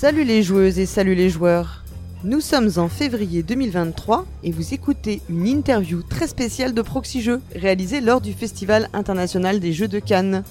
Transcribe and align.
Salut 0.00 0.22
les 0.22 0.44
joueuses 0.44 0.78
et 0.78 0.86
salut 0.86 1.16
les 1.16 1.28
joueurs. 1.28 1.82
Nous 2.22 2.40
sommes 2.40 2.70
en 2.76 2.88
février 2.88 3.42
2023 3.42 4.26
et 4.44 4.52
vous 4.52 4.72
écoutez 4.72 5.20
une 5.28 5.48
interview 5.48 6.04
très 6.04 6.28
spéciale 6.28 6.72
de 6.72 6.82
Proxy 6.82 7.20
Jeux 7.20 7.40
réalisée 7.52 8.00
lors 8.00 8.20
du 8.20 8.32
Festival 8.32 8.88
international 8.92 9.58
des 9.58 9.72
Jeux 9.72 9.88
de 9.88 9.98
Cannes. 9.98 10.44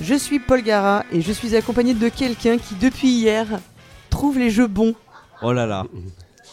Je 0.00 0.14
suis 0.14 0.38
Paul 0.38 0.62
Gara 0.62 1.04
et 1.10 1.22
je 1.22 1.32
suis 1.32 1.56
accompagné 1.56 1.94
de 1.94 2.08
quelqu'un 2.08 2.56
qui 2.58 2.76
depuis 2.76 3.08
hier 3.08 3.48
trouve 4.24 4.38
les 4.38 4.48
jeux 4.50 4.66
bons, 4.68 4.94
Oh 5.42 5.52
là 5.52 5.66
là, 5.66 5.84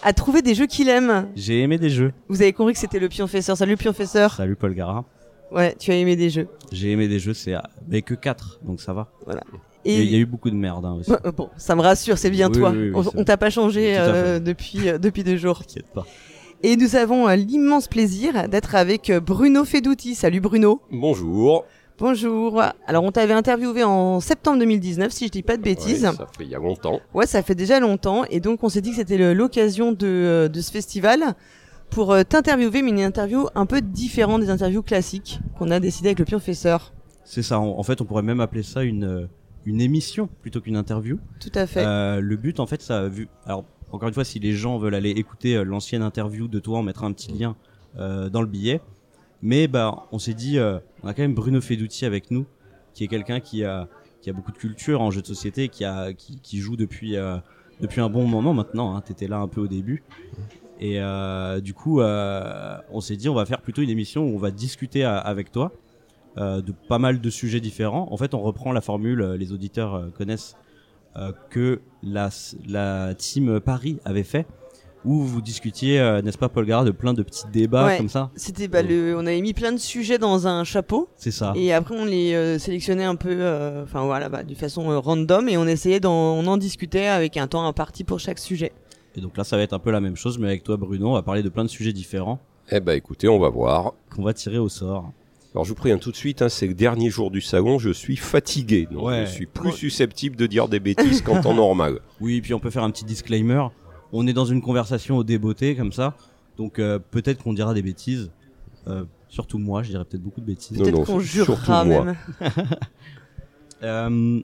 a 0.04 0.12
trouvé 0.12 0.42
des 0.42 0.56
jeux 0.56 0.66
qu'il 0.66 0.90
aime. 0.90 1.30
j'ai 1.36 1.62
aimé 1.62 1.78
des 1.78 1.90
jeux. 1.90 2.12
Vous 2.28 2.42
avez 2.42 2.52
compris 2.52 2.74
que 2.74 2.80
c'était 2.80 3.00
le 3.00 3.08
pionfesseur. 3.08 3.56
Salut 3.56 3.78
pionfesseur. 3.78 4.34
Salut 4.34 4.58
Paul 4.58 4.74
Gara. 4.74 5.06
Ouais, 5.52 5.74
tu 5.80 5.92
as 5.92 5.96
aimé 5.96 6.18
des 6.18 6.30
jeux. 6.30 6.48
J'ai 6.74 6.92
aimé 6.92 7.08
des 7.08 7.20
jeux, 7.20 7.34
c'est 7.34 7.54
mais 7.88 8.02
que 8.02 8.14
4, 8.14 8.60
donc 8.64 8.82
ça 8.82 8.92
va. 8.92 9.08
Il 9.86 9.92
Et 9.94 9.96
y, 9.96 10.00
a- 10.00 10.04
il 10.04 10.12
y 10.12 10.16
a 10.16 10.18
eu 10.20 10.26
beaucoup 10.26 10.50
de 10.50 10.56
merde 10.56 10.84
hein, 10.86 10.98
aussi. 11.00 11.10
Bon, 11.12 11.18
bon, 11.36 11.50
ça 11.56 11.76
me 11.78 11.82
rassure, 11.82 12.18
c'est 12.18 12.30
bien 12.30 12.50
Oui, 12.50 12.58
toi. 12.58 12.72
oui, 12.72 12.92
oui, 12.94 13.08
on 13.16 13.24
t'a 13.24 13.38
pas 13.38 13.50
changé 13.50 13.96
à 13.96 14.04
euh, 14.06 14.40
depuis 14.40 14.90
euh, 14.90 14.98
depuis 14.98 15.24
deux 15.24 15.38
jours. 15.38 15.60
T'inquiète 15.66 15.88
pas. 15.94 16.06
Et 16.64 16.76
nous 16.76 16.96
avons 16.98 17.28
euh, 17.30 17.36
l'immense 17.36 17.88
plaisir 17.88 18.50
d'être 18.50 18.76
avec 18.76 19.12
Bruno 19.26 19.64
Fedouti. 19.64 20.14
Salut 20.16 20.42
Bruno. 20.42 20.82
Bonjour. 20.92 21.66
Bonjour. 22.02 22.60
Alors 22.88 23.04
on 23.04 23.12
t'avait 23.12 23.36
interviewé 23.36 23.84
en 23.84 24.20
septembre 24.22 24.58
2019, 24.58 25.12
si 25.12 25.28
je 25.28 25.32
dis 25.32 25.44
pas 25.44 25.56
de 25.56 25.62
bêtises. 25.62 26.04
Ouais, 26.04 26.12
ça 26.16 26.28
fait 26.36 26.44
il 26.46 26.50
y 26.50 26.56
a 26.56 26.58
longtemps. 26.58 27.00
Ouais, 27.14 27.28
ça 27.28 27.44
fait 27.44 27.54
déjà 27.54 27.80
longtemps 27.80 28.24
et 28.32 28.40
donc 28.40 28.64
on 28.64 28.70
s'est 28.70 28.82
dit 28.82 28.90
que 28.90 28.96
c'était 28.96 29.36
l'occasion 29.36 29.92
de, 29.92 30.08
euh, 30.08 30.48
de 30.48 30.62
ce 30.62 30.72
festival 30.72 31.36
pour 31.92 32.12
euh, 32.12 32.24
t'interviewer, 32.24 32.82
mais 32.82 32.90
une 32.90 33.02
interview 33.02 33.46
un 33.54 33.68
peu 33.68 33.82
différente 33.82 34.42
des 34.42 34.50
interviews 34.50 34.82
classiques 34.82 35.42
qu'on 35.60 35.70
a 35.70 35.80
décidé 35.80 36.08
avec 36.08 36.18
le 36.18 36.26
pionfesseur. 36.26 36.92
C'est 37.24 37.44
ça, 37.44 37.60
en, 37.60 37.84
fait 37.84 38.02
on 38.02 38.06
pourrait 38.06 38.24
même 38.24 38.40
appeler 38.40 38.64
ça 38.64 38.82
une, 38.82 39.04
euh, 39.04 39.28
une 39.66 39.80
émission 39.80 40.28
plutôt 40.42 40.60
qu'une 40.60 40.78
interview. 40.78 41.20
Tout 41.40 41.52
à 41.54 41.68
fait. 41.68 41.86
Euh, 41.86 42.20
le 42.20 42.36
but 42.36 42.60
en 42.60 42.66
fait 42.66 42.82
ça 42.82 43.02
a 43.02 43.08
vu... 43.10 43.28
Alors 43.46 43.64
encore 43.92 44.08
une 44.08 44.16
fois 44.16 44.24
si 44.24 44.40
les 44.40 44.54
gens 44.54 44.80
veulent 44.80 44.96
aller 44.96 45.12
écouter 45.12 45.64
l'ancienne 45.64 46.02
interview 46.02 46.48
de 46.48 46.58
toi 46.58 46.80
on 46.80 46.84
mettra 46.84 47.06
un 47.06 47.14
petit 47.14 47.32
lien 47.32 47.56
euh, 48.00 48.30
dans 48.30 48.42
le 48.42 48.48
billet. 48.48 48.80
Mais 49.42 49.68
bah 49.68 50.08
on 50.12 50.20
s'est 50.20 50.34
dit 50.34 50.60
euh, 50.60 50.80
on 51.04 51.08
a 51.08 51.14
quand 51.14 51.24
même 51.24 51.34
Bruno 51.34 51.62
Fedouti 51.62 52.06
avec 52.06 52.32
nous 52.32 52.46
qui 52.94 53.04
est 53.04 53.08
quelqu'un 53.08 53.40
qui 53.40 53.64
a 53.64 53.88
qui 54.22 54.30
a 54.30 54.34
beaucoup 54.34 54.52
de 54.52 54.58
culture 54.58 55.02
en 55.02 55.10
jeu 55.10 55.22
de 55.22 55.28
société 55.28 55.70
qui 55.70 55.84
a 55.84 56.14
qui, 56.14 56.60
joue 56.60 56.76
depuis 56.76 57.16
euh, 57.16 57.38
depuis 57.80 58.02
un 58.02 58.10
bon 58.10 58.28
moment 58.28 58.54
maintenant 58.54 58.96
hein, 58.96 59.02
t'étais 59.02 59.28
là 59.28 59.38
un 59.38 59.48
peu 59.48 59.62
au 59.62 59.68
début. 59.68 60.04
Et 60.80 61.00
euh, 61.00 61.60
du 61.60 61.74
coup 61.74 62.02
on 62.02 63.02
s'est 63.02 63.16
dit 63.16 63.30
on 63.30 63.34
va 63.34 63.46
faire 63.46 63.62
plutôt 63.62 63.82
une 63.82 63.90
émission 63.90 64.26
où 64.26 64.36
on 64.36 64.40
va 64.40 64.52
discuter 64.52 65.04
avec 65.04 65.52
toi 65.52 65.72
de 66.38 66.74
pas 66.88 67.00
mal 67.00 67.20
de 67.20 67.30
sujets 67.30 67.60
différents. 67.60 68.08
En 68.12 68.18
fait 68.18 68.34
on 68.34 68.42
reprend 68.42 68.72
la 68.72 68.82
formule 68.82 69.22
les 69.34 69.54
auditeurs 69.54 70.12
connaissent 70.16 70.56
que 71.50 71.82
la 72.04 72.30
la 72.68 73.16
team 73.16 73.60
Paris 73.60 74.00
avait 74.06 74.24
fait 74.24 74.46
où 75.06 75.22
vous 75.24 75.42
discutiez 75.42 76.00
euh, 76.00 76.22
n'est-ce 76.22 76.38
pas 76.38 76.50
Paul 76.50 76.66
Gara 76.66 76.84
de 76.84 76.92
plein 76.92 77.14
de 77.14 77.24
petits 77.24 77.46
débats 77.52 77.86
Ouais. 77.88 77.98
comme 77.98 78.10
ça 78.10 78.30
C'était 78.36 78.68
bah, 78.68 78.82
le, 78.84 79.16
on 79.18 79.26
avait 79.26 79.42
mis 79.42 79.54
plein 79.54 79.72
de 79.72 79.78
sujets 79.78 80.18
dans 80.18 80.48
un 80.48 80.64
chapeau 80.64 81.10
c'est 81.18 81.32
ça 81.32 81.54
et 81.56 81.74
après 81.74 81.96
on 81.98 82.06
les 82.06 82.34
euh, 82.34 82.60
sélectionnait 82.60 83.04
un 83.06 83.16
peu, 83.16 83.30
euh, 83.32 83.84
enfin 83.84 84.06
voilà, 84.06 84.30
bah, 84.30 84.44
de 84.44 84.54
façon 84.56 84.90
euh, 84.92 85.00
random 85.00 85.50
et 85.50 85.58
on 85.58 85.66
essayait 85.68 86.00
d'en, 86.00 86.12
on 86.36 86.46
en 86.48 86.58
discutait 86.58 87.08
avec 87.08 87.38
un 87.38 87.48
temps 87.48 87.66
imparti 87.66 88.04
pour 88.04 88.20
chaque 88.20 88.40
sujet. 88.40 88.72
Et 89.16 89.22
donc 89.22 89.36
là, 89.38 89.44
ça 89.44 89.58
va 89.58 89.64
être 89.64 89.74
un 89.74 89.80
peu 89.80 89.92
la 89.92 90.00
même 90.00 90.16
chose, 90.16 90.40
mais 90.40 90.48
avec 90.48 90.64
toi, 90.64 90.78
Bruno, 90.78 91.10
on 91.10 91.14
va 91.14 91.22
parler 91.22 91.44
de 91.44 91.50
plein 91.50 91.64
de 91.66 91.70
sujets 91.70 91.92
différents 91.92 92.40
Eh 92.72 92.80
ben 92.80 92.94
écoutez, 92.94 93.28
on 93.28 93.40
va 93.40 93.50
voir. 93.50 93.94
qu'on 94.16 94.24
va 94.24 94.34
tirer 94.34 94.58
au 94.58 94.70
sort. 94.70 95.12
Alors 95.54 95.66
je 95.66 95.70
vous 95.70 95.76
préviens 95.76 95.98
tout 95.98 96.12
de 96.12 96.16
suite, 96.16 96.42
hein, 96.42 96.48
c'est 96.48 96.66
le 96.68 96.74
dernier 96.74 97.10
jour 97.10 97.30
du 97.30 97.42
salon, 97.42 97.78
je 97.78 97.90
suis 97.90 98.16
fatigué, 98.16 98.88
donc 98.90 99.04
Ouais. 99.08 99.26
je 99.26 99.32
suis 99.32 99.48
plus 99.48 99.74
susceptible 99.74 100.38
de 100.38 100.48
dire 100.48 100.70
des 100.70 100.80
bêtises 100.80 101.22
qu'en 101.22 101.42
temps 101.42 101.54
normal. 101.54 102.00
Oui, 102.22 102.40
puis 102.40 102.54
on 102.54 102.60
peut 102.60 102.70
faire 102.70 102.84
un 102.84 102.92
petit 102.92 103.04
disclaimer. 103.04 103.64
On 104.14 104.28
est 104.28 104.34
dans 104.34 104.46
une 104.46 104.62
conversation 104.62 105.18
au 105.18 105.24
débeauté, 105.24 105.76
comme 105.76 105.92
ça. 105.92 106.16
Donc 106.58 106.80
euh, 106.80 107.00
peut-être 107.00 107.44
qu'on 107.44 107.54
dira 107.54 107.74
des 107.74 107.82
bêtises. 107.82 108.32
Euh, 108.88 109.06
surtout 109.30 109.58
moi, 109.58 109.84
je 109.84 109.90
dirais 109.92 110.06
peut-être 110.06 110.24
beaucoup 110.24 110.42
de 110.42 110.46
bêtises. 110.46 110.78
Peut-être 110.78 111.06
qu'on 111.06 111.20
jurera 111.20 111.86
moi. 111.86 112.06
même. 112.06 112.16
Euh, 113.84 114.40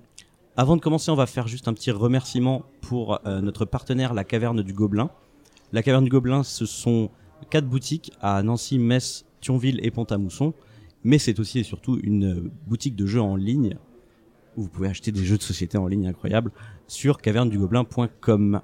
avant 0.55 0.75
de 0.75 0.81
commencer, 0.81 1.11
on 1.11 1.15
va 1.15 1.27
faire 1.27 1.47
juste 1.47 1.67
un 1.67 1.73
petit 1.73 1.91
remerciement 1.91 2.63
pour 2.81 3.19
euh, 3.27 3.39
notre 3.41 3.65
partenaire, 3.65 4.15
la 4.15 4.23
Caverne 4.23 4.63
du 4.63 4.73
Gobelin. 4.73 5.11
La 5.71 5.83
Caverne 5.83 6.05
du 6.05 6.09
Gobelin, 6.09 6.41
ce 6.41 6.65
sont 6.65 7.11
quatre 7.51 7.67
boutiques 7.67 8.11
à 8.19 8.41
Nancy, 8.41 8.79
Metz, 8.79 9.25
Thionville 9.39 9.79
et 9.83 9.91
Pont-à-Mousson. 9.91 10.55
Mais 11.03 11.19
c'est 11.19 11.39
aussi 11.39 11.59
et 11.59 11.63
surtout 11.63 11.99
une 12.01 12.49
boutique 12.65 12.95
de 12.95 13.05
jeux 13.05 13.21
en 13.21 13.35
ligne 13.35 13.77
où 14.55 14.63
vous 14.63 14.69
pouvez 14.69 14.87
acheter 14.87 15.11
des 15.11 15.23
jeux 15.23 15.37
de 15.37 15.43
société 15.43 15.77
en 15.77 15.85
ligne 15.85 16.07
incroyables 16.07 16.51
sur 16.87 17.21
cavernedugobelin.com. 17.21 18.61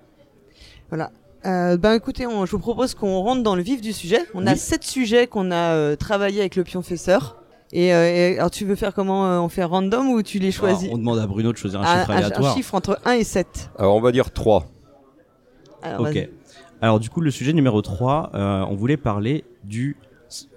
Voilà. 0.93 1.11
Euh, 1.47 1.75
ben 1.75 1.93
écoutez, 1.93 2.27
on- 2.27 2.45
je 2.45 2.51
vous 2.51 2.59
propose 2.59 2.93
qu'on 2.93 3.19
rentre 3.21 3.41
dans 3.41 3.55
le 3.55 3.63
vif 3.63 3.81
du 3.81 3.93
sujet. 3.93 4.19
On 4.35 4.45
a 4.45 4.55
sept 4.55 4.83
sujets 4.83 5.25
qu'on 5.25 5.49
a 5.49 5.73
euh, 5.73 5.95
travaillé 5.95 6.39
avec 6.41 6.55
le 6.55 6.63
pionfesseur. 6.63 7.41
Et, 7.71 7.95
euh, 7.95 8.05
et 8.05 8.37
alors 8.37 8.51
tu 8.51 8.63
veux 8.63 8.75
faire 8.75 8.93
comment 8.93 9.25
euh, 9.25 9.39
On 9.39 9.49
fait 9.49 9.63
random 9.63 10.09
ou 10.11 10.21
tu 10.21 10.37
les 10.37 10.51
choisis? 10.51 10.83
Alors, 10.83 10.93
on 10.93 10.97
demande 10.99 11.17
à 11.17 11.25
Bruno 11.25 11.51
de 11.51 11.57
choisir 11.57 11.81
un 11.81 11.83
Ah, 11.83 11.99
chiffre 12.01 12.11
aléatoire. 12.11 12.51
un 12.51 12.55
chiffre 12.55 12.75
entre 12.75 12.99
1 13.05 13.13
et 13.13 13.23
7. 13.23 13.71
Alors 13.79 13.95
on 13.95 14.01
va 14.01 14.11
dire 14.11 14.31
3. 14.31 14.67
Alors, 15.81 16.01
Ok. 16.07 16.29
Alors 16.79 16.99
du 16.99 17.09
coup, 17.09 17.21
le 17.21 17.31
sujet 17.31 17.53
numéro 17.53 17.81
3, 17.81 18.29
euh, 18.35 18.65
on 18.69 18.75
voulait 18.75 18.97
parler 18.97 19.45
du... 19.63 19.97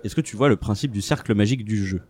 Est-ce 0.04 0.14
que 0.14 0.20
tu 0.20 0.36
vois 0.36 0.50
le 0.50 0.56
principe 0.56 0.92
du 0.92 1.00
cercle 1.00 1.34
magique 1.34 1.64
du 1.64 1.82
jeu? 1.86 2.03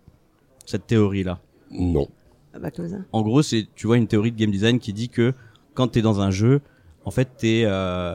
Cette 0.64 0.88
théorie-là? 0.88 1.38
Non. 1.70 2.08
Ah 2.54 2.58
bah. 2.58 2.70
En 3.12 3.22
gros, 3.22 3.42
c'est 3.42 3.68
tu 3.76 3.86
vois 3.86 3.98
une 3.98 4.08
théorie 4.08 4.32
de 4.32 4.36
game 4.36 4.50
design 4.50 4.80
qui 4.80 4.92
dit 4.92 5.10
que 5.10 5.32
quand 5.74 5.86
t'es 5.86 6.02
dans 6.02 6.20
un 6.20 6.32
jeu, 6.32 6.60
en 7.06 7.10
fait, 7.10 7.28
t'es 7.38 7.62
euh, 7.64 8.14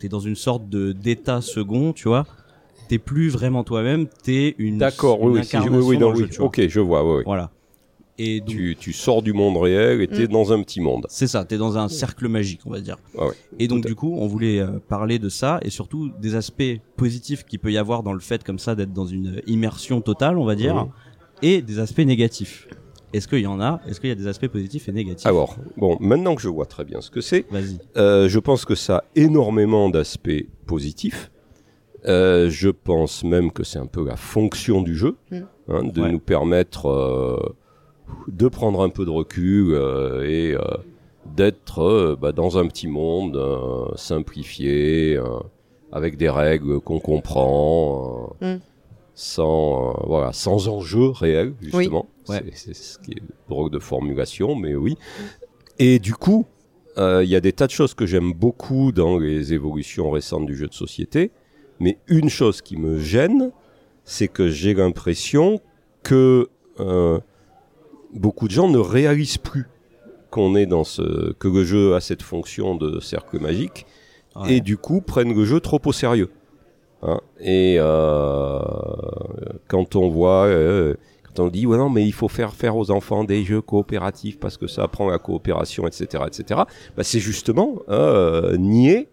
t'es 0.00 0.08
dans 0.08 0.18
une 0.20 0.34
sorte 0.34 0.68
de 0.68 0.90
d'état 0.92 1.40
second, 1.40 1.92
tu 1.92 2.08
vois. 2.08 2.26
T'es 2.88 2.98
plus 2.98 3.28
vraiment 3.28 3.62
toi-même, 3.62 4.08
t'es 4.24 4.56
une 4.58 4.78
D'accord, 4.78 5.20
oui, 5.22 5.34
oui, 5.38 5.44
si, 5.44 5.56
oui, 5.56 5.62
incarnation 5.62 5.88
oui, 5.88 5.98
non, 5.98 6.14
jeu, 6.16 6.24
oui. 6.24 6.36
vois. 6.36 6.46
Ok, 6.46 6.66
je 6.66 6.80
vois, 6.80 7.04
oui, 7.08 7.18
oui. 7.18 7.22
Voilà. 7.24 7.50
Et 8.22 8.40
donc, 8.40 8.48
Tu, 8.50 8.76
tu 8.78 8.92
sors 8.92 9.22
du 9.22 9.32
monde 9.32 9.56
réel 9.56 10.02
et 10.02 10.08
t'es 10.08 10.24
Mm. 10.24 10.32
dans 10.32 10.52
un 10.52 10.62
petit 10.62 10.80
monde. 10.80 11.06
c'est 11.08 11.26
ça, 11.28 11.44
t'es 11.44 11.56
dans 11.56 11.78
un 11.78 11.88
cercle 11.88 12.28
magique, 12.28 12.60
on 12.66 12.70
va 12.70 12.80
dire. 12.80 12.96
Ah 13.16 13.26
ouais. 13.28 13.32
Et 13.60 13.68
donc 13.68 13.86
du 13.86 13.94
coup, 13.94 14.14
on 14.18 14.26
voulait 14.26 14.58
euh, 14.60 14.78
parler 14.88 15.18
de 15.18 15.28
ça 15.30 15.58
et 15.62 15.70
surtout 15.70 16.10
des 16.20 16.34
aspects 16.34 16.80
positifs 16.96 17.44
qu'il 17.44 17.60
peut 17.60 17.70
y 17.72 17.78
avoir 17.78 18.02
dans 18.02 18.12
le 18.12 18.20
fait 18.20 18.42
comme 18.44 18.58
ça 18.58 18.74
d'être 18.74 18.92
dans 18.92 19.06
une 19.06 19.40
immersion 19.46 20.00
totale, 20.02 20.36
on 20.36 20.44
va 20.44 20.54
dire, 20.56 20.88
et 21.42 21.62
des 21.62 21.78
aspects 21.78 22.00
négatifs. 22.00 22.66
Est-ce 23.12 23.26
qu'il 23.28 23.40
y 23.40 23.46
en 23.46 23.60
a? 23.60 23.80
Est-ce 23.88 24.00
qu'il 24.00 24.08
y 24.08 24.12
a 24.12 24.16
des 24.16 24.26
aspects 24.28 24.46
positifs 24.48 24.88
et 24.88 24.92
négatifs? 24.92 25.26
Alors, 25.26 25.56
bon, 25.76 25.96
maintenant 26.00 26.34
que 26.36 26.42
je 26.42 26.48
vois 26.48 26.66
très 26.66 26.84
bien 26.84 27.00
ce 27.00 27.10
que 27.10 27.20
c'est, 27.20 27.44
Vas-y. 27.50 27.78
Euh, 27.96 28.28
je 28.28 28.38
pense 28.38 28.64
que 28.64 28.74
ça 28.74 28.98
a 28.98 29.04
énormément 29.16 29.90
d'aspects 29.90 30.46
positifs. 30.66 31.30
Euh, 32.06 32.48
je 32.50 32.70
pense 32.70 33.24
même 33.24 33.50
que 33.50 33.62
c'est 33.64 33.78
un 33.78 33.86
peu 33.86 34.06
la 34.06 34.16
fonction 34.16 34.80
du 34.80 34.96
jeu, 34.96 35.16
Mm. 35.30 35.36
hein, 35.68 35.82
de 35.84 36.00
Ouais. 36.02 36.12
nous 36.12 36.18
permettre 36.20 36.86
euh, 36.88 37.36
de 38.28 38.48
prendre 38.48 38.82
un 38.82 38.88
peu 38.88 39.04
de 39.04 39.10
recul 39.10 39.74
euh, 39.74 40.22
et 40.26 40.54
euh, 40.54 40.60
d'être 41.36 41.80
euh, 41.82 42.16
bah, 42.20 42.32
dans 42.32 42.58
un 42.58 42.66
petit 42.68 42.86
monde 42.88 43.36
euh, 43.36 43.84
simplifié, 43.96 45.16
euh, 45.16 45.24
avec 45.92 46.16
des 46.16 46.30
règles 46.30 46.80
qu'on 46.80 47.00
comprend, 47.00 48.34
euh, 48.42 48.56
Mm. 48.56 48.60
sans 49.14 49.90
euh, 49.90 50.02
voilà, 50.06 50.32
sans 50.32 50.68
enjeu 50.68 51.10
réel 51.10 51.52
justement. 51.60 52.06
Ouais. 52.30 52.44
C'est 52.54 52.74
ce 52.74 52.98
qui 52.98 53.12
est 53.12 53.22
drôle 53.48 53.70
de 53.70 53.78
formulation, 53.78 54.54
mais 54.54 54.74
oui. 54.74 54.96
Et 55.78 55.98
du 55.98 56.14
coup, 56.14 56.46
euh, 56.98 57.22
il 57.24 57.30
y 57.30 57.36
a 57.36 57.40
des 57.40 57.52
tas 57.52 57.66
de 57.66 57.72
choses 57.72 57.94
que 57.94 58.06
j'aime 58.06 58.32
beaucoup 58.32 58.92
dans 58.92 59.18
les 59.18 59.52
évolutions 59.52 60.10
récentes 60.10 60.46
du 60.46 60.56
jeu 60.56 60.66
de 60.66 60.74
société, 60.74 61.30
mais 61.78 61.98
une 62.08 62.28
chose 62.28 62.60
qui 62.62 62.76
me 62.76 62.98
gêne, 62.98 63.52
c'est 64.04 64.28
que 64.28 64.48
j'ai 64.48 64.74
l'impression 64.74 65.60
que 66.02 66.48
euh, 66.80 67.18
beaucoup 68.12 68.46
de 68.48 68.52
gens 68.52 68.68
ne 68.68 68.78
réalisent 68.78 69.38
plus 69.38 69.66
qu'on 70.30 70.54
est 70.56 70.66
dans 70.66 70.84
ce 70.84 71.32
que 71.34 71.48
le 71.48 71.64
jeu 71.64 71.94
a 71.94 72.00
cette 72.00 72.22
fonction 72.22 72.74
de 72.76 73.00
cercle 73.00 73.40
magique 73.40 73.86
Ouais. 74.36 74.54
et 74.54 74.60
du 74.60 74.76
coup 74.76 75.00
prennent 75.00 75.34
le 75.34 75.44
jeu 75.44 75.58
trop 75.58 75.80
au 75.84 75.92
sérieux. 75.92 76.30
Hein. 77.02 77.18
et 77.40 77.76
euh, 77.78 78.60
quand 79.68 79.96
on 79.96 80.08
voit, 80.08 80.44
euh, 80.46 80.94
quand 81.36 81.44
on 81.44 81.48
dit 81.48 81.66
ouais 81.66 81.76
non 81.78 81.88
mais 81.90 82.04
il 82.06 82.12
faut 82.12 82.28
faire 82.28 82.52
faire 82.54 82.76
aux 82.76 82.90
enfants 82.90 83.24
des 83.24 83.44
jeux 83.44 83.60
coopératifs 83.60 84.38
parce 84.38 84.56
que 84.56 84.66
ça 84.66 84.82
apprend 84.84 85.08
la 85.08 85.18
coopération, 85.18 85.86
etc., 85.86 86.24
etc. 86.26 86.60
Bah, 86.96 87.02
c'est 87.04 87.20
justement 87.20 87.76
euh, 87.88 88.56
nier 88.56 89.08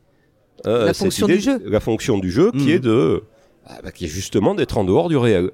euh, 0.65 0.85
La 0.87 0.93
cette 0.93 1.05
fonction 1.05 1.27
idée- 1.27 1.35
du 1.37 1.41
jeu. 1.43 1.61
la 1.65 1.79
fonction 1.79 2.17
du 2.17 2.31
jeu 2.31 2.51
qui 2.51 2.65
Mhm. 2.65 2.69
est 2.69 2.79
de, 2.79 3.23
ah, 3.65 3.79
bah, 3.83 3.91
qui 3.91 4.05
est 4.05 4.09
justement 4.09 4.55
d'être 4.55 4.77
en 4.77 4.83
dehors 4.83 5.09
du 5.09 5.17
réel. 5.17 5.51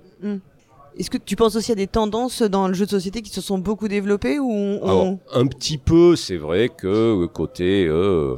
Est-ce 0.97 1.09
que 1.09 1.17
tu 1.17 1.35
penses 1.35 1.55
aussi 1.55 1.71
à 1.71 1.75
des 1.75 1.87
tendances 1.87 2.43
dans 2.43 2.67
le 2.67 2.73
jeu 2.75 2.85
de 2.85 2.91
société 2.91 3.21
qui 3.23 3.31
se 3.31 3.41
sont 3.41 3.57
beaucoup 3.57 3.87
développées 3.87 4.37
ou 4.39 4.51
on- 4.51 4.83
Alors, 4.83 5.17
un 5.33 5.47
petit 5.47 5.79
peu, 5.79 6.15
c'est 6.15 6.37
vrai 6.37 6.69
que 6.69 7.19
le 7.19 7.27
côté 7.27 7.87
euh, 7.87 8.35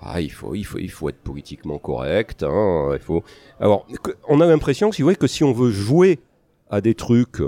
ah, 0.00 0.20
il 0.22 0.32
faut, 0.32 0.54
il 0.54 0.64
faut, 0.64 0.78
il 0.78 0.90
faut 0.90 1.10
être 1.10 1.18
politiquement 1.22 1.78
correct. 1.78 2.42
Hein, 2.42 2.88
il 2.94 2.98
faut. 3.00 3.22
Alors, 3.60 3.86
on 4.28 4.40
a 4.40 4.46
l'impression, 4.46 4.90
si 4.92 5.02
vous 5.02 5.06
voyez, 5.06 5.16
que 5.18 5.26
si 5.26 5.44
on 5.44 5.52
veut 5.52 5.70
jouer 5.70 6.18
à 6.70 6.80
des 6.80 6.94
trucs 6.94 7.42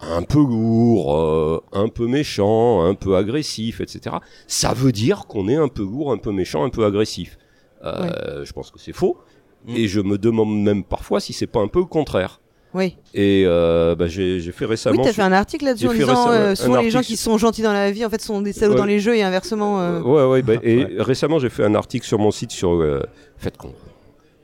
un 0.00 0.22
peu 0.22 0.38
lourds, 0.38 1.14
euh, 1.16 1.60
un 1.72 1.88
peu 1.88 2.06
méchants, 2.06 2.82
un 2.84 2.94
peu 2.94 3.16
agressifs, 3.16 3.80
etc., 3.80 4.16
ça 4.46 4.72
veut 4.72 4.92
dire 4.92 5.26
qu'on 5.26 5.48
est 5.48 5.56
un 5.56 5.68
peu 5.68 5.82
lourd, 5.82 6.12
un 6.12 6.16
peu 6.18 6.32
méchant, 6.32 6.64
un 6.64 6.70
peu 6.70 6.84
agressif. 6.86 7.36
Euh, 7.84 8.44
Je 8.44 8.52
pense 8.52 8.70
que 8.70 8.78
c'est 8.78 8.92
faux. 8.94 9.18
Mm. 9.66 9.76
Et 9.76 9.88
je 9.88 10.00
me 10.00 10.16
demande 10.16 10.62
même 10.62 10.84
parfois 10.84 11.20
si 11.20 11.32
c'est 11.34 11.46
pas 11.46 11.60
un 11.60 11.68
peu 11.68 11.80
le 11.80 11.84
contraire. 11.84 12.40
Oui. 12.72 12.96
Et 13.14 13.42
euh, 13.46 13.94
bah, 13.96 14.06
j'ai 14.06 14.40
fait 14.52 14.64
Oui, 14.64 14.70
récemment. 14.70 15.02
t'as 15.02 15.12
fait 15.12 15.22
un 15.22 15.32
article 15.32 15.64
là-dessus 15.64 15.88
en 15.88 15.92
disant 15.92 16.30
euh, 16.30 16.54
souvent 16.54 16.80
les 16.80 16.90
gens 16.90 17.00
qui 17.02 17.16
sont 17.16 17.36
gentils 17.36 17.62
dans 17.62 17.72
la 17.72 17.90
vie 17.90 18.04
en 18.04 18.10
fait 18.10 18.20
sont 18.22 18.40
des 18.42 18.52
salauds 18.52 18.74
Ouais. 18.74 18.78
dans 18.78 18.84
les 18.86 19.00
jeux 19.00 19.16
et 19.16 19.22
inversement. 19.24 19.80
euh, 19.80 20.00
Ouais, 20.00 20.24
ouais, 20.24 20.42
bah, 20.42 20.54
et 20.62 20.84
Ouais. 20.84 20.94
récemment 20.98 21.38
j'ai 21.40 21.48
fait 21.50 21.64
un 21.64 21.74
article 21.74 22.06
sur 22.06 22.18
mon 22.20 22.30
site 22.30 22.52
sur 22.52 22.70
euh, 22.74 23.00
le 23.00 23.02
fait 23.38 23.56
qu'on 23.56 23.72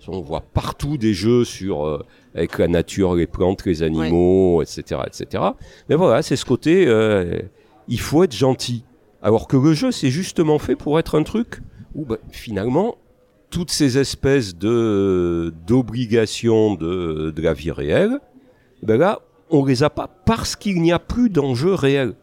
on 0.08 0.20
voit 0.20 0.40
partout 0.40 0.96
des 0.98 1.14
jeux 1.14 1.44
sur 1.44 1.86
euh, 1.86 2.04
avec 2.36 2.58
la 2.58 2.68
nature, 2.68 3.14
les 3.14 3.26
plantes, 3.26 3.64
les 3.64 3.82
animaux, 3.82 4.62
etc., 4.62 5.00
etc. 5.06 5.42
Mais 5.88 5.96
voilà, 5.96 6.22
c'est 6.22 6.36
ce 6.36 6.44
côté, 6.44 6.86
euh, 6.86 7.38
il 7.88 8.00
faut 8.00 8.22
être 8.22 8.34
gentil. 8.34 8.84
Alors 9.22 9.48
que 9.48 9.56
le 9.56 9.72
jeu, 9.72 9.90
c'est 9.90 10.10
justement 10.10 10.58
fait 10.58 10.76
pour 10.76 10.98
être 10.98 11.18
un 11.18 11.22
truc 11.22 11.60
où 11.94 12.04
bah, 12.04 12.18
finalement 12.30 12.96
toutes 13.50 13.70
ces 13.70 13.98
espèces 13.98 14.56
de 14.56 15.54
d'obligations 15.66 16.74
de, 16.74 17.32
de 17.34 17.42
la 17.42 17.54
vie 17.54 17.70
réelle, 17.70 18.20
ben 18.82 18.98
là, 18.98 19.20
on 19.50 19.64
les 19.64 19.82
a 19.82 19.90
pas 19.90 20.08
parce 20.24 20.56
qu'il 20.56 20.82
n'y 20.82 20.92
a 20.92 20.98
plus 20.98 21.30
d'enjeu 21.30 21.74
réel. 21.74 22.14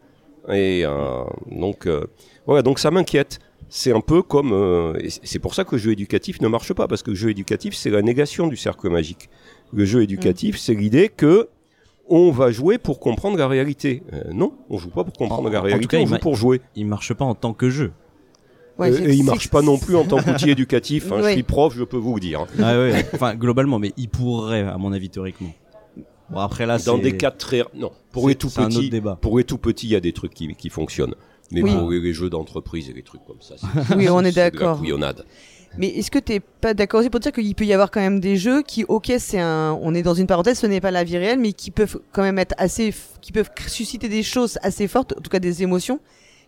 Et 0.48 0.82
euh, 0.84 1.24
donc 1.50 1.86
euh, 1.86 2.04
voilà, 2.46 2.62
donc 2.62 2.78
ça 2.78 2.90
m'inquiète. 2.90 3.38
C'est 3.70 3.92
un 3.92 4.00
peu 4.00 4.22
comme, 4.22 4.52
euh, 4.52 4.92
c'est 5.24 5.38
pour 5.38 5.54
ça 5.54 5.64
que 5.64 5.74
le 5.74 5.80
jeu 5.80 5.92
éducatif 5.92 6.40
ne 6.40 6.48
marche 6.48 6.72
pas 6.74 6.86
parce 6.86 7.02
que 7.02 7.10
le 7.10 7.16
jeu 7.16 7.30
éducatif 7.30 7.74
c'est 7.74 7.90
la 7.90 8.02
négation 8.02 8.46
du 8.46 8.56
cercle 8.56 8.90
magique. 8.90 9.30
Le 9.74 9.84
jeu 9.84 10.02
éducatif, 10.02 10.58
c'est 10.58 10.74
l'idée 10.74 11.08
que 11.08 11.48
on 12.08 12.30
va 12.30 12.50
jouer 12.50 12.78
pour 12.78 13.00
comprendre 13.00 13.36
la 13.38 13.48
réalité. 13.48 14.02
Euh, 14.12 14.22
non, 14.32 14.52
on 14.70 14.78
joue 14.78 14.90
pas 14.90 15.04
pour 15.04 15.14
comprendre 15.14 15.48
En- 15.48 15.52
la 15.52 15.58
en 15.58 15.62
tout 15.62 15.66
réalité, 15.66 15.96
cas, 15.96 16.02
on 16.02 16.06
joue 16.06 16.18
pour 16.18 16.36
jouer. 16.36 16.60
Il 16.76 16.86
marche 16.86 17.14
pas 17.14 17.24
en 17.24 17.34
tant 17.34 17.54
que 17.54 17.70
jeu. 17.70 17.92
ouais, 18.78 18.92
Euh, 18.92 19.08
et 19.08 19.14
il 19.14 19.24
marche 19.24 19.48
pas 19.48 19.62
non 19.62 19.78
plus 19.78 19.96
en 19.96 20.04
tant 20.04 20.22
qu'outil 20.22 20.50
éducatif. 20.50 21.10
hein. 21.12 21.20
Je 21.22 21.30
suis 21.32 21.42
prof, 21.42 21.74
je 21.76 21.84
peux 21.84 21.96
vous 21.96 22.14
le 22.14 22.20
dire. 22.20 22.46
Ah 22.62 22.76
ouais, 22.78 23.06
enfin 23.14 23.34
globalement, 23.34 23.78
mais 23.78 23.92
il 23.96 24.08
pourrait, 24.08 24.62
à 24.62 24.76
mon 24.78 24.92
avis, 24.92 25.08
théoriquement. 25.10 25.52
Bon 26.30 26.38
après 26.40 26.64
là, 26.66 26.78
Dans 26.78 26.96
des 26.98 27.16
cas 27.16 27.30
très 27.30 27.62
non, 27.74 27.90
pour 28.10 28.28
les 28.28 28.34
tout 28.34 28.48
c'est 28.48 28.60
un 28.60 28.66
autre 28.66 28.76
petits, 28.76 28.90
débat. 28.90 29.18
pour 29.20 29.36
les 29.38 29.44
tout 29.44 29.58
petits, 29.58 29.86
il 29.88 29.92
y 29.92 29.96
a 29.96 30.00
des 30.00 30.12
trucs 30.12 30.32
qui, 30.34 30.54
qui 30.54 30.70
fonctionnent. 30.70 31.14
Mais 31.52 31.62
Oui. 31.62 31.70
pour 31.74 31.90
les, 31.90 32.00
les 32.00 32.12
jeux 32.14 32.30
d'entreprise 32.30 32.88
et 32.88 32.94
les 32.94 33.02
trucs 33.02 33.24
comme 33.26 33.40
ça, 33.40 33.54
c'est- 33.58 33.94
Oui, 33.94 34.08
on 34.08 34.20
est 34.24 34.34
d'accord. 34.34 34.80
Mais 35.78 35.88
est-ce 35.88 36.10
que 36.10 36.18
t'es 36.20 36.40
pas 36.40 36.72
d'accord 36.74 37.00
aussi 37.00 37.10
pour 37.10 37.20
dire 37.20 37.32
qu'il 37.32 37.54
peut 37.54 37.64
y 37.64 37.72
avoir 37.72 37.90
quand 37.90 38.00
même 38.00 38.20
des 38.20 38.36
jeux 38.36 38.62
qui, 38.62 38.84
ok, 38.84 39.12
c'est 39.18 39.40
un, 39.40 39.76
on 39.82 39.94
est 39.94 40.02
dans 40.02 40.14
une 40.14 40.26
parenthèse, 40.26 40.58
ce 40.58 40.66
n'est 40.66 40.80
pas 40.80 40.90
la 40.92 41.02
vie 41.04 41.18
réelle, 41.18 41.38
mais 41.40 41.52
qui 41.52 41.70
peuvent 41.70 42.00
quand 42.12 42.22
même 42.22 42.38
être 42.38 42.54
assez, 42.58 42.90
f- 42.90 43.18
qui 43.20 43.32
peuvent 43.32 43.50
susciter 43.66 44.08
des 44.08 44.22
choses 44.22 44.58
assez 44.62 44.86
fortes, 44.86 45.14
en 45.18 45.20
tout 45.20 45.30
cas 45.30 45.40
des 45.40 45.62
émotions, 45.64 45.98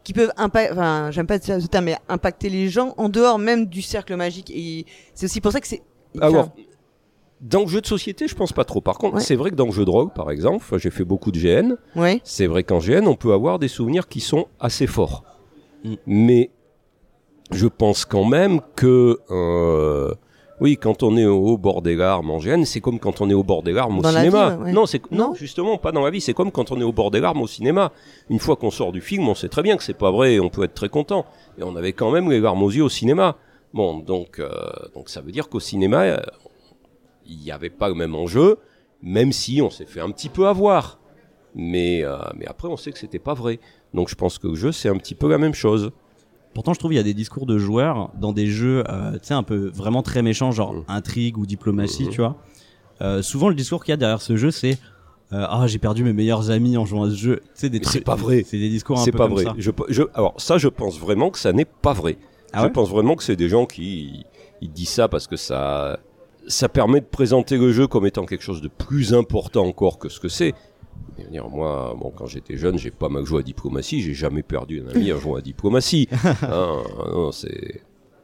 qui 0.05 0.13
peuvent 0.13 0.33
impacter, 0.37 0.73
enfin, 0.73 1.11
j'aime 1.11 1.27
pas 1.27 1.39
dire 1.39 1.61
ce 1.61 1.67
terme, 1.67 1.87
mais 1.87 1.97
impacter 2.09 2.49
les 2.49 2.69
gens 2.69 2.95
en 2.99 3.09
dehors 3.09 3.39
même 3.41 3.67
du 3.67 3.83
cercle 3.83 4.15
magique. 4.15 4.53
Et 4.55 4.87
c'est 5.15 5.27
aussi 5.27 5.41
pour 5.41 5.51
ça 5.51 5.61
que 5.61 5.67
c'est. 5.67 5.83
Alors, 6.21 6.51
dans 7.41 7.63
le 7.63 7.67
jeu 7.67 7.81
de 7.81 7.87
société, 7.87 8.29
je 8.29 8.35
pense 8.37 8.53
pas 8.53 8.65
trop. 8.65 8.81
Par 8.81 8.97
contre, 8.99 9.17
Ouais. 9.17 9.21
c'est 9.21 9.35
vrai 9.35 9.51
que 9.51 9.57
dans 9.57 9.67
le 9.67 9.73
jeu 9.73 9.85
de 9.85 9.91
rôle, 9.91 10.11
par 10.13 10.31
exemple, 10.31 10.65
j'ai 10.79 10.91
fait 10.91 11.05
beaucoup 11.05 11.33
de 11.33 11.39
GN. 11.39 11.75
Ouais. 11.97 12.21
C'est 12.25 12.47
vrai 12.47 12.63
qu'en 12.63 12.79
GN, 12.79 13.07
on 13.09 13.17
peut 13.17 13.33
avoir 13.33 13.59
des 13.59 13.69
souvenirs 13.69 14.07
qui 14.09 14.21
sont 14.21 14.47
assez 14.61 14.87
forts. 14.87 15.25
Mm. 15.85 15.95
Mais 16.07 16.51
je 17.51 17.67
pense 17.67 18.05
quand 18.05 18.25
même 18.25 18.61
que, 18.75 19.19
euh, 19.31 20.15
oui, 20.61 20.77
quand 20.77 21.03
on 21.03 21.17
est 21.17 21.27
au 21.27 21.59
bord 21.59 21.83
des 21.83 21.95
larmes 21.97 22.31
en 22.31 22.39
GN, 22.39 22.65
c'est 22.65 22.81
comme 22.81 22.99
quand 22.99 23.21
on 23.21 23.29
est 23.29 23.35
au 23.35 23.43
bord 23.43 23.63
des 23.63 23.73
larmes 23.73 23.99
au 23.99 24.03
Dans 24.03 24.11
cinéma. 24.11 24.51
vie, 24.51 24.57
ouais, 24.57 24.65
ouais. 24.65 24.73
Non, 24.73 24.87
c'est 24.87 25.03
Non 25.13 25.29
non, 25.29 25.35
justement 25.35 25.77
pas 25.77 25.93
dans 25.93 26.03
la 26.03 26.11
vie. 26.11 26.21
C'est 26.21 26.35
comme 26.35 26.51
quand 26.51 26.73
on 26.73 26.81
est 26.81 26.85
au 26.85 26.93
bord 26.93 27.11
des 27.11 27.21
larmes 27.21 27.43
au 27.43 27.47
cinéma. 27.47 27.93
Une 28.31 28.39
fois 28.39 28.57
qu'on 28.57 28.71
sort 28.71 28.91
du 28.93 29.01
film, 29.01 29.29
on 29.29 29.35
sait 29.35 29.49
très 29.49 29.63
bien 29.63 29.77
que 29.77 29.83
c'est 29.83 29.95
pas 29.99 30.11
vrai. 30.11 30.35
et 30.35 30.41
On 30.41 30.49
peut 30.49 30.65
être 30.65 30.75
très 30.75 30.89
content. 30.89 31.27
Et 31.59 31.63
on 31.63 31.77
avait 31.77 31.93
quand 31.93 32.11
même 32.11 32.31
les 32.31 32.41
larmes 32.41 32.63
aux 32.63 32.71
yeux 32.71 32.85
au 32.85 32.89
cinéma. 32.89 33.37
Bon, 33.75 33.99
donc, 33.99 34.39
euh, 34.39 34.49
donc 34.95 35.11
ça 35.11 35.21
veut 35.21 35.33
dire 35.33 35.49
qu'au 35.51 35.61
cinéma, 35.61 36.03
euh, 36.05 36.17
il 37.27 37.39
n'y 37.39 37.51
avait 37.51 37.71
pas 37.71 37.89
le 37.89 37.95
même 37.95 38.15
enjeu, 38.15 38.59
même 39.03 39.33
si 39.33 39.61
on 39.61 39.69
s'est 39.69 39.85
fait 39.85 40.01
un 40.01 40.11
petit 40.11 40.31
peu 40.31 40.47
avoir. 40.47 40.99
Mais, 41.55 42.03
euh, 42.03 42.17
mais 42.37 42.47
après, 42.47 42.69
on 42.69 42.77
sait 42.77 42.93
que 42.93 42.99
c'était 42.99 43.19
pas 43.19 43.35
vrai. 43.35 43.61
Donc 43.93 44.09
je 44.09 44.15
pense 44.15 44.39
que 44.39 44.47
le 44.49 44.55
jeu, 44.55 44.73
c'est 44.73 44.89
un 44.89 44.97
petit 44.97 45.15
peu 45.15 45.29
la 45.29 45.39
même 45.39 45.55
chose. 45.55 45.91
Pourtant, 46.57 46.73
je 46.73 46.79
trouve 46.79 46.95
il 46.95 46.97
y 46.97 46.99
a 46.99 47.03
des 47.03 47.13
discours 47.13 47.45
de 47.45 47.59
joueurs 47.59 48.09
dans 48.19 48.33
des 48.33 48.47
jeux, 48.47 48.83
euh, 48.89 49.13
tu 49.13 49.19
sais, 49.25 49.35
un 49.35 49.43
peu 49.43 49.71
vraiment 49.75 50.03
très 50.03 50.23
méchants, 50.23 50.53
genre 50.53 50.73
Mhm. 50.73 50.85
intrigue 50.89 51.37
ou 51.37 51.45
diplomatie, 51.45 52.05
Mhm. 52.05 52.11
tu 52.11 52.21
vois. 52.23 52.37
Euh, 53.03 53.21
souvent, 53.21 53.51
le 53.51 53.55
discours 53.55 53.85
qu'il 53.85 53.93
y 53.93 53.95
a 53.95 53.99
derrière 53.99 54.23
ce 54.23 54.37
jeu, 54.37 54.51
c'est 54.51 54.79
euh, 55.33 55.45
ah 55.51 55.67
j'ai 55.67 55.79
perdu 55.79 56.03
mes 56.03 56.15
meilleurs 56.15 56.51
amis 56.51 56.77
en 56.79 56.87
jouant 56.87 57.03
à 57.03 57.11
ce 57.11 57.17
jeu. 57.17 57.41
Des 57.61 57.81
trucs- 57.81 57.93
c'est 57.93 58.01
pas 58.01 58.15
vrai. 58.15 58.43
C'est 58.47 58.59
des 58.59 58.71
discours 58.71 58.99
un 58.99 59.05
C'est 59.05 59.11
peu 59.13 59.19
pas 59.19 59.25
comme 59.27 59.35
vrai. 59.35 59.45
ça. 59.45 59.55
Je, 59.59 59.71
je, 59.91 60.03
alors 60.15 60.33
ça, 60.39 60.57
je 60.57 60.69
pense 60.69 60.99
vraiment 60.99 61.29
que 61.31 61.39
ça 61.39 61.53
n'est 61.53 61.65
pas 61.67 61.93
vrai. 61.93 62.17
Ah 62.55 62.61
je 62.61 62.67
ouais 62.67 62.73
pense 62.73 62.89
vraiment 62.89 63.17
que 63.17 63.23
c'est 63.25 63.37
des 63.37 63.49
gens 63.51 63.67
qui 63.67 64.25
ils 64.63 64.71
disent 64.73 64.89
ça 64.89 65.09
parce 65.09 65.27
que 65.27 65.37
ça, 65.37 65.99
ça 66.47 66.69
permet 66.71 67.01
de 67.01 67.07
présenter 67.07 67.59
le 67.59 67.71
jeu 67.73 67.87
comme 67.87 68.07
étant 68.07 68.25
quelque 68.25 68.43
chose 68.45 68.63
de 68.63 68.69
plus 68.69 69.13
important 69.13 69.67
encore 69.67 69.99
que 69.99 70.09
ce 70.09 70.21
que 70.21 70.29
c'est. 70.29 70.55
Dire, 71.31 71.49
moi, 71.49 71.97
bon, 71.99 72.13
quand 72.15 72.27
j'étais 72.27 72.57
jeune, 72.57 72.79
j'ai 72.79 72.91
pas 72.91 73.09
mal 73.09 73.25
joué 73.25 73.41
à 73.41 73.43
diplomatie, 73.43 74.01
j'ai 74.03 74.15
jamais 74.15 74.43
perdu 74.43 74.83
un 74.87 74.95
ami 74.95 75.13
en 75.13 75.19
jouant 75.19 75.37
à 75.37 75.41
diplomatie. 75.41 76.09
Hein, 76.43 76.83
non, 77.13 77.33
c'est 77.33 77.81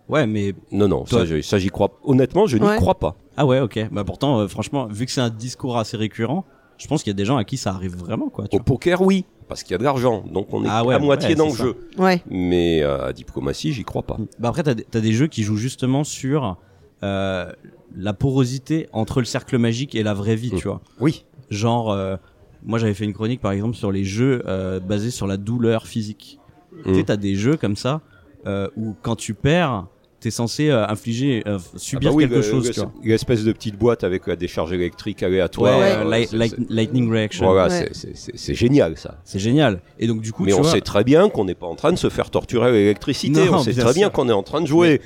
Ouais, 0.09 0.27
mais 0.27 0.55
non, 0.73 0.89
non, 0.89 1.05
Toi- 1.05 1.25
ça, 1.43 1.59
j'y 1.59 1.69
crois. 1.71 1.99
Honnêtement, 2.05 2.47
je 2.47 2.59
n'y 2.59 2.65
Ouais. 2.67 2.77
crois 2.77 2.97
pas. 2.97 3.17
ah 3.37 3.47
ouais, 3.47 3.61
ok. 3.61 3.89
Bah 3.93 4.05
pourtant, 4.05 4.41
euh, 4.41 4.49
franchement, 4.49 4.87
vu 4.87 5.07
que 5.07 5.13
c'est 5.13 5.21
un 5.23 5.31
discours 5.31 5.79
assez 5.79 5.97
récurrent, 5.97 6.45
je 6.77 6.87
pense 6.89 7.03
qu'il 7.03 7.11
y 7.11 7.15
a 7.15 7.17
des 7.17 7.25
gens 7.25 7.37
à 7.37 7.45
qui 7.45 7.57
ça 7.57 7.71
arrive 7.71 7.97
vraiment, 7.97 8.29
quoi. 8.29 8.47
Tu 8.49 8.57
Au 8.57 8.61
poker, 8.61 9.01
oui, 9.01 9.25
parce 9.49 9.63
qu'il 9.63 9.73
y 9.73 9.75
a 9.75 9.79
de 9.79 9.85
l'argent, 9.85 10.25
donc 10.31 10.53
on 10.53 10.65
est 10.65 10.69
Ah 10.69 10.85
ouais, 10.85 10.95
à 10.95 10.99
moitié 10.99 11.31
ouais, 11.31 11.35
dans 11.37 11.47
le 11.47 11.53
ça. 11.53 11.65
jeu. 11.65 11.77
Ouais. 11.99 12.23
Mais 12.29 12.83
euh, 12.83 13.07
à 13.07 13.13
diplomatie, 13.13 13.73
j'y 13.73 13.85
crois 13.85 14.03
pas. 14.03 14.17
vois. 14.17 14.27
Bah 14.39 14.49
après, 14.51 14.65
t'as 14.65 14.75
des- 14.75 14.85
t'as 14.85 15.01
des 15.01 15.13
jeux 15.13 15.29
qui 15.29 15.45
jouent 15.45 15.57
justement 15.57 16.05
sur 16.05 16.57
euh, 17.05 17.51
la 17.97 18.13
porosité 18.13 18.89
entre 18.93 19.21
le 19.21 19.25
cercle 19.25 19.57
magique 19.59 19.95
et 19.95 20.03
la 20.03 20.15
vraie 20.15 20.37
vie, 20.37 20.53
Mm. 20.53 20.57
tu 20.59 20.69
vois. 20.69 20.81
Oui. 21.01 21.25
Genre, 21.51 21.91
euh, 21.91 22.17
moi 22.65 22.79
j'avais 22.79 22.95
fait 22.95 23.05
une 23.05 23.13
chronique 23.15 23.41
par 23.41 23.53
exemple 23.53 23.77
sur 23.77 23.91
les 23.93 24.05
jeux 24.05 24.43
euh, 24.47 24.81
basés 24.81 25.11
sur 25.11 25.27
la 25.27 25.37
douleur 25.37 25.87
physique. 25.87 26.39
Tu 26.85 26.91
Mm. 26.91 26.95
sais, 26.95 27.03
t'as 27.05 27.17
des 27.17 27.35
jeux 27.35 27.57
comme 27.57 27.77
ça 27.77 28.01
euh, 28.47 28.69
où 28.77 28.95
quand 29.03 29.15
tu 29.17 29.35
perds, 29.35 29.87
t'es 30.21 30.31
censé 30.31 30.69
euh, 30.71 30.87
infliger, 30.87 31.43
euh, 31.47 31.59
subir 31.77 32.09
Ah 32.09 32.13
bah 32.13 32.17
oui, 32.17 32.25
quelque 32.25 32.37
le- 32.37 32.43
chose, 32.43 32.69
le- 32.69 32.73
tu 32.75 32.81
vois. 32.81 32.93
L'espèce 33.05 33.45
de 33.45 33.53
petite 33.53 33.77
boîte 33.77 34.05
avec 34.05 34.27
la 34.27 34.37
décharge 34.37 34.73
électrique 34.73 35.23
aléatoire. 35.23 35.79
Ouais. 35.79 35.85
euh, 35.93 36.05
euh, 36.05 36.37
light- 36.37 36.57
lightning 36.71 37.11
reaction. 37.11 37.45
Voilà, 37.47 37.69
Ouais. 37.75 37.91
c'est- 37.93 38.55
génial 38.55 38.97
ça. 38.97 39.19
C'est 39.25 39.39
génial. 39.39 39.81
Et 39.99 40.07
donc 40.07 40.21
du 40.23 40.33
coup, 40.33 40.45
Mais 40.45 40.53
tu 40.53 40.59
on 40.59 40.63
vois, 40.63 40.71
sait 40.71 40.81
très 40.81 41.05
bien 41.05 41.29
qu'on 41.29 41.45
n'est 41.45 41.55
pas 41.55 41.67
en 41.67 41.75
train 41.75 41.93
de 41.93 41.99
se 41.99 42.09
faire 42.09 42.31
torturer 42.31 42.69
à 42.69 42.71
l'électricité. 42.73 43.49
On 43.51 43.59
sait 43.63 43.73
bien 43.73 43.85
très 43.85 43.95
bien 43.95 44.11
qu'on 44.11 44.29
est 44.29 44.33
en 44.33 44.43
train 44.45 44.61
de 44.61 44.67
jouer. 44.67 45.01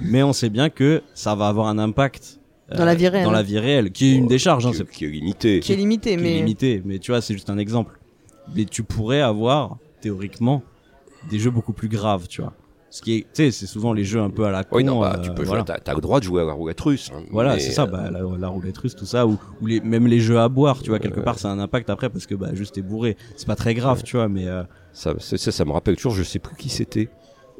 mais 0.00 0.22
on 0.22 0.32
sait 0.32 0.48
bien 0.50 0.70
que 0.70 1.02
ça 1.14 1.34
va 1.34 1.48
avoir 1.48 1.66
un 1.68 1.78
impact 1.78 2.38
euh, 2.38 2.41
Dans 2.76 2.84
la 2.84 2.94
vie 2.94 3.08
réelle. 3.08 3.24
Dans 3.24 3.30
la 3.30 3.42
vie 3.42 3.58
réelle, 3.58 3.90
qui 3.92 4.12
est 4.12 4.16
une 4.16 4.26
décharge, 4.26 4.66
hein, 4.66 4.72
qui, 4.90 5.04
est 5.04 5.08
limité. 5.08 5.60
Qui 5.60 5.72
est 5.72 5.76
limité, 5.76 6.16
qui 6.16 6.66
est 6.66 6.82
mais. 6.84 6.98
tu 6.98 7.10
vois, 7.12 7.20
c'est 7.20 7.34
juste 7.34 7.50
un 7.50 7.58
exemple. 7.58 7.98
Mais 8.54 8.64
tu 8.64 8.82
pourrais 8.82 9.20
avoir 9.20 9.78
théoriquement 10.00 10.62
des 11.30 11.38
jeux 11.38 11.50
beaucoup 11.50 11.72
plus 11.72 11.88
graves, 11.88 12.26
tu 12.28 12.42
vois. 12.42 12.52
Ce 12.90 13.00
qui 13.00 13.14
est, 13.14 13.20
tu 13.20 13.26
sais, 13.32 13.50
c'est 13.52 13.66
souvent 13.66 13.94
les 13.94 14.04
jeux 14.04 14.20
un 14.20 14.28
peu 14.28 14.44
à 14.44 14.50
la 14.50 14.64
con. 14.64 14.76
Oui, 14.76 14.84
non, 14.84 15.00
bah, 15.00 15.14
euh, 15.16 15.22
tu 15.22 15.30
peux 15.32 15.44
voilà. 15.44 15.64
jouer. 15.66 15.76
T'as 15.82 15.94
le 15.94 16.00
droit 16.02 16.18
de 16.20 16.24
jouer 16.24 16.42
à 16.42 16.44
la 16.44 16.52
roulette 16.52 16.80
russe. 16.80 17.10
hein, 17.14 17.22
Voilà, 17.30 17.58
c'est 17.58 17.70
ça, 17.70 17.84
euh, 17.84 17.86
bah, 17.86 18.10
la, 18.10 18.20
la 18.38 18.48
roulette 18.48 18.76
russe, 18.76 18.94
tout 18.94 19.06
ça, 19.06 19.26
ou, 19.26 19.38
ou 19.62 19.66
les, 19.66 19.80
même 19.80 20.06
les 20.06 20.20
jeux 20.20 20.38
à 20.38 20.50
boire, 20.50 20.82
tu 20.82 20.90
vois, 20.90 20.98
quelque 20.98 21.20
part, 21.20 21.38
ça 21.38 21.48
a 21.48 21.52
un 21.52 21.58
impact 21.58 21.88
après 21.88 22.10
parce 22.10 22.26
que 22.26 22.34
bah, 22.34 22.50
juste 22.52 22.74
t'es 22.74 22.82
bourré. 22.82 23.16
C'est 23.36 23.46
pas 23.46 23.56
très 23.56 23.72
grave, 23.72 24.02
tu 24.02 24.16
vois, 24.16 24.28
mais 24.28 24.46
euh, 24.46 24.62
Ça, 24.92 25.14
ça, 25.18 25.38
ça 25.38 25.64
me 25.64 25.72
rappelle 25.72 25.96
toujours, 25.96 26.12
je 26.12 26.22
sais 26.22 26.38
plus 26.38 26.54
qui 26.54 26.68
c'était, 26.68 27.08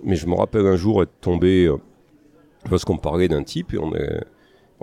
mais 0.05 0.17
je 0.17 0.27
me 0.27 0.35
rappelle 0.35 0.67
un 0.67 0.77
jour 0.77 1.03
être 1.03 1.19
tombé 1.23 1.65
euh, 1.65 1.79
parce 2.69 2.85
qu'on 2.85 2.95
me 2.97 3.01
parlait 3.01 3.29
d'un 3.29 3.43
type 3.43 3.73
et 3.73 3.79
on 3.79 3.95
est, 3.95 4.21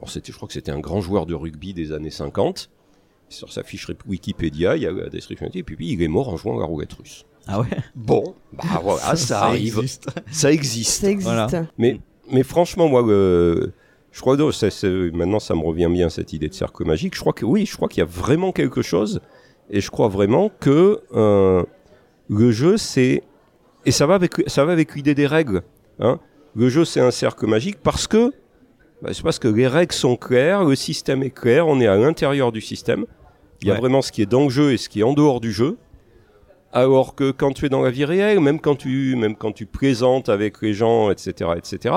c'était, 0.08 0.32
je 0.32 0.38
crois 0.38 0.48
que 0.48 0.54
c'était 0.54 0.72
un 0.72 0.80
grand 0.80 1.02
joueur 1.02 1.26
de 1.26 1.34
rugby 1.34 1.74
des 1.74 1.92
années 1.92 2.12
50. 2.12 2.70
Sur 3.32 3.52
sa 3.52 3.62
fiche 3.64 3.88
Wikipédia, 4.08 4.76
il 4.76 4.82
y 4.84 4.88
a 4.88 4.92
la 4.92 5.10
description 5.10 5.48
et 5.54 5.62
puis 5.64 5.76
il 5.80 6.02
est 6.02 6.08
mort 6.08 6.30
en 6.30 6.38
jouant 6.38 6.58
à 6.58 6.60
la 6.62 6.66
roulette 6.66 6.94
russe. 6.94 7.26
ah 7.48 7.60
ouais, 7.62 7.68
Bon, 7.96 8.36
bah 8.54 8.64
voilà, 8.84 9.16
ça, 9.16 9.44
arrive, 9.44 9.78
existe. 9.78 10.08
ça 10.32 10.52
existe. 10.52 11.02
Ça 11.02 11.10
existe. 11.12 11.30
Voilà. 11.30 11.48
Mais, 11.78 12.00
mais 12.32 12.42
franchement, 12.42 12.88
moi, 12.88 13.04
le- 13.06 13.72
je 14.12 14.22
crois 14.22 14.36
que 14.36 15.10
maintenant 15.12 15.40
ça 15.40 15.54
me 15.54 15.62
revient 15.62 15.90
bien 15.92 16.10
cette 16.10 16.34
idée 16.34 16.50
de 16.50 16.56
cercle 16.56 16.86
magique. 16.86 17.14
Je 17.16 17.20
crois 17.20 17.34
que 17.34 17.46
oui, 17.46 17.68
je 17.68 17.76
crois 17.76 17.88
qu'il 17.88 18.00
y 18.00 18.02
a 18.02 18.10
vraiment 18.10 18.52
quelque 18.52 18.82
chose, 18.82 19.22
et 19.70 19.80
je 19.80 19.92
crois 19.92 20.08
vraiment 20.08 20.50
que 20.60 21.00
euh, 21.14 21.64
le 22.30 22.52
jeu, 22.52 22.78
c'est 22.78 23.22
et 23.86 23.92
ça 23.92 24.08
va 24.08 24.16
avec 24.16 24.34
ça 24.48 24.66
va 24.66 24.72
avec 24.72 24.96
l'idée 24.96 25.14
des 25.14 25.28
règles. 25.28 25.62
Hein. 26.00 26.20
Le 26.56 26.68
jeu, 26.70 26.84
c'est 26.84 27.00
un 27.02 27.12
cercle 27.12 27.46
magique 27.46 27.78
parce 27.84 28.08
que 28.08 28.34
bah, 29.02 29.10
c'est 29.14 29.24
parce 29.24 29.40
que 29.40 29.48
les 29.48 29.68
règles 29.68 29.94
sont 29.94 30.16
claires, 30.16 30.64
le 30.64 30.76
système 30.76 31.24
est 31.24 31.30
clair, 31.30 31.68
on 31.68 31.80
est 31.80 31.88
à 31.88 31.96
l'intérieur 31.96 32.52
du 32.52 32.62
système. 32.62 33.06
Il 33.62 33.68
y 33.68 33.72
a 33.72 33.74
Ouais. 33.74 33.80
vraiment 33.80 34.02
ce 34.02 34.12
qui 34.12 34.22
est 34.22 34.26
dans 34.26 34.44
le 34.44 34.50
jeu 34.50 34.72
et 34.74 34.78
ce 34.78 34.88
qui 34.90 35.02
est 35.02 35.04
en 35.04 35.14
dehors 35.14 35.40
du 35.42 35.52
jeu. 35.52 35.78
Alors 36.72 37.16
que 37.16 37.32
quand 37.32 37.52
tu 37.52 37.66
es 37.66 37.70
dans 37.70 37.82
la 37.82 37.90
vie 37.90 38.06
réelle, 38.06 38.40
même 38.40 38.60
quand 38.60 38.76
tu, 38.76 39.16
même 39.16 39.36
quand 39.36 39.52
tu 39.52 39.66
plaisantes 39.66 40.30
avec 40.30 40.62
les 40.62 40.74
gens, 40.74 41.10
etc., 41.10 41.52
etc., 41.58 41.96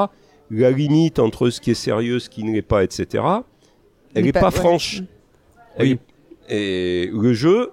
la 0.50 0.70
limite 0.70 1.18
entre 1.18 1.50
ce 1.50 1.60
qui 1.60 1.70
est 1.70 1.74
sérieux, 1.74 2.18
ce 2.18 2.28
qui 2.30 2.42
ne 2.44 2.52
l'est 2.52 2.62
pas, 2.62 2.82
etc., 2.82 3.24
elle 4.14 4.24
n'est 4.24 4.32
pas- 4.32 4.40
pas, 4.40 4.46
ouais. 4.46 4.52
franche. 4.52 5.02
Elle 5.76 5.86
Oui. 5.86 5.90
est- 5.92 5.98
Et 6.48 7.10
le 7.12 7.32
jeu, 7.32 7.70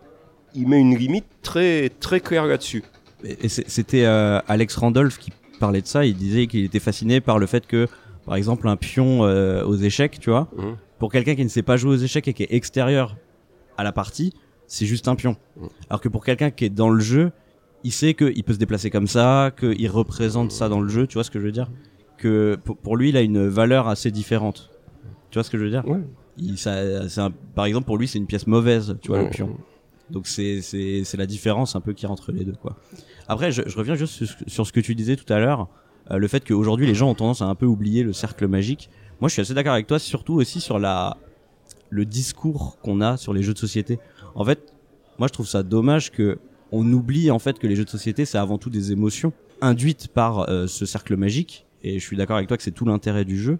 il 0.55 0.67
met 0.67 0.79
une 0.79 0.95
limite 0.95 1.25
très, 1.41 1.89
très 1.89 2.19
claire 2.19 2.45
là-dessus. 2.45 2.83
Et 3.25 3.49
c'était 3.49 4.05
euh, 4.05 4.39
Alex 4.47 4.75
Randolph 4.77 5.17
qui 5.17 5.31
parlait 5.59 5.81
de 5.81 5.87
ça. 5.87 6.05
Il 6.05 6.15
disait 6.15 6.47
qu'il 6.47 6.63
était 6.63 6.79
fasciné 6.79 7.19
par 7.19 7.39
le 7.39 7.47
fait 7.47 7.65
que, 7.65 7.87
par 8.29 8.35
exemple, 8.37 8.67
un 8.67 8.75
pion 8.77 9.23
euh, 9.25 9.63
aux 9.65 9.75
échecs, 9.75 10.19
tu 10.19 10.29
vois, 10.29 10.47
Mhm. 10.55 10.75
pour 10.99 11.11
quelqu'un 11.11 11.33
qui 11.35 11.43
ne 11.43 11.49
sait 11.49 11.63
pas 11.63 11.77
jouer 11.77 11.93
aux 11.95 11.97
échecs 11.97 12.27
et 12.27 12.33
qui 12.33 12.43
est 12.43 12.53
extérieur 12.53 13.17
à 13.75 13.83
la 13.83 13.91
partie, 13.91 14.33
c'est 14.67 14.85
juste 14.85 15.07
un 15.07 15.15
pion. 15.15 15.35
Mhm. 15.57 15.69
Alors 15.89 15.99
que 15.99 16.09
pour 16.09 16.23
quelqu'un 16.23 16.51
qui 16.51 16.65
est 16.65 16.69
dans 16.69 16.91
le 16.91 16.99
jeu, 16.99 17.31
il 17.83 17.91
sait 17.91 18.13
qu'il 18.13 18.43
peut 18.43 18.53
se 18.53 18.59
déplacer 18.59 18.91
comme 18.91 19.07
ça, 19.07 19.51
qu'il 19.59 19.89
représente 19.89 20.51
ça 20.51 20.69
dans 20.69 20.79
le 20.81 20.89
jeu. 20.89 21.07
Tu 21.07 21.15
vois 21.15 21.23
ce 21.23 21.31
que 21.31 21.39
je 21.39 21.45
veux 21.45 21.51
dire? 21.51 21.71
Que 22.17 22.55
pour, 22.83 22.97
lui, 22.97 23.09
il 23.09 23.17
a 23.17 23.21
une 23.21 23.47
valeur 23.47 23.87
assez 23.87 24.11
différente. 24.11 24.69
Tu 25.31 25.37
vois 25.37 25.43
ce 25.43 25.49
que 25.49 25.57
je 25.57 25.63
veux 25.63 25.71
dire? 25.71 25.87
Ouais. 25.87 26.01
il, 26.37 26.57
ça, 26.59 27.09
c'est 27.09 27.21
un- 27.21 27.31
Par 27.55 27.65
exemple, 27.65 27.85
pour 27.87 27.97
lui, 27.97 28.07
c'est 28.07 28.19
une 28.19 28.27
pièce 28.27 28.45
mauvaise. 28.45 28.95
Tu 29.01 29.07
vois 29.07 29.23
le 29.23 29.29
pion. 29.31 29.57
Donc 30.11 30.27
c'est 30.27 30.61
la 31.17 31.25
différence 31.25 31.75
un 31.75 31.81
peu 31.81 31.93
qui 31.93 32.05
entre 32.07 32.31
les 32.31 32.43
deux 32.43 32.53
quoi. 32.61 32.75
Après 33.27 33.51
je, 33.51 33.61
je 33.67 33.77
reviens 33.77 33.93
juste 33.95 34.13
sur, 34.25 34.35
sur 34.47 34.65
ce 34.67 34.71
que 34.73 34.79
tu 34.79 34.95
disais 34.95 35.15
tout 35.15 35.31
à 35.31 35.37
l'heure, 35.39 35.67
le 36.17 36.27
fait 36.27 36.45
qu'aujourd'hui 36.45 36.87
les 36.87 36.95
gens 36.95 37.09
ont 37.09 37.15
tendance 37.15 37.41
à 37.41 37.45
un 37.45 37.55
peu 37.55 37.65
oublier 37.65 38.03
le 38.03 38.13
cercle 38.13 38.47
magique. 38.47 38.89
Moi 39.21 39.29
je 39.29 39.33
suis 39.33 39.41
assez 39.41 39.53
d'accord 39.53 39.73
avec 39.73 39.87
toi, 39.87 39.99
surtout 39.99 40.35
aussi 40.35 40.61
sur 40.61 40.79
la 40.79 41.17
le 41.89 42.05
discours 42.05 42.77
qu'on 42.83 43.01
a 43.01 43.17
sur 43.17 43.33
les 43.33 43.41
jeux 43.43 43.53
de 43.53 43.59
société. 43.59 43.99
En 44.35 44.45
fait, 44.45 44.73
moi 45.17 45.27
je 45.27 45.33
trouve 45.33 45.47
ça 45.47 45.63
dommage 45.63 46.11
que 46.11 46.39
on 46.71 46.91
oublie 46.93 47.31
en 47.31 47.39
fait 47.39 47.57
que 47.57 47.67
les 47.67 47.75
jeux 47.75 47.85
de 47.85 47.89
société 47.89 48.25
c'est 48.25 48.37
avant 48.37 48.57
tout 48.57 48.69
des 48.69 48.91
émotions 48.91 49.33
induites 49.61 50.07
par 50.07 50.49
euh, 50.49 50.67
ce 50.67 50.85
cercle 50.85 51.15
magique. 51.15 51.65
Et 51.83 51.99
je 51.99 52.05
suis 52.05 52.17
d'accord 52.17 52.37
avec 52.37 52.47
toi 52.47 52.57
que 52.57 52.63
c'est 52.63 52.71
tout 52.71 52.85
l'intérêt 52.85 53.25
du 53.25 53.37
jeu. 53.37 53.59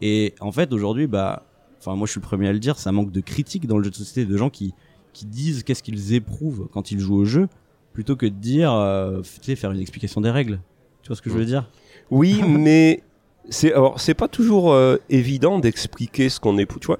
Et 0.00 0.34
en 0.40 0.52
fait 0.52 0.72
aujourd'hui 0.72 1.06
bah, 1.06 1.44
enfin 1.78 1.94
moi 1.94 2.06
je 2.06 2.12
suis 2.12 2.20
le 2.20 2.26
premier 2.26 2.48
à 2.48 2.52
le 2.52 2.58
dire, 2.58 2.78
ça 2.78 2.92
manque 2.92 3.12
de 3.12 3.20
critique 3.20 3.66
dans 3.66 3.78
le 3.78 3.84
jeu 3.84 3.90
de 3.90 3.96
société 3.96 4.24
de 4.24 4.36
gens 4.36 4.50
qui 4.50 4.74
qui 5.12 5.26
disent 5.26 5.62
qu'est-ce 5.62 5.82
qu'ils 5.82 6.14
éprouvent 6.14 6.68
quand 6.72 6.90
ils 6.90 7.00
jouent 7.00 7.16
au 7.16 7.24
jeu, 7.24 7.48
plutôt 7.92 8.16
que 8.16 8.26
de 8.26 8.30
dire, 8.30 8.72
euh, 8.72 9.20
tu 9.22 9.42
sais, 9.42 9.56
faire 9.56 9.72
une 9.72 9.80
explication 9.80 10.20
des 10.20 10.30
règles. 10.30 10.60
Tu 11.02 11.08
vois 11.08 11.16
ce 11.16 11.22
que 11.22 11.30
je 11.30 11.34
veux 11.36 11.44
dire? 11.44 11.68
Oui, 12.10 12.42
mais 12.46 13.02
c'est 13.48 13.72
alors 13.72 14.00
c'est 14.00 14.14
pas 14.14 14.28
toujours 14.28 14.72
euh, 14.72 14.96
évident 15.08 15.58
d'expliquer 15.58 16.28
ce 16.28 16.40
qu'on 16.40 16.58
est. 16.58 16.66
Tu 16.80 16.86
vois, 16.86 16.98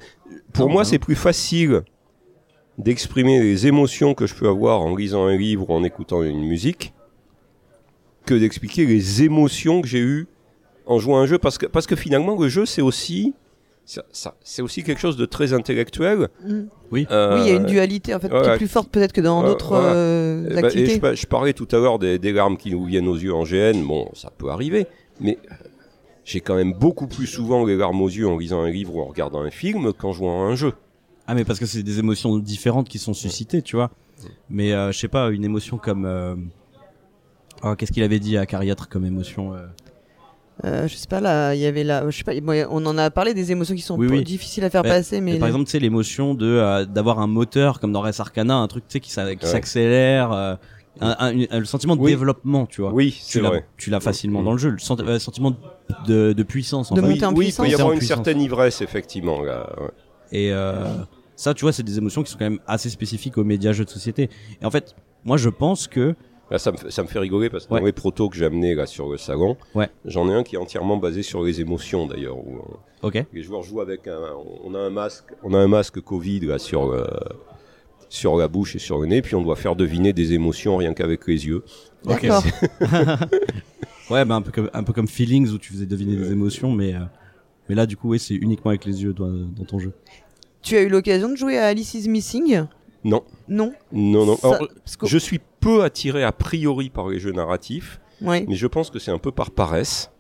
pour 0.53 0.67
Non, 0.67 0.73
moi, 0.73 0.83
bah 0.83 0.89
c'est 0.89 0.99
plus 0.99 1.15
facile 1.17 1.83
d'exprimer 2.79 3.41
les 3.41 3.67
émotions 3.67 4.15
que 4.15 4.27
je 4.27 4.35
peux 4.35 4.49
avoir 4.49 4.81
en 4.81 4.95
lisant 4.97 5.27
un 5.27 5.37
livre 5.37 5.69
ou 5.69 5.75
en 5.75 5.85
écoutant 5.85 6.23
une 6.23 6.43
musique 6.47 6.93
que 8.27 8.35
d'expliquer 8.35 8.87
les 8.87 9.23
émotions 9.23 9.83
que 9.83 9.89
j'ai 9.89 9.99
eues 10.01 10.29
en 10.87 10.99
jouant 10.99 11.19
à 11.19 11.21
un 11.23 11.27
jeu 11.27 11.39
parce 11.39 11.59
que 11.59 11.67
parce 11.67 11.87
que 11.87 11.97
finalement 11.97 12.37
le 12.41 12.49
jeu 12.49 12.65
c'est 12.67 12.83
aussi 12.83 13.35
ça, 13.85 14.05
ça- 14.13 14.37
c'est 14.45 14.63
aussi 14.63 14.83
quelque 14.85 15.01
chose 15.01 15.17
de 15.17 15.27
très 15.27 15.53
intellectuel. 15.53 16.29
Mm. 16.47 16.61
Oui. 16.93 17.07
Euh, 17.11 17.35
oui, 17.37 17.41
il 17.45 17.49
y 17.49 17.51
a 17.51 17.57
une 17.57 17.67
dualité 17.67 18.15
en 18.15 18.21
fait 18.21 18.29
qui 18.29 18.35
est 18.37 18.57
plus 18.57 18.69
forte 18.69 18.89
peut-être 18.91 19.13
que 19.13 19.21
dans 19.21 19.43
d'autres 19.43 19.69
voilà. 19.75 19.93
euh, 19.95 20.47
Eh 20.47 20.55
ben, 20.55 20.61
et 20.63 20.67
activités. 20.67 20.95
je, 20.95 21.01
pa- 21.01 21.15
je 21.15 21.27
parlais 21.27 21.53
tout 21.53 21.67
à 21.73 21.77
l'heure 21.77 21.99
des, 21.99 22.19
des 22.19 22.33
larmes 22.33 22.57
qui 22.57 22.71
nous 22.71 22.85
viennent 22.85 23.09
aux 23.09 23.17
yeux 23.17 23.35
en 23.35 23.43
GN. 23.45 23.83
Bon, 23.85 24.09
ça 24.15 24.31
peut 24.37 24.49
arriver, 24.51 24.87
mais 25.21 25.39
j'ai 26.25 26.41
quand 26.41 26.55
même 26.57 26.73
beaucoup 26.73 27.07
plus 27.07 27.27
souvent 27.27 27.65
les 27.65 27.77
larmes 27.77 28.01
aux 28.03 28.09
yeux 28.09 28.29
en 28.29 28.37
lisant 28.39 28.61
un 28.63 28.71
livre 28.71 28.95
ou 28.97 29.01
en 29.01 29.07
regardant 29.07 29.41
un 29.41 29.51
film 29.51 29.93
qu'en 29.93 30.13
jouant 30.13 30.47
à 30.47 30.51
un 30.51 30.55
jeu. 30.55 30.73
Ah 31.27 31.35
mais 31.35 31.45
parce 31.45 31.59
que 31.59 31.67
c'est 31.67 31.83
des 31.83 31.99
émotions 31.99 32.39
différentes 32.39 32.89
qui 32.89 32.99
sont 32.99 33.15
suscitées, 33.15 33.63
tu 33.63 33.77
vois. 33.77 33.91
Mais 34.49 34.73
euh, 34.73 34.93
je 34.93 34.99
sais 34.99 35.09
pas, 35.09 35.31
une 35.31 35.45
émotion 35.45 35.79
comme... 35.79 36.05
euh, 36.05 36.35
oh, 37.63 37.75
Qu'est-ce 37.77 37.93
qu'il 37.93 38.03
avait 38.03 38.19
dit 38.19 38.37
à 38.37 38.47
Cariatre 38.47 38.89
comme 38.89 39.05
émotion 39.05 39.55
euh? 39.55 39.67
Euh, 40.65 40.87
je 40.89 40.95
sais 40.95 41.09
pas 41.09 41.21
là, 41.21 41.55
il 41.55 41.61
y 41.61 41.65
avait 41.65 41.85
là, 41.85 42.05
je 42.11 42.19
sais 42.19 42.25
pas, 42.25 42.39
bon, 42.39 42.67
on 42.71 42.85
en 42.85 42.99
a 42.99 43.11
parlé 43.11 43.33
des 43.33 43.51
émotions 43.51 43.75
qui 43.75 43.81
sont 43.81 43.97
Oui, 43.97 44.09
oui. 44.11 44.23
difficiles 44.23 44.63
à 44.65 44.69
faire 44.69 44.83
passer, 44.83 45.23
mais 45.23 45.39
Par 45.39 45.49
exemple, 45.49 45.65
tu 45.65 45.71
sais, 45.71 45.79
l'émotion 45.79 46.35
de 46.35 46.45
euh, 46.47 46.85
d'avoir 46.85 47.19
un 47.21 47.27
moteur 47.27 47.81
comme 47.81 47.93
dans 47.93 48.03
Res 48.03 48.21
Arcana, 48.21 48.57
un 48.57 48.69
truc 48.69 48.85
tu 48.87 48.93
sais 48.93 49.01
qui 49.01 49.19
Ouais. 49.19 49.37
s'accélère, 49.41 50.33
euh, 50.33 50.57
un- 51.01 51.33
le 51.33 51.65
sentiment 51.65 51.97
de 51.97 52.01
Oui. 52.01 52.11
développement, 52.11 52.67
tu 52.67 52.81
vois. 52.83 52.93
Oui, 52.93 53.13
tu 53.13 53.19
c'est 53.23 53.41
l'as 53.41 53.49
vrai. 53.51 53.67
tu 53.77 53.91
l'as 53.91 54.01
facilement 54.01 54.43
dans 54.43 54.53
le 54.53 54.59
jeu, 54.59 54.71
le 54.71 54.79
sent- 54.79 54.95
euh, 55.01 55.19
sentiment 55.19 55.55
de, 56.07 56.33
de 56.33 56.43
puissance 56.43 56.91
en 56.91 56.95
De 56.95 57.01
fait. 57.01 57.07
Oui, 57.07 57.13
monter 57.15 57.27
en 57.27 57.33
oui, 57.35 57.47
il 57.49 57.55
peut 57.55 57.69
y 57.69 57.75
avoir 57.75 57.93
une 57.93 57.99
puissance. 57.99 58.17
certaine 58.17 58.41
ivresse, 58.41 58.81
effectivement. 58.83 59.43
Là, 59.43 59.71
ouais. 59.81 59.89
Et 60.33 60.53
euh, 60.53 60.85
ça, 61.37 61.55
tu 61.55 61.63
vois, 61.65 61.73
c'est 61.73 61.83
des 61.83 61.99
émotions 61.99 62.23
qui 62.23 62.31
sont 62.33 62.39
quand 62.39 62.45
même 62.51 62.61
assez 62.67 62.91
spécifiques 62.91 63.39
aux 63.39 63.45
médias 63.45 63.73
jeux 63.73 63.85
de 63.85 63.91
société. 63.91 64.29
Et 64.61 64.65
en 64.67 64.71
fait, 64.71 64.95
moi, 65.25 65.37
je 65.37 65.49
pense 65.49 65.87
que 65.87 66.15
Là, 66.51 66.59
ça, 66.59 66.73
me 66.73 66.77
fait, 66.77 66.91
ça 66.91 67.05
me 67.05 67.09
fait 67.09 67.21
rigoler 67.21 67.49
parce 67.49 67.67
que 67.69 67.75
Ouais. 67.75 67.79
dans 67.81 67.87
les 67.87 67.93
protos 67.93 68.29
que 68.29 68.37
j'ai 68.37 68.45
amenés 68.45 68.75
là, 68.75 68.85
sur 68.87 69.09
le 69.09 69.17
salon, 69.19 69.57
Ouais. 69.77 69.89
j'en 70.05 70.29
ai 70.29 70.35
un 70.35 70.43
qui 70.43 70.57
est 70.57 70.59
entièrement 70.59 70.97
basé 70.97 71.23
sur 71.23 71.45
les 71.45 71.61
émotions 71.61 72.09
d'ailleurs. 72.09 72.37
Où, 72.39 72.57
euh, 72.57 73.07
ok, 73.07 73.25
les 73.33 73.43
joueurs 73.45 73.63
jouent 73.63 73.81
avec 73.81 74.09
un. 74.09 74.19
On 74.65 74.75
a 74.75 74.81
un 74.81 74.91
masque, 74.91 75.27
on 75.45 75.55
a 75.55 75.59
un 75.59 75.69
masque 75.69 76.01
Covid 76.01 76.41
là, 76.41 76.59
sur, 76.59 76.89
le- 76.91 77.07
sur 78.11 78.37
la 78.37 78.49
bouche 78.49 78.77
et 78.77 78.79
sur 78.79 78.99
le 78.99 79.07
nez, 79.07 79.23
puis 79.23 79.35
on 79.37 79.41
doit 79.43 79.57
faire 79.57 79.75
deviner 79.77 80.13
des 80.13 80.35
émotions 80.35 80.77
rien 80.77 80.93
qu'avec 80.93 81.27
les 81.27 81.47
yeux. 81.47 81.65
Ok. 82.05 82.21
d'accord. 82.27 82.45
ouais, 84.11 84.25
bah 84.27 84.35
un 84.35 84.43
peu 84.43 84.51
comme 84.51 84.69
un 84.75 84.83
peu 84.83 84.93
comme 84.93 85.09
Feelings 85.09 85.49
où 85.51 85.59
tu 85.59 85.73
faisais 85.73 85.87
deviner 85.87 86.17
des 86.17 86.31
émotions, 86.33 86.73
mais 86.73 86.95
euh, 86.95 87.01
mais 87.69 87.75
là, 87.75 87.87
du 87.87 87.97
coup, 87.97 88.11
oui, 88.11 88.19
c'est 88.19 88.35
uniquement 88.35 88.71
avec 88.71 88.85
les 88.85 89.03
yeux 89.03 89.13
dans, 89.15 89.29
dans 89.29 89.65
ton 89.65 89.79
jeu. 89.79 89.93
tu 90.61 90.77
as 90.77 90.83
eu 90.83 90.89
l'occasion 90.89 91.29
de 91.31 91.37
jouer 91.37 91.57
à 91.57 91.67
Alice 91.69 91.95
is 91.95 92.09
Missing? 92.09 92.65
Non, 93.05 93.23
Non. 93.49 93.73
non, 93.93 94.27
non. 94.27 94.37
Alors, 94.43 94.59
que- 94.59 95.07
je 95.07 95.17
suis 95.19 95.41
peu 95.61 95.85
attiré 95.85 96.23
a 96.25 96.33
priori 96.33 96.91
par 96.91 97.09
les 97.09 97.19
jeux 97.21 97.33
narratifs, 97.33 98.01
Ouais. 98.21 98.45
mais 98.49 98.57
je 98.57 98.67
pense 98.67 98.91
que 98.91 98.99
c'est 98.99 99.11
un 99.13 99.19
peu 99.19 99.31
par 99.33 99.53
paresse. 99.53 100.11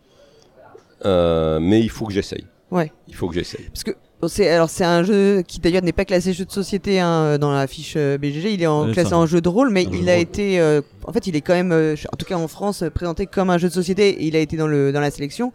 Euh, 1.05 1.59
mais 1.61 1.81
il 1.81 1.91
faut 1.91 2.07
que 2.07 2.13
j'essaye. 2.13 2.47
Ouais. 2.71 2.93
Il 3.09 3.15
faut 3.15 3.29
que 3.29 3.35
j'essaye. 3.35 3.65
Parce 3.67 3.83
que 3.85 3.93
alors 4.23 4.69
c'est 4.69 4.85
un 4.85 5.03
jeu 5.03 5.43
qui 5.47 5.61
d'ailleurs 5.61 5.83
n'est 5.83 5.93
pas 5.93 6.05
classé 6.05 6.33
jeu 6.35 6.45
de 6.45 6.51
société 6.53 7.01
hein, 7.01 7.39
dans 7.39 7.53
la 7.53 7.67
fiche 7.67 7.95
euh, 7.97 8.19
BGG, 8.19 8.53
il 8.53 8.63
est 8.63 8.67
en, 8.67 8.93
classé 8.93 9.11
ça. 9.11 9.19
en 9.19 9.27
jeu 9.27 9.41
de 9.41 9.49
rôle, 9.49 9.71
mais 9.71 9.87
Un 9.87 9.91
il 9.93 10.11
a 10.11 10.15
rôle. 10.15 10.23
été, 10.23 10.61
euh, 10.61 10.83
en 11.05 11.13
fait, 11.13 11.27
il 11.27 11.37
est 11.37 11.41
quand 11.41 11.55
même, 11.55 11.73
euh, 11.73 11.97
en 12.13 12.17
tout 12.17 12.27
cas 12.27 12.37
en 12.37 12.47
France, 12.49 12.83
euh, 12.83 12.91
présenté 12.91 13.27
comme 13.27 13.49
un 13.49 13.57
jeu 13.57 13.69
de 13.69 13.73
société. 13.73 14.11
Et 14.23 14.27
il 14.27 14.37
a 14.37 14.41
été 14.41 14.57
dans 14.57 14.67
le 14.67 14.93
dans 14.93 15.01
la 15.01 15.11
sélection. 15.11 15.53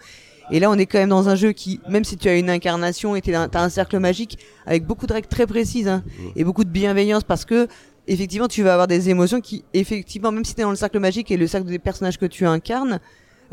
Et 0.51 0.59
là, 0.59 0.69
on 0.71 0.75
est 0.75 0.85
quand 0.85 0.99
même 0.99 1.09
dans 1.09 1.29
un 1.29 1.35
jeu 1.35 1.51
qui, 1.51 1.79
même 1.89 2.03
si 2.03 2.17
tu 2.17 2.27
as 2.27 2.35
une 2.37 2.49
incarnation 2.49 3.15
et 3.15 3.21
tu 3.21 3.33
as 3.33 3.49
un 3.53 3.69
cercle 3.69 3.99
magique 3.99 4.37
avec 4.65 4.85
beaucoup 4.85 5.07
de 5.07 5.13
règles 5.13 5.27
très 5.27 5.47
précises 5.47 5.87
hein, 5.87 6.03
et 6.35 6.43
beaucoup 6.43 6.63
de 6.63 6.69
bienveillance, 6.69 7.23
parce 7.23 7.45
que 7.45 7.67
effectivement, 8.07 8.47
tu 8.47 8.61
vas 8.61 8.73
avoir 8.73 8.87
des 8.87 9.09
émotions 9.09 9.41
qui, 9.41 9.63
effectivement, 9.73 10.31
même 10.31 10.45
si 10.45 10.53
tu 10.53 10.61
es 10.61 10.63
dans 10.63 10.69
le 10.69 10.75
cercle 10.75 10.99
magique 10.99 11.31
et 11.31 11.37
le 11.37 11.47
cercle 11.47 11.67
des 11.67 11.79
personnages 11.79 12.19
que 12.19 12.27
tu 12.27 12.45
incarnes, 12.45 12.99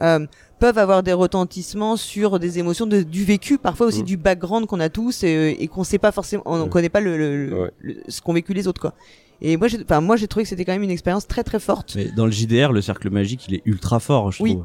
euh, 0.01 0.27
peuvent 0.59 0.79
avoir 0.79 1.03
des 1.03 1.13
retentissements 1.13 1.97
sur 1.97 2.39
des 2.39 2.59
émotions 2.59 2.87
de, 2.87 3.03
du 3.03 3.25
vécu, 3.25 3.59
parfois 3.59 3.87
aussi 3.87 4.01
Mhm. 4.01 4.05
du 4.07 4.17
background 4.17 4.67
qu'on 4.67 4.81
a 4.81 4.89
tous 4.89 5.25
et, 5.25 5.57
et 5.59 5.69
qu'on 5.69 5.85
sait 5.85 5.99
pas 5.99 6.13
forcément, 6.13 6.43
on 6.47 6.57
ne 6.59 6.63
Ouais. 6.63 6.69
connaît 6.69 6.89
pas 6.89 7.01
le, 7.01 7.17
le- 7.19 7.47
le- 7.47 7.63
Ouais. 7.63 7.71
le- 7.81 7.97
ce 8.09 8.21
qu'ont 8.21 8.33
vécu 8.33 8.55
les 8.55 8.69
autres 8.69 8.81
quoi. 8.81 8.95
Et 9.41 9.57
moi, 9.57 9.67
j'ai, 9.67 9.83
enfin 9.83 10.01
moi 10.01 10.15
j'ai 10.17 10.29
trouvé 10.29 10.45
que 10.45 10.49
c'était 10.49 10.65
quand 10.65 10.73
même 10.73 10.85
une 10.85 10.91
expérience 10.91 11.27
très 11.27 11.43
très 11.43 11.59
forte. 11.59 11.95
Mais 11.97 12.07
dans 12.17 12.27
le 12.27 12.31
JDR, 12.33 12.71
le 12.73 12.81
cercle 12.81 13.11
magique, 13.11 13.47
il 13.49 13.55
est 13.57 13.63
ultra 13.65 13.99
fort, 13.99 14.31
je 14.31 14.43
Oui. 14.43 14.53
trouve. 14.53 14.65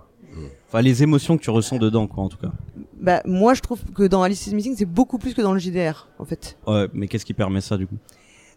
Enfin, 0.67 0.81
les 0.81 1.01
émotions 1.01 1.35
que 1.37 1.41
tu 1.41 1.49
ressens 1.49 1.77
dedans, 1.77 2.05
quoi, 2.07 2.23
en 2.25 2.29
tout 2.29 2.37
cas. 2.37 2.51
Bah 3.01 3.21
moi 3.25 3.53
je 3.55 3.61
trouve 3.61 3.79
que 3.95 4.03
dans 4.03 4.21
Alice 4.21 4.45
is 4.47 4.53
Missing 4.53 4.75
c'est 4.77 4.85
beaucoup 4.85 5.17
plus 5.17 5.33
que 5.33 5.41
dans 5.41 5.53
le 5.53 5.59
JDR 5.59 6.09
en 6.19 6.25
fait. 6.25 6.57
Ouais, 6.67 6.87
mais 6.93 7.07
qu'est-ce 7.07 7.25
qui 7.25 7.33
permet 7.33 7.61
ça, 7.61 7.77
du 7.77 7.87
coup? 7.87 7.95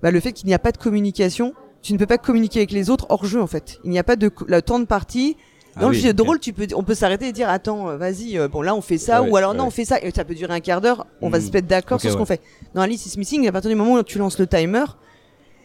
Bah 0.02 0.10
le 0.10 0.20
fait 0.20 0.32
qu'il 0.32 0.46
n'y 0.46 0.54
a 0.54 0.58
pas 0.58 0.72
de 0.72 0.78
communication, 0.78 1.54
tu 1.82 1.92
ne 1.94 1.98
peux 1.98 2.06
pas 2.06 2.18
communiquer 2.18 2.58
avec 2.60 2.72
les 2.72 2.90
autres 2.90 3.06
hors 3.10 3.24
jeu 3.24 3.40
en 3.40 3.46
fait. 3.46 3.78
Il 3.84 3.90
n'y 3.90 3.98
a 3.98 4.04
pas 4.04 4.16
de 4.16 4.30
le 4.46 4.60
temps 4.62 4.78
de 4.80 4.84
partie. 4.84 5.36
Ah 5.76 5.82
Dans 5.82 5.88
oui, 5.90 5.96
le 5.96 6.02
jeu 6.02 6.12
de 6.12 6.22
rôle, 6.22 6.40
tu 6.40 6.52
peux, 6.52 6.66
on 6.74 6.82
peut 6.82 6.94
s'arrêter 6.94 7.28
et 7.28 7.32
dire 7.32 7.48
attends, 7.48 7.90
euh, 7.90 7.96
vas-y, 7.96 8.36
euh, 8.38 8.48
bon 8.48 8.60
là 8.62 8.74
on 8.74 8.80
fait 8.80 8.98
ça, 8.98 9.22
Ouais, 9.22 9.30
ou 9.30 9.36
alors 9.36 9.54
non 9.54 9.60
ouais. 9.62 9.66
on 9.68 9.70
fait 9.70 9.84
ça, 9.84 10.00
et 10.02 10.10
ça 10.10 10.24
peut 10.24 10.34
durer 10.34 10.52
un 10.52 10.60
quart 10.60 10.80
d'heure. 10.80 11.06
On 11.20 11.30
va 11.30 11.38
Hmm. 11.38 11.42
se 11.42 11.50
mettre 11.52 11.68
d'accord 11.68 12.00
sur 12.00 12.10
ce 12.10 12.14
ouais. 12.14 12.18
qu'on 12.20 12.26
fait. 12.26 12.40
Dans 12.74 12.80
Alice 12.82 13.06
is 13.06 13.18
Missing, 13.18 13.46
à 13.46 13.52
partir 13.52 13.70
du 13.70 13.76
moment 13.76 13.94
où 13.94 14.02
tu 14.02 14.18
lances 14.18 14.38
le 14.38 14.46
timer, 14.48 14.84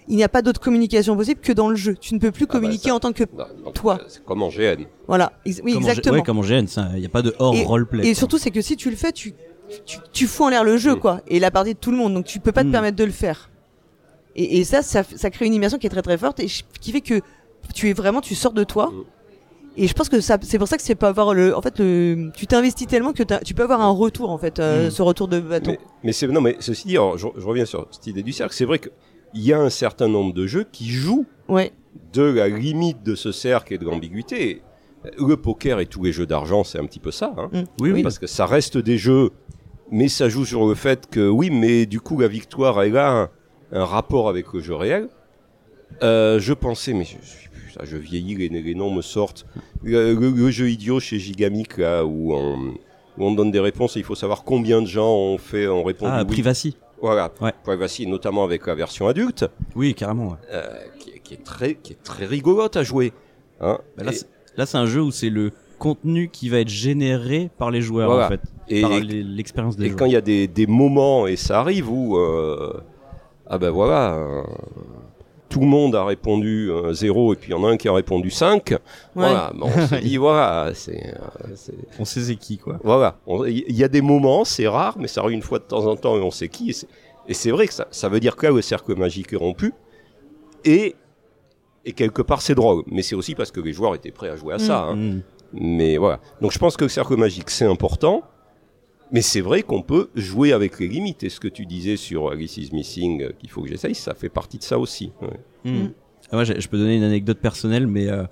il 0.08 0.16
n'y 0.16 0.24
a 0.24 0.30
pas 0.30 0.44
d'autre 0.44 0.60
communication 0.62 1.16
possible 1.18 1.42
que 1.42 1.52
dans 1.52 1.70
le 1.70 1.76
jeu. 1.76 1.96
Tu 2.00 2.14
ne 2.14 2.20
peux 2.20 2.32
plus 2.32 2.44
Ah 2.44 2.54
bah, 2.54 2.60
communiquer 2.60 2.90
ça- 2.90 2.96
en 2.96 3.00
tant 3.00 3.12
que 3.14 3.24
Non, 3.64 3.72
Toi. 3.72 4.00
C'est 4.08 4.24
comme 4.24 4.44
en 4.44 4.50
GN. 4.50 4.86
voilà. 5.08 5.34
Ex- 5.44 5.62
oui 5.64 5.74
Comme 5.74 5.82
en 5.82 5.86
G- 5.86 5.90
exactement. 5.90 6.16
Ouais, 6.18 6.24
comme 6.24 6.38
en 6.38 6.44
GN, 6.44 6.66
il 6.94 7.00
n'y 7.00 7.06
a 7.08 7.10
pas 7.10 7.24
de 7.24 7.34
hors 7.40 7.56
Et- 7.56 7.64
roleplay. 7.64 8.04
Et 8.04 8.12
quoi. 8.12 8.16
surtout, 8.16 8.38
c'est 8.38 8.52
que 8.52 8.62
si 8.62 8.78
tu 8.78 8.92
le 8.92 8.96
fais, 8.96 9.12
tu, 9.12 9.34
tu, 9.88 9.98
tu 10.14 10.28
fous 10.28 10.44
en 10.44 10.50
l'air 10.50 10.64
le 10.64 10.78
jeu, 10.78 10.94
Mm. 10.96 11.00
quoi. 11.00 11.22
Et 11.28 11.40
la 11.40 11.50
partie 11.50 11.74
de 11.74 11.80
tout 11.80 11.90
le 11.90 11.98
monde. 11.98 12.14
Donc, 12.14 12.26
tu 12.26 12.40
peux 12.40 12.52
pas 12.52 12.62
te 12.62 12.68
Mm. 12.68 12.72
permettre 12.74 12.98
de 12.98 13.04
le 13.04 13.12
faire. 13.12 13.50
Et, 14.36 14.60
et 14.60 14.64
ça, 14.66 14.84
ça, 14.84 15.02
ça 15.16 15.32
crée 15.32 15.48
une 15.48 15.54
immersion 15.56 15.80
qui 15.80 15.88
est 15.88 15.90
très 15.90 16.04
très 16.04 16.18
forte 16.20 16.40
et 16.40 16.46
qui 16.80 16.92
fait 16.92 17.02
que 17.02 17.22
tu 17.74 17.90
es 17.90 17.94
vraiment, 17.94 18.22
tu 18.22 18.36
sors 18.36 18.54
de 18.54 18.64
toi. 18.64 18.94
Et 19.77 19.88
je 19.88 19.94
pense 19.94 20.08
que 20.10 20.22
ça, 20.22 20.38
c'est 20.41 20.58
pour 20.58 20.67
ça 20.67 20.77
que 20.77 20.84
c'est 20.84 20.96
pas 20.96 21.10
avoir 21.10 21.34
le, 21.34 21.55
en 21.55 21.62
fait, 21.62 21.79
le, 21.79 22.29
tu 22.36 22.48
t'investis 22.48 22.88
tellement 22.88 23.12
que 23.13 23.24
tu 23.44 23.53
peux 23.53 23.63
avoir 23.63 23.82
un 23.82 23.89
retour, 23.91 24.29
en 24.29 24.38
fait, 24.38 24.60
euh, 24.60 24.88
Mm. 24.88 24.91
ce 24.91 25.01
retour 25.01 25.27
de 25.27 25.39
bâton. 25.39 25.72
Mais, 25.72 25.79
mais 26.05 26.12
c'est 26.13 26.27
non, 26.27 26.41
mais 26.41 26.55
ceci 26.60 26.88
dit, 26.88 26.96
alors, 26.98 27.17
je, 27.17 27.27
je 27.38 27.46
reviens 27.46 27.65
sur 27.65 27.88
cette 27.91 28.08
idée 28.08 28.24
du 28.24 28.32
cercle. 28.32 28.53
C'est 28.55 28.65
vrai 28.65 28.79
qu'il 28.79 28.91
y 29.41 29.51
a 29.53 29.60
un 29.60 29.70
certain 29.70 30.08
nombre 30.08 30.34
de 30.34 30.48
jeux 30.48 30.65
qui 30.72 30.89
jouent 30.89 31.25
Ouais. 31.50 31.74
de 32.13 32.24
la 32.24 32.48
limite 32.48 33.03
de 33.03 33.15
ce 33.15 33.32
cercle 33.32 33.74
et 33.74 33.77
de 33.77 33.86
l'ambiguïté. 33.86 34.62
Le 35.20 35.36
poker 35.38 35.79
et 35.82 35.86
tous 35.86 36.03
les 36.03 36.12
jeux 36.13 36.25
d'argent, 36.25 36.63
c'est 36.63 36.79
un 36.79 36.86
petit 36.86 37.00
peu 37.00 37.12
ça. 37.12 37.34
Hein, 37.38 37.50
Mm. 37.51 37.63
Oui, 37.82 37.91
oui. 37.91 38.01
Parce 38.03 38.17
que 38.17 38.27
ça 38.27 38.46
reste 38.46 38.77
des 38.77 38.98
jeux, 38.98 39.32
mais 39.91 40.08
ça 40.08 40.29
joue 40.29 40.46
sur 40.46 40.65
le 40.67 40.74
fait 40.74 41.08
que 41.10 41.27
oui, 41.27 41.50
mais 41.51 41.86
du 41.86 42.00
coup 42.00 42.20
la 42.20 42.27
victoire 42.27 42.82
elle 42.82 42.98
a 42.98 43.12
un, 43.12 43.29
un 43.72 43.86
rapport 43.86 44.29
avec 44.29 44.51
le 44.53 44.62
jeu 44.62 44.74
réel. 44.74 45.10
Euh, 46.01 46.39
je 46.39 46.53
pensais, 46.53 46.94
mais 46.94 47.03
je, 47.05 47.17
suis 47.24 47.45
je 47.84 47.98
vieillis, 47.98 48.36
les, 48.36 48.50
les 48.50 48.75
noms 48.75 48.94
me 48.94 49.01
sortent. 49.01 49.46
Le, 49.84 50.13
le- 50.13 50.29
le 50.32 50.50
jeu 50.51 50.70
idiot 50.70 51.00
chez 51.00 51.20
Gigamic 51.20 51.77
là 51.77 52.05
où 52.05 52.34
on, 52.34 52.58
où 53.17 53.25
on 53.25 53.32
donne 53.34 53.51
des 53.51 53.60
réponses 53.60 53.96
et 53.98 54.00
il 54.00 54.05
faut 54.05 54.15
savoir 54.15 54.44
combien 54.44 54.82
de 54.82 54.88
gens 54.88 55.13
ont 55.13 55.38
fait, 55.38 55.67
ont 55.67 55.84
répondu 55.84 56.12
Ah, 56.13 56.22
oui. 56.27 56.34
Privacy. 56.34 56.77
Voilà, 57.01 57.32
Ouais. 57.41 57.51
Privacy, 57.63 58.08
notamment 58.08 58.44
avec 58.46 58.65
la 58.65 58.74
version 58.75 59.08
adulte, 59.08 59.46
Oui, 59.75 59.94
carrément. 59.94 60.29
ouais. 60.29 60.38
euh, 60.53 60.63
qui, 61.00 61.10
est- 61.12 61.20
qui 61.20 61.34
est 61.34 61.44
très, 61.44 61.75
qui 61.75 61.94
est 61.94 62.01
très 62.03 62.25
rigolote 62.25 62.77
à 62.77 62.84
jouer. 62.84 63.12
Hein. 63.60 63.77
Bah, 63.98 64.03
là, 64.05 64.12
Et- 64.12 64.15
c'est- 64.15 64.27
là, 64.55 64.65
c'est 64.65 64.77
un 64.77 64.86
jeu 64.86 65.01
où 65.01 65.12
c'est 65.12 65.29
le 65.29 65.51
contenu 65.77 66.29
qui 66.29 66.48
va 66.48 66.60
être 66.60 66.70
généré 66.70 67.50
par 67.58 67.70
les 67.70 67.82
joueurs, 67.82 68.10
Voilà. 68.10 68.25
en 68.27 68.29
fait. 68.29 68.39
et, 68.70 68.82
par 68.82 68.94
et- 68.94 69.01
l'expérience 69.01 69.75
des 69.75 69.86
et 69.86 69.88
joueurs. 69.89 70.00
quand 70.00 70.05
il 70.05 70.13
y 70.13 70.15
a 70.15 70.22
des, 70.22 70.48
des 70.48 70.65
moments, 70.67 71.27
et 71.27 71.36
ça 71.36 71.60
arrive, 71.60 71.91
où, 71.91 72.17
euh, 72.17 72.74
ah 73.46 73.58
ben 73.58 73.70
voilà, 73.72 74.15
euh, 74.15 74.41
tout 75.50 75.60
le 75.60 75.66
monde 75.68 75.96
a 75.96 76.04
répondu 76.06 76.70
0 76.92 77.34
et 77.34 77.36
puis 77.38 77.50
il 77.50 77.52
y 77.52 77.56
en 77.56 77.64
a 77.64 77.70
un 77.70 77.78
qui 77.78 77.88
a 77.88 77.94
répondu 77.94 78.30
5, 78.32 78.75
voilà, 79.14 79.52
bon, 79.56 79.68
on 79.75 79.88
se 79.88 79.96
dit, 80.02 80.18
voilà, 80.18 80.72
c'est... 80.74 81.14
euh, 81.16 81.48
c'est- 81.56 81.74
On 82.00 82.06
sait 82.06 82.22
c'est 82.22 82.36
qui, 82.36 82.58
quoi. 82.58 82.80
Voilà, 82.84 83.18
il 83.48 83.75
y 83.75 83.84
a 83.84 83.88
des 83.88 84.02
moments, 84.02 84.44
c'est 84.46 84.68
rare, 84.68 84.96
mais 85.00 85.08
ça 85.08 85.22
arrive 85.22 85.36
une 85.36 85.42
fois 85.42 85.60
de 85.60 85.64
temps 85.66 85.86
en 85.86 85.96
temps 85.96 86.16
et 86.18 86.22
on 86.22 86.32
sait 86.32 86.50
qui. 86.50 86.70
Et 86.70 86.74
c'est- 86.74 86.88
Et 87.28 87.34
c'est 87.34 87.52
vrai 87.52 87.68
que 87.68 87.74
ça, 87.74 87.88
ça 87.92 88.08
veut 88.10 88.20
dire 88.20 88.36
que 88.36 88.46
là, 88.48 88.52
le 88.52 88.62
cercle 88.62 88.96
magique 88.96 89.34
est 89.34 89.38
rompu. 89.38 89.74
Et, 90.64 90.96
et 91.86 91.94
quelque 91.94 92.22
part, 92.22 92.42
c'est 92.42 92.56
drôle. 92.56 92.84
Mais 92.88 93.02
c'est 93.02 93.16
aussi 93.16 93.34
parce 93.36 93.52
que 93.52 93.60
les 93.62 93.74
joueurs 93.74 93.96
étaient 93.96 94.12
prêts 94.12 94.30
à 94.30 94.36
jouer 94.36 94.54
à 94.56 94.60
ça. 94.60 94.80
hein. 94.90 94.96
Mm. 94.96 95.22
Mais 95.54 95.98
voilà. 95.98 96.20
Donc 96.42 96.52
je 96.52 96.60
pense 96.60 96.75
que 96.78 96.84
le 96.86 96.90
cercle 96.90 97.16
magique, 97.16 97.50
c'est 97.50 97.66
important. 97.66 98.24
Mais 99.12 99.22
c'est 99.22 99.42
vrai 99.42 99.62
qu'on 99.62 99.82
peut 99.82 100.10
jouer 100.16 100.52
avec 100.52 100.80
les 100.80 100.88
limites. 100.88 101.24
Et 101.24 101.30
ce 101.30 101.40
que 101.40 101.48
tu 101.48 101.66
disais 101.66 101.96
sur 101.96 102.30
Alice 102.32 102.58
is 102.58 102.70
Missing, 102.74 103.24
euh, 103.24 103.32
qu'il 103.38 103.50
faut 103.50 103.62
que 103.62 103.68
j'essaye, 103.70 103.96
ça 103.96 104.14
fait 104.14 104.30
partie 104.30 104.58
de 104.58 104.64
ça 104.64 104.80
aussi. 104.80 105.12
ouais. 105.22 105.72
Mm. 105.72 105.84
Mm. 105.84 105.92
Ah, 106.32 106.36
moi, 106.38 106.44
je 106.44 106.68
peux 106.68 106.78
donner 106.78 106.96
une 106.98 107.04
anecdote 107.04 107.38
personnelle, 107.38 107.86
mais 107.86 108.08
euh, 108.10 108.24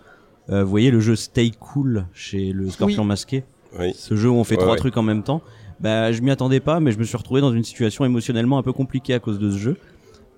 euh, 0.49 0.63
vous 0.63 0.69
voyez 0.69 0.89
le 0.89 0.99
jeu 0.99 1.15
Stay 1.15 1.51
Cool 1.51 2.07
chez 2.11 2.51
le 2.51 2.69
Scorpion 2.69 3.03
Masqué 3.03 3.43
Oui. 3.79 3.93
Ce 3.95 4.15
jeu 4.15 4.29
où 4.29 4.33
on 4.35 4.43
fait 4.43 4.55
Ouais, 4.55 4.61
trois 4.61 4.73
ouais. 4.73 4.79
trucs 4.79 4.97
en 4.97 5.03
même 5.03 5.21
temps. 5.21 5.41
Bah, 5.79 6.11
je 6.11 6.21
m'y 6.21 6.31
attendais 6.31 6.59
pas, 6.59 6.79
mais 6.79 6.91
je 6.91 6.97
me 6.97 7.03
suis 7.03 7.17
retrouvé 7.17 7.41
dans 7.41 7.53
une 7.53 7.63
situation 7.63 8.03
émotionnellement 8.03 8.57
un 8.57 8.63
peu 8.63 8.73
compliquée 8.73 9.13
à 9.13 9.19
cause 9.19 9.37
de 9.37 9.51
ce 9.51 9.57
jeu. 9.57 9.77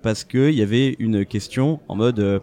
Parce 0.02 0.24
que 0.24 0.50
il 0.50 0.54
y 0.56 0.62
avait 0.62 0.96
une 0.98 1.24
question 1.24 1.80
en 1.88 1.96
mode 1.96 2.20
euh, 2.20 2.38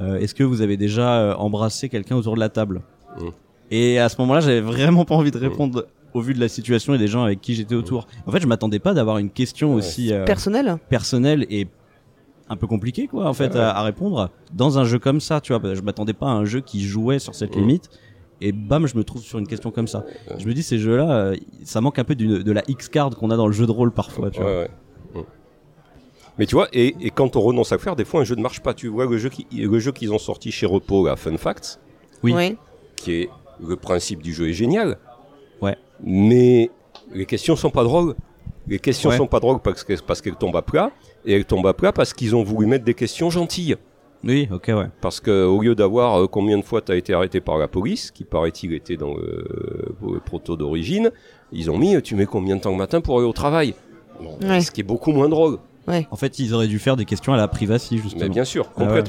euh, 0.00 0.18
Est-ce 0.18 0.34
que 0.34 0.44
vous 0.44 0.62
avez 0.62 0.76
déjà 0.76 1.18
euh, 1.20 1.34
embrassé 1.34 1.88
quelqu'un 1.88 2.16
autour 2.16 2.34
de 2.34 2.40
la 2.40 2.48
table? 2.48 2.82
Mm. 3.18 3.28
Et 3.70 3.98
à 3.98 4.08
ce 4.08 4.20
moment-là, 4.20 4.40
j'avais 4.40 4.60
vraiment 4.60 5.04
pas 5.04 5.14
envie 5.14 5.30
de 5.30 5.38
répondre 5.38 5.86
au 6.14 6.20
vu 6.20 6.32
de 6.32 6.40
la 6.40 6.48
situation 6.48 6.94
et 6.94 6.98
des 6.98 7.08
gens 7.08 7.24
avec 7.24 7.40
qui 7.40 7.54
j'étais 7.54 7.74
autour. 7.74 8.06
En 8.26 8.30
fait, 8.32 8.40
je 8.40 8.46
m'attendais 8.46 8.78
pas 8.78 8.94
d'avoir 8.94 9.18
une 9.18 9.30
question 9.30 9.74
aussi 9.74 10.12
euh, 10.12 10.24
Personnel 10.24 10.76
personnelle 10.88 11.46
et 11.50 11.66
un 12.48 12.56
peu 12.56 12.66
compliquée, 12.66 13.06
quoi, 13.08 13.26
en 13.28 13.32
fait, 13.34 13.48
Ouais, 13.48 13.54
ouais. 13.56 13.60
à, 13.60 13.76
à 13.78 13.82
répondre 13.82 14.30
dans 14.52 14.78
un 14.78 14.84
jeu 14.84 14.98
comme 14.98 15.20
ça, 15.20 15.40
tu 15.40 15.54
vois. 15.54 15.74
Je 15.74 15.80
m'attendais 15.82 16.12
pas 16.12 16.26
à 16.26 16.30
un 16.30 16.44
jeu 16.44 16.60
qui 16.60 16.82
jouait 16.82 17.18
sur 17.18 17.34
cette 17.34 17.56
Mm. 17.56 17.60
limite. 17.60 17.90
Et 18.40 18.52
bam, 18.52 18.86
je 18.86 18.96
me 18.96 19.04
trouve 19.04 19.22
sur 19.22 19.38
une 19.38 19.46
question 19.46 19.70
comme 19.70 19.86
ça. 19.88 20.04
Je 20.38 20.46
me 20.46 20.52
dis, 20.54 20.62
ces 20.62 20.78
jeux-là, 20.78 21.10
euh, 21.10 21.36
ça 21.64 21.80
manque 21.80 21.98
un 21.98 22.04
peu 22.04 22.14
de 22.14 22.52
la 22.52 22.62
X-card 22.68 23.10
qu'on 23.10 23.30
a 23.30 23.36
dans 23.36 23.46
le 23.46 23.52
jeu 23.52 23.64
de 23.66 23.70
rôle 23.70 23.90
parfois, 23.92 24.30
tu 24.30 24.40
vois. 24.40 24.60
Ouais. 24.62 24.68
Mm. 25.14 25.20
Mais 26.38 26.46
tu 26.46 26.54
vois, 26.56 26.68
et, 26.72 26.94
et 27.00 27.10
quand 27.10 27.36
on 27.36 27.40
renonce 27.40 27.72
à 27.72 27.78
faire, 27.78 27.94
des 27.96 28.04
fois 28.04 28.20
un 28.20 28.24
jeu 28.24 28.34
ne 28.34 28.42
marche 28.42 28.60
pas. 28.60 28.74
Tu 28.74 28.88
vois 28.88 29.06
le 29.06 29.16
jeu 29.18 29.30
qu'ils 29.92 30.12
ont 30.12 30.18
sorti 30.18 30.50
chez 30.50 30.66
Repos, 30.66 31.06
là, 31.06 31.16
Fun 31.16 31.36
Facts, 31.36 31.80
Oui. 32.22 32.56
qui 32.96 33.12
est 33.12 33.30
le 33.66 33.76
principe 33.76 34.20
du 34.22 34.32
jeu 34.34 34.48
est 34.48 34.52
génial. 34.52 34.98
Ouais. 35.62 35.76
Mais 36.02 36.70
les 37.12 37.26
questions 37.26 37.56
sont 37.56 37.70
pas 37.70 37.84
drôles. 37.84 38.14
Les 38.66 38.78
questions 38.78 39.10
Ouais. 39.10 39.16
sont 39.16 39.26
pas 39.26 39.40
drôles 39.40 39.60
parce 39.60 39.84
que- 39.84 40.00
parce 40.02 40.20
qu'elles 40.22 40.36
tombent 40.36 40.56
à 40.56 40.62
plat, 40.62 40.90
et 41.26 41.34
elles 41.34 41.44
tombent 41.44 41.66
à 41.66 41.74
plat 41.74 41.92
parce 41.92 42.14
qu'ils 42.14 42.34
ont 42.34 42.42
voulu 42.42 42.66
mettre 42.66 42.84
des 42.84 42.94
questions 42.94 43.28
gentilles. 43.30 43.76
Oui, 44.26 44.48
ok, 44.50 44.68
ouais. 44.68 44.86
Parce 45.02 45.20
que 45.20 45.44
au 45.44 45.60
lieu 45.60 45.74
d'avoir 45.74 46.22
euh, 46.22 46.26
combien 46.26 46.56
de 46.56 46.64
fois 46.64 46.80
tu 46.80 46.90
as 46.90 46.96
été 46.96 47.12
arrêté 47.12 47.40
par 47.40 47.58
la 47.58 47.68
police, 47.68 48.10
qui 48.10 48.24
paraît-il 48.24 48.72
était 48.72 48.96
dans 48.96 49.14
le, 49.14 49.44
le 50.02 50.18
proto 50.20 50.56
d'origine, 50.56 51.10
ils 51.52 51.70
ont 51.70 51.76
mis 51.76 51.94
euh, 51.94 52.00
tu 52.00 52.14
mets 52.14 52.24
combien 52.24 52.56
de 52.56 52.62
temps 52.62 52.70
le 52.70 52.78
matin 52.78 53.02
pour 53.02 53.18
aller 53.18 53.26
au 53.28 53.34
travail? 53.34 53.74
Bon, 54.22 54.38
Ouais. 54.48 54.62
Ce 54.62 54.70
qui 54.70 54.80
est 54.80 54.84
beaucoup 54.84 55.12
moins 55.12 55.28
drôle. 55.28 55.58
En 56.10 56.16
fait, 56.16 56.38
ils 56.38 56.54
auraient 56.54 56.66
dû 56.68 56.78
faire 56.78 56.96
des 56.96 57.04
questions 57.04 57.34
à 57.34 57.36
la 57.36 57.46
privacy, 57.48 57.98
justement. 57.98 58.22
Mais 58.22 58.30
bien 58.30 58.44
sûr, 58.46 58.70
Ah 58.78 58.84
ouais. 58.84 59.02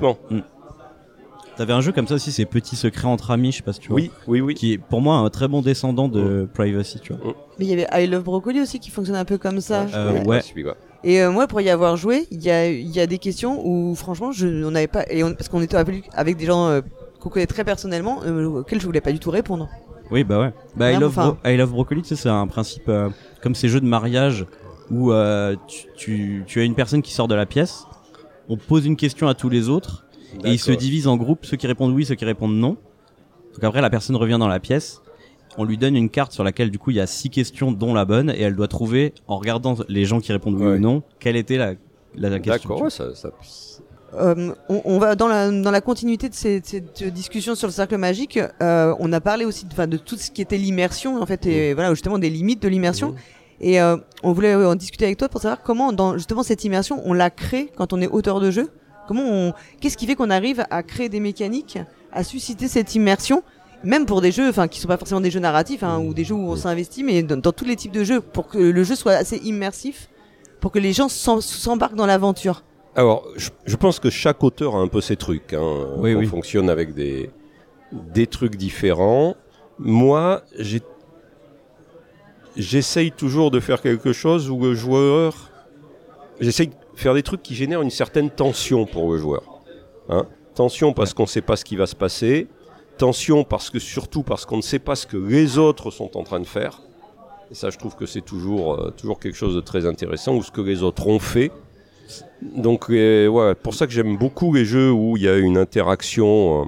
T'avais 1.57 1.73
un 1.73 1.81
jeu 1.81 1.91
comme 1.91 2.07
ça 2.07 2.15
aussi, 2.15 2.31
c'est 2.31 2.45
Petits 2.45 2.75
Secrets 2.75 3.07
entre 3.07 3.31
amis, 3.31 3.51
je 3.51 3.57
sais 3.57 3.63
pas 3.63 3.71
si 3.73 3.79
tu 3.79 3.87
vois. 3.89 3.95
Oui, 3.99 4.11
oui, 4.27 4.41
oui. 4.41 4.53
Qui 4.55 4.73
est 4.73 4.77
pour 4.77 5.01
moi 5.01 5.15
un 5.17 5.29
très 5.29 5.47
bon 5.47 5.61
descendant 5.61 6.07
de 6.09 6.47
Privacy, 6.53 6.99
tu 6.99 7.13
vois. 7.13 7.33
Mais 7.59 7.65
il 7.65 7.69
y 7.69 7.73
avait 7.81 7.87
I 8.03 8.07
Love 8.07 8.23
Brocoli 8.23 8.59
aussi 8.61 8.79
qui 8.79 8.89
fonctionne 8.91 9.15
un 9.15 9.25
peu 9.25 9.37
comme 9.37 9.61
ça. 9.61 9.85
Euh, 9.93 10.13
Ouais, 10.19 10.27
ouais. 10.27 10.41
celui-là. 10.41 10.75
Et 11.03 11.21
euh, 11.21 11.31
moi, 11.31 11.47
pour 11.47 11.61
y 11.61 11.69
avoir 11.69 11.95
joué, 11.97 12.27
il 12.31 12.41
y 12.43 12.49
a, 12.49 12.67
il 12.69 12.89
y 12.89 12.99
a 12.99 13.07
des 13.07 13.19
questions 13.19 13.61
où, 13.65 13.95
franchement, 13.95 14.31
je 14.31 14.47
n'en 14.47 14.73
avais 14.75 14.87
pas. 14.87 15.05
Et 15.09 15.23
on- 15.23 15.33
parce 15.33 15.47
qu'on 15.49 15.61
était 15.61 15.77
avec- 15.77 16.09
avec 16.13 16.35
des 16.35 16.45
gens 16.45 16.67
euh, 16.67 16.81
qu'on 17.19 17.29
connaît 17.29 17.45
très 17.47 17.63
personnellement, 17.63 18.21
euh, 18.25 18.45
auxquels 18.61 18.81
je 18.81 18.85
voulais 18.85 19.01
pas 19.01 19.11
du 19.11 19.19
tout 19.19 19.29
répondre. 19.31 19.69
Oui, 20.11 20.23
bah 20.23 20.39
ouais. 20.39 20.53
Bah, 20.75 20.91
I 20.91 20.97
Love, 20.99 21.09
enfin. 21.17 21.37
Bro- 21.41 21.49
I 21.51 21.57
Love 21.57 21.71
Broccoli, 21.71 22.01
tu 22.01 22.09
sais, 22.09 22.15
c'est 22.15 22.29
un 22.29 22.47
principe 22.47 22.89
euh, 22.89 23.09
comme 23.41 23.55
ces 23.55 23.69
jeux 23.69 23.79
de 23.81 23.85
mariage 23.87 24.45
où 24.91 25.11
euh, 25.11 25.55
tu, 25.67 25.85
tu, 25.95 26.43
tu 26.45 26.59
as 26.59 26.63
une 26.63 26.75
personne 26.75 27.01
qui 27.01 27.13
sort 27.13 27.27
de 27.27 27.33
la 27.35 27.45
pièce, 27.45 27.85
on 28.49 28.57
pose 28.57 28.85
une 28.85 28.95
question 28.97 29.27
à 29.27 29.33
tous 29.33 29.49
les 29.49 29.69
autres 29.69 30.04
et 30.43 30.51
ils 30.51 30.59
se 30.59 30.71
divisent 30.71 31.07
en 31.07 31.17
groupes, 31.17 31.45
ceux 31.45 31.57
qui 31.57 31.67
répondent 31.67 31.93
oui, 31.93 32.05
ceux 32.05 32.15
qui 32.15 32.25
répondent 32.25 32.55
non. 32.55 32.77
Donc 33.53 33.63
après, 33.63 33.81
la 33.81 33.89
personne 33.89 34.15
revient 34.15 34.37
dans 34.39 34.47
la 34.49 34.59
pièce, 34.59 35.01
on 35.57 35.63
lui 35.63 35.77
donne 35.77 35.95
une 35.95 36.09
carte 36.09 36.31
sur 36.33 36.43
laquelle 36.43 36.69
du 36.71 36.77
coup 36.79 36.91
il 36.91 36.97
y 36.97 36.99
a 36.99 37.07
six 37.07 37.29
questions 37.29 37.71
dont 37.71 37.93
la 37.93 38.03
bonne 38.05 38.29
et 38.29 38.41
elle 38.41 38.55
doit 38.55 38.67
trouver 38.67 39.13
en 39.27 39.37
regardant 39.37 39.75
les 39.87 40.03
gens 40.05 40.19
qui 40.19 40.31
répondent 40.33 40.55
oui 40.55 40.65
Ouais. 40.67 40.75
ou 40.75 40.79
non 40.79 41.03
quelle 41.19 41.37
était 41.37 41.57
la, 41.57 41.73
la, 42.15 42.29
la 42.29 42.39
question. 42.39 42.69
D'accord, 42.69 42.77
tu 42.77 42.83
ouais, 42.83 42.89
ça, 42.89 43.15
ça- 43.15 43.29
Euh, 44.13 44.53
on, 44.69 44.81
on 44.85 44.99
va 44.99 45.15
dans 45.15 45.27
la, 45.27 45.49
dans 45.51 45.71
la 45.71 45.81
continuité 45.81 46.29
de 46.29 46.33
cette 46.33 47.03
discussion 47.13 47.55
sur 47.55 47.67
le 47.67 47.73
cercle 47.73 47.97
magique. 47.97 48.39
euh, 48.61 48.93
on 48.99 49.11
a 49.11 49.19
parlé 49.19 49.43
aussi 49.45 49.65
de, 49.65 49.97
tout 49.97 50.15
ce 50.17 50.31
qui 50.31 50.41
était 50.41 50.57
l'immersion, 50.57 51.21
en 51.21 51.25
fait, 51.25 51.45
et 51.45 51.73
voilà, 51.73 51.89
justement 51.93 52.17
des 52.17 52.29
limites 52.29 52.61
de 52.61 52.69
l'immersion. 52.69 53.15
Et 53.59 53.81
euh, 53.81 53.97
on 54.23 54.31
voulait 54.31 54.55
en 54.55 54.75
discuter 54.75 55.05
avec 55.05 55.17
toi 55.17 55.27
pour 55.27 55.41
savoir 55.41 55.61
comment, 55.63 55.91
dans 55.91 56.13
justement 56.17 56.43
cette 56.43 56.63
immersion, 56.63 57.01
on 57.05 57.11
la 57.13 57.29
crée 57.29 57.71
quand 57.75 57.91
on 57.93 57.99
est 58.01 58.07
auteur 58.07 58.39
de 58.39 58.51
jeu. 58.51 58.69
Comment 59.07 59.23
on, 59.23 59.53
qu'est-ce 59.79 59.97
qui 59.97 60.07
fait 60.07 60.15
qu'on 60.15 60.29
arrive 60.29 60.65
à 60.69 60.83
créer 60.83 61.09
des 61.09 61.19
mécaniques, 61.19 61.77
à 62.11 62.23
susciter 62.23 62.67
cette 62.67 62.95
immersion, 62.95 63.43
même 63.83 64.05
pour 64.05 64.21
des 64.21 64.31
jeux, 64.31 64.49
enfin, 64.49 64.67
qui 64.67 64.79
sont 64.79 64.87
pas 64.87 64.97
forcément 64.97 65.21
des 65.21 65.29
jeux 65.31 65.39
narratifs, 65.39 65.83
hein, 65.83 65.99
ou 65.99 66.13
des 66.13 66.23
jeux 66.23 66.33
où 66.35 66.49
on 66.49 66.55
s'investit, 66.55 67.03
mais 67.03 67.21
dans, 67.21 67.37
dans 67.39 67.51
tous 67.51 67.65
les 67.65 67.75
types 67.75 67.91
de 67.91 68.03
jeux, 68.03 68.21
pour 68.21 68.47
que 68.47 68.57
le 68.57 68.83
jeu 68.83 68.95
soit 68.95 69.13
assez 69.13 69.37
immersif, 69.37 70.09
pour 70.59 70.71
que 70.71 70.79
les 70.79 70.93
gens 70.93 71.07
s'em- 71.07 71.41
s'embarquent 71.41 71.95
dans 71.95 72.07
l'aventure? 72.07 72.63
Alors, 72.95 73.27
je, 73.35 73.49
je 73.65 73.75
pense 73.75 73.99
que 73.99 74.09
chaque 74.09 74.43
auteur 74.43 74.75
a 74.75 74.79
un 74.79 74.87
peu 74.87 75.01
ses 75.01 75.17
trucs. 75.17 75.53
Hein. 75.53 75.85
Oui, 75.97 76.15
on 76.15 76.19
oui. 76.19 76.25
fonctionne 76.25 76.69
avec 76.69 76.93
des, 76.95 77.29
des 77.91 78.25
trucs 78.25 78.55
différents. 78.55 79.35
Moi, 79.77 80.41
j'ai- 80.57 80.81
j'essaye 82.55 83.11
toujours 83.11 83.51
de 83.51 83.59
faire 83.59 83.81
quelque 83.81 84.13
chose 84.13 84.49
où 84.49 84.59
le 84.61 84.73
joueur... 84.73 85.51
J'essaye 86.39 86.71
faire 86.95 87.13
des 87.13 87.23
trucs 87.23 87.43
qui 87.43 87.55
génèrent 87.55 87.81
une 87.81 87.89
certaine 87.89 88.29
tension 88.29 88.85
pour 88.85 89.11
le 89.11 89.17
joueur. 89.17 89.43
Hein 90.09 90.25
tension 90.55 90.93
parce 90.93 91.13
qu'on 91.13 91.23
ne 91.23 91.27
sait 91.27 91.41
pas 91.41 91.55
ce 91.55 91.65
qui 91.65 91.75
va 91.75 91.85
se 91.85 91.95
passer. 91.95 92.47
Tension 92.97 93.43
parce 93.43 93.69
que 93.69 93.77
surtout 93.77 94.23
parce 94.23 94.45
qu'on 94.45 94.57
ne 94.57 94.61
sait 94.61 94.79
pas 94.79 94.95
ce 94.95 95.05
que 95.05 95.17
les 95.17 95.57
autres 95.57 95.91
sont 95.91 96.17
en 96.17 96.23
train 96.23 96.39
de 96.39 96.45
faire. 96.45 96.81
Et 97.51 97.55
ça, 97.55 97.69
je 97.69 97.77
trouve 97.77 97.95
que 97.95 98.05
c'est 98.05 98.21
toujours, 98.21 98.73
euh, 98.73 98.91
toujours 98.91 99.19
quelque 99.19 99.35
chose 99.35 99.53
de 99.53 99.61
très 99.61 99.85
intéressant, 99.85 100.35
ou 100.35 100.41
ce 100.41 100.49
que 100.49 100.61
les 100.61 100.81
autres 100.81 101.05
ont 101.07 101.19
fait. 101.19 101.51
Donc, 102.41 102.89
euh, 102.89 103.27
ouais, 103.27 103.55
pour 103.55 103.73
ça 103.73 103.85
que 103.85 103.93
j'aime 103.93 104.17
beaucoup 104.17 104.53
les 104.53 104.65
jeux 104.65 104.91
où 104.91 105.17
il 105.17 105.23
y 105.23 105.29
a 105.29 105.37
une 105.37 105.57
interaction 105.57 106.63
euh, 106.63 106.65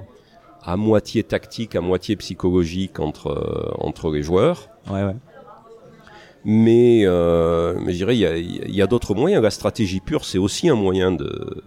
à 0.62 0.76
moitié 0.76 1.22
tactique, 1.22 1.74
à 1.74 1.80
moitié 1.80 2.16
psychologique 2.16 3.00
entre, 3.00 3.28
euh, 3.28 3.74
entre 3.78 4.10
les 4.10 4.22
joueurs. 4.22 4.68
Ouais, 4.90 5.02
ouais. 5.02 5.16
Mais, 6.44 7.02
euh, 7.04 7.78
mais 7.80 7.92
je 7.92 7.98
dirais, 7.98 8.16
il 8.16 8.74
y 8.74 8.82
a, 8.82 8.86
d'autres 8.86 9.14
moyens. 9.14 9.42
La 9.42 9.50
stratégie 9.50 10.00
pure, 10.00 10.24
c'est 10.24 10.38
aussi 10.38 10.68
un 10.68 10.74
moyen 10.74 11.12
de, 11.12 11.62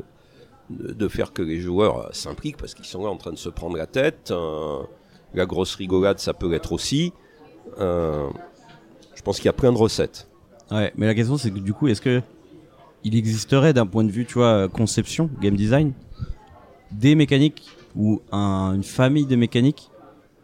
de, 0.70 1.08
faire 1.08 1.34
que 1.34 1.42
les 1.42 1.60
joueurs 1.60 2.10
s'impliquent 2.14 2.58
parce 2.58 2.74
qu'ils 2.74 2.86
sont 2.86 3.04
là 3.04 3.10
en 3.10 3.18
train 3.18 3.32
de 3.32 3.38
se 3.38 3.50
prendre 3.50 3.78
la 3.78 3.86
tête. 3.86 4.32
Euh, 4.32 4.80
la 5.34 5.46
grosse 5.46 5.76
rigolade, 5.76 6.20
ça 6.20 6.34
peut 6.34 6.50
l'être 6.50 6.72
aussi. 6.72 7.14
Euh, 7.80 8.28
je 9.16 9.22
pense 9.22 9.38
qu'il 9.38 9.46
y 9.46 9.50
a 9.50 9.54
plein 9.54 9.72
de 9.72 9.78
recettes. 9.78 10.28
Ouais, 10.72 10.92
mais 10.96 11.06
la 11.06 11.16
question 11.16 11.38
c'est 11.38 11.52
que 11.52 11.60
du 11.60 11.74
coup, 11.74 11.88
est-ce 11.88 12.02
que 12.02 12.22
il 13.04 13.16
existerait 13.16 13.74
d'un 13.74 13.86
point 13.86 14.04
de 14.04 14.12
vue, 14.12 14.26
tu 14.26 14.36
vois, 14.36 14.68
conception, 14.70 15.30
game 15.42 15.56
design, 15.56 15.94
des 16.92 17.16
mécaniques 17.16 17.64
ou 17.96 18.22
un- 18.32 18.74
une 18.76 18.84
famille 18.84 19.26
de 19.26 19.36
mécaniques 19.36 19.90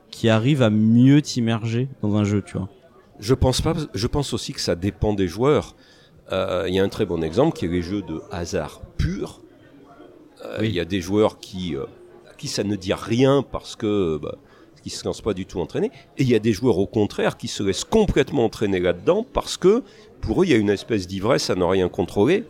qui 0.10 0.28
arrivent 0.30 0.63
à 0.63 0.70
mieux 0.70 1.22
t'immerger 1.22 1.88
dans 2.02 2.16
un 2.16 2.24
jeu, 2.24 2.42
tu 2.42 2.58
vois? 2.58 2.70
Je 3.19 3.34
pense 3.34 3.62
pas. 3.62 3.73
Je 3.93 4.08
pense 4.08 4.34
aussi 4.34 4.53
que 4.53 4.62
ça 4.62 4.75
dépend 4.75 5.13
des 5.13 5.27
joueurs. 5.27 5.75
Euh, 6.32 6.65
Il 6.67 6.73
y 6.73 6.80
a 6.80 6.84
un 6.84 6.89
très 6.89 7.06
bon 7.06 7.23
exemple 7.23 7.58
qui 7.58 7.65
est 7.65 7.69
les 7.69 7.82
jeux 7.82 8.01
de 8.01 8.21
hasard 8.32 8.82
pur. 8.97 9.41
Euh, 10.45 10.58
Il 10.60 10.62
Oui. 10.62 10.71
y 10.73 10.80
a 10.80 10.86
des 10.86 11.01
joueurs 11.01 11.39
qui, 11.39 11.75
euh, 11.75 11.84
à 12.30 12.34
qui 12.38 12.47
ça 12.47 12.63
ne 12.63 12.75
dit 12.75 12.93
rien 12.93 13.43
parce 13.43 13.75
que 13.75 14.17
bah, 14.21 14.36
qui 14.84 14.89
se 14.91 15.03
lancent 15.06 15.21
pas 15.21 15.34
du 15.34 15.45
tout 15.45 15.60
entraînés. 15.60 15.91
Et 16.17 16.23
il 16.23 16.30
y 16.30 16.36
a 16.36 16.39
des 16.39 16.53
joueurs 16.53 16.77
au 16.77 16.86
contraire 16.88 17.38
qui 17.38 17.47
se 17.47 17.63
laissent 17.63 17.84
complètement 17.84 18.45
entraîner 18.45 18.80
là-dedans 18.80 19.25
parce 19.34 19.58
que 19.58 19.84
pour 20.21 20.41
eux 20.41 20.45
il 20.45 20.51
y 20.51 20.53
a 20.53 20.58
une 20.58 20.69
espèce 20.69 21.08
d'ivresse 21.08 21.49
à 21.49 21.56
ne 21.56 21.63
rien 21.63 21.89
contrôler. 21.89 22.45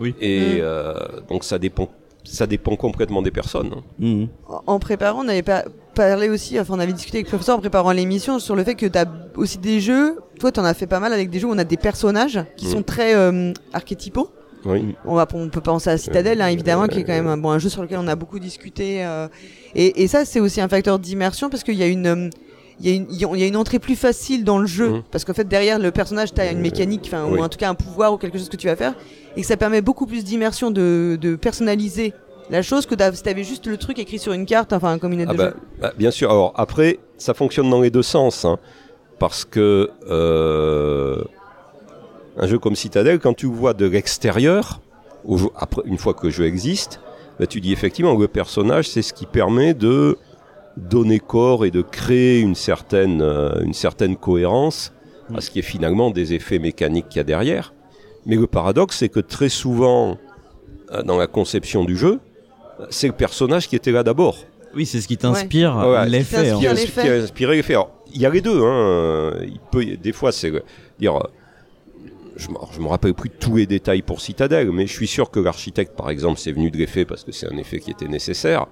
Oui. 0.00 0.14
Et 0.20 0.56
Mm. 0.56 0.58
euh, 0.62 0.94
donc 1.28 1.44
ça 1.44 1.58
dépend. 1.58 1.88
Ça 2.24 2.46
dépend 2.46 2.74
complètement 2.76 3.20
des 3.20 3.30
personnes. 3.30 3.74
hein. 4.00 4.28
En- 4.48 4.62
En 4.66 4.78
préparant, 4.78 5.20
on 5.20 5.24
n'avait 5.24 5.42
pas 5.42 5.64
parlait 5.94 6.28
aussi, 6.28 6.58
enfin 6.60 6.74
on 6.76 6.80
avait 6.80 6.92
discuté 6.92 7.18
avec 7.18 7.26
le 7.26 7.30
professeur 7.30 7.56
en 7.56 7.60
préparant 7.60 7.92
l'émission 7.92 8.38
sur 8.38 8.54
le 8.56 8.64
fait 8.64 8.74
que 8.74 8.86
tu 8.86 8.98
as 8.98 9.06
aussi 9.36 9.58
des 9.58 9.80
jeux, 9.80 10.18
toi 10.38 10.52
tu 10.52 10.60
en 10.60 10.64
as 10.64 10.74
fait 10.74 10.86
pas 10.86 11.00
mal 11.00 11.12
avec 11.12 11.30
des 11.30 11.38
jeux 11.38 11.46
où 11.48 11.52
on 11.52 11.58
a 11.58 11.64
des 11.64 11.76
personnages 11.76 12.40
qui 12.56 12.66
Mm. 12.66 12.70
sont 12.70 12.82
très 12.82 13.14
euh, 13.14 13.52
archétypaux. 13.72 14.30
Oui. 14.66 14.94
On, 15.04 15.14
va, 15.14 15.26
on 15.34 15.48
peut 15.50 15.60
penser 15.60 15.90
à 15.90 15.98
Citadel, 15.98 16.40
hein, 16.40 16.46
évidemment, 16.48 16.86
qui 16.88 17.00
est 17.00 17.04
quand 17.04 17.12
même 17.12 17.26
un, 17.26 17.36
bon, 17.36 17.50
un 17.50 17.58
jeu 17.58 17.68
sur 17.68 17.82
lequel 17.82 17.98
on 17.98 18.08
a 18.08 18.16
beaucoup 18.16 18.38
discuté. 18.38 19.04
euh, 19.04 19.28
et, 19.74 20.02
et 20.02 20.08
ça, 20.08 20.24
c'est 20.24 20.40
aussi 20.40 20.60
un 20.62 20.68
facteur 20.68 20.98
d'immersion 20.98 21.50
parce 21.50 21.62
qu'il 21.62 21.74
y 21.74 21.82
a 21.82 21.86
une, 21.86 22.30
il 22.80 22.88
y, 22.88 22.90
a 22.90 22.94
une, 22.96 23.06
il 23.10 23.40
y 23.40 23.42
a 23.44 23.46
une 23.46 23.56
entrée 23.58 23.78
plus 23.78 23.94
facile 23.94 24.42
dans 24.42 24.58
le 24.58 24.66
jeu 24.66 24.88
Mhm. 24.88 25.02
parce 25.12 25.24
qu'en 25.26 25.34
fait 25.34 25.46
derrière 25.46 25.78
le 25.78 25.90
personnage, 25.90 26.32
tu 26.32 26.40
as 26.40 26.50
une 26.50 26.60
mécanique, 26.60 27.02
enfin 27.06 27.26
Oui. 27.30 27.38
ou 27.38 27.42
en 27.44 27.48
tout 27.50 27.58
cas 27.58 27.68
un 27.68 27.74
pouvoir 27.74 28.14
ou 28.14 28.16
quelque 28.16 28.38
chose 28.38 28.48
que 28.48 28.56
tu 28.56 28.66
vas 28.66 28.74
faire, 28.76 28.94
et 29.36 29.42
que 29.42 29.46
ça 29.46 29.56
permet 29.58 29.82
beaucoup 29.82 30.06
plus 30.06 30.24
d'immersion, 30.24 30.70
de, 30.70 31.18
de 31.20 31.36
personnaliser 31.36 32.14
la 32.50 32.62
chose 32.62 32.86
que 32.86 32.94
si 33.14 33.22
t'avais 33.22 33.44
juste 33.44 33.66
le 33.66 33.76
truc 33.76 33.98
écrit 33.98 34.18
sur 34.18 34.32
une 34.32 34.46
carte, 34.46 34.72
enfin 34.72 34.98
comme 34.98 35.12
une 35.12 35.20
aide 35.20 35.28
Ah 35.30 35.32
de 35.32 35.38
bah, 35.38 35.48
jeu. 35.50 35.56
bah, 35.80 35.92
bien 35.96 36.10
sûr. 36.10 36.30
Alors 36.30 36.52
après, 36.56 36.98
ça 37.16 37.34
fonctionne 37.34 37.70
dans 37.70 37.80
les 37.80 37.90
deux 37.90 38.02
sens, 38.02 38.44
hein, 38.44 38.58
parce 39.18 39.44
que 39.44 39.90
euh, 40.10 41.22
un 42.36 42.46
jeu 42.46 42.58
comme 42.58 42.74
Citadel, 42.76 43.18
quand 43.18 43.34
tu 43.34 43.46
vois 43.46 43.72
de 43.74 43.86
l'extérieur, 43.86 44.80
après 45.56 45.82
une 45.86 45.98
fois 45.98 46.14
que 46.14 46.26
le 46.26 46.32
jeu 46.32 46.44
existe, 46.44 47.00
bah, 47.38 47.46
tu 47.46 47.60
dis 47.60 47.72
effectivement 47.72 48.14
le 48.14 48.28
personnage, 48.28 48.88
c'est 48.88 49.02
ce 49.02 49.12
qui 49.12 49.26
permet 49.26 49.74
de 49.74 50.18
donner 50.76 51.20
corps 51.20 51.64
et 51.64 51.70
de 51.70 51.82
créer 51.82 52.40
une 52.40 52.56
certaine 52.56 53.22
euh, 53.22 53.60
une 53.62 53.74
certaine 53.74 54.16
cohérence 54.16 54.92
à 55.34 55.40
ce 55.40 55.50
qui 55.50 55.60
est 55.60 55.62
finalement 55.62 56.10
des 56.10 56.34
effets 56.34 56.58
mécaniques 56.58 57.08
qu'il 57.08 57.18
y 57.18 57.20
a 57.20 57.24
derrière. 57.24 57.72
Mais 58.26 58.36
le 58.36 58.46
paradoxe, 58.46 58.98
c'est 58.98 59.08
que 59.08 59.20
très 59.20 59.48
souvent, 59.48 60.18
euh, 60.92 61.02
dans 61.02 61.16
la 61.16 61.26
conception 61.26 61.84
du 61.84 61.96
jeu, 61.96 62.20
c'est 62.90 63.06
le 63.06 63.12
personnage 63.12 63.68
qui 63.68 63.76
était 63.76 63.92
là 63.92 64.02
d'abord. 64.02 64.36
Oui, 64.74 64.86
c'est 64.86 65.00
ce 65.00 65.06
qui 65.08 65.16
t'inspire 65.16 65.76
Ouais. 65.76 66.08
l'effet. 66.08 66.46
Qui 66.46 66.52
en 66.52 66.58
qui 66.60 66.66
a, 66.66 66.72
inspiré 66.72 67.56
l'effet. 67.56 67.76
Il 68.12 68.20
y 68.20 68.26
a 68.26 68.30
les 68.30 68.40
deux. 68.40 68.60
Hein. 68.62 69.32
Il 69.42 69.60
peut, 69.70 69.84
des 69.84 70.12
fois, 70.12 70.32
c'est 70.32 70.52
dire. 70.98 71.18
Je 72.36 72.48
je 72.72 72.80
me 72.80 72.88
rappelle 72.88 73.14
plus 73.14 73.30
tous 73.30 73.56
les 73.56 73.66
détails 73.66 74.02
pour 74.02 74.20
Citadel, 74.20 74.72
mais 74.72 74.88
je 74.88 74.92
suis 74.92 75.06
sûr 75.06 75.30
que 75.30 75.38
l'architecte, 75.38 75.96
par 75.96 76.10
exemple, 76.10 76.40
c'est 76.40 76.50
venu 76.50 76.68
de 76.72 76.76
l'effet 76.76 77.04
parce 77.04 77.22
que 77.22 77.30
c'est 77.30 77.46
un 77.46 77.56
effet 77.56 77.78
qui 77.78 77.92
était 77.92 78.08
nécessaire. 78.08 78.66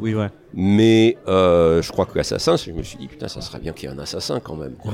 Oui, 0.00 0.14
ouais. 0.14 0.28
Mais 0.54 1.16
euh, 1.26 1.82
je 1.82 1.90
crois 1.92 2.06
que 2.06 2.16
l'assassin, 2.16 2.56
je 2.56 2.70
me 2.72 2.82
suis 2.82 2.98
dit 2.98 3.08
putain, 3.08 3.28
ça 3.28 3.40
serait 3.40 3.58
bien 3.58 3.72
qu'il 3.72 3.88
y 3.88 3.92
ait 3.92 3.94
un 3.94 3.98
assassin 3.98 4.40
quand 4.40 4.56
même. 4.56 4.74
quoi. 4.74 4.92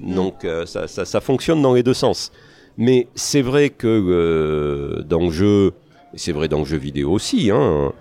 Donc 0.00 0.44
euh, 0.44 0.66
ça, 0.66 0.86
ça, 0.88 1.04
ça 1.04 1.20
fonctionne 1.20 1.60
dans 1.60 1.74
les 1.74 1.82
deux 1.82 1.94
sens. 1.94 2.30
Mais 2.76 3.08
c'est 3.14 3.42
vrai 3.42 3.70
que 3.70 3.86
euh, 3.88 5.02
dans 5.02 5.22
le 5.22 5.30
jeu, 5.30 5.72
et 6.14 6.18
c'est 6.18 6.32
vrai 6.32 6.48
dans 6.48 6.60
le 6.60 6.64
jeu 6.64 6.76
vidéo 6.78 7.10
aussi, 7.12 7.50
hein, 7.50 7.92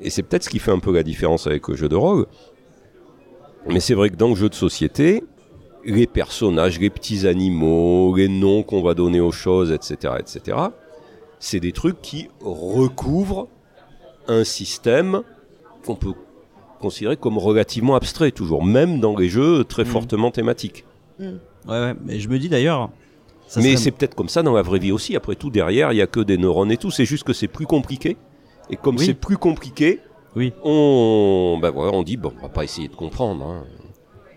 et 0.00 0.10
c'est 0.10 0.22
peut-être 0.22 0.44
ce 0.44 0.48
qui 0.50 0.58
fait 0.58 0.70
un 0.72 0.78
peu 0.78 0.92
la 0.92 1.02
différence 1.02 1.46
avec 1.46 1.68
le 1.68 1.76
jeu 1.76 1.88
de 1.88 1.96
rôle. 1.96 2.26
Mais 3.68 3.80
c'est 3.80 3.94
vrai 3.94 4.10
que 4.10 4.16
dans 4.16 4.28
le 4.28 4.34
jeu 4.36 4.48
de 4.48 4.54
société, 4.54 5.24
les 5.84 6.06
personnages, 6.06 6.78
les 6.78 6.90
petits 6.90 7.26
animaux, 7.26 8.14
les 8.16 8.28
noms 8.28 8.62
qu'on 8.62 8.82
va 8.82 8.94
donner 8.94 9.20
aux 9.20 9.32
choses, 9.32 9.72
etc., 9.72 10.14
etc., 10.18 10.56
c'est 11.38 11.60
des 11.60 11.72
trucs 11.72 12.00
qui 12.00 12.28
recouvrent 12.40 13.48
un 14.28 14.44
système 14.44 15.22
qu'on 15.84 15.94
peut 15.96 16.14
considérer 16.80 17.16
comme 17.16 17.38
relativement 17.38 17.94
abstrait 17.94 18.30
toujours, 18.32 18.64
même 18.64 19.00
dans 19.00 19.16
les 19.16 19.28
jeux 19.28 19.64
très 19.64 19.84
Mhm. 19.84 19.88
fortement 19.90 20.30
thématiques. 20.30 20.84
Ouais, 21.18 21.28
ouais. 21.68 21.94
Mais 22.04 22.18
je 22.20 22.28
me 22.28 22.38
dis 22.38 22.48
d'ailleurs. 22.48 22.90
Ça 23.46 23.60
Mais 23.60 23.72
serait- 23.72 23.76
c'est 23.76 23.90
peut-être 23.92 24.14
comme 24.14 24.28
ça 24.28 24.42
dans 24.42 24.54
la 24.54 24.62
vraie 24.62 24.78
vie 24.78 24.92
aussi. 24.92 25.14
Après 25.16 25.34
tout, 25.36 25.50
derrière, 25.50 25.92
il 25.92 25.96
y 25.96 26.02
a 26.02 26.06
que 26.06 26.20
des 26.20 26.36
neurones 26.38 26.70
et 26.72 26.76
tout. 26.76 26.90
C'est 26.90 27.04
juste 27.04 27.24
que 27.24 27.32
c'est 27.32 27.48
plus 27.48 27.66
compliqué. 27.66 28.16
Et 28.70 28.76
comme 28.76 28.96
Oui. 28.96 29.06
c'est 29.06 29.14
plus 29.14 29.36
compliqué, 29.38 30.00
Oui. 30.34 30.52
on, 30.64 31.58
ben 31.62 31.70
voilà, 31.70 31.92
on 31.92 32.02
dit 32.02 32.16
bon, 32.16 32.32
on 32.38 32.42
va 32.42 32.48
pas 32.48 32.64
essayer 32.64 32.88
de 32.88 32.94
comprendre. 32.96 33.44
hein. 33.44 33.64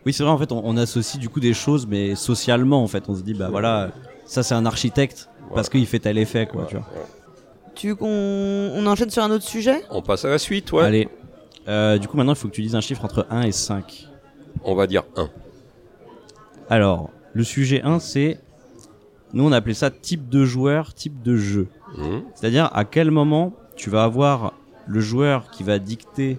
Oui, 0.06 0.14
c'est 0.14 0.24
vrai, 0.24 0.32
en 0.32 0.38
fait, 0.38 0.52
on, 0.52 0.62
on 0.64 0.78
associe 0.78 1.20
du 1.20 1.28
coup 1.30 1.40
des 1.40 1.54
choses, 1.54 1.86
mais 1.88 2.16
socialement, 2.16 2.82
en 2.84 2.88
fait. 2.88 3.04
On 3.10 3.16
se 3.16 3.22
dit, 3.22 3.34
bah 3.34 3.50
voilà, 3.50 3.92
ça 4.26 4.44
c'est 4.44 4.54
un 4.56 4.66
architecte, 4.66 5.30
parce 5.54 5.68
qu'il 5.70 5.86
fait 5.88 6.00
tel 6.00 6.18
effet, 6.18 6.48
quoi, 6.48 6.66
tu 6.70 6.76
vois. 6.78 6.86
Tu 7.76 7.88
veux 7.90 7.96
qu'on 7.96 8.08
on 8.08 8.86
enchaîne 8.88 9.10
sur 9.10 9.24
un 9.24 9.32
autre 9.32 9.44
sujet? 9.46 9.84
On 9.90 10.02
passe 10.02 10.24
à 10.26 10.30
la 10.30 10.38
suite, 10.38 10.72
ouais. 10.72 10.84
Allez. 10.84 11.10
Euh, 11.68 11.98
du 11.98 12.08
coup, 12.08 12.16
maintenant, 12.18 12.34
il 12.34 12.38
faut 12.38 12.48
que 12.48 12.54
tu 12.54 12.62
dises 12.62 12.76
un 12.76 12.82
chiffre 12.82 13.04
entre 13.06 13.26
1 13.30 13.42
et 13.44 13.52
5. 13.52 14.08
On 14.64 14.76
va 14.76 14.86
dire 14.88 15.04
1. 15.16 15.30
Alors, 16.70 17.10
le 17.34 17.44
sujet 17.44 17.82
1, 17.84 18.00
c'est. 18.00 18.40
Nous, 19.34 19.44
on 19.44 19.52
a 19.52 19.58
appelé 19.58 19.74
ça 19.74 19.92
type 19.92 20.30
de 20.30 20.46
joueur, 20.46 20.94
type 20.94 21.22
de 21.22 21.38
jeu. 21.38 21.68
Mhm. 21.98 22.24
C'est-à-dire, 22.34 22.70
à 22.74 22.86
quel 22.86 23.12
moment 23.12 23.54
tu 23.76 23.90
vas 23.90 24.04
avoir 24.04 24.54
le 24.88 25.00
joueur 25.00 25.52
qui 25.52 25.64
va 25.64 25.80
dicter 25.80 26.38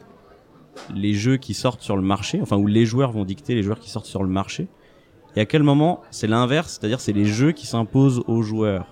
les 0.95 1.15
jeux 1.15 1.37
qui 1.37 1.55
sortent 1.55 1.83
sur 1.83 1.97
le 1.97 2.03
marché, 2.03 2.41
enfin, 2.43 2.57
où 2.57 2.67
les 2.67 2.87
joueurs 2.87 3.13
vont 3.13 3.25
dicter 3.25 3.55
les 3.55 3.63
joueurs 3.63 3.79
qui 3.79 3.91
sortent 3.91 4.07
sur 4.07 4.23
le 4.23 4.29
marché. 4.29 4.69
Et 5.37 5.41
à 5.41 5.47
quel 5.47 5.63
moment 5.63 6.01
c'est 6.11 6.27
l'inverse, 6.27 6.79
c'est-à-dire 6.79 7.01
c'est 7.01 7.13
les 7.13 7.27
jeux 7.27 7.53
qui 7.53 7.67
s'imposent 7.67 8.23
aux 8.27 8.43
joueurs. 8.43 8.87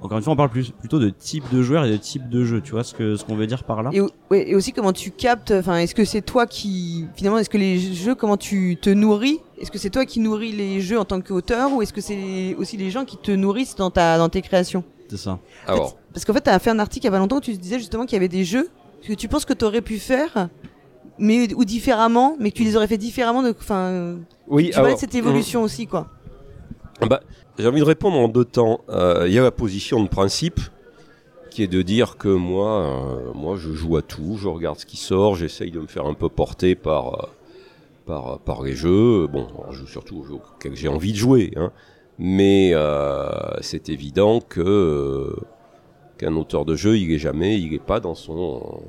Encore 0.00 0.18
une 0.18 0.22
fois, 0.24 0.32
on 0.32 0.36
parle 0.36 0.50
plus, 0.50 0.70
plutôt 0.70 1.00
de 1.00 1.10
type 1.10 1.44
de 1.52 1.60
joueur 1.62 1.84
et 1.84 1.90
de 1.90 1.96
type 1.96 2.28
de 2.28 2.44
jeu. 2.44 2.60
Tu 2.60 2.70
vois 2.70 2.84
ce 2.84 2.94
que 2.94 3.16
ce 3.16 3.24
qu'on 3.24 3.34
veut 3.34 3.48
dire 3.48 3.64
par 3.64 3.82
là? 3.82 3.90
Et, 3.92 4.00
au- 4.00 4.10
ouais, 4.30 4.48
et 4.50 4.54
aussi 4.54 4.72
comment 4.72 4.92
tu 4.92 5.10
captes, 5.10 5.50
enfin 5.50 5.78
est-ce 5.78 5.94
que 5.94 6.04
c'est 6.04 6.22
toi 6.22 6.46
qui 6.46 7.06
finalement 7.16 7.38
est-ce 7.38 7.50
que 7.50 7.58
les 7.58 7.78
jeux 7.94 8.14
comment 8.14 8.36
tu 8.36 8.76
te 8.80 8.90
nourris? 8.90 9.40
Est-ce 9.60 9.72
que 9.72 9.78
c'est 9.78 9.90
toi 9.90 10.04
qui 10.06 10.20
nourris 10.20 10.52
les 10.52 10.80
jeux 10.80 10.98
en 11.00 11.04
tant 11.04 11.20
qu'auteur 11.20 11.72
ou 11.72 11.82
est-ce 11.82 11.92
que 11.92 12.00
c'est 12.00 12.54
aussi 12.58 12.76
les 12.76 12.90
gens 12.92 13.04
qui 13.04 13.16
te 13.16 13.32
nourrissent 13.32 13.74
dans 13.74 13.90
ta 13.90 14.18
dans 14.18 14.28
tes 14.28 14.40
créations? 14.42 14.84
C'est 15.10 15.16
ça. 15.16 15.38
Alors, 15.66 15.96
Parce 16.12 16.24
qu'en 16.24 16.32
fait, 16.34 16.42
tu 16.42 16.50
as 16.50 16.58
fait 16.60 16.70
un 16.70 16.78
article 16.78 17.04
il 17.06 17.08
y 17.08 17.08
a 17.08 17.12
pas 17.12 17.18
longtemps 17.18 17.38
où 17.38 17.40
tu 17.40 17.56
disais 17.56 17.78
justement 17.78 18.04
qu'il 18.04 18.12
y 18.14 18.16
avait 18.16 18.28
des 18.28 18.44
jeux 18.44 18.68
que 19.06 19.14
tu 19.14 19.26
penses 19.26 19.44
que 19.44 19.52
tu 19.54 19.64
aurais 19.64 19.80
pu 19.82 19.98
faire 19.98 20.48
mais 21.18 21.52
ou 21.54 21.64
différemment, 21.64 22.36
mais 22.38 22.52
que 22.52 22.56
tu 22.58 22.62
les 22.64 22.76
aurais 22.76 22.86
fait 22.86 22.98
différemment 22.98 23.42
de 23.42 23.52
enfin 23.58 24.16
oui, 24.46 24.70
tu 24.70 24.78
alors, 24.78 24.94
de 24.94 24.98
cette 25.00 25.14
évolution 25.16 25.62
aussi 25.64 25.86
quoi. 25.88 26.06
Bah, 27.06 27.20
j'ai 27.58 27.66
envie 27.66 27.80
de 27.80 27.84
répondre 27.84 28.18
en 28.18 28.28
deux 28.28 28.44
temps. 28.44 28.80
Euh, 28.88 29.24
Il 29.28 29.32
y 29.32 29.38
a 29.38 29.42
la 29.42 29.50
position 29.50 30.02
de 30.02 30.08
principe 30.08 30.60
qui 31.50 31.62
est 31.62 31.68
de 31.68 31.82
dire 31.82 32.16
que 32.16 32.28
moi, 32.28 32.82
euh, 32.82 33.32
moi, 33.34 33.56
je 33.56 33.72
joue 33.72 33.96
à 33.96 34.02
tout, 34.02 34.36
je 34.36 34.48
regarde 34.48 34.78
ce 34.78 34.86
qui 34.86 34.96
sort, 34.96 35.34
j'essaye 35.34 35.70
de 35.70 35.80
me 35.80 35.86
faire 35.86 36.06
un 36.06 36.14
peu 36.14 36.28
porter 36.28 36.74
par 36.74 37.14
euh, 37.14 37.26
par 38.06 38.38
par 38.40 38.62
les 38.62 38.74
jeux. 38.74 39.26
Bon, 39.28 39.46
je 39.70 39.78
joue 39.78 39.86
surtout 39.86 40.18
aux 40.18 40.24
jeux 40.24 40.34
auxquels 40.34 40.74
j'ai 40.74 40.88
envie 40.88 41.12
de 41.12 41.18
jouer, 41.18 41.52
hein. 41.56 41.72
mais 42.18 42.74
c'est 43.60 43.88
évident 43.88 44.40
que 44.40 45.34
qu'un 46.18 46.34
auteur 46.34 46.64
de 46.64 46.74
jeu, 46.74 46.98
il 46.98 47.12
est 47.12 47.18
jamais, 47.18 47.60
il 47.60 47.74
est 47.74 47.84
pas 47.84 48.00
dans 48.00 48.14
son 48.14 48.82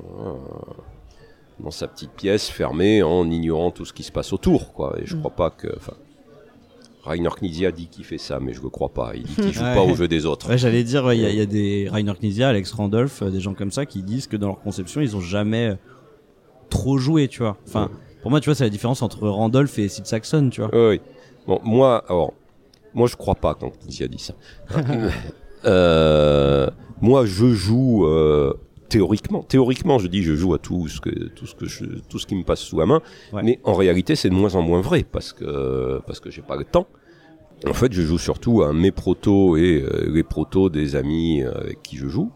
dans 1.60 1.70
sa 1.70 1.86
petite 1.86 2.12
pièce 2.12 2.48
fermée 2.48 3.02
en 3.02 3.30
ignorant 3.30 3.70
tout 3.70 3.84
ce 3.84 3.92
qui 3.92 4.02
se 4.02 4.12
passe 4.12 4.32
autour, 4.32 4.72
quoi. 4.72 4.96
Et 5.00 5.06
je 5.06 5.16
crois 5.16 5.30
pas 5.30 5.50
que. 5.50 5.68
Rainer 7.04 7.30
Knizia 7.40 7.72
dit 7.72 7.88
qu'il 7.88 8.04
fait 8.04 8.18
ça, 8.18 8.40
mais 8.40 8.52
je 8.52 8.60
le 8.62 8.68
crois 8.68 8.90
pas. 8.90 9.12
Il 9.14 9.22
dit 9.22 9.34
qu'il 9.34 9.52
joue 9.52 9.62
Ouais. 9.62 9.74
pas 9.74 9.82
au 9.82 9.94
jeu 9.94 10.06
des 10.08 10.26
autres. 10.26 10.48
Ouais, 10.50 10.58
j'allais 10.58 10.84
dire, 10.84 11.12
il 11.12 11.20
y, 11.20 11.24
a- 11.26 11.30
il 11.30 11.36
y 11.36 11.40
a 11.40 11.46
des 11.46 11.88
Rainer 11.90 12.12
Knizia, 12.20 12.48
Alex 12.48 12.72
Randolph, 12.72 13.22
euh, 13.22 13.30
des 13.30 13.40
gens 13.40 13.54
comme 13.54 13.70
ça 13.70 13.86
qui 13.86 14.02
disent 14.02 14.26
que 14.26 14.36
dans 14.36 14.48
leur 14.48 14.60
conception, 14.60 15.00
ils 15.00 15.16
ont 15.16 15.20
jamais 15.20 15.68
euh, 15.68 15.74
trop 16.68 16.98
joué, 16.98 17.26
tu 17.28 17.38
vois. 17.40 17.56
Enfin, 17.66 17.90
pour 18.22 18.30
moi, 18.30 18.40
tu 18.40 18.46
vois, 18.50 18.54
c'est 18.54 18.64
la 18.64 18.70
différence 18.70 19.00
entre 19.02 19.26
Randolph 19.28 19.78
et 19.78 19.88
Sid 19.88 20.04
Saxon, 20.06 20.50
tu 20.50 20.60
vois. 20.60 20.70
Oui, 20.74 20.88
oui. 20.96 21.00
Bon, 21.46 21.58
moi, 21.64 22.04
alors, 22.08 22.34
moi, 22.92 23.08
je 23.08 23.16
crois 23.16 23.34
pas 23.34 23.54
quand 23.54 23.70
Knizia 23.84 24.06
dit 24.08 24.18
ça. 24.18 24.34
Euh, 25.66 26.70
moi, 27.02 27.26
je 27.26 27.52
joue 27.52 28.06
euh, 28.06 28.54
théoriquement. 28.90 29.42
Théoriquement, 29.42 29.98
je 29.98 30.06
dis, 30.08 30.22
je 30.22 30.34
joue 30.34 30.52
à 30.52 30.58
tout 30.58 30.86
ce 30.88 31.00
que 31.00 31.10
tout 31.10 31.46
ce 31.46 31.54
que 31.54 31.64
je, 31.66 31.84
tout 32.10 32.18
ce 32.18 32.26
qui 32.26 32.34
me 32.34 32.44
passe 32.44 32.60
sous 32.60 32.78
la 32.78 32.84
main. 32.86 33.00
Ouais. 33.32 33.42
Mais 33.42 33.58
en 33.64 33.72
réalité, 33.74 34.14
c'est 34.16 34.28
de 34.28 34.34
moins 34.34 34.54
en 34.56 34.62
moins 34.62 34.82
vrai 34.82 35.02
parce 35.10 35.32
que 35.32 36.00
parce 36.06 36.20
que 36.20 36.30
j'ai 36.30 36.42
pas 36.42 36.56
le 36.56 36.64
temps. 36.64 36.86
En 37.66 37.72
fait, 37.74 37.92
je 37.92 38.02
joue 38.02 38.18
surtout 38.18 38.62
à 38.62 38.72
mes 38.72 38.90
protos 38.90 39.56
et 39.56 39.82
euh, 39.82 40.10
les 40.10 40.22
protos 40.22 40.68
des 40.70 40.96
amis 40.96 41.42
euh, 41.42 41.52
avec 41.60 41.82
qui 41.82 41.96
je 41.96 42.08
joue. 42.08 42.30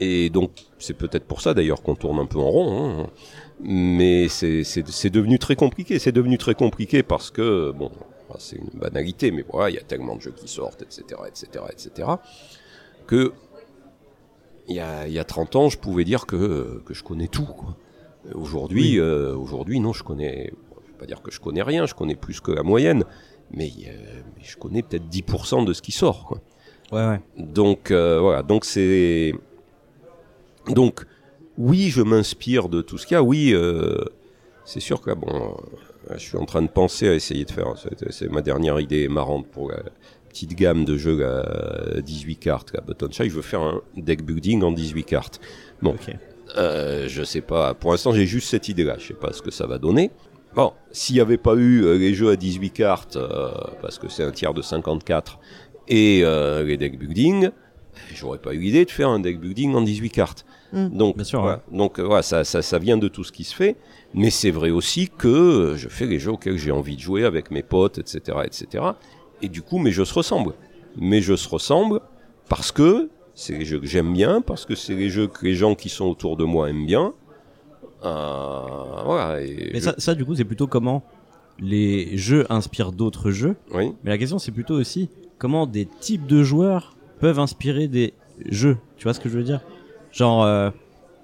Et 0.00 0.28
donc, 0.30 0.50
c'est 0.78 0.94
peut-être 0.96 1.24
pour 1.24 1.40
ça 1.40 1.54
d'ailleurs 1.54 1.82
qu'on 1.82 1.94
tourne 1.94 2.18
un 2.18 2.26
peu 2.26 2.38
en 2.38 2.50
rond. 2.50 3.00
hein. 3.02 3.06
Mais 3.60 4.28
c'est- 4.28 4.62
devenu 5.10 5.38
très 5.38 5.54
compliqué. 5.56 5.98
C'est 5.98 6.12
devenu 6.12 6.36
très 6.38 6.54
compliqué 6.54 7.02
parce 7.04 7.30
que, 7.30 7.70
bon, 7.72 7.90
c'est 8.38 8.56
une 8.56 8.70
banalité, 8.78 9.30
mais 9.30 9.44
voilà, 9.48 9.70
il 9.70 9.74
y 9.76 9.78
a 9.78 9.82
tellement 9.82 10.16
de 10.16 10.20
jeux 10.20 10.34
qui 10.36 10.48
sortent, 10.48 10.82
etc., 10.82 11.02
etc., 11.28 11.64
etc., 11.72 12.08
que 13.06 13.32
il 14.68 14.76
y 14.76 14.80
a, 14.80 15.06
il 15.06 15.12
y 15.12 15.18
a 15.18 15.24
30 15.24 15.56
ans, 15.56 15.68
je 15.68 15.78
pouvais 15.78 16.04
dire 16.04 16.26
que, 16.26 16.80
que 16.86 16.94
je 16.94 17.02
connais 17.02 17.28
tout. 17.28 17.48
Aujourd'hui, 18.34 18.98
euh, 18.98 19.34
aujourd'hui, 19.36 19.80
non, 19.80 19.92
je 19.92 20.02
connais. 20.02 20.50
Je 20.86 20.92
vais 20.92 20.98
pas 20.98 21.06
dire 21.06 21.20
que 21.22 21.30
je 21.30 21.40
connais 21.40 21.62
rien, 21.62 21.84
je 21.86 21.94
connais 21.94 22.14
plus 22.16 22.40
que 22.40 22.50
la 22.52 22.62
moyenne, 22.62 23.04
mais, 23.50 23.70
euh, 23.86 24.20
mais 24.36 24.42
je 24.42 24.56
connais 24.56 24.82
peut-être 24.82 25.08
10% 25.10 25.64
de 25.66 25.72
ce 25.74 25.82
qui 25.82 25.92
sort. 25.92 26.24
Quoi. 26.26 26.40
Ouais, 26.92 27.06
ouais. 27.08 27.20
Donc 27.36 27.90
euh, 27.90 28.20
voilà, 28.20 28.42
donc 28.42 28.64
c'est 28.64 29.34
donc 30.68 31.04
oui, 31.58 31.88
je 31.90 32.02
m'inspire 32.02 32.68
de 32.68 32.80
tout 32.82 32.96
ce 32.98 33.06
qu'il 33.06 33.14
y 33.14 33.18
a. 33.18 33.22
Oui, 33.22 33.54
c'est 34.64 34.80
sûr 34.80 35.00
que 35.00 35.10
là, 35.10 35.14
bon, 35.16 35.56
je 36.10 36.18
suis 36.18 36.36
en 36.38 36.46
train 36.46 36.62
de 36.62 36.68
penser 36.68 37.08
à 37.08 37.14
essayer 37.14 37.44
de 37.44 37.50
faire. 37.50 37.74
c'est- 37.76 38.10
C'est 38.12 38.28
ma 38.30 38.40
dernière 38.42 38.80
idée 38.80 39.06
marrante 39.08 39.46
pour 39.48 39.70
la 39.70 39.82
petite 40.34 40.54
gamme 40.56 40.84
de 40.84 40.96
jeux 40.96 41.24
à 41.24 42.00
18 42.00 42.36
cartes, 42.36 42.72
la 42.74 42.80
Button 42.80 43.08
Shy. 43.10 43.30
Je 43.30 43.34
veux 43.34 43.42
faire 43.42 43.62
un 43.62 43.80
deck 43.96 44.24
building 44.24 44.62
en 44.62 44.72
18 44.72 45.04
cartes. 45.04 45.40
Bon, 45.80 45.92
Ok. 45.92 46.14
Euh, 46.56 47.06
je 47.08 47.22
sais 47.22 47.40
pas. 47.40 47.74
Pour 47.74 47.92
l'instant, 47.92 48.12
j'ai 48.12 48.26
juste 48.26 48.48
cette 48.48 48.68
idée-là. 48.68 48.96
Je 48.98 49.08
sais 49.08 49.14
pas 49.14 49.32
ce 49.32 49.42
que 49.42 49.50
ça 49.50 49.66
va 49.66 49.78
donner. 49.78 50.10
Bon, 50.54 50.72
s'il 50.92 51.16
n'y 51.16 51.20
avait 51.20 51.38
pas 51.38 51.54
eu 51.54 51.84
euh, 51.84 51.98
les 51.98 52.14
jeux 52.14 52.30
à 52.30 52.36
18 52.36 52.70
cartes, 52.70 53.16
euh, 53.16 53.50
parce 53.80 53.98
que 53.98 54.08
c'est 54.08 54.22
un 54.22 54.30
tiers 54.30 54.54
de 54.54 54.62
54, 54.62 55.38
et 55.88 56.20
euh, 56.22 56.62
les 56.62 56.76
deck 56.76 56.98
building, 56.98 57.50
j'aurais 58.14 58.38
pas 58.38 58.54
eu 58.54 58.58
l'idée 58.58 58.84
de 58.84 58.90
faire 58.90 59.08
un 59.08 59.18
deck 59.18 59.40
building 59.40 59.74
en 59.74 59.82
18 59.82 60.10
cartes. 60.10 60.44
Mm. 60.72 60.88
Donc, 60.96 61.16
Bien 61.16 61.24
sûr, 61.24 61.40
voilà. 61.40 61.62
Donc, 61.72 61.98
voilà, 61.98 62.22
ça, 62.22 62.44
ça, 62.44 62.62
ça 62.62 62.78
vient 62.78 62.98
de 62.98 63.08
tout 63.08 63.24
ce 63.24 63.32
qui 63.32 63.44
se 63.44 63.54
fait. 63.54 63.76
Mais 64.12 64.30
c'est 64.30 64.52
vrai 64.52 64.70
aussi 64.70 65.08
que 65.08 65.74
je 65.76 65.88
fais 65.88 66.06
les 66.06 66.20
jeux 66.20 66.32
auxquels 66.32 66.56
j'ai 66.58 66.70
envie 66.70 66.94
de 66.94 67.00
jouer 67.00 67.24
avec 67.24 67.50
mes 67.50 67.64
potes, 67.64 67.98
etc., 67.98 68.38
etc. 68.44 68.84
Et 69.44 69.48
du 69.48 69.62
coup, 69.62 69.78
mes 69.78 69.90
jeux 69.92 70.04
se 70.06 70.14
ressemblent. 70.14 70.54
Mes 70.96 71.20
jeux 71.20 71.36
se 71.36 71.48
ressemblent 71.48 72.00
parce 72.48 72.72
que 72.72 73.10
c'est 73.34 73.56
les 73.58 73.64
jeux 73.64 73.80
que 73.80 73.86
j'aime 73.86 74.12
bien, 74.12 74.40
parce 74.40 74.64
que 74.64 74.74
c'est 74.74 74.94
les 74.94 75.10
jeux 75.10 75.26
que 75.26 75.44
les 75.44 75.54
gens 75.54 75.74
qui 75.74 75.88
sont 75.88 76.06
autour 76.06 76.36
de 76.36 76.44
moi 76.44 76.70
aiment 76.70 76.86
bien. 76.86 77.12
Euh, 78.04 79.02
voilà. 79.04 79.40
Et 79.42 79.70
Mais 79.72 79.80
je- 79.80 79.84
ça, 79.84 79.94
ça, 79.98 80.14
du 80.14 80.24
coup, 80.24 80.34
c'est 80.34 80.44
plutôt 80.44 80.66
comment 80.66 81.02
les 81.58 82.16
jeux 82.16 82.46
inspirent 82.50 82.92
d'autres 82.92 83.30
jeux. 83.30 83.56
oui. 83.72 83.92
Mais 84.02 84.10
la 84.10 84.18
question, 84.18 84.38
c'est 84.38 84.52
plutôt 84.52 84.74
aussi 84.74 85.08
comment 85.38 85.66
des 85.66 85.86
types 85.86 86.26
de 86.26 86.42
joueurs 86.42 86.96
peuvent 87.20 87.38
inspirer 87.38 87.86
des 87.88 88.14
jeux. 88.50 88.76
Tu 88.96 89.04
vois 89.04 89.14
ce 89.14 89.20
que 89.20 89.28
je 89.28 89.36
veux 89.36 89.44
dire? 89.44 89.60
Genre, 90.12 90.42
euh, 90.44 90.70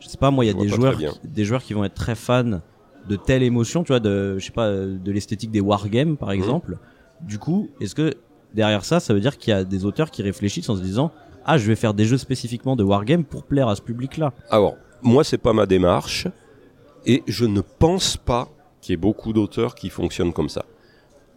je 0.00 0.08
sais 0.08 0.18
pas, 0.18 0.30
moi, 0.30 0.44
il 0.44 0.48
y 0.48 0.50
a 0.50 0.54
des 0.54 0.68
joueurs, 0.68 0.96
qui- 0.96 1.28
des 1.28 1.44
joueurs 1.44 1.62
qui 1.62 1.74
vont 1.74 1.84
être 1.84 1.94
très 1.94 2.14
fans 2.14 2.60
de 3.08 3.16
telle 3.16 3.42
émotion, 3.42 3.82
tu 3.82 3.88
vois, 3.88 4.00
de, 4.00 4.38
je 4.38 4.44
sais 4.44 4.52
pas, 4.52 4.66
euh, 4.66 4.96
de 4.98 5.10
l'esthétique 5.12 5.50
des 5.50 5.60
wargames, 5.60 6.10
Mhm. 6.10 6.16
par 6.16 6.30
exemple. 6.32 6.78
Du 7.22 7.38
coup, 7.38 7.68
est-ce 7.80 7.94
que 7.94 8.14
derrière 8.54 8.84
ça, 8.84 9.00
ça 9.00 9.14
veut 9.14 9.20
dire 9.20 9.38
qu'il 9.38 9.50
y 9.50 9.54
a 9.54 9.64
des 9.64 9.84
auteurs 9.84 10.10
qui 10.10 10.22
réfléchissent 10.22 10.68
en 10.68 10.76
se 10.76 10.82
disant, 10.82 11.12
ah, 11.44 11.58
je 11.58 11.66
vais 11.66 11.76
faire 11.76 11.94
des 11.94 12.04
jeux 12.04 12.18
spécifiquement 12.18 12.76
de 12.76 12.84
wargame 12.84 13.24
pour 13.24 13.44
plaire 13.44 13.68
à 13.68 13.76
ce 13.76 13.82
public-là. 13.82 14.32
Alors, 14.50 14.76
moi, 15.02 15.24
c'est 15.24 15.38
pas 15.38 15.52
ma 15.52 15.66
démarche, 15.66 16.26
et 17.06 17.22
je 17.26 17.46
ne 17.46 17.60
pense 17.60 18.16
pas 18.16 18.48
qu'il 18.80 18.92
y 18.92 18.94
ait 18.94 18.96
beaucoup 18.96 19.32
d'auteurs 19.32 19.74
qui 19.74 19.88
fonctionnent 19.88 20.32
comme 20.32 20.48
ça. 20.48 20.64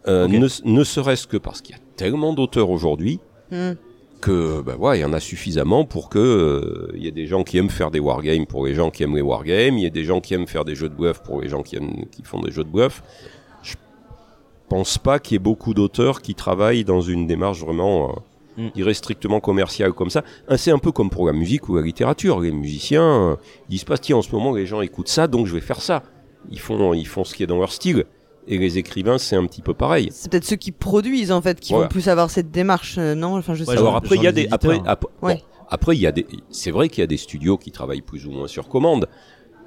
Euh, 0.06 0.28
ne, 0.28 0.48
ne 0.64 0.84
serait-ce 0.84 1.26
que 1.26 1.38
parce 1.38 1.62
qu'il 1.62 1.74
y 1.74 1.78
a 1.78 1.82
tellement 1.96 2.34
d'auteurs 2.34 2.68
aujourd'hui 2.68 3.20
Mm. 3.50 3.72
que, 4.20 4.62
ben 4.62 4.74
voilà, 4.76 4.96
il 4.96 5.00
y 5.00 5.04
en 5.04 5.12
a 5.12 5.20
suffisamment 5.20 5.84
pour 5.84 6.08
que 6.08 6.18
euh, 6.18 6.92
il 6.94 7.04
y 7.04 7.08
ait 7.08 7.12
des 7.12 7.26
gens 7.26 7.44
qui 7.44 7.58
aiment 7.58 7.70
faire 7.70 7.90
des 7.90 8.00
wargames 8.00 8.46
pour 8.46 8.66
les 8.66 8.74
gens 8.74 8.90
qui 8.90 9.02
aiment 9.02 9.16
les 9.16 9.22
wargames, 9.22 9.76
il 9.76 9.82
y 9.82 9.86
a 9.86 9.90
des 9.90 10.04
gens 10.04 10.20
qui 10.20 10.32
aiment 10.34 10.46
faire 10.46 10.64
des 10.64 10.74
jeux 10.74 10.88
de 10.88 10.94
bluff 10.94 11.20
pour 11.22 11.42
les 11.42 11.48
gens 11.48 11.62
qui 11.62 11.76
aiment, 11.76 12.06
qui 12.10 12.22
font 12.22 12.40
des 12.40 12.50
jeux 12.50 12.64
de 12.64 12.70
bluff. 12.70 13.02
Je 14.64 14.68
pense 14.76 14.98
pas 14.98 15.18
qu'il 15.18 15.34
y 15.34 15.36
ait 15.36 15.38
beaucoup 15.40 15.74
d'auteurs 15.74 16.22
qui 16.22 16.34
travaillent 16.34 16.84
dans 16.84 17.00
une 17.00 17.26
démarche 17.26 17.60
vraiment, 17.60 18.10
euh, 18.10 18.12
Mm. 18.56 18.66
je 18.68 18.72
dirais 18.74 18.94
strictement 18.94 19.40
commerciale 19.40 19.92
comme 19.92 20.10
ça. 20.10 20.22
Ah, 20.48 20.56
C'est 20.56 20.70
un 20.70 20.78
peu 20.78 20.92
comme 20.92 21.10
pour 21.10 21.26
la 21.26 21.32
musique 21.32 21.68
ou 21.68 21.74
la 21.76 21.82
littérature. 21.82 22.38
Les 22.40 22.52
musiciens, 22.52 23.02
euh, 23.32 23.36
ils 23.68 23.72
disent 23.72 23.84
pas, 23.84 23.98
tiens, 23.98 24.16
en 24.18 24.22
ce 24.22 24.30
moment 24.30 24.54
les 24.54 24.64
gens 24.64 24.80
écoutent 24.80 25.08
ça, 25.08 25.26
donc 25.26 25.46
je 25.46 25.54
vais 25.54 25.60
faire 25.60 25.82
ça. 25.82 26.02
Ils 26.52 26.60
font, 26.60 26.94
ils 26.94 27.06
font 27.06 27.24
ce 27.24 27.34
qui 27.34 27.42
est 27.42 27.46
dans 27.48 27.58
leur 27.58 27.72
style. 27.72 28.04
Et 28.46 28.58
les 28.58 28.78
écrivains, 28.78 29.18
c'est 29.18 29.34
un 29.36 29.44
petit 29.46 29.60
peu 29.62 29.74
pareil. 29.74 30.08
C'est 30.12 30.30
peut-être 30.30 30.44
ceux 30.44 30.54
qui 30.56 30.70
produisent 30.70 31.32
en 31.32 31.40
fait 31.42 31.58
qui 31.58 31.72
Voilà. 31.72 31.86
vont 31.86 31.90
plus 31.90 32.08
avoir 32.08 32.30
cette 32.30 32.50
démarche, 32.52 32.96
euh, 32.98 33.14
non 33.16 33.36
Enfin, 33.36 33.54
je 33.54 33.64
sais 33.64 33.70
Ouais. 33.72 33.76
Alors 33.78 33.96
après, 33.96 34.16
il 34.16 34.22
y 34.22 34.26
a 34.28 34.32
des, 34.32 34.46
après, 34.50 34.78
bon, 35.20 35.36
après, 35.68 35.96
il 35.96 36.00
y 36.00 36.06
a 36.06 36.12
des, 36.12 36.26
c'est 36.50 36.70
vrai 36.70 36.88
qu'il 36.88 37.00
y 37.00 37.04
a 37.04 37.06
des 37.08 37.16
studios 37.16 37.56
qui 37.58 37.72
travaillent 37.72 38.02
plus 38.02 38.26
ou 38.26 38.30
moins 38.30 38.46
sur 38.46 38.68
commande, 38.68 39.08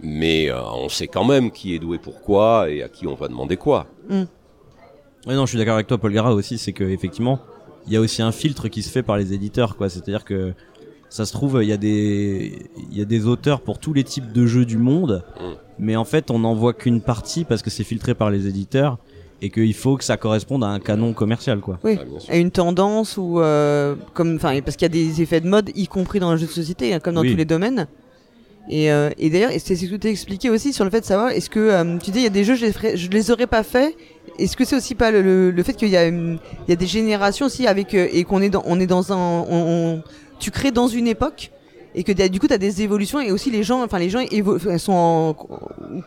mais 0.01 0.49
euh, 0.49 0.61
on 0.63 0.89
sait 0.89 1.07
quand 1.07 1.25
même 1.25 1.51
qui 1.51 1.73
est 1.75 1.79
doué 1.79 1.97
pour 1.97 2.21
quoi 2.21 2.69
et 2.69 2.83
à 2.83 2.87
qui 2.89 3.07
on 3.07 3.15
va 3.15 3.27
demander 3.27 3.57
quoi. 3.57 3.87
Ouais, 5.27 5.35
non, 5.35 5.45
je 5.45 5.49
suis 5.49 5.57
d'accord 5.57 5.75
avec 5.75 5.87
toi, 5.87 5.97
Paul 5.97 6.13
Gara 6.13 6.33
aussi, 6.33 6.57
c'est 6.57 6.73
que 6.73 6.83
effectivement, 6.85 7.39
il 7.87 7.93
y 7.93 7.97
a 7.97 8.01
aussi 8.01 8.21
un 8.21 8.31
filtre 8.31 8.67
qui 8.69 8.81
se 8.83 8.89
fait 8.89 9.03
par 9.03 9.17
les 9.17 9.33
éditeurs, 9.33 9.75
quoi. 9.75 9.89
C'est-à-dire 9.89 10.23
que 10.25 10.53
ça 11.09 11.25
se 11.25 11.31
trouve, 11.33 11.59
il 11.61 11.67
y 11.69 11.73
a 11.73 11.77
des, 11.77 12.69
il 12.91 12.97
y 12.97 13.01
a 13.01 13.05
des 13.05 13.25
auteurs 13.27 13.61
pour 13.61 13.79
tous 13.79 13.93
les 13.93 14.03
types 14.03 14.31
de 14.31 14.45
jeux 14.45 14.65
du 14.65 14.77
monde, 14.77 15.23
Mm. 15.39 15.43
mais 15.79 15.95
en 15.95 16.05
fait, 16.05 16.31
on 16.31 16.39
n'en 16.39 16.53
voit 16.53 16.73
qu'une 16.73 17.01
partie 17.01 17.43
parce 17.43 17.61
que 17.61 17.69
c'est 17.69 17.83
filtré 17.83 18.13
par 18.13 18.29
les 18.29 18.47
éditeurs 18.47 18.97
et 19.41 19.49
qu'il 19.51 19.73
faut 19.73 19.97
que 19.97 20.03
ça 20.03 20.17
corresponde 20.17 20.63
à 20.63 20.67
un 20.67 20.79
canon 20.79 21.13
commercial, 21.13 21.59
quoi. 21.59 21.77
Oui, 21.83 21.97
Ah, 22.29 22.33
à 22.33 22.37
une 22.37 22.51
tendance 22.51 23.17
ou 23.17 23.39
euh, 23.39 23.95
comme, 24.13 24.35
enfin, 24.37 24.59
parce 24.61 24.75
qu'il 24.77 24.85
y 24.85 24.89
a 24.89 24.89
des 24.89 25.21
effets 25.21 25.41
de 25.41 25.47
mode, 25.47 25.69
y 25.75 25.87
compris 25.87 26.19
dans 26.19 26.31
le 26.31 26.37
jeu 26.37 26.47
de 26.47 26.51
société, 26.51 26.93
hein, 26.93 26.99
comme 26.99 27.15
dans 27.15 27.21
Oui. 27.21 27.31
tous 27.31 27.37
les 27.37 27.45
domaines. 27.45 27.87
Et, 28.69 28.91
euh, 28.91 29.09
et 29.17 29.29
d'ailleurs, 29.29 29.51
c'est 29.59 29.75
ce 29.75 29.85
que 29.85 29.95
tu 29.95 30.07
expliqué 30.07 30.49
aussi 30.49 30.73
sur 30.73 30.83
le 30.83 30.91
fait 30.91 30.99
de 31.01 31.05
savoir, 31.05 31.29
est-ce 31.29 31.49
que 31.49 31.59
euh, 31.59 31.97
tu 32.03 32.11
dis 32.11 32.19
il 32.19 32.23
y 32.23 32.27
a 32.27 32.29
des 32.29 32.43
jeux 32.43 32.55
je 32.55 32.65
les, 32.65 33.07
les 33.09 33.31
aurais 33.31 33.47
pas 33.47 33.63
fait. 33.63 33.95
Est-ce 34.39 34.57
que 34.57 34.65
c'est 34.65 34.75
aussi 34.75 34.93
pas 34.93 35.09
le, 35.09 35.21
le, 35.21 35.51
le 35.51 35.63
fait 35.63 35.73
qu'il 35.73 35.87
y 35.87 35.91
il 35.93 36.37
y 36.69 36.71
a 36.73 36.75
des 36.75 36.85
générations 36.85 37.45
aussi 37.45 37.65
avec 37.65 37.93
euh, 37.93 38.07
et 38.11 38.23
qu'on 38.23 38.41
est 38.41 38.49
dans 38.49 38.63
on 38.65 38.79
est 38.79 38.85
dans 38.85 39.11
un 39.13 39.17
on, 39.17 39.45
on- 39.49 40.03
tu 40.39 40.51
crées 40.51 40.71
dans 40.71 40.87
une 40.87 41.07
époque 41.07 41.51
et 41.95 42.03
que 42.03 42.11
du 42.27 42.39
coup 42.39 42.47
tu 42.47 42.53
as 42.53 42.59
des 42.59 42.83
évolutions 42.83 43.19
et 43.19 43.31
aussi 43.31 43.49
les 43.49 43.63
gens 43.63 43.83
enfin 43.83 43.97
les 43.97 44.09
gens 44.11 44.19
sont 44.77 44.91
en 44.93 45.35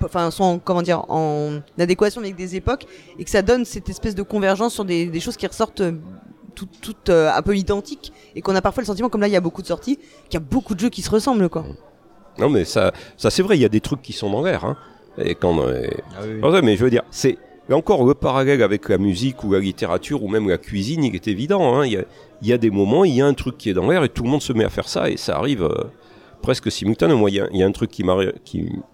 enfin 0.05 0.31
sont 0.31 0.45
en, 0.45 0.59
comment 0.61 0.83
dire 0.83 1.05
en 1.11 1.61
adéquation 1.79 2.21
avec 2.21 2.37
des 2.37 2.55
époques 2.55 2.87
et 3.19 3.25
que 3.25 3.31
ça 3.31 3.43
donne 3.43 3.65
cette 3.65 3.89
espèce 3.89 4.15
de 4.15 4.23
convergence 4.23 4.75
sur 4.75 4.85
des, 4.85 5.07
des 5.07 5.19
choses 5.21 5.37
qui 5.37 5.47
ressortent 5.49 5.81
euh, 5.81 5.93
toutes 6.55 6.81
toutes, 6.81 7.09
euh, 7.09 7.33
un 7.35 7.43
peu 7.43 7.57
identiques 7.57 8.13
et 8.37 8.43
qu'on 8.43 8.55
a 8.55 8.61
parfois 8.63 8.83
le 8.83 8.87
sentiment 8.87 9.09
comme 9.09 9.23
là 9.23 9.27
il 9.29 9.33
y 9.33 9.37
a 9.37 9.41
beaucoup 9.41 9.63
de 9.63 9.67
sorties 9.67 9.97
qu'il 10.29 10.35
y 10.35 10.37
a 10.37 10.47
beaucoup 10.49 10.75
de 10.77 10.81
jeux 10.81 10.91
qui 10.91 11.03
se 11.03 11.11
ressemblent 11.11 11.49
quoi. 11.49 11.65
Non, 12.39 12.49
mais 12.49 12.65
ça, 12.65 12.93
ça 13.17 13.31
c'est 13.31 13.43
vrai, 13.43 13.57
il 13.57 13.61
y 13.61 13.65
a 13.65 13.69
des 13.69 13.81
trucs 13.81 14.03
qui 14.03 14.13
sont 14.13 14.31
dans 14.31 14.43
l'air. 14.43 14.65
Hein. 14.65 14.77
Et 15.19 15.35
quand, 15.35 15.59
euh, 15.61 15.87
Ah 16.17 16.23
oui, 16.25 16.41
Ouais, 16.51 16.63
mais 16.63 16.77
je 16.77 16.85
veux 16.85 16.91
dire, 16.91 17.03
c'est 17.11 17.37
encore 17.71 18.05
le 18.05 18.15
parallèle 18.15 18.63
avec 18.63 18.89
la 18.89 18.99
musique 18.99 19.45
ou 19.45 19.53
la 19.53 19.61
littérature 19.61 20.23
ou 20.25 20.29
même 20.29 20.49
la 20.49 20.59
cuisine, 20.59 21.05
il 21.05 21.15
est 21.15 21.29
évident. 21.29 21.75
hein. 21.77 21.87
Il 21.87 21.93
y, 21.93 21.97
a, 21.97 22.05
il 22.43 22.49
y 22.49 22.53
a 22.53 22.59
des 22.59 22.71
moments, 22.71 23.05
il 23.05 23.15
y 23.15 23.21
a 23.21 23.27
un 23.27 23.35
truc 23.35 23.59
qui 23.59 23.71
est 23.71 23.75
dans 23.75 23.89
l'air 23.89 24.03
et 24.05 24.09
tout 24.09 24.23
le 24.23 24.29
monde 24.31 24.43
se 24.43 24.53
met 24.53 24.65
à 24.65 24.69
faire 24.71 24.89
ça 24.89 25.11
et 25.11 25.17
ça 25.17 25.37
arrive 25.37 25.63
euh, 25.63 25.85
presque 26.43 26.71
simultanément. 26.71 27.21
Moi, 27.21 27.31
il 27.31 27.37
y 27.37 27.41
a, 27.41 27.49
il 27.53 27.59
y 27.59 27.63
a 27.63 27.67
un 27.67 27.73
truc 27.73 27.91
qui 27.91 28.03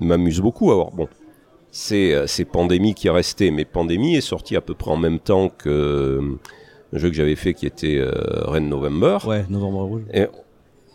m'amuse 0.00 0.40
beaucoup. 0.40 0.70
Alors 0.72 0.90
bon, 0.90 1.08
c'est 1.70 2.14
euh, 2.14 2.26
Pandémie 2.50 2.94
qui 2.94 3.06
est 3.06 3.10
resté, 3.10 3.50
mais 3.50 3.64
Pandémie 3.64 4.16
est 4.16 4.20
sorti 4.20 4.56
à 4.56 4.60
peu 4.60 4.74
près 4.74 4.90
en 4.90 4.96
même 4.96 5.20
temps 5.20 5.48
que 5.48 5.68
euh, 5.68 6.20
un 6.92 6.98
jeu 6.98 7.08
que 7.08 7.14
j'avais 7.14 7.36
fait 7.36 7.54
qui 7.54 7.66
était 7.66 7.98
euh, 7.98 8.10
Rain 8.44 8.60
November. 8.60 9.18
Ouais, 9.26 9.44
Novembre 9.48 9.82
Rouge. 9.84 10.02
Et, 10.12 10.26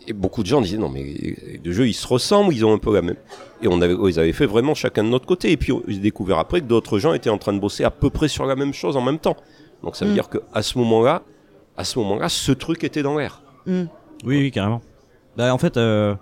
et 0.06 0.12
beaucoup 0.12 0.42
de 0.42 0.48
gens 0.48 0.60
disaient 0.60 0.78
non 0.78 0.88
mais 0.88 1.02
les 1.02 1.58
deux 1.62 1.72
jeux 1.72 1.88
ils 1.88 1.92
se 1.94 2.06
ressemblent, 2.06 2.52
ils 2.54 2.64
ont 2.64 2.72
un 2.72 2.78
peu 2.78 2.92
la 2.94 3.02
même. 3.02 3.16
Et 3.62 3.68
on 3.68 3.80
avait, 3.80 3.94
ils 4.08 4.18
avaient 4.18 4.32
fait 4.32 4.46
vraiment 4.46 4.74
chacun 4.74 5.04
de 5.04 5.08
notre 5.08 5.26
côté. 5.26 5.52
Et 5.52 5.56
puis 5.56 5.72
j'ai 5.88 5.98
découvert 5.98 6.38
après 6.38 6.60
que 6.60 6.66
d'autres 6.66 6.98
gens 6.98 7.12
étaient 7.14 7.30
en 7.30 7.38
train 7.38 7.52
de 7.52 7.60
bosser 7.60 7.84
à 7.84 7.90
peu 7.90 8.10
près 8.10 8.28
sur 8.28 8.44
la 8.46 8.56
même 8.56 8.72
chose 8.74 8.96
en 8.96 9.02
même 9.02 9.18
temps. 9.18 9.36
Donc 9.82 9.96
ça 9.96 10.04
veut 10.04 10.10
Mm. 10.12 10.14
dire 10.14 10.28
que 10.28 10.38
à 10.52 10.62
ce 10.62 10.78
moment-là, 10.78 11.22
à 11.76 11.84
ce 11.84 11.98
moment-là, 12.00 12.28
ce 12.28 12.52
truc 12.52 12.84
était 12.84 13.02
dans 13.02 13.16
l'air. 13.18 13.42
Mm. 13.66 13.82
Oui, 14.24 14.38
oui, 14.38 14.50
carrément. 14.50 14.80
Bah, 15.36 15.52
en 15.54 15.58
fait, 15.58 15.76
euh, 15.76 16.14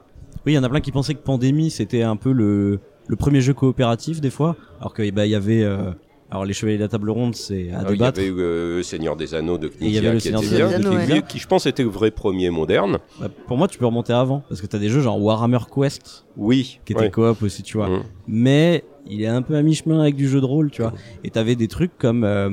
oui, 0.46 0.52
il 0.52 0.54
y 0.54 0.58
en 0.58 0.62
a 0.64 0.68
plein 0.68 0.80
qui 0.80 0.92
pensaient 0.92 1.14
que 1.14 1.22
Pandémie, 1.22 1.70
c'était 1.70 2.02
un 2.02 2.16
peu 2.16 2.32
le, 2.32 2.78
le 3.08 3.16
premier 3.16 3.40
jeu 3.40 3.52
coopératif, 3.54 4.20
des 4.20 4.30
fois. 4.30 4.56
Alors 4.80 4.94
que, 4.94 5.10
bah, 5.10 5.26
il 5.26 5.30
y 5.32 5.34
avait, 5.34 5.62
euh, 5.62 5.90
alors 6.30 6.44
les 6.44 6.52
Chevaliers 6.52 6.78
de 6.78 6.82
la 6.82 6.88
Table 6.88 7.10
Ronde, 7.10 7.34
c'est 7.34 7.70
à 7.72 7.78
Ah, 7.80 7.82
il 7.88 7.94
y 7.94 7.98
débattre. 7.98 8.18
avait 8.20 8.28
eu 8.28 8.34
euh, 8.38 8.76
le 8.76 8.82
Seigneur 8.82 9.16
des 9.16 9.34
Anneaux 9.34 9.58
de 9.58 9.66
Et 9.68 9.72
il 9.80 9.86
y 9.88 9.90
Knizia 9.90 10.00
avait 10.00 10.12
le 10.12 10.16
qui 10.18 10.22
Seigneur 10.24 10.42
était 10.42 10.50
des 10.50 10.56
bien, 10.56 10.68
Anneaux, 10.76 10.90
qui, 11.06 11.12
ouais. 11.12 11.22
qui, 11.28 11.38
je 11.38 11.46
pense 11.48 11.66
était 11.66 11.82
le 11.82 11.88
vrai 11.88 12.10
premier 12.10 12.50
moderne. 12.50 12.98
Bah, 13.20 13.28
pour 13.46 13.56
moi, 13.56 13.66
tu 13.68 13.78
peux 13.78 13.86
remonter 13.86 14.12
avant. 14.12 14.42
Parce 14.48 14.60
que 14.60 14.66
t'as 14.66 14.78
des 14.78 14.88
jeux 14.88 15.00
genre 15.00 15.20
Warhammer 15.20 15.58
Quest, 15.74 16.26
Oui. 16.36 16.78
qui 16.84 16.92
était 16.92 17.02
ouais. 17.02 17.10
coop 17.10 17.42
aussi, 17.42 17.62
tu 17.62 17.76
vois. 17.76 17.88
Mm. 17.88 18.02
Mais 18.28 18.84
il 19.06 19.22
est 19.22 19.26
un 19.26 19.42
peu 19.42 19.56
à 19.56 19.62
mi-chemin 19.62 20.00
avec 20.00 20.14
du 20.14 20.28
jeu 20.28 20.40
de 20.40 20.46
rôle, 20.46 20.70
tu 20.70 20.82
vois. 20.82 20.92
Et 21.24 21.30
t'avais 21.30 21.56
des 21.56 21.68
trucs 21.68 21.96
comme, 21.98 22.22
euh, 22.24 22.48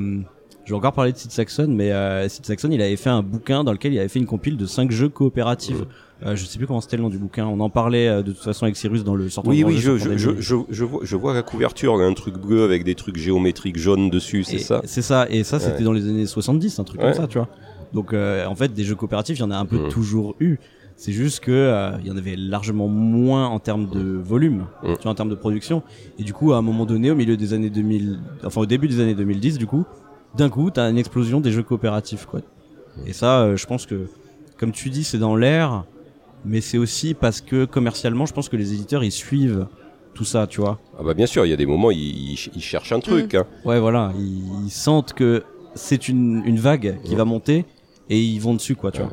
je 0.65 0.71
vais 0.71 0.77
encore 0.77 0.93
parler 0.93 1.11
de 1.11 1.17
Sid 1.17 1.31
Saxon, 1.31 1.67
mais 1.69 1.91
euh, 1.91 2.27
Sid 2.29 2.45
Saxon, 2.45 2.69
il 2.71 2.81
avait 2.81 2.95
fait 2.95 3.09
un 3.11 3.21
bouquin 3.21 3.63
dans 3.63 3.71
lequel 3.73 3.93
il 3.93 3.99
avait 3.99 4.07
fait 4.09 4.19
une 4.19 4.25
compile 4.25 4.57
de 4.57 4.65
5 4.65 4.91
jeux 4.91 5.09
coopératifs. 5.09 5.83
Euh, 6.25 6.35
je 6.35 6.45
sais 6.45 6.57
plus 6.57 6.65
comment 6.65 6.81
c'était 6.81 6.97
le 6.97 7.03
nom 7.03 7.09
du 7.09 7.19
bouquin. 7.19 7.45
On 7.45 7.59
en 7.59 7.69
parlait 7.69 8.07
euh, 8.07 8.23
de 8.23 8.31
toute 8.31 8.41
façon 8.43 8.63
avec 8.65 8.75
Cyrus 8.75 9.03
dans 9.03 9.13
le 9.15 9.29
sortant 9.29 9.51
Oui, 9.51 9.63
oui, 9.63 9.77
je, 9.77 9.97
je, 9.97 10.17
je, 10.17 10.55
je, 10.69 10.83
vois, 10.83 10.99
je 11.03 11.15
vois 11.15 11.33
la 11.33 11.43
couverture, 11.43 11.93
un 11.99 12.13
truc 12.13 12.37
bleu 12.39 12.63
avec 12.63 12.83
des 12.83 12.95
trucs 12.95 13.17
géométriques 13.17 13.77
jaunes 13.77 14.09
dessus, 14.09 14.43
c'est 14.43 14.57
ça? 14.57 14.81
C'est 14.85 15.03
ça. 15.03 15.27
Et 15.29 15.43
ça, 15.43 15.59
c'était 15.59 15.77
Ouais. 15.77 15.83
dans 15.83 15.93
les 15.93 16.07
années 16.09 16.25
70, 16.25 16.79
un 16.79 16.83
truc 16.83 16.99
Ouais. 17.01 17.07
comme 17.11 17.21
ça, 17.21 17.27
tu 17.27 17.37
vois. 17.37 17.47
Donc, 17.93 18.13
euh, 18.13 18.45
en 18.47 18.55
fait, 18.55 18.73
des 18.73 18.83
jeux 18.83 18.95
coopératifs, 18.95 19.37
il 19.37 19.41
y 19.41 19.45
en 19.45 19.51
a 19.51 19.57
un 19.57 19.65
peu 19.65 19.77
Mm. 19.85 19.89
toujours 19.89 20.35
eu. 20.39 20.57
C'est 20.95 21.11
juste 21.11 21.41
que 21.41 21.51
euh, 21.51 21.91
il 22.01 22.07
y 22.07 22.11
en 22.11 22.17
avait 22.17 22.35
largement 22.35 22.87
moins 22.87 23.45
en 23.47 23.59
termes 23.59 23.87
de 23.87 24.01
volume, 24.17 24.65
Mm. 24.83 24.93
tu 24.95 25.03
vois, 25.03 25.11
en 25.11 25.15
termes 25.15 25.29
de 25.29 25.35
production. 25.35 25.83
Et 26.17 26.23
du 26.23 26.33
coup, 26.33 26.51
à 26.53 26.57
un 26.57 26.63
moment 26.63 26.87
donné, 26.87 27.11
au 27.11 27.15
milieu 27.15 27.37
des 27.37 27.53
années 27.53 27.69
2000, 27.69 28.17
enfin 28.43 28.61
au 28.61 28.65
début 28.65 28.87
des 28.87 28.99
années 28.99 29.13
2010, 29.13 29.59
du 29.59 29.67
coup, 29.67 29.85
d'un 30.35 30.49
coup, 30.49 30.71
t'as 30.71 30.89
une 30.89 30.97
explosion 30.97 31.39
des 31.41 31.51
jeux 31.51 31.61
coopératifs, 31.63 32.25
quoi. 32.25 32.41
Et 33.05 33.13
ça, 33.13 33.55
je 33.55 33.65
pense 33.67 33.85
que, 33.85 34.07
comme 34.57 34.71
tu 34.71 34.89
dis, 34.89 35.03
c'est 35.03 35.19
dans 35.19 35.35
l'air, 35.35 35.85
mais 36.47 36.61
c'est 36.61 36.77
aussi 36.77 37.13
parce 37.13 37.41
que 37.41 37.65
commercialement, 37.65 38.25
je 38.25 38.33
pense 38.33 38.49
que 38.49 38.57
les 38.57 38.73
éditeurs 38.73 39.03
ils 39.03 39.11
suivent 39.11 39.67
tout 40.13 40.23
ça, 40.25 40.47
tu 40.47 40.61
vois. 40.61 40.79
Ah 40.99 41.03
bah 41.03 41.13
bien 41.13 41.27
sûr, 41.27 41.45
il 41.45 41.49
y 41.49 41.53
a 41.53 41.57
des 41.57 41.65
moments, 41.67 41.91
ils, 41.91 41.99
ils, 42.33 42.49
ils 42.55 42.61
cherchent 42.61 42.91
un 42.91 42.99
truc. 42.99 43.35
Hein. 43.35 43.45
Ouais, 43.65 43.79
voilà, 43.79 44.11
ils, 44.17 44.65
ils 44.65 44.71
sentent 44.71 45.13
que 45.13 45.43
c'est 45.75 46.07
une, 46.07 46.41
une 46.45 46.57
vague 46.57 46.97
qui 47.03 47.11
Ouais. 47.11 47.17
va 47.17 47.25
monter 47.25 47.65
et 48.09 48.19
ils 48.19 48.39
vont 48.39 48.53
dessus, 48.55 48.75
quoi, 48.75 48.91
tu 48.91 49.01
vois. 49.01 49.11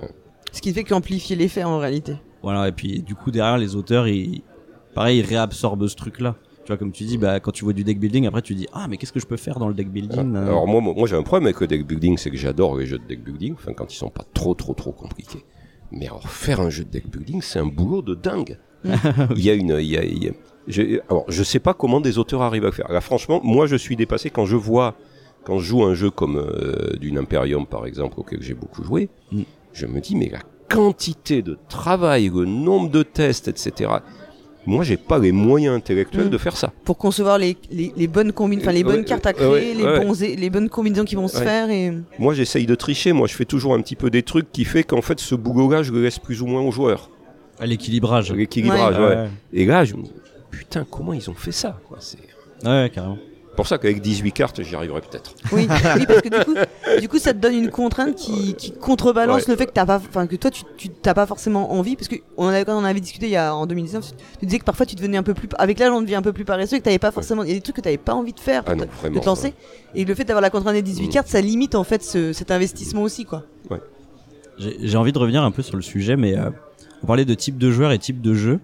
Ce 0.53 0.63
qui 0.63 0.73
fait 0.73 0.85
qu'amplifier 0.85 1.37
l'effet 1.37 1.65
en 1.65 1.79
réalité. 1.79 2.15
Voilà, 2.43 2.69
et 2.69 2.73
puis 2.73 3.03
du 3.03 3.15
coup, 3.15 3.31
derrière, 3.31 3.59
les 3.59 3.75
auteurs, 3.77 4.07
ils, 4.09 4.43
pareil, 4.95 5.19
ils 5.19 5.27
réabsorbent 5.27 5.87
ce 5.89 5.97
truc-là. 5.97 6.37
Tu 6.65 6.69
vois, 6.69 6.79
comme 6.79 6.93
tu 6.93 7.05
dis, 7.05 7.19
bah, 7.19 7.41
quand 7.41 7.51
tu 7.51 7.65
vois 7.65 7.75
du 7.75 7.85
deck 7.85 7.99
building, 8.01 8.27
après 8.27 8.41
tu 8.41 8.55
dis, 8.55 8.67
ah, 8.73 8.87
mais 8.89 8.97
qu'est-ce 8.97 9.13
que 9.13 9.21
je 9.21 9.27
peux 9.27 9.37
faire 9.37 9.59
dans 9.59 9.69
le 9.69 9.75
deck 9.75 9.91
building 9.91 10.17
nan, 10.17 10.33
nan. 10.33 10.45
Alors 10.45 10.67
moi, 10.67 10.81
moi 10.81 11.07
j'ai 11.07 11.15
un 11.17 11.23
problème 11.23 11.45
avec 11.47 11.61
le 11.61 11.67
deck 11.67 11.87
building, 11.87 12.17
c'est 12.17 12.31
que 12.31 12.39
j'adore 12.39 12.79
les 12.79 12.87
jeux 12.87 12.99
de 12.99 13.05
deck 13.07 13.23
building, 13.23 13.53
enfin 13.53 13.75
quand 13.75 13.93
ils 13.93 13.97
sont 13.99 14.09
pas 14.09 14.25
trop 14.33 14.55
trop 14.55 14.73
trop 14.73 14.93
compliqués. 14.93 15.45
Mais 15.97 16.07
alors 16.07 16.29
faire 16.29 16.61
un 16.61 16.71
jeu 16.71 16.85
de 16.85 16.91
deck 16.91 17.09
building, 17.09 17.41
c'est 17.43 17.59
un 17.59 17.67
boulot 17.67 18.03
de 18.03 18.15
dingue. 18.15 18.59
il 18.85 19.41
y 19.45 19.51
a 19.51 19.55
une, 19.55 19.77
il 19.81 19.87
y 19.87 19.97
a, 19.97 20.05
il 20.05 20.25
y 20.25 20.29
a- 20.29 20.33
j'ai- 20.67 21.01
alors 21.09 21.25
je 21.29 21.43
sais 21.43 21.59
pas 21.61 21.75
comment 21.75 22.01
des 22.01 22.19
auteurs 22.19 22.43
arrivent 22.43 22.65
à 22.65 22.69
le 22.69 22.73
faire. 22.73 22.91
Là, 22.93 23.01
franchement, 23.01 23.41
moi 23.43 23.67
je 23.67 23.77
suis 23.77 23.97
dépassé 23.97 24.31
quand 24.31 24.45
je 24.47 24.57
vois, 24.57 24.95
quand 25.45 25.59
je 25.59 25.65
joue 25.67 25.85
un 25.85 25.95
jeu 25.95 26.11
comme 26.11 26.37
euh, 26.39 26.97
d'une 26.99 27.19
Imperium 27.19 27.67
par 27.67 27.87
exemple 27.87 28.19
auquel 28.21 28.43
j'ai 28.43 28.55
beaucoup 28.55 28.83
joué, 28.83 29.09
Mm. 29.33 29.43
je 29.73 29.87
me 29.87 30.01
dis 30.01 30.17
mais 30.17 30.29
la 30.31 30.41
quantité 30.69 31.43
de 31.43 31.59
travail, 31.69 32.31
le 32.35 32.45
nombre 32.47 32.91
de 32.91 33.03
tests, 33.03 33.49
etc. 33.49 33.91
Moi, 34.67 34.83
j'ai 34.85 34.97
pas 34.97 35.19
les 35.19 35.31
moyens 35.33 35.77
intellectuels 35.77 36.27
Mm. 36.27 36.31
de 36.31 36.39
faire 36.39 36.57
ça. 36.57 36.73
Pour 36.85 36.97
concevoir 36.97 37.37
les, 37.39 37.57
les, 37.71 37.93
les 37.97 38.07
bonnes 38.07 38.33
combines, 38.33 38.61
enfin 38.61 38.73
les 38.73 38.83
Ouais, 38.83 38.93
bonnes 38.95 39.05
cartes 39.05 39.27
à 39.27 39.33
créer, 39.33 39.47
ouais, 39.49 39.75
les, 39.75 39.83
ouais. 39.85 40.05
bons, 40.05 40.19
les 40.21 40.51
bonnes 40.51 40.69
combinaisons 40.71 41.05
qui 41.05 41.15
vont 41.17 41.29
se 41.29 41.37
faire 41.39 41.69
et. 41.71 41.93
Moi, 42.19 42.33
j'essaye 42.35 42.65
de 42.67 42.75
tricher. 42.75 43.13
Moi, 43.13 43.27
je 43.27 43.35
fais 43.35 43.45
toujours 43.45 43.75
un 43.75 43.81
petit 43.83 43.97
peu 43.97 44.09
des 44.11 44.23
trucs 44.23 44.51
qui 44.53 44.65
fait 44.65 44.83
qu'en 44.83 45.03
fait, 45.03 45.21
ce 45.21 45.35
boulot-là, 45.35 45.83
je 45.83 45.93
le 45.93 46.03
laisse 46.03 46.19
plus 46.19 46.41
ou 46.43 46.47
moins 46.47 46.63
aux 46.63 46.71
joueurs. 46.71 47.11
À 47.61 47.67
l'équilibrage. 47.67 48.33
L'équilibrage, 48.33 48.99
Ouais. 48.99 49.29
Et 49.53 49.65
là, 49.67 49.85
je 49.85 49.95
me 49.95 50.03
dis, 50.03 50.13
putain, 50.51 50.87
comment 50.91 51.13
ils 51.13 51.29
ont 51.31 51.35
fait 51.35 51.53
ça 51.53 51.79
quoi, 51.89 51.99
Ouais, 52.65 52.91
carrément. 52.95 53.19
Pour 53.57 53.67
ça 53.67 53.79
qu'avec 53.79 54.01
18 54.01 54.33
cartes, 54.33 54.63
j'y 54.63 54.75
arriverai 54.75 55.01
peut-être. 55.01 55.35
Oui, 55.53 55.67
oui, 55.97 56.07
parce 56.07 56.21
que 56.23 56.29
du 56.29 56.45
coup, 56.45 56.55
du 57.01 57.09
coup, 57.09 57.19
ça 57.19 57.33
te 57.33 57.39
donne 57.39 57.55
une 57.55 57.71
contrainte 57.71 58.15
qui, 58.17 58.55
qui 58.55 58.73
contrebalance 58.73 59.43
Ouais. 59.43 59.53
le 59.53 59.57
fait 59.57 59.67
que 59.67 59.73
t'as 59.73 59.87
pas, 59.87 59.97
enfin 60.09 60.27
que 60.27 60.37
toi, 60.37 60.51
tu, 60.51 60.63
tu 60.77 60.89
t'as 60.91 61.15
pas 61.15 61.27
forcément 61.27 61.73
envie, 61.73 61.97
parce 61.97 62.09
que 62.09 62.17
on 62.37 62.47
en 62.47 62.49
avait, 62.49 62.65
quand 62.65 62.77
on 62.81 62.85
avait 62.85 63.01
discuté 63.01 63.27
il 63.27 63.33
y 63.33 63.37
a 63.37 63.55
en 63.55 63.67
2019, 63.67 64.13
tu 64.41 64.47
disais 64.47 64.59
que 64.59 64.65
parfois 64.65 64.87
tu 64.87 64.95
devenais 64.97 65.17
un 65.17 65.23
peu 65.23 65.35
plus, 65.35 65.49
avec 65.59 65.79
l'âge, 65.79 65.91
on 65.93 66.03
devient 66.03 66.15
un 66.17 66.23
peu 66.23 66.33
plus 66.33 66.45
paresseux, 66.45 66.77
et 66.77 66.79
que 66.81 66.85
t'avais 66.85 66.99
pas 66.99 67.11
forcément, 67.13 67.43
il 67.45 67.49
y 67.49 67.53
a 67.53 67.55
des 67.55 67.61
trucs 67.61 67.77
que 67.77 67.81
t'avais 67.81 67.97
pas 67.99 68.15
envie 68.15 68.33
de 68.33 68.41
faire, 68.41 68.63
Ah 68.67 68.75
non, 68.75 68.85
de 68.85 68.91
vraiment. 69.01 69.21
te 69.21 69.27
lancer, 69.27 69.55
et 69.95 70.05
le 70.05 70.15
fait 70.15 70.25
d'avoir 70.25 70.43
la 70.43 70.51
contrainte 70.51 70.75
des 70.75 70.83
18 70.83 71.07
Mm. 71.09 71.11
cartes, 71.11 71.29
ça 71.29 71.41
limite 71.41 71.75
en 71.75 71.85
fait 71.85 72.03
ce- 72.03 72.33
cet 72.33 72.51
investissement 72.51 73.03
aussi, 73.03 73.25
quoi. 73.25 73.45
J'ai 74.59 74.77
j'ai 74.81 74.97
envie 74.97 75.13
de 75.13 75.19
revenir 75.19 75.43
un 75.43 75.51
peu 75.51 75.63
sur 75.63 75.77
le 75.77 75.83
sujet, 75.83 76.17
mais 76.17 76.37
euh, 76.39 76.51
on 77.03 77.07
parlait 77.07 77.25
de 77.25 77.35
type 77.35 77.59
de 77.59 77.71
joueur 77.73 77.91
et 77.93 77.99
type 77.99 78.21
de 78.21 78.35
jeu. 78.35 78.61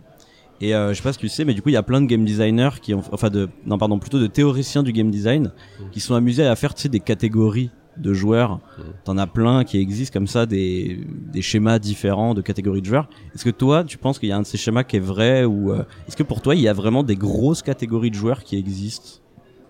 Et 0.61 0.75
euh, 0.75 0.91
je 0.91 0.95
sais 0.99 1.03
pas 1.03 1.13
si 1.13 1.19
tu 1.19 1.29
sais, 1.29 1.45
mais 1.45 1.55
du 1.55 1.63
coup, 1.63 1.71
il 1.71 1.73
y 1.73 1.77
a 1.77 1.83
plein 1.83 2.01
de 2.03 2.07
game 2.07 2.25
designers 2.25 2.81
qui 2.83 2.93
ont, 2.95 3.03
enfin 3.13 3.31
de, 3.31 3.49
non 3.65 3.79
pardon, 3.79 3.99
plutôt 3.99 4.21
de 4.21 4.27
théoriciens 4.27 4.83
du 4.83 4.93
game 4.93 5.11
design, 5.11 5.53
qui 5.93 6.01
sont 6.01 6.15
amusés 6.15 6.47
à 6.47 6.55
faire, 6.57 6.75
tu 6.75 6.83
sais, 6.83 6.89
des 6.89 7.01
catégories 7.01 7.71
de 7.97 8.13
joueurs. 8.13 8.61
T'en 9.05 9.17
as 9.19 9.27
plein 9.27 9.65
qui 9.65 9.79
existent 9.79 10.13
comme 10.19 10.27
ça, 10.27 10.47
des, 10.47 11.01
des 11.33 11.43
schémas 11.43 11.79
différents 11.79 12.35
de 12.35 12.41
catégories 12.43 12.81
de 12.83 12.87
joueurs. 12.87 13.09
Est-ce 13.35 13.45
que 13.45 13.51
toi, 13.51 13.85
tu 13.85 13.97
penses 13.99 14.19
qu'il 14.19 14.29
y 14.29 14.33
a 14.33 14.37
un 14.37 14.43
de 14.43 14.47
ces 14.47 14.59
schémas 14.59 14.85
qui 14.85 14.97
est 14.97 15.01
vrai 15.01 15.45
ou 15.45 15.73
euh, 15.73 15.83
est-ce 16.07 16.17
que 16.17 16.23
pour 16.23 16.41
toi, 16.43 16.55
il 16.55 16.61
y 16.61 16.69
a 16.69 16.73
vraiment 16.73 17.03
des 17.03 17.17
grosses 17.17 17.63
catégories 17.63 18.11
de 18.11 18.15
joueurs 18.17 18.43
qui 18.45 18.57
existent? 18.59 19.21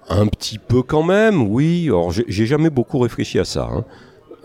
Un 0.09 0.27
petit 0.27 0.59
peu 0.59 0.83
quand 0.83 1.03
même, 1.05 1.43
oui. 1.43 1.85
Alors, 1.87 2.11
j'ai 2.11 2.25
j'ai 2.27 2.47
jamais 2.47 2.71
beaucoup 2.71 2.99
réfléchi 2.99 3.39
à 3.39 3.45
ça. 3.45 3.69
hein. 3.73 3.85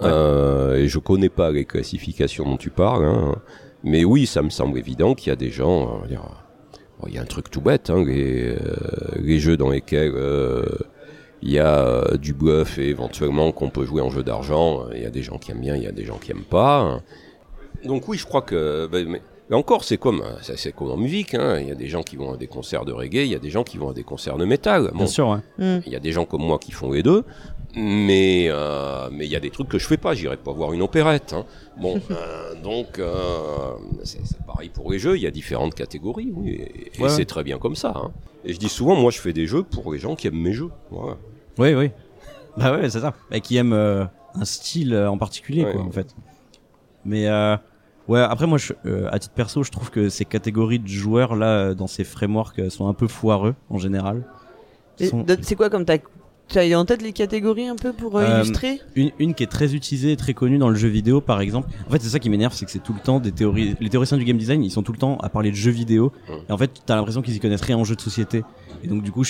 Euh, 0.02 0.76
et 0.76 0.88
je 0.88 1.00
connais 1.00 1.30
pas 1.30 1.52
les 1.52 1.66
classifications 1.66 2.44
dont 2.46 2.58
tu 2.58 2.70
parles. 2.70 3.06
hein. 3.06 3.36
Mais 3.86 4.04
oui, 4.04 4.26
ça 4.26 4.42
me 4.42 4.50
semble 4.50 4.78
évident 4.78 5.14
qu'il 5.16 5.30
y 5.30 5.34
a 5.34 5.36
des 5.38 5.52
gens. 5.52 6.02
dire, 6.08 6.22
bon, 7.00 7.08
il 7.08 7.14
y 7.14 7.18
a 7.18 7.22
un 7.22 7.26
truc 7.26 7.50
tout 7.50 7.62
bête, 7.62 7.90
hein, 7.90 8.04
les, 8.04 8.50
euh, 8.50 8.58
les 9.22 9.40
jeux 9.40 9.56
dans 9.58 9.70
lesquels 9.70 10.12
euh, 10.16 10.66
il 11.42 11.52
y 11.52 11.60
a 11.60 11.80
euh, 11.86 12.18
du 12.18 12.34
bluff 12.34 12.78
et 12.80 12.90
éventuellement 12.90 13.52
qu'on 13.52 13.70
peut 13.70 13.86
jouer 13.86 14.02
en 14.02 14.10
jeu 14.10 14.24
d'argent. 14.24 14.86
Il 14.94 15.02
y 15.02 15.06
a 15.06 15.12
des 15.12 15.22
gens 15.24 15.38
qui 15.38 15.52
aiment 15.52 15.62
bien, 15.62 15.76
il 15.76 15.84
y 15.84 15.88
a 15.88 15.92
des 15.92 16.04
gens 16.06 16.18
qui 16.18 16.32
aiment 16.32 16.44
pas. 16.50 16.80
hein. 16.80 17.02
Donc 17.86 18.08
oui, 18.08 18.18
je 18.18 18.26
crois 18.26 18.42
que. 18.42 18.90
mais, 18.92 19.22
mais 19.48 19.56
encore, 19.56 19.84
c'est 19.84 19.98
comme, 20.00 20.22
euh, 20.22 20.38
c'est 20.42 20.72
comme 20.74 20.90
en 20.90 20.98
musique. 20.98 21.36
hein. 21.36 21.60
Il 21.60 21.68
y 21.68 21.72
a 21.72 21.76
des 21.76 21.86
gens 21.88 22.02
qui 22.02 22.16
vont 22.16 22.34
à 22.34 22.38
des 22.38 22.48
concerts 22.48 22.84
de 22.86 22.92
reggae, 22.92 23.26
il 23.26 23.28
y 23.28 23.36
a 23.36 23.40
des 23.40 23.52
gens 23.52 23.64
qui 23.64 23.78
vont 23.78 23.90
à 23.92 23.94
des 23.94 24.04
concerts 24.04 24.38
de 24.38 24.46
métal. 24.46 24.90
Bon, 24.94 24.98
Bien 25.00 25.06
sûr, 25.08 25.28
ouais. 25.30 25.38
Mm. 25.78 25.82
il 25.86 25.92
y 25.94 25.96
a 25.96 26.00
des 26.00 26.12
gens 26.12 26.26
comme 26.26 26.42
moi 26.42 26.58
qui 26.58 26.72
font 26.72 26.92
les 26.92 27.04
deux, 27.04 27.24
mais 27.76 28.48
euh, 28.50 29.10
mais 29.12 29.26
il 29.26 29.32
y 29.32 29.36
a 29.36 29.40
des 29.40 29.50
trucs 29.52 29.68
que 29.70 29.78
je 29.78 29.88
fais 29.88 29.98
pas. 29.98 30.14
J'irai 30.14 30.38
pas 30.38 30.52
voir 30.52 30.74
une 30.74 30.82
opérette. 30.82 31.34
hein. 31.34 31.46
Bon, 31.80 32.00
euh, 32.12 32.56
donc 32.64 33.00
euh, 33.00 33.72
c'est 34.04 34.26
c'est 34.26 34.42
pareil 34.46 34.70
pour 34.70 34.92
les 34.92 35.00
jeux. 35.00 35.18
Il 35.18 35.22
y 35.24 35.28
a 35.28 35.32
différentes 35.32 35.76
catégories, 35.76 36.32
oui, 36.36 36.52
et, 36.52 36.92
et 36.98 37.02
Ouais. 37.04 37.10
c'est 37.10 37.26
très 37.26 37.44
bien 37.44 37.58
comme 37.58 37.76
ça. 37.76 37.94
hein. 37.96 38.12
Et 38.46 38.54
je 38.54 38.60
dis 38.60 38.70
souvent, 38.70 38.96
moi, 38.96 39.12
je 39.12 39.20
fais 39.20 39.34
des 39.34 39.48
jeux 39.48 39.64
pour 39.64 39.92
les 39.94 40.00
gens 40.00 40.16
qui 40.16 40.28
aiment 40.28 40.40
mes 40.42 40.54
jeux. 40.54 40.70
Voilà. 40.92 41.18
Oui, 41.58 41.74
oui. 41.74 41.92
Bah 42.58 42.72
ouais, 42.78 42.90
c'est 42.90 43.00
ça. 43.02 43.14
Et 43.32 43.42
qui 43.42 43.58
aime 43.58 43.74
euh, 43.74 44.06
un 44.36 44.46
style 44.46 44.94
euh, 44.94 45.10
en 45.10 45.18
particulier, 45.18 45.66
Ouais. 45.66 45.74
quoi, 45.74 45.82
en 45.82 45.92
fait. 45.92 46.16
Mais 47.04 47.28
euh, 47.28 47.58
ouais, 48.08 48.20
après 48.22 48.46
moi, 48.48 48.58
je, 48.58 48.74
euh, 48.86 49.10
à 49.12 49.20
titre 49.20 49.34
perso, 49.34 49.64
je 49.64 49.72
trouve 49.72 49.90
que 49.92 50.10
ces 50.10 50.26
catégories 50.26 50.80
de 50.80 50.88
joueurs 50.88 51.36
là, 51.36 51.48
euh, 51.48 51.74
dans 51.74 51.88
ces 51.88 52.04
frameworks, 52.04 52.70
sont 52.72 52.88
un 52.88 52.94
peu 52.94 53.08
foireux 53.08 53.56
en 53.70 53.78
général. 53.80 54.24
Sont- 55.02 55.26
C'est 55.42 55.56
quoi 55.56 55.70
comme 55.70 55.84
t'as, 55.86 55.98
tu 56.48 56.60
as 56.60 56.80
en 56.80 56.86
tête 56.86 57.02
les 57.02 57.12
catégories 57.14 57.68
un 57.68 57.76
peu 57.76 57.92
pour 57.94 58.18
euh, 58.18 58.24
Euh, 58.24 58.42
illustrer 58.44 58.80
Une, 58.96 59.12
une 59.20 59.34
qui 59.34 59.44
est 59.44 59.48
très 59.48 59.74
utilisée, 59.76 60.12
et 60.12 60.16
très 60.16 60.34
connue 60.34 60.58
dans 60.58 60.70
le 60.70 60.76
jeu 60.76 60.88
vidéo, 60.88 61.22
par 61.22 61.42
exemple. 61.42 61.70
En 61.88 61.92
fait, 61.92 62.02
c'est 62.02 62.10
ça 62.10 62.20
qui 62.20 62.30
m'énerve, 62.30 62.54
c'est 62.54 62.66
que 62.66 62.72
c'est 62.72 62.84
tout 62.84 62.94
le 62.94 63.00
temps 63.00 63.20
des 63.20 63.32
théories. 63.32 63.76
Les 63.80 63.90
théoriciens 63.90 64.18
du 64.18 64.24
game 64.26 64.38
design, 64.38 64.64
ils 64.64 64.70
sont 64.72 64.84
tout 64.84 64.92
le 64.92 64.98
temps 64.98 65.18
à 65.22 65.30
parler 65.30 65.50
de 65.52 65.56
jeux 65.56 65.72
vidéo. 65.72 66.12
Et 66.48 66.52
en 66.52 66.58
fait, 66.58 66.72
t'as 66.86 66.96
l'impression 66.96 67.22
qu'ils 67.22 67.36
y 67.36 67.40
connaissent 67.40 67.62
rien 67.62 67.78
en 67.78 67.84
jeux 67.84 67.96
de 67.96 68.02
société. 68.02 68.44
Et 68.84 68.88
donc, 68.88 69.02
du 69.04 69.12
coup, 69.12 69.24
je, 69.24 69.30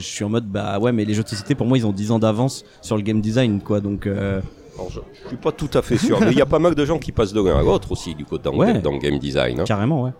suis 0.00 0.24
en 0.24 0.28
mode, 0.28 0.46
bah 0.46 0.78
ouais, 0.80 0.92
mais 0.92 1.04
les 1.04 1.14
jeux 1.14 1.22
de 1.22 1.28
société, 1.28 1.54
pour 1.54 1.66
moi, 1.66 1.78
ils 1.78 1.86
ont 1.86 1.92
10 1.92 2.10
ans 2.10 2.18
d'avance 2.18 2.64
sur 2.82 2.96
le 2.96 3.02
game 3.02 3.20
design, 3.20 3.60
quoi. 3.60 3.80
Donc, 3.80 4.06
euh, 4.06 4.40
Alors, 4.74 4.90
je, 4.90 5.00
je 5.22 5.28
suis 5.28 5.36
pas 5.36 5.52
tout 5.52 5.70
à 5.74 5.82
fait 5.82 5.96
sûr, 5.96 6.18
mais 6.20 6.32
il 6.32 6.38
y 6.38 6.42
a 6.42 6.46
pas 6.46 6.58
mal 6.58 6.74
de 6.74 6.84
gens 6.84 6.98
qui 6.98 7.12
passent 7.12 7.32
de 7.32 7.40
l'un 7.40 7.58
à 7.58 7.62
l'autre 7.62 7.92
aussi, 7.92 8.14
du 8.14 8.24
coup, 8.24 8.38
dans, 8.38 8.54
Ouais. 8.56 8.80
dans 8.80 8.92
le 8.92 8.98
game 8.98 9.18
design. 9.18 9.60
hein. 9.60 9.64
carrément, 9.64 10.02
ouais. 10.02 10.10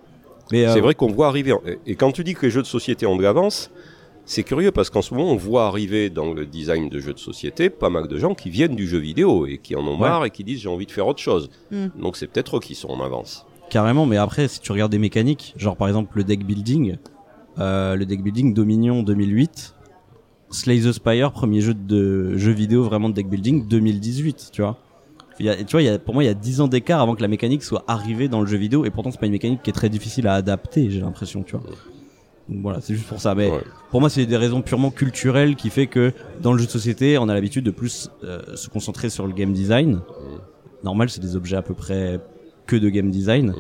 Mais 0.53 0.65
euh, 0.65 0.73
C'est 0.75 0.81
vrai 0.81 0.95
qu'on 0.95 1.11
voit 1.11 1.27
arriver. 1.27 1.53
et- 1.67 1.79
Et 1.91 1.95
quand 1.97 2.13
tu 2.13 2.23
dis 2.23 2.35
que 2.35 2.43
les 2.47 2.51
jeux 2.51 2.63
de 2.63 2.67
société 2.69 3.05
ont 3.05 3.17
de 3.17 3.23
l'avance, 3.23 3.71
c'est 4.27 4.43
curieux 4.43 4.73
parce 4.73 4.91
qu'en 4.91 5.01
ce 5.03 5.15
moment, 5.15 5.31
on 5.33 5.37
voit 5.37 5.67
arriver 5.67 6.11
dans 6.11 6.35
le 6.35 6.45
design 6.45 6.89
de 6.91 6.99
jeux 7.01 7.15
de 7.15 7.19
société 7.19 7.71
pas 7.71 7.89
mal 7.91 8.09
de 8.09 8.19
gens 8.19 8.35
qui 8.35 8.51
viennent 8.51 8.75
du 8.77 8.87
jeu 8.87 8.99
vidéo 8.99 9.47
et 9.47 9.59
qui 9.59 9.75
en 9.77 9.87
ont 9.87 9.93
Ouais. 9.95 10.01
marre 10.09 10.25
et 10.27 10.31
qui 10.31 10.45
disent 10.45 10.61
j'ai 10.61 10.69
envie 10.69 10.87
de 10.87 10.91
faire 10.91 11.07
autre 11.07 11.21
chose. 11.21 11.49
Mm. 11.71 11.87
Donc 12.01 12.17
c'est 12.17 12.27
peut-être 12.27 12.57
eux 12.57 12.61
qui 12.61 12.75
sont 12.75 12.89
en 12.89 13.03
avance. 13.05 13.47
Carrément, 13.71 14.05
mais 14.05 14.17
après, 14.17 14.49
si 14.49 14.61
tu 14.61 14.71
regardes 14.73 14.93
des 14.93 14.99
mécaniques, 14.99 15.55
genre 15.57 15.77
par 15.77 15.89
exemple 15.89 16.17
le 16.19 16.25
deck 16.25 16.45
building, 16.45 16.97
euh, 17.59 17.95
le 17.97 18.05
deck 18.05 18.23
building 18.23 18.53
Dominion 18.53 19.03
2008, 19.03 19.75
Slay 20.51 20.79
the 20.81 20.93
Spire, 20.93 21.33
premier 21.33 21.61
jeu 21.61 21.75
de 21.75 22.37
jeu 22.37 22.53
vidéo 22.53 22.83
vraiment 22.85 23.09
de 23.09 23.15
deck 23.15 23.29
building 23.29 23.67
2018, 23.67 24.51
tu 24.53 24.63
vois. 24.63 24.77
Il 25.39 25.47
y 25.47 25.51
a, 25.51 25.57
tu 25.57 25.73
vois, 25.73 25.83
il 25.83 25.87
y 25.87 25.89
a, 25.89 25.99
pour 25.99 26.15
moi, 26.15 26.25
il 26.25 26.27
y 26.27 26.31
a 26.31 26.35
10 26.35 26.63
ans 26.63 26.69
d'écart 26.69 27.01
avant 27.03 27.15
que 27.15 27.21
la 27.23 27.29
mécanique 27.29 27.63
soit 27.63 27.85
arrivée 27.89 28.27
dans 28.29 28.41
le 28.41 28.47
jeu 28.47 28.57
vidéo, 28.57 28.85
et 28.85 28.91
pourtant 28.91 29.11
c'est 29.11 29.21
pas 29.21 29.27
une 29.27 29.33
mécanique 29.33 29.63
qui 29.63 29.69
est 29.71 29.75
très 29.75 29.89
difficile 29.91 30.27
à 30.29 30.35
adapter, 30.35 30.89
j'ai 30.91 31.01
l'impression, 31.01 31.43
tu 31.43 31.57
vois. 31.57 31.63
Voilà, 32.49 32.81
c'est 32.81 32.95
juste 32.95 33.09
pour 33.09 33.21
ça. 33.21 33.35
Mais 33.35 33.51
Ouais. 33.51 33.61
pour 33.91 34.01
moi, 34.01 34.09
c'est 34.09 34.25
des 34.27 34.37
raisons 34.37 34.63
purement 34.63 34.91
culturelles 34.91 35.57
qui 35.57 35.69
fait 35.71 35.87
que 35.89 36.13
dans 36.41 36.53
le 36.53 36.59
jeu 36.59 36.67
de 36.67 36.71
société, 36.71 37.19
on 37.19 37.29
a 37.29 37.35
l'habitude 37.35 37.65
de 37.65 37.71
plus 37.73 38.09
euh, 38.25 38.41
se 38.55 38.69
concentrer 38.69 39.11
sur 39.11 39.27
le 39.27 39.33
game 39.33 39.53
design. 39.53 40.01
Normal, 40.85 41.11
c'est 41.11 41.21
des 41.21 41.35
objets 41.37 41.57
à 41.57 41.63
peu 41.63 41.75
près 41.75 42.21
que 42.67 42.77
de 42.77 42.89
game 42.89 43.11
design. 43.11 43.53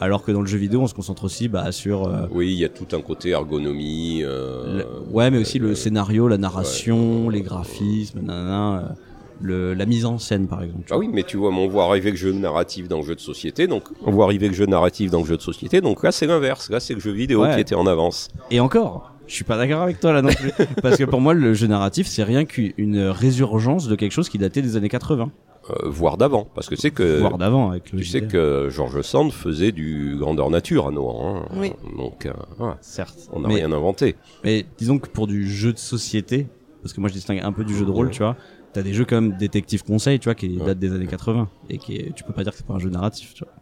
Alors 0.00 0.24
que 0.24 0.32
dans 0.32 0.40
le 0.40 0.48
jeu 0.48 0.58
vidéo, 0.58 0.80
on 0.80 0.88
se 0.88 0.94
concentre 0.94 1.22
aussi 1.24 1.46
bah, 1.46 1.70
sur 1.70 2.08
euh, 2.08 2.26
Oui, 2.32 2.48
il 2.52 2.58
y 2.58 2.64
a 2.64 2.68
tout 2.68 2.88
un 2.96 3.00
côté 3.00 3.28
ergonomie. 3.30 4.22
euh, 4.24 4.78
le- 4.78 5.12
ouais, 5.14 5.30
mais 5.30 5.38
aussi 5.38 5.60
le 5.60 5.76
scénario, 5.76 6.26
la 6.26 6.38
narration, 6.38 7.28
les 7.28 7.42
graphismes, 7.42 8.20
nanana, 8.22 8.78
euh, 8.78 8.92
le, 9.40 9.74
la 9.74 9.86
mise 9.86 10.04
en 10.04 10.18
scène, 10.18 10.46
par 10.48 10.62
exemple. 10.62 10.84
Ah 10.90 10.98
oui, 10.98 11.08
mais 11.12 11.22
tu 11.22 11.36
vois, 11.36 11.50
on 11.50 11.66
voit 11.68 11.84
arriver 11.84 12.10
le 12.10 12.16
jeu 12.16 12.32
narratif 12.32 12.88
dans 12.88 12.98
le 12.98 13.04
jeu 13.04 13.14
de 13.14 13.20
société, 13.20 13.66
donc 13.66 13.84
on 14.04 14.10
voit 14.10 14.24
arriver 14.26 14.48
le 14.48 14.54
jeu 14.54 14.66
narratif 14.66 15.10
dans 15.10 15.20
le 15.20 15.26
jeu 15.26 15.36
de 15.36 15.42
société, 15.42 15.80
donc 15.80 16.02
là 16.02 16.12
c'est 16.12 16.26
l'inverse, 16.26 16.70
là 16.70 16.80
c'est 16.80 16.94
le 16.94 17.00
jeu 17.00 17.12
vidéo 17.12 17.42
Ouais. 17.42 17.54
qui 17.54 17.60
était 17.60 17.74
en 17.74 17.86
avance. 17.86 18.28
Et 18.50 18.60
encore, 18.60 19.12
je 19.26 19.34
suis 19.34 19.44
pas 19.44 19.56
d'accord 19.56 19.82
avec 19.82 19.98
toi 20.00 20.12
là 20.12 20.22
non 20.22 20.30
plus. 20.32 20.52
Parce 20.82 20.96
que 20.98 21.04
pour 21.04 21.20
moi, 21.20 21.32
le 21.34 21.54
jeu 21.54 21.66
narratif, 21.66 22.06
c'est 22.06 22.22
rien 22.24 22.44
qu'une 22.44 22.98
résurgence 23.08 23.88
de 23.88 23.94
quelque 23.96 24.12
chose 24.12 24.28
qui 24.28 24.38
datait 24.38 24.62
des 24.62 24.76
années 24.76 24.88
80. 24.88 25.30
Euh, 25.70 25.74
voire 25.84 26.16
d'avant, 26.16 26.48
parce 26.56 26.68
que 26.68 26.74
c'est 26.74 26.90
que 26.90 27.20
voire 27.20 27.38
d'avant 27.38 27.70
avec 27.70 27.92
le 27.92 28.00
tu 28.00 28.04
sais 28.04 28.22
que 28.22 28.66
George 28.68 29.00
Sand 29.02 29.30
faisait 29.30 29.70
du 29.70 30.16
grandeur 30.18 30.50
nature 30.50 30.88
à 30.88 30.90
Noah, 30.90 31.24
hein. 31.24 31.44
Oui. 31.54 31.70
donc 31.96 32.26
euh, 32.26 32.32
voilà, 32.58 32.78
Certes. 32.80 33.28
on 33.32 33.38
n'a 33.42 33.48
rien 33.48 33.70
inventé. 33.70 34.16
mais 34.42 34.66
disons 34.76 34.98
que 34.98 35.08
pour 35.08 35.28
du 35.28 35.48
jeu 35.48 35.72
de 35.72 35.78
société, 35.78 36.48
parce 36.82 36.92
que 36.92 37.00
moi 37.00 37.08
je 37.08 37.14
distingue 37.14 37.38
un 37.44 37.52
peu 37.52 37.62
du 37.62 37.76
jeu 37.76 37.84
de 37.86 37.92
rôle, 37.92 38.06
Ouais. 38.06 38.12
tu 38.12 38.24
vois, 38.24 38.34
t'as 38.72 38.82
des 38.82 38.92
jeux 38.94 39.04
comme 39.04 39.32
Détective 39.36 39.82
Conseil, 39.84 40.18
tu 40.18 40.24
vois, 40.24 40.34
qui 40.34 40.56
Ouais. 40.58 40.66
datent 40.66 40.78
des 40.78 40.92
années 40.92 41.06
80 41.06 41.48
et 41.70 41.78
qui 41.78 41.96
est- 41.96 42.14
tu 42.14 42.24
peux 42.24 42.32
pas 42.32 42.42
dire 42.42 42.52
que 42.52 42.58
c'est 42.58 42.66
pas 42.66 42.74
un 42.74 42.78
jeu 42.78 42.90
narratif, 42.90 43.34
tu 43.34 43.44
vois. 43.44 43.52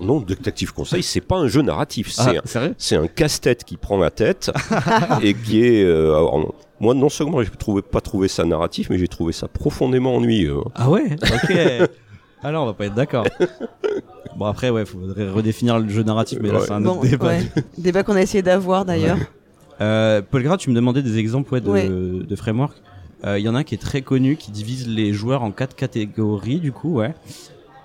Non, 0.00 0.20
Detective 0.20 0.72
Conseil, 0.72 1.02
c'est 1.02 1.20
pas 1.20 1.36
un 1.36 1.46
jeu 1.46 1.60
narratif, 1.60 2.10
c'est 2.10 2.38
un, 2.38 2.42
Ah, 2.54 2.68
c'est 2.78 2.96
un 2.96 3.06
casse-tête 3.06 3.64
qui 3.64 3.76
prend 3.76 3.98
la 3.98 4.10
tête 4.10 4.50
et 5.22 5.34
qui 5.34 5.62
est. 5.64 5.84
euh, 5.84 6.14
alors, 6.16 6.54
moi, 6.80 6.94
non 6.94 7.10
seulement 7.10 7.42
j'ai 7.42 7.50
trouvé 7.50 7.82
pas 7.82 8.00
trouvé 8.00 8.26
ça 8.28 8.44
narratif, 8.46 8.88
mais 8.88 8.96
j'ai 8.98 9.08
trouvé 9.08 9.32
ça 9.34 9.48
profondément 9.48 10.14
ennuyeux. 10.16 10.56
hein. 10.58 10.70
Ah 10.74 10.88
ouais? 10.90 11.14
Ok. 11.22 11.52
Alors 12.42 12.62
on 12.62 12.66
va 12.66 12.72
pas 12.72 12.86
être 12.86 12.94
d'accord. 12.94 13.26
Bon 14.38 14.46
après 14.46 14.70
ouais, 14.70 14.86
faudrait 14.86 15.28
redéfinir 15.28 15.78
le 15.78 15.90
jeu 15.90 16.02
narratif, 16.04 16.38
mais 16.40 16.48
là 16.50 16.60
Ouais. 16.60 16.64
c'est 16.66 16.72
un 16.72 16.82
autre 16.86 17.00
Bon, 17.02 17.06
débat. 17.06 17.26
ouais. 17.26 17.42
Débat 17.76 18.02
qu'on 18.02 18.16
a 18.16 18.22
essayé 18.22 18.40
d'avoir 18.42 18.86
d'ailleurs. 18.86 19.18
Euh, 19.82 20.22
Paul 20.22 20.42
Gras, 20.42 20.56
tu 20.56 20.70
me 20.70 20.74
demandais 20.74 21.02
des 21.02 21.18
exemples 21.18 21.52
ouais, 21.52 21.60
de, 21.60 21.68
Ouais. 21.68 21.86
de 21.88 22.36
framework. 22.36 22.74
Euh, 23.24 23.38
Il 23.38 23.44
y 23.44 23.48
en 23.48 23.54
a 23.54 23.58
un 23.58 23.64
qui 23.64 23.74
est 23.74 23.78
très 23.78 24.02
connu, 24.02 24.36
qui 24.36 24.50
divise 24.50 24.88
les 24.88 25.12
joueurs 25.12 25.42
en 25.42 25.50
quatre 25.50 25.76
catégories, 25.76 26.58
du 26.60 26.72
coup, 26.72 26.94
ouais. 26.96 27.14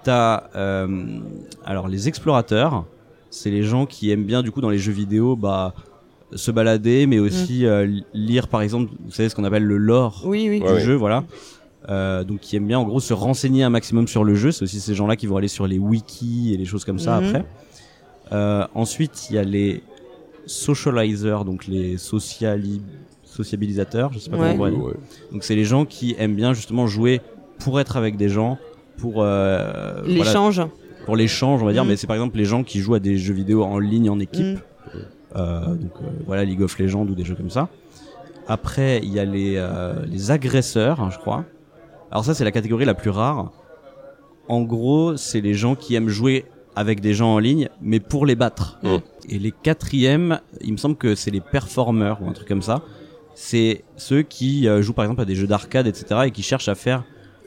T'as 0.04 0.44
euh, 0.56 1.20
alors 1.66 1.88
les 1.88 2.08
explorateurs, 2.08 2.86
c'est 3.32 3.50
les 3.52 3.64
gens 3.64 3.86
qui 3.86 4.12
aiment 4.12 4.24
bien, 4.26 4.44
du 4.44 4.52
coup, 4.52 4.62
dans 4.62 4.70
les 4.70 4.78
jeux 4.78 4.92
vidéo, 4.94 5.36
bah 5.36 5.74
se 6.34 6.52
balader, 6.52 7.06
mais 7.08 7.20
aussi 7.20 7.66
euh, 7.66 7.88
lire, 8.14 8.48
par 8.48 8.62
exemple, 8.62 8.92
vous 9.06 9.12
savez 9.12 9.30
ce 9.30 9.36
qu'on 9.36 9.44
appelle 9.44 9.64
le 9.64 9.78
lore 9.78 10.24
Oui, 10.26 10.48
oui. 10.50 10.60
du 10.60 10.66
Ouais, 10.66 10.80
jeu, 10.80 10.94
voilà. 10.96 11.24
Euh, 11.90 12.24
donc 12.24 12.40
qui 12.40 12.56
aiment 12.56 12.66
bien 12.68 12.80
en 12.80 12.84
gros 12.84 13.00
se 13.00 13.14
renseigner 13.14 13.64
un 13.64 13.70
maximum 13.70 14.08
sur 14.08 14.24
le 14.24 14.34
jeu. 14.36 14.52
C'est 14.52 14.64
aussi 14.64 14.80
ces 14.80 14.96
gens-là 14.96 15.16
qui 15.16 15.28
vont 15.28 15.38
aller 15.38 15.48
sur 15.48 15.68
les 15.68 15.78
wikis 15.78 16.52
et 16.54 16.58
les 16.58 16.66
choses 16.66 16.84
comme 16.84 16.98
ça 17.00 17.20
Mhm. 17.22 17.26
après. 17.28 17.46
Euh, 18.32 18.66
ensuite, 18.74 19.28
il 19.30 19.36
y 19.36 19.40
a 19.40 19.44
les 19.44 19.84
socializers, 20.46 21.44
donc 21.46 21.68
les 21.68 21.98
sociali 21.98 22.82
sociabilisateurs, 23.36 24.12
je 24.14 24.20
sais 24.20 24.30
pas 24.30 24.38
Ouais. 24.38 24.56
comment 24.58 24.64
on. 24.66 24.88
Ouais. 24.88 24.94
Donc 25.32 25.44
c'est 25.44 25.56
les 25.56 25.66
gens 25.66 25.86
qui 25.86 26.16
aiment 26.18 26.36
bien 26.36 26.54
justement 26.54 26.88
jouer 26.88 27.22
pour 27.60 27.80
être 27.80 27.98
avec 27.98 28.18
des 28.18 28.30
gens, 28.30 28.58
pour 28.98 29.22
euh, 29.22 30.02
voilà, 30.04 30.14
L'échange. 30.14 30.62
pour 31.06 31.16
l'échange, 31.16 31.62
on 31.62 31.66
va 31.66 31.74
dire. 31.74 31.86
Mm. 31.86 31.88
Mais 31.90 31.96
c'est 31.98 32.08
par 32.08 32.16
exemple 32.16 32.38
les 32.38 32.46
gens 32.46 32.64
qui 32.64 32.80
jouent 32.80 32.96
à 32.96 33.00
des 33.00 33.18
jeux 33.18 33.34
vidéo 33.34 33.64
en 33.64 33.80
ligne 33.80 34.10
en 34.10 34.20
équipe. 34.20 34.58
Mm. 34.58 34.98
Euh, 35.36 35.66
donc 35.76 35.92
euh, 36.02 36.06
voilà 36.26 36.46
League 36.46 36.62
of 36.62 36.78
Legends 36.80 37.06
ou 37.06 37.14
des 37.16 37.26
jeux 37.26 37.36
comme 37.36 37.50
ça. 37.50 37.68
Après 38.48 39.00
il 39.04 39.12
y 39.12 39.20
a 39.20 39.26
les 39.26 39.56
euh, 39.58 40.06
les 40.06 40.32
agresseurs, 40.32 41.02
hein, 41.02 41.10
je 41.12 41.18
crois. 41.18 41.44
Alors 42.12 42.24
ça 42.24 42.34
c'est 42.34 42.46
la 42.46 42.52
catégorie 42.52 42.86
la 42.86 42.94
plus 42.94 43.10
rare. 43.10 43.52
En 44.48 44.62
gros 44.62 45.18
c'est 45.18 45.42
les 45.42 45.54
gens 45.54 45.76
qui 45.76 45.96
aiment 45.96 46.08
jouer 46.10 46.46
avec 46.78 47.00
des 47.00 47.14
gens 47.14 47.34
en 47.34 47.40
ligne, 47.40 47.70
mais 47.82 48.00
pour 48.00 48.26
les 48.26 48.36
battre. 48.36 48.80
Mm. 48.84 48.96
Et 49.30 49.40
les 49.40 49.52
quatrièmes, 49.52 50.40
il 50.62 50.74
me 50.74 50.78
semble 50.78 50.96
que 50.98 51.16
c'est 51.16 51.32
les 51.32 51.42
performeurs 51.42 52.22
ou 52.22 52.28
un 52.30 52.34
truc 52.34 52.48
comme 52.48 52.62
ça. 52.62 52.82
C'est 53.36 53.84
ceux 53.98 54.22
qui 54.22 54.68
euh, 54.68 54.82
jouent 54.82 54.94
par 54.94 55.06
exemple 55.06 55.22
à 55.22 55.26
des 55.26 55.36
jeux 55.36 55.48
d'arcade, 55.48 55.88
etc. 55.88 56.22
et 56.26 56.32
qui 56.32 56.42
cherchent 56.42 56.70
à 56.70 56.76
faire 56.76 57.04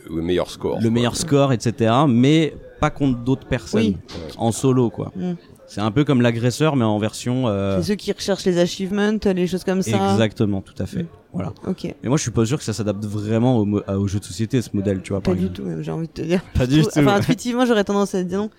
Le 0.08 0.20
meilleur 0.22 0.50
score. 0.50 0.76
le 0.76 0.82
quoi. 0.82 0.90
meilleur 0.90 1.16
score, 1.16 1.52
etc. 1.52 1.92
Mais 2.08 2.54
pas 2.80 2.90
contre 2.90 3.18
d'autres 3.20 3.46
personnes, 3.46 3.80
Oui. 3.80 3.96
en 4.36 4.52
solo 4.52 4.90
quoi. 4.90 5.12
Mm. 5.16 5.32
C'est 5.66 5.82
un 5.82 5.90
peu 5.90 6.04
comme 6.04 6.22
l'agresseur, 6.22 6.76
mais 6.76 6.84
en 6.86 6.98
version. 6.98 7.46
euh, 7.46 7.76
C'est 7.82 7.88
ceux 7.88 7.94
qui 7.94 8.10
recherchent 8.10 8.46
les 8.46 8.58
achievements, 8.58 9.18
les 9.26 9.46
choses 9.46 9.64
comme 9.64 9.82
ça. 9.82 10.12
Exactement, 10.12 10.62
tout 10.62 10.72
à 10.82 10.86
fait. 10.86 11.04
Voilà. 11.34 11.52
Ok. 11.66 11.84
Mais 12.02 12.08
moi, 12.08 12.16
je 12.16 12.22
suis 12.22 12.30
pas 12.30 12.46
sûr 12.46 12.56
que 12.56 12.64
ça 12.64 12.72
s'adapte 12.72 13.04
vraiment 13.04 13.58
au, 13.58 13.82
aux 13.86 14.08
jeux 14.08 14.18
de 14.18 14.24
société, 14.24 14.62
ce 14.62 14.70
modèle, 14.72 15.02
tu 15.02 15.10
vois. 15.12 15.20
Pas 15.20 15.32
par 15.32 15.34
du 15.34 15.46
exemple. 15.48 15.60
tout, 15.76 15.82
j'ai 15.82 15.90
envie 15.90 16.06
de 16.06 16.12
te 16.12 16.22
dire. 16.22 16.40
Pas 16.54 16.66
du 16.66 16.80
tout. 16.82 16.88
Enfin, 16.96 17.16
intuitivement, 17.16 17.66
j'aurais 17.66 17.84
tendance 17.84 18.14
à 18.14 18.22
dire 18.22 18.38
non. 18.38 18.50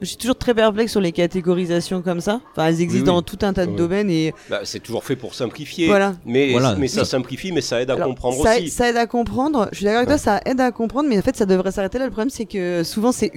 Je 0.00 0.06
suis 0.06 0.16
toujours 0.16 0.36
très 0.36 0.52
perplexe 0.54 0.90
sur 0.90 1.00
les 1.00 1.12
catégorisations 1.12 2.02
comme 2.02 2.20
ça. 2.20 2.40
Enfin, 2.50 2.66
elles 2.66 2.80
existent 2.82 3.10
Oui, 3.12 3.16
oui. 3.16 3.16
dans 3.16 3.22
tout 3.22 3.38
un 3.42 3.52
tas 3.52 3.64
de 3.64 3.70
Oui. 3.70 3.76
domaines 3.76 4.10
et 4.10 4.34
Bah, 4.50 4.60
c'est 4.64 4.80
toujours 4.80 5.04
fait 5.04 5.14
pour 5.16 5.34
simplifier. 5.34 5.86
voilà. 5.86 6.14
Mais, 6.26 6.50
Voilà. 6.50 6.74
mais 6.76 6.88
ça 6.88 7.04
simplifie, 7.04 7.52
mais 7.52 7.60
ça 7.60 7.80
aide 7.80 7.90
à 7.90 7.94
Alors, 7.94 8.08
comprendre 8.08 8.42
ça, 8.42 8.56
aussi. 8.56 8.68
ça 8.70 8.90
aide 8.90 8.96
à 8.96 9.06
comprendre. 9.06 9.68
Je 9.70 9.76
suis 9.76 9.84
d'accord 9.84 9.98
avec 9.98 10.08
toi, 10.08 10.18
ça 10.18 10.40
aide 10.44 10.60
à 10.60 10.72
comprendre, 10.72 11.08
mais 11.08 11.16
en 11.18 11.22
fait, 11.22 11.36
ça 11.36 11.46
devrait 11.46 11.70
s'arrêter 11.70 11.98
là. 11.98 12.06
Le 12.06 12.10
problème, 12.10 12.28
c'est 12.30 12.44
que 12.44 12.82
souvent, 12.82 13.12
c'est, 13.12 13.30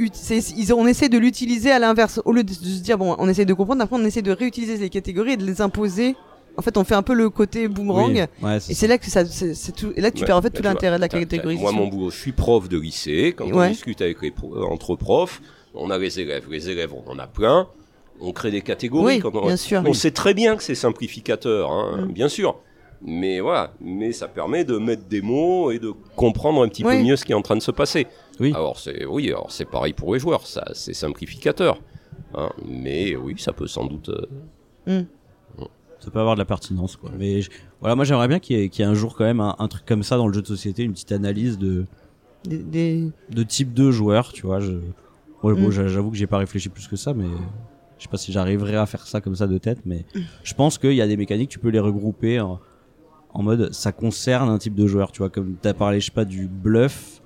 on 0.75 0.87
essaie 0.87 1.09
de 1.09 1.17
l'utiliser 1.19 1.71
à 1.71 1.79
l'inverse. 1.79 2.19
Au 2.25 2.33
lieu 2.33 2.43
de, 2.43 2.51
se 2.51 2.81
dire, 2.81 2.97
bon, 2.97 3.15
on 3.19 3.29
essaie 3.29 3.45
de 3.45 3.53
comprendre, 3.53 3.83
après, 3.83 3.95
on 3.95 4.03
essaie 4.03 4.23
de 4.23 4.31
réutiliser 4.31 4.77
les 4.77 4.89
catégories 4.89 5.33
et 5.33 5.37
de 5.37 5.45
les 5.45 5.61
imposer. 5.61 6.15
En 6.57 6.63
fait, 6.63 6.75
on 6.75 6.83
fait 6.83 6.95
un 6.95 7.03
peu 7.03 7.13
le 7.13 7.29
côté 7.29 7.67
boomerang. 7.67 8.27
Oui, 8.41 8.49
ouais, 8.49 8.57
Et 8.67 8.73
c'est 8.73 8.87
là 8.87 8.97
que 8.97 9.05
ça, 9.11 9.23
c'est, 9.25 9.75
tout. 9.75 9.93
Et 9.95 10.01
là, 10.01 10.09
que 10.09 10.15
tu 10.15 10.21
Ouais, 10.23 10.27
perds 10.27 10.37
en 10.37 10.41
fait 10.41 10.49
bah, 10.49 10.57
tout 10.57 10.63
l'intérêt 10.63 10.95
de 10.95 11.01
la 11.01 11.07
catégorisation. 11.07 11.71
Moi, 11.71 11.83
mon 11.83 11.87
boulot, 11.87 12.09
je 12.09 12.17
suis 12.17 12.31
prof 12.31 12.67
de 12.67 12.79
lycée. 12.79 13.35
Quand 13.37 13.45
on 13.45 13.53
Ouais. 13.59 13.69
discute 13.69 14.01
avec 14.01 14.23
les 14.23 14.31
pro- 14.31 14.63
entre 14.65 14.95
profs, 14.95 15.39
on 15.77 15.89
a 15.91 15.97
les 15.97 16.19
élèves. 16.19 16.47
Les 16.49 16.69
élèves, 16.69 16.93
on 16.93 17.09
en 17.09 17.19
a 17.19 17.27
plein. 17.27 17.67
On 18.19 18.31
crée 18.31 18.49
des 18.51 18.61
catégories. 18.61 19.15
Oui, 19.15 19.19
Quand 19.19 19.35
on, 19.35 19.45
bien 19.45 19.57
sûr. 19.57 19.83
on 19.85 19.93
sait 19.93 20.11
très 20.11 20.33
bien 20.33 20.55
que 20.55 20.63
c'est 20.63 20.75
simplificateur, 20.75 21.71
hein, 21.71 22.05
Mm. 22.07 22.11
bien 22.11 22.29
sûr. 22.29 22.57
Mais 23.03 23.39
voilà, 23.41 23.73
mais 23.79 24.11
ça 24.11 24.27
permet 24.27 24.63
de 24.65 24.77
mettre 24.79 25.03
des 25.07 25.21
mots 25.21 25.69
et 25.69 25.77
de 25.77 25.93
comprendre 26.15 26.63
un 26.63 26.67
petit 26.67 26.83
Oui. 26.83 26.97
peu 26.97 27.03
mieux 27.03 27.15
ce 27.15 27.25
qui 27.25 27.31
est 27.31 27.35
en 27.35 27.43
train 27.43 27.55
de 27.55 27.61
se 27.61 27.69
passer. 27.69 28.07
Oui. 28.39 28.51
Alors 28.55 28.79
c'est 28.79 29.05
oui, 29.05 29.27
alors 29.29 29.51
c'est 29.51 29.65
pareil 29.65 29.93
pour 29.93 30.13
les 30.15 30.19
joueurs, 30.19 30.47
ça 30.47 30.65
c'est 30.73 30.93
simplificateur. 30.95 31.79
hein. 32.33 32.49
mais 32.67 33.15
oui, 33.15 33.35
ça 33.37 33.53
peut 33.53 33.67
sans 33.67 33.85
doute. 33.85 34.09
euh, 34.87 35.03
Ça 35.99 36.11
peut 36.11 36.19
avoir 36.19 36.35
de 36.35 36.39
la 36.39 36.45
pertinence, 36.45 36.95
quoi. 36.95 37.09
Mais 37.17 37.41
je- 37.41 37.49
voilà, 37.81 37.95
moi, 37.95 38.05
j'aimerais 38.05 38.27
bien 38.27 38.39
qu'il 38.39 38.57
y, 38.57 38.61
ait, 38.61 38.69
qu'il 38.69 38.85
y 38.85 38.87
ait 38.87 38.91
un 38.91 38.93
jour 38.93 39.15
quand 39.15 39.23
même 39.25 39.39
un, 39.39 39.55
un 39.59 39.67
truc 39.67 39.83
comme 39.85 40.03
ça 40.03 40.15
dans 40.17 40.27
le 40.27 40.33
jeu 40.33 40.41
de 40.41 40.47
société, 40.47 40.83
une 40.83 40.93
petite 40.93 41.11
analyse 41.11 41.57
de, 41.57 41.85
Des- 42.45 42.57
des- 42.59 43.09
de 43.29 43.43
type 43.43 43.73
de 43.73 43.89
joueur, 43.91 44.31
tu 44.31 44.45
vois. 44.45 44.59
Je, 44.59 44.73
ouais, 45.43 45.53
Mm. 45.53 45.71
j'a- 45.71 45.87
j'avoue 45.87 46.11
que 46.11 46.17
j'ai 46.17 46.27
pas 46.27 46.37
réfléchi 46.37 46.69
plus 46.69 46.87
que 46.87 46.95
ça, 46.95 47.13
mais 47.13 47.27
je 47.97 48.03
sais 48.03 48.09
pas 48.09 48.17
si 48.17 48.31
j'arriverai 48.31 48.75
à 48.75 48.85
faire 48.85 49.05
ça 49.07 49.21
comme 49.21 49.35
ça 49.35 49.47
de 49.47 49.57
tête, 49.57 49.79
mais 49.85 50.05
je 50.43 50.53
pense 50.53 50.77
qu'il 50.77 50.93
y 50.93 51.01
a 51.01 51.07
des 51.07 51.17
mécaniques, 51.17 51.49
tu 51.49 51.59
peux 51.59 51.69
les 51.69 51.79
regrouper 51.79 52.39
en, 52.39 52.59
en 53.33 53.43
mode 53.43 53.73
ça 53.73 53.91
concerne 53.91 54.49
un 54.49 54.57
type 54.57 54.75
de 54.75 54.87
joueur, 54.87 55.11
tu 55.11 55.19
vois. 55.19 55.29
Comme 55.29 55.55
t'as 55.61 55.73
parlé, 55.73 55.99
je 55.99 56.05
sais 56.05 56.11
pas, 56.11 56.25
du 56.25 56.47
bluff. 56.47 57.21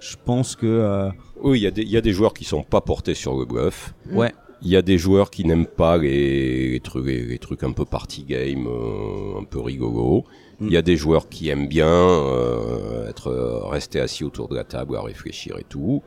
Je 0.00 0.16
pense 0.22 0.54
que 0.56 0.66
euh, 0.66 1.10
Oui, 1.42 1.60
il 1.60 1.62
y, 1.62 1.66
a 1.66 1.70
des- 1.70 1.82
il 1.82 1.88
y 1.90 1.96
a 1.96 2.00
des 2.02 2.12
joueurs 2.12 2.34
qui 2.34 2.44
sont 2.44 2.62
pas 2.62 2.80
portés 2.82 3.14
sur 3.14 3.38
le 3.38 3.44
bluff. 3.46 3.94
Mm. 4.10 4.16
ouais, 4.16 4.32
Il 4.62 4.70
y 4.70 4.76
a 4.76 4.82
des 4.82 4.96
joueurs 4.98 5.30
qui 5.30 5.44
n'aiment 5.44 5.66
pas 5.66 5.98
les, 5.98 6.70
les 6.70 6.80
trucs, 6.80 7.04
les, 7.06 7.22
les 7.24 7.38
trucs 7.38 7.62
un 7.64 7.72
peu 7.72 7.84
party 7.84 8.24
game, 8.24 8.66
euh, 8.66 9.38
un 9.40 9.44
peu 9.44 9.60
rigolo. 9.60 10.24
Il 10.60 10.70
y 10.70 10.76
a 10.78 10.82
des 10.82 10.96
joueurs 10.96 11.28
qui 11.28 11.48
aiment 11.50 11.68
bien 11.68 11.86
euh, 11.88 13.08
être 13.08 13.30
restés 13.68 14.00
assis 14.00 14.24
autour 14.24 14.48
de 14.48 14.54
la 14.54 14.64
table 14.64 14.96
à 14.96 15.02
réfléchir 15.02 15.58
et 15.58 15.64
tout. 15.64 16.02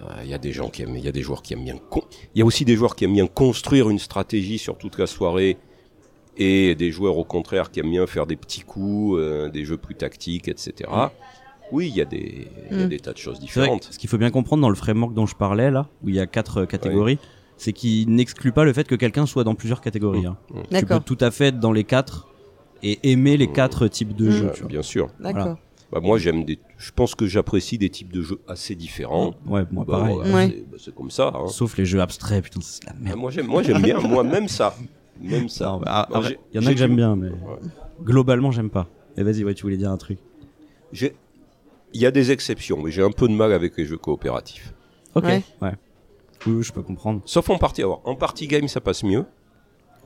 Euh, 0.00 0.04
Il 0.24 0.28
y 0.30 0.34
a 0.34 0.38
des 0.38 0.52
gens 0.52 0.68
qui 0.68 0.82
aiment, 0.82 0.96
il 0.96 1.04
y 1.04 1.08
a 1.08 1.12
des 1.12 1.22
joueurs 1.22 1.42
qui 1.42 1.54
aiment 1.54 1.64
bien. 1.64 1.78
con- 1.90 2.04
Il 2.34 2.38
y 2.38 2.42
a 2.42 2.44
aussi 2.44 2.64
des 2.64 2.76
joueurs 2.76 2.94
qui 2.96 3.04
aiment 3.04 3.14
bien 3.14 3.26
construire 3.26 3.88
une 3.90 3.98
stratégie 3.98 4.58
sur 4.58 4.76
toute 4.76 4.98
la 4.98 5.06
soirée, 5.06 5.56
et 6.38 6.74
des 6.74 6.90
joueurs 6.92 7.16
au 7.16 7.24
contraire 7.24 7.70
qui 7.70 7.80
aiment 7.80 7.90
bien 7.90 8.06
faire 8.06 8.26
des 8.26 8.36
petits 8.36 8.60
coups, 8.60 9.18
euh, 9.18 9.48
des 9.48 9.64
jeux 9.64 9.78
plus 9.78 9.94
tactiques, 9.94 10.48
etc. 10.48 10.90
Oui, 11.72 11.88
il 11.88 11.96
y 11.96 12.00
a 12.02 12.04
des, 12.04 12.46
il 12.70 12.78
y 12.78 12.82
a 12.82 12.84
Mm. 12.86 12.88
des 12.90 13.00
tas 13.00 13.12
de 13.12 13.18
choses 13.18 13.40
différentes. 13.40 13.88
Ce 13.90 13.98
qu'il 13.98 14.08
faut 14.10 14.18
bien 14.18 14.30
comprendre 14.30 14.60
dans 14.60 14.68
le 14.68 14.74
framework 14.74 15.14
dont 15.14 15.26
je 15.26 15.34
parlais 15.34 15.70
là, 15.70 15.88
où 16.04 16.10
il 16.10 16.14
y 16.14 16.20
a 16.20 16.26
quatre 16.26 16.58
euh, 16.58 16.66
catégories, 16.66 17.18
c'est 17.56 17.72
qu'il 17.72 18.10
n'exclut 18.14 18.52
pas 18.52 18.64
le 18.64 18.72
fait 18.74 18.86
que 18.86 18.94
quelqu'un 18.96 19.24
soit 19.24 19.44
dans 19.44 19.54
plusieurs 19.54 19.80
catégories. 19.80 20.26
hein. 20.26 20.36
Tu 20.80 20.84
peux 20.84 21.00
tout 21.00 21.16
à 21.20 21.30
fait 21.30 21.46
être 21.46 21.58
dans 21.58 21.72
les 21.72 21.84
quatre 21.84 22.28
et 22.82 23.10
aimer 23.10 23.38
les 23.38 23.50
quatre 23.50 23.88
types 23.88 24.14
de 24.14 24.28
Mm. 24.28 24.30
jeux. 24.30 24.52
Bien 24.68 24.82
sûr. 24.82 25.08
D'accord. 25.18 25.42
Voilà. 25.42 25.58
Bah, 25.92 26.00
moi, 26.02 26.18
j'aime 26.18 26.44
des. 26.44 26.58
Je 26.78 26.90
pense 26.90 27.14
que 27.14 27.26
j'apprécie 27.26 27.78
des 27.78 27.90
types 27.90 28.12
de 28.12 28.20
jeux 28.22 28.40
assez 28.48 28.74
différents. 28.74 29.34
Ouais, 29.46 29.64
moi 29.70 29.84
Bah, 29.86 29.98
pareil. 29.98 30.14
voilà, 30.16 30.34
Ouais. 30.34 30.48
c'est- 30.50 30.70
bah, 30.70 30.76
c'est 30.80 30.94
comme 30.94 31.10
ça. 31.10 31.32
hein. 31.34 31.46
Sauf 31.48 31.76
les 31.76 31.86
jeux 31.86 32.00
abstraits, 32.00 32.42
putain, 32.44 32.60
c'est 32.60 32.84
la 32.84 32.92
Ah, 32.92 32.98
merde. 33.00 33.18
moi, 33.18 33.30
j'aime, 33.30 33.46
moi, 33.46 33.62
j'aime 33.62 33.80
bien. 33.82 34.00
moi, 34.00 34.24
même 34.24 34.48
ça, 34.48 34.74
même 35.20 35.48
ça. 35.48 35.66
Non, 35.66 35.78
bah, 35.80 36.06
Bon, 36.10 36.16
après, 36.16 36.28
j'ai- 36.30 36.38
Il 36.52 36.60
y 36.60 36.64
en 36.64 36.68
a 36.68 36.72
que 36.72 36.78
j'aime 36.78 36.96
bien, 36.96 37.14
mais 37.14 37.28
Ouais. 37.28 37.36
globalement, 38.02 38.50
j'aime 38.50 38.70
pas. 38.70 38.88
Mais 39.16 39.22
vas-y, 39.22 39.44
ouais, 39.44 39.54
tu 39.54 39.62
voulais 39.62 39.76
dire 39.76 39.90
un 39.90 39.96
truc. 39.96 40.18
J'ai- 40.92 41.14
Il 41.94 42.00
y 42.00 42.06
a 42.06 42.10
des 42.10 42.30
exceptions, 42.32 42.82
mais 42.82 42.90
j'ai 42.90 43.02
un 43.02 43.12
peu 43.12 43.26
de 43.28 43.32
mal 43.32 43.52
avec 43.52 43.76
les 43.78 43.86
jeux 43.86 43.96
coopératifs. 43.96 44.74
Ok. 45.14 45.24
Ouais. 45.24 45.42
Ouais. 45.62 45.72
Oui, 46.46 46.52
oui, 46.56 46.62
je 46.62 46.72
peux 46.72 46.82
comprendre. 46.82 47.22
Sauf 47.24 47.48
en 47.48 47.56
partie. 47.58 47.80
Alors, 47.80 48.02
en 48.04 48.16
partie 48.16 48.46
game, 48.48 48.68
ça 48.68 48.80
passe 48.82 49.02
mieux, 49.02 49.24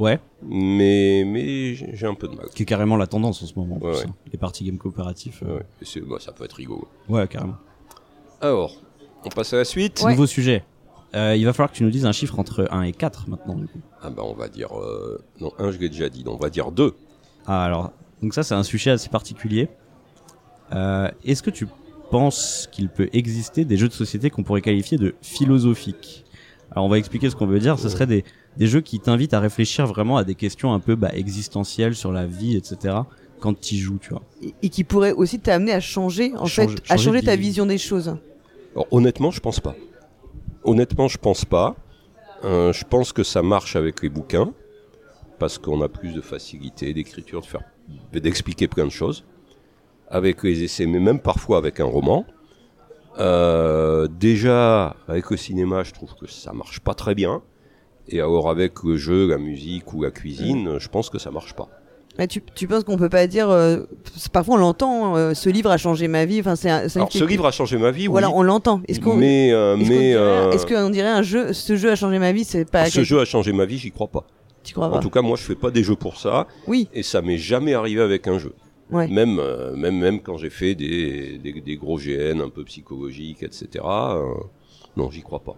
Ouais. 0.01 0.18
mais 0.42 1.22
mais 1.26 1.74
j'ai 1.74 2.07
un 2.07 2.14
peu 2.14 2.26
de 2.26 2.34
mal. 2.34 2.46
Qui 2.55 2.62
est 2.62 2.66
carrément 2.66 2.96
la 2.96 3.07
tendance 3.07 3.42
en 3.42 3.46
ce 3.46 3.55
moment. 3.57 3.78
Ouais, 3.80 3.90
ouais. 3.92 4.07
hein. 4.09 4.14
Les 4.32 4.38
parties 4.38 4.64
game 4.64 4.78
coopératifs. 4.78 5.42
euh, 5.46 5.59
Ouais, 5.59 6.01
bah, 6.09 6.16
ça 6.18 6.32
peut 6.32 6.44
être 6.44 6.55
rigolo. 6.55 6.88
Ouais, 7.09 7.28
carrément. 7.28 7.57
Alors, 8.40 8.80
on 9.24 9.28
passe 9.28 9.53
à 9.53 9.59
la 9.59 9.64
suite. 9.64 10.01
Ouais. 10.03 10.12
Nouveau 10.12 10.26
sujet. 10.26 10.64
Euh, 11.14 11.36
il 11.36 11.44
va 11.44 11.53
falloir 11.53 11.70
que 11.70 11.76
tu 11.76 11.82
nous 11.84 11.90
dises 11.90 12.07
un 12.07 12.12
chiffre 12.12 12.38
entre 12.38 12.66
1 12.70 12.82
et 12.82 12.92
4 12.92 13.28
maintenant. 13.28 13.55
Du 13.57 13.66
coup. 13.66 13.80
Ah 14.03 14.11
bah, 14.11 14.22
on 14.24 14.32
va 14.34 14.48
dire. 14.48 14.68
euh, 14.78 15.22
Non, 15.40 15.53
un, 15.59 15.70
je 15.70 15.78
l'ai 15.78 15.88
déjà 15.90 16.09
dit. 16.09 16.24
Donc, 16.24 16.36
on 16.36 16.42
va 16.42 16.51
dire 16.51 16.70
deux. 16.72 16.94
Ah, 17.46 17.64
alors, 17.64 17.92
donc 18.22 18.32
ça, 18.32 18.42
c'est 18.42 18.55
un 18.55 18.62
sujet 18.62 18.90
assez 18.92 19.09
particulier. 19.11 19.68
Euh, 20.72 21.11
Est-ce 21.24 21.42
que 21.42 21.51
tu 21.51 21.66
penses 22.11 22.68
qu'il 22.72 22.88
peut 22.88 23.09
exister 23.12 23.64
des 23.64 23.76
jeux 23.76 23.88
de 23.88 23.92
société 23.92 24.30
qu'on 24.30 24.44
pourrait 24.44 24.62
qualifier 24.62 24.96
de 24.98 25.14
philosophiques? 25.20 26.24
Alors, 26.70 26.84
on 26.84 26.88
va 26.88 26.98
expliquer 26.98 27.28
ce 27.28 27.36
qu'on 27.36 27.46
veut 27.46 27.59
dire. 27.59 27.78
Ce 27.78 27.88
serait 27.88 28.07
des, 28.07 28.24
des 28.57 28.66
jeux 28.66 28.80
qui 28.80 29.01
t'invitent 29.01 29.34
à 29.34 29.40
réfléchir 29.40 29.86
vraiment 29.86 30.16
à 30.16 30.24
des 30.24 30.34
questions 30.34 30.72
un 30.72 30.80
peu 30.80 30.96
bah, 30.96 31.11
existentielles 31.14 31.94
sur 31.94 32.12
la 32.12 32.26
vie, 32.26 32.57
etc. 32.57 32.96
Quand 33.38 33.59
tu 33.59 33.76
joues, 33.76 33.98
tu 34.01 34.11
vois. 34.11 34.22
Et, 34.42 34.55
et 34.62 34.68
qui 34.68 34.84
pourrait 34.84 35.12
aussi 35.12 35.38
t'amener 35.40 35.72
à 35.72 35.80
changer, 35.80 36.32
en 36.36 36.46
fait, 36.46 36.68
à 36.88 36.96
changer 36.96 37.22
ta 37.22 37.36
vision. 37.36 37.64
vision 37.64 37.66
des 37.66 37.78
choses. 37.78 38.16
Alors, 38.74 38.86
honnêtement, 38.90 39.30
je 39.30 39.40
pense 39.40 39.61
pas. 39.61 39.74
Honnêtement, 40.64 41.09
je 41.09 41.18
pense 41.18 41.44
pas. 41.44 41.74
Euh, 42.44 42.72
je 42.72 42.84
pense 42.84 43.12
que 43.12 43.22
ça 43.22 43.42
marche 43.42 43.76
avec 43.76 44.03
les 44.03 44.09
bouquins 44.09 44.53
parce 45.38 45.59
qu'on 45.59 45.80
a 45.82 45.88
plus 45.88 46.12
de 46.12 46.20
facilité 46.20 46.92
d'écriture, 46.92 47.40
de 47.40 47.46
faire, 47.46 47.62
d'expliquer 48.12 48.68
plein 48.68 48.84
de 48.84 48.90
choses. 48.90 49.24
Avec 50.09 50.42
les 50.42 50.62
essais, 50.64 50.86
mais 50.86 51.01
même 51.01 51.20
parfois 51.20 51.59
avec 51.59 51.80
un 51.80 51.84
roman. 51.84 52.26
Euh, 53.18 54.09
déjà, 54.09 54.96
avec 55.09 55.30
le 55.30 55.36
cinéma, 55.36 55.82
je 55.82 55.92
trouve 55.92 56.14
que 56.14 56.26
ça 56.26 56.53
marche 56.53 56.80
pas 56.80 56.94
très 56.94 57.14
bien. 57.14 57.42
Et 58.11 58.20
alors 58.20 58.50
avec 58.50 58.82
le 58.82 58.96
jeu, 58.96 59.26
la 59.28 59.38
musique 59.38 59.92
ou 59.94 60.02
la 60.02 60.11
cuisine, 60.11 60.78
je 60.78 60.88
pense 60.88 61.11
que 61.11 61.18
ça 61.18 61.30
marche 61.30 61.54
pas. 61.54 61.68
Mais 62.18 62.26
tu, 62.26 62.42
tu 62.54 62.66
penses 62.66 62.84
qu'on 62.84 62.98
peut 62.98 63.08
pas 63.08 63.26
dire. 63.26 63.48
euh, 63.48 63.78
parfois, 64.32 64.56
on 64.56 64.58
l'entend. 64.58 65.16
euh, 65.16 65.32
ce 65.32 65.48
livre 65.48 65.70
a 65.70 65.76
changé 65.78 66.08
ma 66.08 66.24
vie. 66.26 66.40
Enfin, 66.40 66.56
c'est 66.56 66.68
Alors 66.68 67.11
ce 67.12 67.24
livre 67.24 67.46
a 67.46 67.52
changé 67.52 67.78
ma 67.78 67.90
vie, 67.92 68.02
oui. 68.02 68.08
Voilà, 68.08 68.30
on 68.30 68.42
l'entend. 68.42 68.82
Est-ce 68.88 69.00
qu'on 69.00 69.14
mais 69.16 69.52
euh, 69.52 69.76
est-ce 69.76 69.86
qu'on 69.86 69.88
dirait, 69.94 70.54
est-ce 70.54 70.66
qu'on 70.66 70.90
dirait 70.90 71.08
un 71.08 71.22
jeu 71.22 71.52
Ce 71.52 71.76
jeu 71.76 71.90
a 71.90 71.96
changé 71.96 72.18
ma 72.18 72.32
vie. 72.32 72.44
C'est 72.44 72.68
pas. 72.68 72.86
ce 72.90 73.04
jeu 73.04 73.20
a 73.20 73.24
changé 73.24 73.52
ma 73.52 73.64
vie, 73.64 73.78
j'y 73.78 73.90
crois 73.92 74.08
pas. 74.08 74.26
Tu 74.64 74.74
crois 74.74 74.88
En 74.88 74.90
pas 74.90 74.98
tout 74.98 75.08
cas, 75.08 75.22
moi, 75.22 75.36
je 75.38 75.42
fais 75.44 75.54
pas 75.54 75.70
des 75.70 75.82
jeux 75.82 75.96
pour 75.96 76.18
ça, 76.18 76.46
Oui. 76.66 76.88
et 76.92 77.02
ça 77.02 77.22
m'est 77.22 77.38
jamais 77.38 77.72
arrivé 77.72 78.02
avec 78.02 78.26
un 78.28 78.38
jeu. 78.38 78.52
Ouais. 78.90 79.06
Même, 79.08 79.38
euh, 79.38 79.74
même, 79.76 79.96
même 79.98 80.20
quand 80.20 80.36
j'ai 80.36 80.50
fait 80.50 80.74
des, 80.74 81.38
des, 81.38 81.61
des 81.61 81.76
gros 81.76 81.96
GN 81.96 82.40
un 82.42 82.50
peu 82.50 82.64
psychologiques, 82.64 83.42
etc. 83.44 83.68
euh, 83.84 84.24
non, 84.96 85.11
j'y 85.11 85.22
crois 85.22 85.38
pas. 85.40 85.56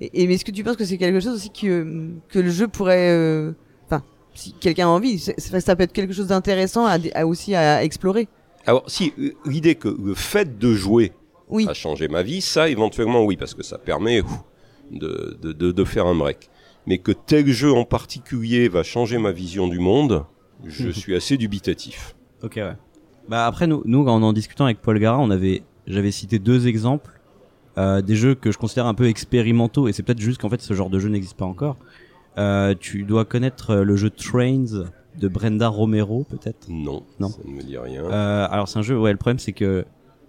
Et, 0.00 0.22
et 0.22 0.26
mais 0.26 0.34
est-ce 0.34 0.44
que 0.44 0.50
tu 0.50 0.64
penses 0.64 0.76
que 0.76 0.84
c'est 0.84 0.98
quelque 0.98 1.20
chose 1.20 1.34
aussi 1.36 1.50
que 1.50 2.10
que 2.28 2.38
le 2.38 2.50
jeu 2.50 2.68
pourrait. 2.68 3.10
euh, 3.10 3.52
Enfin, 3.86 4.02
si 4.34 4.52
quelqu'un 4.54 4.86
a 4.86 4.90
envie, 4.90 5.18
ça 5.18 5.76
peut 5.76 5.82
être 5.82 5.92
quelque 5.92 6.12
chose 6.12 6.28
d'intéressant 6.28 6.86
à, 6.86 7.24
aussi 7.26 7.54
à 7.54 7.84
explorer. 7.84 8.28
Alors, 8.66 8.82
si 8.88 9.12
euh, 9.18 9.30
l'idée 9.46 9.74
que 9.74 9.88
le 9.88 10.14
fait 10.14 10.58
de 10.58 10.72
jouer 10.74 11.12
Oui. 11.48 11.66
a 11.68 11.74
changé 11.74 12.08
ma 12.08 12.22
vie, 12.22 12.40
ça, 12.40 12.68
éventuellement, 12.68 13.24
oui, 13.24 13.36
parce 13.36 13.54
que 13.54 13.62
ça 13.62 13.76
permet 13.78 14.22
ouf, 14.22 14.32
de, 14.90 15.36
de, 15.42 15.52
de, 15.52 15.70
de 15.70 15.84
faire 15.84 16.06
un 16.06 16.14
break. 16.14 16.48
mais 16.86 16.98
que 16.98 17.12
tel 17.12 17.46
jeu 17.48 17.72
en 17.72 17.84
particulier 17.84 18.68
va 18.68 18.82
changer 18.82 19.18
ma 19.18 19.32
vision 19.32 19.68
du 19.68 19.78
monde, 19.78 20.24
je 20.66 20.88
suis 20.90 21.14
assez 21.14 21.36
dubitatif. 21.36 22.16
Ok, 22.42 22.54
ouais. 22.56 22.72
Bah 23.28 23.46
après, 23.46 23.66
nous, 23.66 23.82
nous 23.86 24.04
en 24.06 24.22
en 24.22 24.32
discutant 24.32 24.64
avec 24.66 24.80
Paul 24.82 24.98
Gara, 24.98 25.18
on 25.18 25.30
avait, 25.30 25.62
j'avais 25.86 26.10
cité 26.10 26.38
deux 26.38 26.66
exemples 26.66 27.13
euh, 27.78 28.02
des 28.02 28.14
jeux 28.16 28.34
que 28.34 28.52
je 28.52 28.58
considère 28.58 28.86
un 28.86 28.94
peu 28.94 29.06
expérimentaux, 29.08 29.88
et 29.88 29.92
c'est 29.92 30.02
peut-être 30.02 30.20
juste 30.20 30.40
qu'en 30.40 30.48
fait 30.50 30.60
ce 30.62 30.74
genre 30.74 30.90
de 30.90 30.98
jeu 30.98 31.08
n'existe 31.08 31.36
pas 31.36 31.44
encore. 31.46 31.76
Euh, 32.38 32.74
tu 32.78 33.02
dois 33.04 33.24
connaître 33.24 33.70
euh, 33.70 33.84
le 33.84 33.96
jeu 33.96 34.10
Trains 34.10 34.64
de 35.20 35.28
Brenda 35.28 35.68
Romero, 35.68 36.24
peut-être? 36.28 36.66
Non, 36.68 37.04
Non. 37.20 37.28
ça 37.28 37.38
ne 37.46 37.52
me 37.52 37.62
dit 37.62 37.78
rien. 37.78 38.02
Euh, 38.04 38.46
alors 38.50 38.68
c'est 38.68 38.78
un 38.78 38.82
jeu, 38.82 38.98
ouais, 38.98 39.12
le 39.12 39.16
problème 39.18 39.38
c'est 39.38 39.52
que 39.52 39.84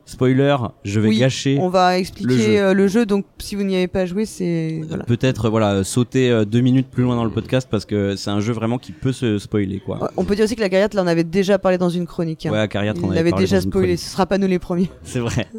spoiler, 0.07 0.55
je 0.83 0.99
vais 0.99 1.09
Oui, 1.09 1.17
gâcher. 1.17 1.57
On 1.59 1.69
va 1.69 1.93
le 1.95 1.99
expliquer 1.99 2.37
jeu. 2.37 2.57
euh, 2.59 2.73
le 2.75 2.87
jeu, 2.87 3.07
donc 3.07 3.25
si 3.39 3.55
vous 3.55 3.63
n'y 3.63 3.75
avez 3.75 3.87
pas 3.87 4.05
joué, 4.05 4.25
c'est. 4.27 4.81
Voilà. 4.87 5.03
Peut-être 5.05 5.49
voilà 5.49 5.83
sauter 5.83 6.29
euh, 6.29 6.45
deux 6.45 6.61
minutes 6.61 6.89
plus 6.91 7.01
loin 7.01 7.15
dans 7.15 7.23
le 7.23 7.31
podcast 7.31 7.67
parce 7.71 7.85
que 7.85 8.15
c'est 8.15 8.29
un 8.29 8.39
jeu 8.39 8.53
vraiment 8.53 8.77
qui 8.77 8.91
peut 8.91 9.11
se 9.11 9.39
spoiler 9.39 9.79
quoi. 9.79 10.03
Ouais, 10.03 10.09
On 10.17 10.23
peut 10.25 10.35
dire 10.35 10.45
aussi 10.45 10.55
que 10.55 10.61
la 10.61 10.69
Gariat, 10.69 10.89
là, 10.93 11.01
on 11.03 11.07
avait 11.07 11.23
déjà 11.23 11.57
parlé 11.57 11.79
dans 11.79 11.89
une 11.89 12.05
chronique. 12.05 12.45
hein. 12.45 12.51
Ouais, 12.51 12.59
Acariat, 12.59 12.93
on 13.01 13.09
avait 13.09 13.31
parlé 13.31 13.45
déjà 13.45 13.57
dans 13.57 13.63
une 13.63 13.71
spoilé, 13.71 13.97
ce 13.97 14.07
sera 14.11 14.27
pas 14.27 14.37
nous 14.37 14.45
les 14.47 14.59
premiers. 14.59 14.91
C'est 15.01 15.19
vrai. 15.21 15.47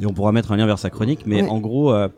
Et 0.00 0.06
on 0.06 0.12
pourra 0.12 0.32
mettre 0.32 0.52
un 0.52 0.56
lien 0.56 0.66
vers 0.66 0.78
sa 0.78 0.90
chronique, 0.90 1.20
mais 1.26 1.42
Ouais. 1.42 1.48
en 1.48 1.60
gros, 1.60 1.92
euh, 1.92 2.08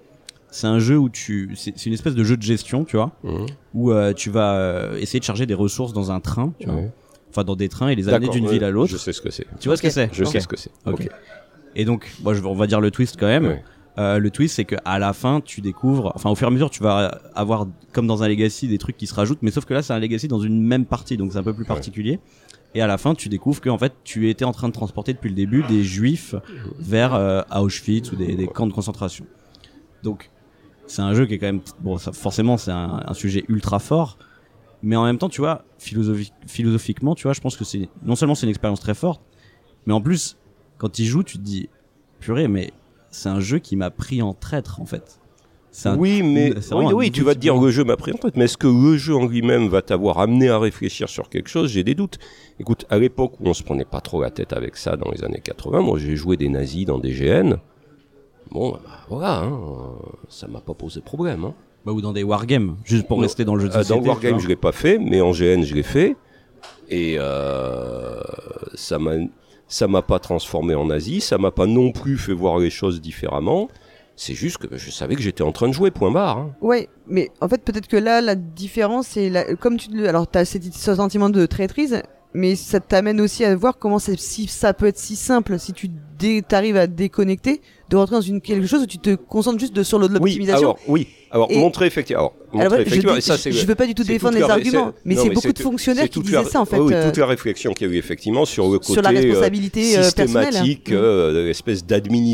c'est 0.50 0.66
un 0.68 0.78
jeu 0.78 0.96
où 0.96 1.08
tu, 1.08 1.50
c'est 1.56 1.86
une 1.86 1.92
espèce 1.92 2.14
de 2.14 2.22
jeu 2.24 2.36
de 2.36 2.42
gestion, 2.42 2.84
tu 2.84 2.96
vois, 2.96 3.10
Mhm. 3.24 3.46
où 3.74 3.90
euh, 3.90 4.12
tu 4.12 4.30
vas 4.30 4.54
euh, 4.54 4.96
essayer 4.98 5.18
de 5.20 5.24
charger 5.24 5.46
des 5.46 5.54
ressources 5.54 5.92
dans 5.92 6.12
un 6.12 6.20
train, 6.20 6.52
tu 6.60 6.66
vois, 6.68 6.82
enfin 7.30 7.42
dans 7.44 7.56
des 7.56 7.68
trains 7.68 7.88
et 7.88 7.96
les 7.96 8.08
amener 8.08 8.28
d'une 8.28 8.46
ouais, 8.46 8.52
ville 8.52 8.64
à 8.64 8.70
l'autre. 8.70 8.92
Je 8.92 8.96
sais 8.96 9.12
ce 9.12 9.20
que 9.20 9.30
c'est. 9.30 9.46
Tu 9.60 9.68
vois 9.68 9.76
ce 9.76 9.82
que 9.82 9.90
c'est 9.90 10.08
Je 10.12 10.24
sais 10.24 10.40
ce 10.40 10.46
que 10.48 10.56
c'est. 10.56 10.70
Et 11.76 11.84
donc, 11.84 12.08
moi, 12.22 12.34
je, 12.34 12.42
on 12.42 12.54
va 12.54 12.66
dire 12.68 12.80
le 12.80 12.90
twist 12.92 13.16
quand 13.18 13.26
même. 13.26 13.46
Ouais. 13.46 13.64
Euh, 13.98 14.18
le 14.18 14.30
twist, 14.30 14.56
c'est 14.56 14.64
que 14.64 14.74
à 14.84 14.98
la 14.98 15.12
fin, 15.12 15.40
tu 15.40 15.60
découvres, 15.60 16.10
enfin, 16.16 16.28
au 16.30 16.34
fur 16.34 16.46
et 16.46 16.50
à 16.50 16.52
mesure, 16.52 16.68
tu 16.70 16.82
vas 16.82 17.20
avoir, 17.34 17.66
comme 17.92 18.06
dans 18.08 18.22
un 18.24 18.28
legacy, 18.28 18.66
des 18.66 18.78
trucs 18.78 18.96
qui 18.96 19.06
se 19.06 19.14
rajoutent, 19.14 19.38
mais 19.42 19.52
sauf 19.52 19.64
que 19.66 19.74
là, 19.74 19.82
c'est 19.82 19.92
un 19.92 20.00
legacy 20.00 20.26
dans 20.26 20.40
une 20.40 20.60
même 20.60 20.84
partie, 20.84 21.16
donc 21.16 21.32
c'est 21.32 21.38
un 21.38 21.44
peu 21.44 21.52
plus 21.54 21.64
particulier. 21.64 22.18
Et 22.74 22.80
à 22.80 22.86
la 22.88 22.98
fin, 22.98 23.14
tu 23.14 23.28
découvres 23.28 23.60
que 23.60 23.70
en 23.70 23.78
fait, 23.78 23.94
tu 24.02 24.28
étais 24.28 24.44
en 24.44 24.52
train 24.52 24.68
de 24.68 24.72
transporter 24.72 25.12
depuis 25.14 25.30
le 25.30 25.36
début 25.36 25.62
des 25.62 25.84
juifs 25.84 26.34
vers 26.80 27.14
euh, 27.14 27.42
Auschwitz 27.54 28.10
ou 28.10 28.16
des, 28.16 28.48
camps 28.48 28.66
de 28.66 28.72
concentration. 28.72 29.26
Donc, 30.02 30.30
c'est 30.86 31.02
un 31.02 31.14
jeu 31.14 31.24
qui 31.26 31.34
est 31.34 31.38
quand 31.38 31.46
même, 31.46 31.62
bon, 31.80 31.96
forcément, 31.98 32.56
c'est 32.56 32.72
un, 32.72 33.14
sujet 33.14 33.44
ultra 33.48 33.78
fort, 33.78 34.18
mais 34.82 34.96
en 34.96 35.04
même 35.04 35.18
temps, 35.18 35.28
tu 35.28 35.40
vois, 35.40 35.64
philosophi- 35.78 36.32
philosophiquement, 36.46 37.14
tu 37.14 37.22
vois, 37.22 37.32
je 37.32 37.40
pense 37.40 37.56
que 37.56 37.64
c'est 37.64 37.88
non 38.02 38.16
seulement 38.16 38.34
c'est 38.34 38.44
une 38.44 38.50
expérience 38.50 38.80
très 38.80 38.94
forte, 38.94 39.22
mais 39.86 39.92
en 39.92 40.00
plus, 40.00 40.36
quand 40.76 40.90
tu 40.90 41.04
joues, 41.04 41.22
tu 41.22 41.38
te 41.38 41.42
dis, 41.42 41.68
purée, 42.18 42.48
mais 42.48 42.72
c'est 43.10 43.28
un 43.28 43.40
jeu 43.40 43.60
qui 43.60 43.76
m'a 43.76 43.90
pris 43.90 44.20
en 44.20 44.34
traître, 44.34 44.80
en 44.80 44.86
fait. 44.86 45.20
Un- 45.84 45.96
Oui, 45.98 46.22
mais 46.22 46.52
oui, 46.94 47.10
tu 47.10 47.22
vas 47.24 47.34
te 47.34 47.40
dire 47.40 47.56
le 47.56 47.70
jeu 47.70 47.82
m'a 47.84 47.96
pris 47.96 48.12
en 48.12 48.16
tête, 48.16 48.36
mais 48.36 48.44
est-ce 48.44 48.56
que 48.56 48.68
le 48.68 48.96
jeu 48.96 49.14
en 49.16 49.26
lui-même 49.26 49.68
va 49.68 49.82
t'avoir 49.82 50.18
amené 50.20 50.48
à 50.48 50.58
réfléchir 50.58 51.08
sur 51.08 51.28
quelque 51.28 51.48
chose? 51.48 51.70
J'ai 51.70 51.82
des 51.82 51.94
doutes. 51.96 52.18
Écoute, 52.60 52.86
à 52.90 52.98
l'époque 52.98 53.32
où 53.40 53.48
on 53.48 53.54
se 53.54 53.62
prenait 53.64 53.84
pas 53.84 54.00
trop 54.00 54.22
la 54.22 54.30
tête 54.30 54.52
avec 54.52 54.76
ça, 54.76 54.96
dans 54.96 55.10
les 55.10 55.24
années 55.24 55.40
80, 55.42 55.80
moi 55.80 55.98
j'ai 55.98 56.14
joué 56.16 56.36
des 56.36 56.48
nazis 56.48 56.86
dans 56.86 56.98
des 56.98 57.10
GN. 57.12 57.56
Bon, 58.52 58.70
bah, 58.72 58.80
voilà, 59.08 59.40
hein, 59.40 59.58
ça 60.28 60.46
m'a 60.46 60.60
pas 60.60 60.74
posé 60.74 61.00
problème. 61.00 61.44
Hein. 61.44 61.54
Bah, 61.84 61.92
ou 61.92 62.00
dans 62.00 62.12
des 62.12 62.22
wargames, 62.22 62.76
juste 62.84 63.06
pour 63.08 63.16
Non. 63.18 63.22
rester 63.24 63.44
dans 63.44 63.56
le 63.56 63.62
jeu 63.62 63.68
de 63.68 63.74
Euh, 63.74 63.82
société. 63.82 64.00
dans 64.00 64.06
Wargame, 64.06 64.36
tu 64.36 64.44
je 64.44 64.48
l'ai 64.48 64.56
pas 64.56 64.72
fait, 64.72 64.98
mais 64.98 65.20
en 65.20 65.32
GN, 65.32 65.62
je 65.64 65.74
l'ai 65.74 65.82
fait. 65.82 66.16
Et 66.88 67.16
euh, 67.18 68.20
ça 68.74 68.98
m'a 68.98 69.12
ça 69.66 69.88
m'a 69.88 70.02
pas 70.02 70.18
transformé 70.18 70.74
en 70.74 70.86
nazi, 70.86 71.20
ça 71.20 71.36
m'a 71.38 71.50
pas 71.50 71.66
non 71.66 71.90
plus 71.90 72.16
fait 72.18 72.32
voir 72.34 72.58
les 72.58 72.70
choses 72.70 73.00
différemment. 73.00 73.68
C'est 74.16 74.34
juste 74.34 74.58
que 74.58 74.76
je 74.76 74.90
savais 74.90 75.16
que 75.16 75.22
j'étais 75.22 75.42
en 75.42 75.52
train 75.52 75.68
de 75.68 75.72
jouer, 75.72 75.90
point 75.90 76.10
barre. 76.10 76.38
hein. 76.38 76.54
Ouais, 76.60 76.88
mais 77.08 77.30
en 77.40 77.48
fait, 77.48 77.62
peut-être 77.62 77.88
que 77.88 77.96
là, 77.96 78.20
la 78.20 78.34
différence, 78.36 79.08
c'est 79.08 79.28
la... 79.28 79.54
comme 79.56 79.76
tu 79.76 79.90
le. 79.90 80.08
Alors, 80.08 80.26
t'as 80.28 80.44
ce 80.44 80.94
sentiment 80.94 81.30
de 81.30 81.46
traîtrise, 81.46 82.02
mais 82.32 82.54
ça 82.54 82.78
t'amène 82.80 83.20
aussi 83.20 83.44
à 83.44 83.54
voir 83.56 83.78
comment 83.78 83.98
si 83.98 84.46
ça 84.46 84.72
peut 84.72 84.86
être 84.86 84.98
si 84.98 85.16
simple 85.16 85.58
si 85.58 85.72
tu 85.72 85.88
dé... 86.18 86.42
t'arrives 86.46 86.76
à 86.76 86.86
déconnecter, 86.86 87.60
de 87.94 87.98
rentrer 87.98 88.16
dans 88.16 88.20
une 88.22 88.40
quelque 88.40 88.66
chose 88.66 88.82
où 88.82 88.86
tu 88.86 88.98
te 88.98 89.14
concentres 89.14 89.58
juste 89.58 89.74
de, 89.74 89.82
sur 89.82 89.98
Oui, 89.98 90.08
l'optimisation. 90.10 90.58
alors, 90.70 90.78
oui. 90.88 91.06
Alors, 91.30 91.48
Et- 91.50 91.58
montrer 91.58 91.86
effectivement. 91.86 92.20
Alors, 92.20 92.34
Alors, 92.52 92.62
montrer 92.64 92.84
je, 92.84 92.88
effectivement. 92.88 93.16
et 93.16 93.20
ça, 93.20 93.36
c'est- 93.36 93.50
je 93.50 93.66
veux 93.66 93.74
pas 93.74 93.86
du 93.88 93.94
tout 93.96 94.04
défendre 94.04 94.34
les 94.34 94.40
la- 94.40 94.52
arguments, 94.52 94.92
mais 95.04 95.16
c'est 95.16 95.30
beaucoup 95.30 95.52
de 95.52 95.58
fonctionnaires 95.58 96.08
qui 96.08 96.20
disaient 96.20 96.36
la- 96.36 96.44
ça 96.44 96.60
en 96.60 96.64
fait. 96.64 96.78
Oui, 96.78 96.94
euh, 96.94 97.06
toute 97.08 97.16
la 97.18 97.26
réflexion 97.26 97.72
qu'il 97.72 97.88
y 97.88 97.90
a 97.90 97.92
eu 97.94 97.96
effectivement 97.98 98.44
sur 98.44 98.70
le 98.70 98.78
côté 98.78 98.92
sur 98.92 99.02
la 99.02 99.10
euh, 99.10 99.14
responsabilité 99.14 99.96
euh, 99.98 100.02
personnelle. 100.14 100.44
systématique, 100.52 100.90
Mm. 100.90 100.94
euh, 100.94 101.44
l'espèce 101.46 101.84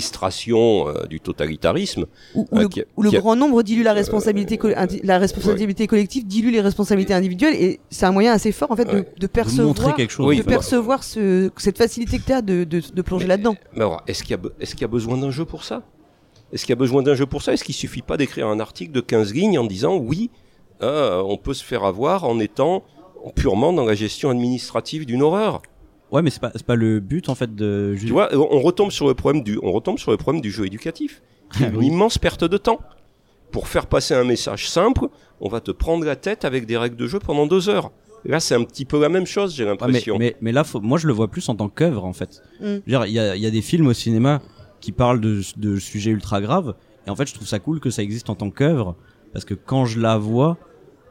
d'administration 0.05 0.89
euh, 0.89 1.07
du 1.09 1.21
totalitarisme. 1.21 2.07
Où, 2.35 2.47
où 2.51 2.59
euh, 2.59 2.63
le, 2.63 2.69
qui 2.69 2.83
où 2.97 3.05
qui 3.05 3.17
grand 3.17 3.37
nombre 3.37 3.63
dilue 3.63 3.83
la 3.83 3.93
responsabilité, 3.93 4.59
la 5.03 5.19
responsabilité 5.19 5.87
collective 5.87 6.27
dilue 6.27 6.51
les 6.51 6.61
responsabilités 6.61 7.15
individuelles 7.15 7.55
et 7.55 7.81
c'est 7.91 8.07
un 8.07 8.13
moyen 8.13 8.33
assez 8.33 8.53
fort 8.53 8.71
en 8.71 8.77
fait 8.77 8.85
de, 8.85 8.91
Ouais. 8.91 9.09
de 9.17 9.21
De 9.21 9.27
percevoir, 9.27 9.97
quelque 9.97 10.11
chose. 10.13 10.27
Oui, 10.27 10.39
de 10.39 10.43
bah- 10.43 10.51
percevoir 10.53 11.05
ce, 11.05 11.51
cette 11.57 11.79
facilité 11.79 12.19
que 12.19 12.25
tu 12.27 12.33
as 12.33 12.43
de, 12.43 12.65
de, 12.65 12.83
de 12.95 13.03
plonger 13.03 13.27
là-dedans. 13.27 13.57
Mais 13.75 13.81
alors, 13.81 14.03
est-ce 14.07 14.23
qu'il 14.23 14.33
y, 14.33 14.35
a 14.35 14.39
be- 14.43 14.51
est-ce 14.61 14.73
qu'il 14.75 14.83
y 14.83 14.85
a 14.85 14.89
besoin 14.89 15.17
d'un 15.17 15.31
jeu 15.31 15.45
pour 15.51 15.65
ça? 15.65 15.83
Est-ce 16.53 16.65
qu'il 16.65 16.71
y 16.73 16.79
a 16.79 16.83
besoin 16.87 17.03
d'un 17.03 17.15
jeu 17.15 17.27
pour 17.27 17.43
ça? 17.43 17.53
Est-ce 17.53 17.65
qu'il 17.65 17.75
suffit 17.75 18.03
pas 18.03 18.17
d'écrire 18.17 18.47
un 18.49 18.59
article 18.61 18.93
de 18.93 19.01
15 19.01 19.35
lignes 19.35 19.59
en 19.59 19.65
disant 19.65 19.97
oui, 19.97 20.31
euh, 20.83 21.23
on 21.27 21.37
peut 21.37 21.55
se 21.55 21.65
faire 21.65 21.85
avoir 21.85 22.25
en 22.25 22.39
étant 22.41 22.83
purement 23.37 23.73
dans 23.73 23.85
la 23.85 23.95
gestion 23.95 24.31
administrative 24.31 25.05
d'une 25.07 25.23
horreur? 25.23 25.61
Ouais, 26.11 26.23
mais 26.23 26.31
c'est 26.31 26.41
pas, 26.41 26.51
c'est 26.55 26.67
pas 26.67 26.75
le 26.75 26.99
but, 26.99 27.29
en 27.29 27.35
fait, 27.37 27.55
de. 27.55 27.95
Tu 27.99 28.09
vois, 28.09 28.31
on 28.35 28.61
retombe 28.61 28.91
sur 28.91 29.07
le 29.07 29.15
problème 29.15 29.45
du, 29.45 29.59
on 29.63 29.71
retombe 29.71 29.99
sur 29.99 30.11
le 30.11 30.17
problème 30.17 30.41
du 30.41 30.51
jeu 30.51 30.67
éducatif. 30.67 31.23
qui 31.53 31.63
est 31.65 31.69
une 31.69 31.77
Oui. 31.77 31.87
immense 31.87 32.19
perte 32.19 32.43
de 32.45 32.57
temps. 32.57 32.81
Pour 33.53 33.67
faire 33.69 33.87
passer 33.87 34.15
un 34.15 34.25
message 34.25 34.69
simple, 34.69 35.07
on 35.41 35.49
va 35.49 35.61
te 35.61 35.71
prendre 35.73 36.05
la 36.05 36.17
tête 36.17 36.45
avec 36.45 36.67
des 36.67 36.77
règles 36.77 36.97
de 36.97 37.07
jeu 37.07 37.19
pendant 37.21 37.47
deux 37.47 37.69
heures. 37.69 37.91
Là, 38.25 38.39
c'est 38.39 38.55
un 38.55 38.63
petit 38.65 38.85
peu 38.85 39.01
la 39.01 39.09
même 39.09 39.27
chose, 39.27 39.55
j'ai 39.55 39.65
Ouais, 39.65 39.71
mais, 39.71 39.87
l'impression. 39.87 40.19
mais, 40.19 40.37
mais 40.41 40.53
là, 40.53 40.63
faut- 40.65 40.81
moi, 40.81 40.99
je 40.99 41.07
le 41.07 41.13
vois 41.13 41.29
plus 41.29 41.49
en 41.49 41.55
tant 41.57 41.69
qu'œuvre, 41.69 42.05
en 42.05 42.13
fait. 42.13 42.43
Mm. 42.61 42.65
Je 42.65 42.67
veux 42.75 42.81
dire, 42.87 43.07
Il 43.07 43.13
y 43.13 43.19
a, 43.19 43.35
il 43.37 43.43
y 43.43 43.47
a 43.47 43.51
des 43.51 43.63
films 43.63 43.87
au 43.87 43.93
cinéma 43.93 44.41
qui 44.81 44.93
parlent 44.93 45.21
de, 45.21 45.41
de 45.57 45.77
sujets 45.79 46.11
ultra 46.11 46.41
graves, 46.41 46.75
et 47.07 47.11
en 47.11 47.17
fait, 47.17 47.27
je 47.29 47.35
trouve 47.35 47.47
ça 47.47 47.59
cool 47.59 47.81
que 47.81 47.91
ça 47.91 48.03
existe 48.03 48.31
en 48.31 48.35
tant 48.35 48.51
qu'œuvre, 48.51 48.97
parce 49.33 49.45
que 49.45 49.55
quand 49.55 49.85
je 49.87 50.01
la 50.01 50.17
vois, 50.19 50.59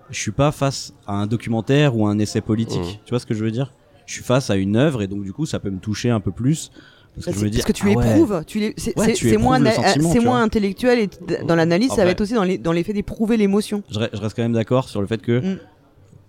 je 0.10 0.20
suis 0.20 0.32
pas 0.32 0.52
face 0.52 0.94
à 1.08 1.14
un 1.14 1.28
documentaire 1.28 1.96
ou 1.96 2.08
à 2.08 2.10
un 2.12 2.20
essai 2.20 2.42
politique. 2.42 2.80
Mm. 2.82 3.00
Tu 3.06 3.10
vois 3.12 3.20
ce 3.20 3.26
que 3.26 3.34
je 3.34 3.44
veux 3.44 3.52
dire? 3.52 3.74
Je 4.06 4.14
suis 4.14 4.24
face 4.24 4.50
à 4.50 4.56
une 4.56 4.76
œuvre, 4.76 5.02
et 5.04 5.08
donc 5.08 5.24
du 5.24 5.34
coup, 5.34 5.46
ça 5.46 5.60
peut 5.60 5.70
me 5.70 5.80
toucher 5.80 6.10
un 6.10 6.20
peu 6.20 6.32
plus. 6.32 6.72
Parce 7.16 7.26
que 7.26 7.32
Parce 7.32 7.38
je 7.40 7.46
me 7.46 7.50
dis, 7.50 7.62
que 7.64 7.72
tu 7.72 7.88
ah 7.88 7.96
ouais. 7.98 8.08
éprouves, 8.08 8.44
tu 8.46 8.74
c'est 8.78 8.98
Ouais, 8.98 9.38
moins, 9.38 9.60
c'est 9.64 10.20
vois. 10.20 10.38
intellectuel 10.40 11.00
et 11.00 11.10
dans 11.44 11.56
l'analyse, 11.56 11.92
ça 11.92 12.06
va 12.06 12.12
être 12.12 12.22
aussi 12.22 12.34
dans 12.34 12.44
les- 12.44 12.58
dans 12.60 12.72
l'effet 12.72 12.94
d'éprouver 12.94 13.36
l'émotion. 13.38 13.84
je, 13.90 14.00
re- 14.00 14.10
je 14.14 14.20
reste 14.20 14.36
quand 14.36 14.44
même 14.44 14.54
d'accord 14.54 14.88
sur 14.90 15.02
le 15.02 15.08
fait 15.08 15.22
que 15.22 15.40
Mm. 15.40 15.60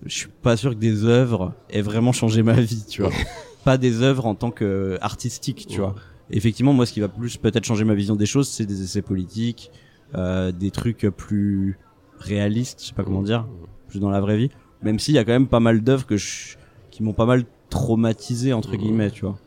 je 0.06 0.14
suis 0.14 0.28
pas 0.42 0.56
sûr 0.56 0.70
que 0.70 0.78
des 0.80 1.04
œuvres 1.04 1.52
aient 1.70 1.82
vraiment 1.82 2.12
changé 2.12 2.42
ma 2.42 2.54
vie, 2.54 2.84
tu 2.88 3.02
vois. 3.02 3.10
pas 3.64 3.76
des 3.76 4.00
œuvres 4.02 4.24
en 4.26 4.34
tant 4.34 4.50
que 4.50 4.64
euh, 4.64 4.98
artistique, 5.02 5.66
tu 5.68 5.80
vois. 5.80 5.94
Effectivement, 6.32 6.72
moi, 6.72 6.86
ce 6.86 6.92
qui 6.92 7.00
va 7.00 7.08
plus 7.08 7.36
peut-être 7.36 7.64
changer 7.64 7.84
ma 7.84 7.94
vision 7.94 8.14
des 8.16 8.26
choses, 8.26 8.48
c'est 8.48 8.66
des 8.66 8.82
essais 8.82 9.02
politiques, 9.02 9.70
euh, 10.14 10.52
des 10.52 10.70
trucs 10.70 11.06
plus 11.16 11.78
réalistes, 12.18 12.80
je 12.82 12.86
sais 12.88 12.94
pas 12.94 13.02
comment 13.04 13.22
dire, 13.22 13.46
plus 13.88 13.98
dans 14.00 14.10
la 14.10 14.20
vraie 14.20 14.36
vie. 14.36 14.50
Même 14.82 14.98
s'il 14.98 15.14
y 15.14 15.18
a 15.18 15.24
quand 15.24 15.32
même 15.32 15.48
pas 15.48 15.60
mal 15.60 15.82
d'œuvres 15.82 16.06
que 16.06 16.16
je, 16.16 16.56
qui 16.90 17.02
m'ont 17.02 17.12
pas 17.12 17.26
mal 17.26 17.44
traumatisé 17.68 18.52
entre 18.52 18.76
guillemets, 18.76 19.10
tu 19.10 19.24
vois. 19.24 19.38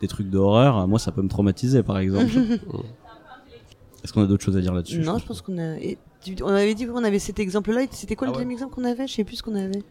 Des 0.00 0.08
trucs 0.08 0.28
d'horreur, 0.28 0.86
moi, 0.88 0.98
ça 0.98 1.12
peut 1.12 1.22
me 1.22 1.28
traumatiser, 1.28 1.82
par 1.82 1.98
exemple. 1.98 2.32
Est-ce 4.04 4.12
qu'on 4.12 4.22
a 4.22 4.26
d'autres 4.26 4.42
choses 4.44 4.56
à 4.56 4.60
dire 4.60 4.74
là-dessus 4.74 4.98
Non, 4.98 5.18
je 5.18 5.24
pense 5.26 5.40
qu'on 5.42 5.58
a. 5.58 5.76
et 5.78 5.96
tu- 6.22 6.34
on 6.42 6.48
avait 6.48 6.74
dit 6.74 6.86
qu'on 6.86 7.04
avait 7.04 7.20
cet 7.20 7.38
exemple-là. 7.38 7.84
et 7.84 7.88
C'était 7.92 8.16
quoi 8.16 8.26
le 8.26 8.32
Ah 8.32 8.36
ouais. 8.38 8.44
deuxième 8.44 8.50
exemple 8.52 8.74
qu'on 8.74 8.84
avait? 8.84 9.06
Je 9.06 9.14
sais 9.14 9.24
plus 9.24 9.36
ce 9.36 9.42
qu'on 9.44 9.54
avait. 9.54 9.82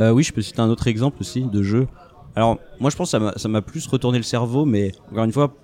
Euh, 0.00 0.10
oui, 0.12 0.22
je 0.22 0.32
peux 0.32 0.40
citer 0.40 0.60
un 0.60 0.68
autre 0.70 0.86
exemple 0.86 1.18
aussi 1.20 1.42
de 1.42 1.62
jeu. 1.62 1.86
Alors, 2.36 2.58
moi, 2.80 2.90
je 2.90 2.96
pense 2.96 3.12
que 3.12 3.18
ça 3.38 3.48
m'a- 3.48 3.62
plus 3.62 3.86
retourné 3.86 4.18
le 4.18 4.24
cerveau, 4.24 4.64
mais 4.64 4.92
encore 5.10 5.24
une 5.24 5.32
fois, 5.32 5.54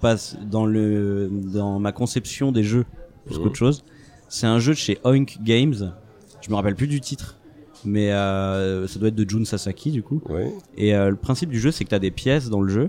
pas 0.00 0.16
dans 0.50 0.64
le 0.64 1.28
dans 1.52 1.78
ma 1.78 1.92
conception 1.92 2.52
des 2.52 2.62
jeux 2.62 2.84
plus 3.26 3.36
Mhm. 3.36 3.42
qu'autre 3.42 3.56
chose. 3.56 3.84
C'est 4.28 4.46
un 4.46 4.58
jeu 4.58 4.72
de 4.72 4.78
chez 4.78 4.98
Oink 5.04 5.38
Games. 5.42 5.92
Je 6.40 6.50
me 6.50 6.54
rappelle 6.54 6.74
plus 6.76 6.86
du 6.86 7.00
titre, 7.00 7.36
mais 7.84 8.12
euh, 8.12 8.86
ça 8.86 8.98
doit 8.98 9.08
être 9.08 9.14
de 9.14 9.28
Jun 9.28 9.44
Sasaki 9.44 9.90
du 9.90 10.02
coup. 10.02 10.22
Ouais. 10.28 10.52
Et 10.76 10.94
euh, 10.94 11.10
le 11.10 11.16
principe 11.16 11.50
du 11.50 11.58
jeu, 11.60 11.70
c'est 11.70 11.84
que 11.84 11.90
tu 11.90 11.94
as 11.94 11.98
des 11.98 12.10
pièces 12.10 12.48
dans 12.48 12.60
le 12.62 12.68
jeu 12.72 12.88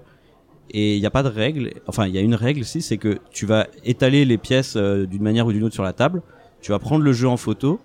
et 0.69 0.95
il 0.95 0.99
n'y 1.01 1.05
a 1.05 1.11
pas 1.11 1.23
de 1.23 1.27
règle. 1.27 1.71
Enfin, 1.87 2.07
il 2.07 2.13
y 2.15 2.17
a 2.17 2.21
une 2.21 2.35
règle 2.35 2.63
si, 2.63 2.81
c'est 2.81 2.97
que 2.97 3.17
tu 3.31 3.45
vas 3.45 3.67
étaler 3.83 4.23
les 4.23 4.37
pièces 4.37 4.75
euh, 4.77 5.05
d'une 5.05 5.23
manière 5.23 5.47
ou 5.47 5.51
d'une 5.51 5.63
autre 5.63 5.73
sur 5.73 5.83
la 5.83 5.93
table. 5.93 6.21
Tu 6.61 6.71
vas 6.71 6.79
prendre 6.79 7.03
le 7.03 7.11
jeu 7.11 7.27
en 7.27 7.37
photo 7.37 7.79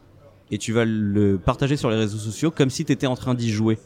et 0.53 0.59
tu 0.59 0.73
vas 0.73 0.85
le 0.85 1.39
partager 1.39 1.77
sur 1.77 1.91
les 1.91 1.97
réseaux 1.97 2.19
sociaux 2.19 2.53
comme 2.53 2.71
si 2.71 2.85
tu 2.85 2.93
étais 2.93 3.07
en 3.09 3.17
train 3.17 3.35
d'y 3.35 3.51
jouer. 3.51 3.79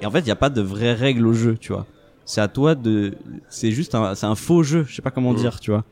Et 0.00 0.06
en 0.06 0.10
fait, 0.10 0.20
il 0.20 0.24
n'y 0.26 0.30
a 0.30 0.36
pas 0.36 0.50
de 0.50 0.60
vraies 0.60 0.94
règles 0.94 1.26
au 1.26 1.32
jeu, 1.32 1.56
tu 1.58 1.72
vois. 1.72 1.86
C'est 2.24 2.40
à 2.40 2.48
toi 2.48 2.74
de. 2.74 3.14
C'est 3.48 3.70
juste 3.72 3.94
un, 3.94 4.14
c'est 4.14 4.26
un 4.26 4.34
faux 4.34 4.62
jeu. 4.62 4.84
Je 4.86 4.94
sais 4.94 5.02
pas 5.02 5.10
comment 5.10 5.30
Mhm. 5.32 5.36
dire, 5.38 5.60
tu 5.60 5.70
vois. 5.70 5.84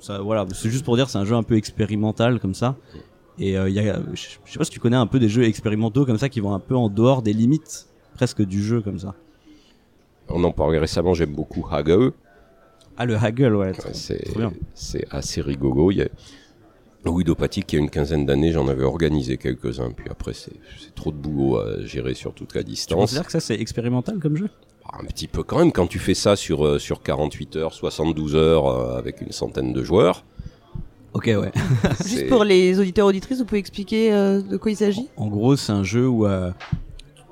Ça, 0.00 0.20
voilà, 0.20 0.46
c'est 0.54 0.70
juste 0.70 0.84
pour 0.84 0.96
dire, 0.96 1.08
c'est 1.10 1.18
un 1.18 1.24
jeu 1.24 1.34
un 1.34 1.42
peu 1.42 1.56
expérimental 1.56 2.38
comme 2.38 2.54
ça. 2.54 2.76
Et 3.38 3.58
euh, 3.58 3.68
il 3.68 3.74
y 3.74 3.80
a, 3.80 3.98
je 4.14 4.20
sais 4.50 4.58
pas 4.58 4.64
si 4.64 4.70
tu 4.70 4.80
connais 4.80 4.96
un 4.96 5.06
peu 5.06 5.18
des 5.18 5.28
jeux 5.28 5.44
expérimentaux 5.44 6.06
comme 6.06 6.18
ça 6.18 6.28
qui 6.28 6.40
vont 6.40 6.54
un 6.54 6.60
peu 6.60 6.74
en 6.76 6.88
dehors 6.88 7.20
des 7.22 7.32
limites 7.32 7.86
presque 8.14 8.42
du 8.42 8.62
jeu 8.62 8.80
comme 8.80 8.98
ça. 8.98 9.14
On 10.28 10.42
en 10.44 10.52
parlait 10.52 10.78
récemment, 10.78 11.12
j'aime 11.14 11.34
beaucoup 11.34 11.66
Haggle. 11.70 12.12
Ah 12.96 13.04
le 13.04 13.16
Haggle, 13.16 13.54
ouais. 13.56 13.68
Ouais, 13.72 13.74
C'est 13.92 14.22
trop 14.24 14.38
bien. 14.38 14.52
c'est 14.74 15.06
assez 15.10 15.40
rigolo. 15.42 15.90
Il 15.90 15.98
y 15.98 16.02
a- 16.02 16.08
Ludopathique, 17.12 17.72
il 17.72 17.76
y 17.76 17.78
a 17.78 17.82
une 17.82 17.90
quinzaine 17.90 18.24
d'années, 18.26 18.52
j'en 18.52 18.68
avais 18.68 18.84
organisé 18.84 19.36
quelques-uns. 19.36 19.90
Puis 19.90 20.06
après, 20.10 20.32
c'est 20.34 20.52
trop 20.94 21.12
de 21.12 21.16
boulot 21.16 21.58
à 21.58 21.84
gérer 21.84 22.14
sur 22.14 22.32
toute 22.32 22.54
la 22.54 22.62
Tu 22.62 22.70
distance. 22.70 23.00
considères 23.00 23.26
que 23.26 23.32
ça 23.32 23.40
c'est 23.40 23.60
expérimental 23.60 24.18
comme 24.18 24.36
jeu? 24.36 24.48
Un 24.92 25.04
petit 25.04 25.26
peu 25.26 25.42
quand 25.42 25.58
même, 25.58 25.72
quand 25.72 25.86
tu 25.88 25.98
fais 25.98 26.14
ça 26.14 26.36
sur, 26.36 26.64
euh, 26.64 26.78
sur 26.78 27.02
48 27.02 27.56
heures, 27.56 27.72
72 27.74 28.34
heures, 28.36 28.66
euh, 28.66 28.96
avec 28.98 29.20
une 29.20 29.32
centaine 29.32 29.72
de 29.72 29.82
joueurs. 29.82 30.24
Ok, 31.12 31.24
ouais. 31.26 31.50
Juste 32.06 32.28
pour 32.28 32.44
les 32.44 32.78
auditeurs 32.78 33.06
auditrices, 33.06 33.38
vous 33.38 33.44
pouvez 33.46 33.58
expliquer 33.58 34.12
euh, 34.12 34.40
de 34.42 34.56
quoi 34.56 34.70
il 34.70 34.76
s'agit? 34.76 35.08
En 35.16 35.26
gros, 35.28 35.56
c'est 35.56 35.72
un 35.72 35.82
jeu 35.82 36.06
où 36.06 36.26
euh, 36.26 36.50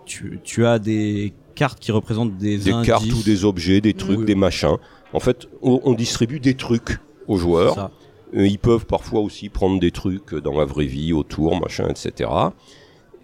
tu, 0.04 0.40
tu 0.42 0.66
as 0.66 0.78
des 0.78 1.32
cartes 1.54 1.78
qui 1.78 1.92
représentent 1.92 2.36
des, 2.36 2.58
Des 2.58 2.70
indices. 2.72 2.86
cartes 2.88 3.04
ou 3.12 3.22
des 3.22 3.44
objets, 3.44 3.80
des 3.80 3.94
trucs, 3.94 4.20
Oui. 4.20 4.24
des 4.24 4.34
machins. 4.34 4.76
En 5.12 5.20
fait, 5.20 5.46
on, 5.62 5.80
on 5.84 5.92
distribue 5.92 6.40
des 6.40 6.54
trucs 6.54 6.98
aux 7.28 7.36
joueurs. 7.36 7.90
Euh, 8.36 8.46
Ils 8.46 8.58
peuvent 8.58 8.86
parfois 8.86 9.20
aussi 9.20 9.48
prendre 9.48 9.78
des 9.80 9.90
trucs 9.90 10.34
dans 10.34 10.58
la 10.58 10.64
vraie 10.64 10.86
vie, 10.86 11.12
autour, 11.12 11.60
machin, 11.60 11.86
etc. 11.88 12.30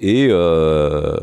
Et 0.00 0.28
euh, 0.30 1.16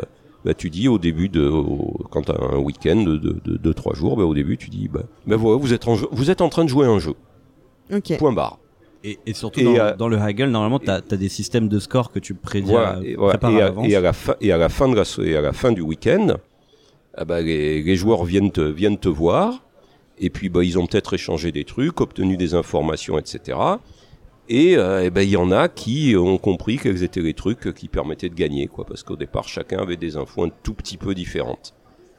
bah, 0.46 0.54
tu 0.54 0.70
dis 0.70 0.88
au 0.88 0.98
début 1.00 1.30
de, 1.30 1.48
au- 1.48 1.98
quand 2.12 2.24
tu 2.24 2.32
as 2.32 2.40
un 2.54 2.58
week-end 2.58 2.98
de 2.98 3.18
2 3.18 3.38
de, 3.46 3.58
de, 3.58 3.74
trois 3.74 3.94
jours, 3.96 4.18
bah, 4.18 4.24
au 4.24 4.34
début 4.34 4.58
tu 4.58 4.70
dis, 4.70 4.88
bah, 4.88 5.02
bah 5.26 5.36
voilà, 5.36 5.58
vous 5.58 5.74
êtes, 5.74 5.88
en 5.88 5.96
jeu- 5.96 6.08
vous 6.12 6.30
êtes 6.30 6.42
en 6.42 6.50
train 6.50 6.64
de 6.64 6.70
jouer 6.70 6.86
un 6.86 7.00
jeu. 7.00 7.14
Ok. 7.94 8.18
Point 8.18 8.34
barre. 8.34 8.60
Et, 9.04 9.20
et 9.26 9.34
surtout 9.34 9.60
Et, 9.62 9.64
dans, 9.64 9.76
euh, 9.76 9.96
dans 9.96 10.08
le 10.10 10.18
Haggle, 10.18 10.48
normalement, 10.50 10.80
tu 10.80 10.90
as, 10.90 11.02
des 11.02 11.30
systèmes 11.30 11.70
de 11.70 11.80
score 11.80 12.12
que 12.12 12.20
tu 12.20 12.34
prédis 12.34 12.72
Voilà. 12.72 12.98
à, 12.98 13.02
Et, 13.04 13.16
voilà. 13.16 13.40
Et 13.42 13.46
à 13.46 13.48
à, 13.48 13.52
l'avance. 13.60 13.88
et 13.90 13.96
à 13.96 14.02
la 14.02 14.14
fin, 14.14 14.36
et 14.42 14.52
à 14.52 14.58
la 14.58 14.70
fin 14.70 14.90
de 14.90 14.96
la, 14.96 15.06
so- 15.06 15.24
et 15.24 15.36
à 15.38 15.42
la 15.42 15.54
fin 15.54 15.72
du 15.72 15.82
week-end, 15.82 16.36
ah 17.16 17.24
bah, 17.26 17.42
les, 17.42 17.82
les 17.82 17.96
joueurs 17.96 18.26
viennent 18.26 18.52
te, 18.52 18.62
viennent 18.62 18.98
te 18.98 19.08
voir. 19.10 19.64
Et 20.20 20.30
puis, 20.30 20.50
bah, 20.50 20.64
ils 20.64 20.80
ont 20.80 20.88
peut-être 20.88 21.14
échangé 21.14 21.52
des 21.52 21.64
trucs, 21.64 22.02
obtenu 22.02 22.38
des 22.38 22.54
informations, 22.56 23.20
etc. 23.20 23.58
Et, 24.50 24.78
euh, 24.78 25.04
eh 25.06 25.10
ben, 25.10 25.22
il 25.22 25.30
y 25.30 25.38
en 25.38 25.52
a 25.52 25.68
qui 25.68 26.16
ont 26.18 26.38
compris 26.38 26.78
quels 26.78 27.04
étaient 27.04 27.22
les 27.22 27.34
trucs 27.34 27.74
qui 27.74 27.88
permettaient 27.88 28.30
de 28.30 28.36
gagner, 28.36 28.68
quoi. 28.68 28.86
Parce 28.86 29.04
qu'au 29.04 29.16
départ, 29.18 29.48
chacun 29.48 29.80
avait 29.80 29.98
des 29.98 30.16
infos 30.18 30.44
un 30.44 30.50
tout 30.64 30.74
petit 30.74 30.98
peu 30.98 31.14
différentes. 31.14 31.74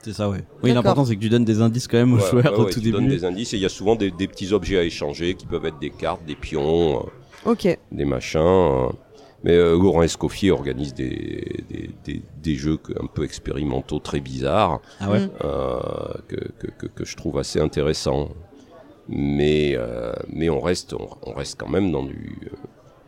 C'est 0.04 0.12
ça, 0.12 0.28
ouais. 0.28 0.44
Oui, 0.62 0.72
l'important, 0.72 1.04
c'est 1.04 1.16
que 1.16 1.20
tu 1.20 1.28
donnes 1.28 1.44
des 1.44 1.60
indices 1.60 1.88
quand 1.88 1.96
même 1.98 2.12
aux 2.14 2.18
Ouais, 2.18 2.30
joueurs 2.30 2.44
ouais, 2.52 2.58
au 2.58 2.64
ouais, 2.66 2.70
tout 2.70 2.80
tu 2.80 2.92
donnes 2.92 3.06
début. 3.08 3.16
des 3.16 3.24
indices 3.24 3.52
et 3.54 3.56
il 3.56 3.62
y 3.62 3.66
a 3.66 3.70
souvent 3.70 3.96
des, 3.96 4.10
des 4.12 4.28
petits 4.28 4.52
objets 4.52 4.78
à 4.78 4.84
échanger 4.84 5.34
qui 5.34 5.46
peuvent 5.46 5.64
être 5.66 5.78
des 5.80 5.90
cartes, 5.90 6.24
des 6.24 6.36
pions, 6.36 6.98
euh, 6.98 7.50
Ok. 7.50 7.66
des 7.90 8.04
machins. 8.04 8.90
Mais 9.44 9.52
euh, 9.52 9.78
Laurent 9.80 10.02
Escoffier 10.02 10.50
organise 10.50 10.94
des, 10.94 11.64
des, 11.68 11.90
des, 12.04 12.22
des 12.42 12.54
jeux 12.56 12.78
un 13.00 13.06
peu 13.06 13.22
expérimentaux, 13.24 14.00
très 14.00 14.20
bizarres, 14.20 14.80
Ah 15.00 15.10
ouais 15.10 15.26
Mm. 15.26 15.30
euh, 15.44 15.78
que, 16.26 16.36
que, 16.58 16.66
que, 16.78 16.86
que 16.86 17.04
je 17.04 17.16
trouve 17.16 17.38
assez 17.38 17.60
intéressants. 17.60 18.30
Mais, 19.08 19.74
euh, 19.76 20.12
mais 20.28 20.50
on, 20.50 20.60
reste, 20.60 20.92
on, 20.92 21.08
on 21.22 21.32
reste 21.32 21.58
quand 21.58 21.68
même 21.68 21.90
dans 21.92 22.02
du 22.02 22.38
euh, 22.52 22.56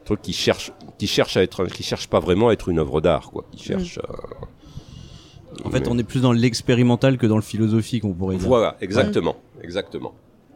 truc 0.05 0.23
qui 0.23 0.33
cherche, 0.33 0.73
qui 0.99 1.07
cherche 1.07 1.37
à 1.37 1.43
être, 1.43 1.67
qui 1.67 1.83
cherche 1.83 2.07
pas 2.09 2.21
vraiment 2.21 2.49
à 2.49 2.53
être 2.53 2.69
une 2.71 2.79
œuvre 2.79 3.01
d'art, 3.01 3.31
quoi. 3.31 3.45
Qui 3.53 3.63
cherche. 3.65 3.99
euh, 3.99 5.65
En 5.65 5.71
fait, 5.71 5.81
mais- 5.81 5.89
on 5.89 5.99
est 5.99 6.05
plus 6.05 6.23
dans 6.23 6.33
l'expérimental 6.33 7.19
que 7.19 7.27
dans 7.27 7.37
le 7.37 7.43
philosophique, 7.43 8.05
on 8.05 8.13
pourrait 8.15 8.37
dire. 8.37 8.47
Voilà, 8.49 8.77
exactement, 8.81 9.37
exactement. 9.63 10.15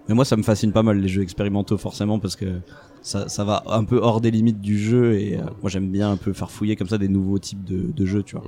Mais 0.08 0.14
moi, 0.14 0.24
ça 0.24 0.36
me 0.36 0.42
fascine 0.42 0.72
pas 0.72 0.82
mal 0.82 0.98
les 0.98 1.08
jeux 1.08 1.22
expérimentaux, 1.22 1.78
forcément, 1.78 2.18
parce 2.18 2.36
que 2.36 2.60
ça, 3.02 3.28
ça 3.28 3.44
va 3.44 3.62
un 3.66 3.84
peu 3.84 3.98
hors 3.98 4.20
des 4.20 4.30
limites 4.30 4.60
du 4.60 4.78
jeu. 4.78 5.14
Et 5.18 5.36
euh, 5.36 5.42
moi, 5.62 5.70
j'aime 5.70 5.88
bien 5.90 6.10
un 6.10 6.16
peu 6.16 6.32
farfouiller 6.32 6.76
comme 6.76 6.88
ça 6.88 6.98
des 6.98 7.08
nouveaux 7.08 7.38
types 7.38 7.64
de, 7.64 7.90
de 7.92 8.04
jeux, 8.06 8.22
tu 8.22 8.36
vois. 8.36 8.44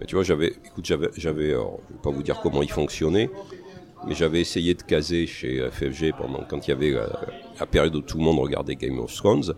Mais 0.00 0.06
tu 0.06 0.14
vois, 0.14 0.24
j'avais, 0.24 0.54
écoute, 0.64 0.86
j'avais, 0.86 1.10
j'avais, 1.16 1.50
alors, 1.50 1.80
je 1.88 1.94
vais 1.94 2.00
pas 2.00 2.10
vous 2.10 2.22
dire 2.22 2.40
comment 2.42 2.62
il 2.62 2.70
fonctionnait, 2.70 3.28
mais 4.06 4.14
j'avais 4.14 4.40
essayé 4.40 4.72
de 4.74 4.82
caser 4.82 5.26
chez 5.26 5.68
FFG 5.70 6.12
pendant 6.16 6.42
quand 6.48 6.66
il 6.66 6.70
y 6.70 6.72
avait 6.72 6.92
la, 6.92 7.08
la 7.60 7.66
période 7.66 7.94
où 7.94 8.00
tout 8.00 8.16
le 8.16 8.24
monde 8.24 8.38
regardait 8.38 8.76
Game 8.76 8.98
of 8.98 9.14
Thrones. 9.14 9.52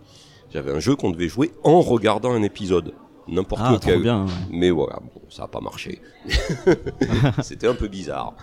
J'avais 0.51 0.71
un 0.73 0.79
jeu 0.81 0.97
qu'on 0.97 1.11
devait 1.11 1.29
jouer 1.29 1.51
en 1.63 1.79
regardant 1.79 2.33
un 2.33 2.43
épisode, 2.43 2.93
n'importe 3.29 3.61
Ah, 3.63 3.71
lequel. 3.71 4.01
bien. 4.01 4.25
ouais. 4.25 4.31
Mais 4.51 4.69
voilà, 4.71 4.99
bon, 4.99 5.21
ça 5.29 5.43
a 5.43 5.47
pas 5.47 5.61
marché. 5.61 6.01
C'était 7.41 7.67
un 7.67 7.73
peu 7.75 7.87
bizarre. 7.87 8.33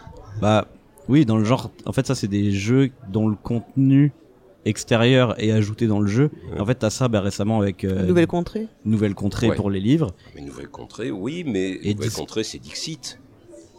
Bah, 0.40 0.66
oui, 1.10 1.24
dans 1.26 1.36
le 1.36 1.44
genre, 1.44 1.70
en 1.86 1.92
fait, 1.92 2.06
ça, 2.06 2.14
c'est 2.14 2.28
des 2.28 2.52
jeux 2.52 2.90
dont 3.12 3.28
le 3.28 3.34
contenu 3.36 4.12
extérieur 4.64 5.34
est 5.42 5.50
ajouté 5.52 5.86
dans 5.86 6.00
le 6.00 6.06
jeu. 6.06 6.30
En 6.58 6.64
fait, 6.64 6.74
t'as 6.76 6.90
ça 6.90 7.08
bah, 7.08 7.20
récemment 7.20 7.60
avec 7.60 7.84
euh, 7.84 8.06
Nouvelle 8.06 8.26
contrée. 8.26 8.68
Nouvelle 8.84 9.14
Contrée 9.14 9.48
Ouais. 9.50 9.56
pour 9.56 9.70
les 9.70 9.80
livres. 9.80 10.14
Mais 10.34 10.42
Nouvelle 10.42 10.68
Contrée, 10.68 11.10
oui, 11.10 11.44
mais 11.46 11.78
Et 11.82 11.94
Nouvelle 11.94 12.12
Contrée, 12.12 12.44
c'est 12.44 12.58
Dixit. 12.58 13.18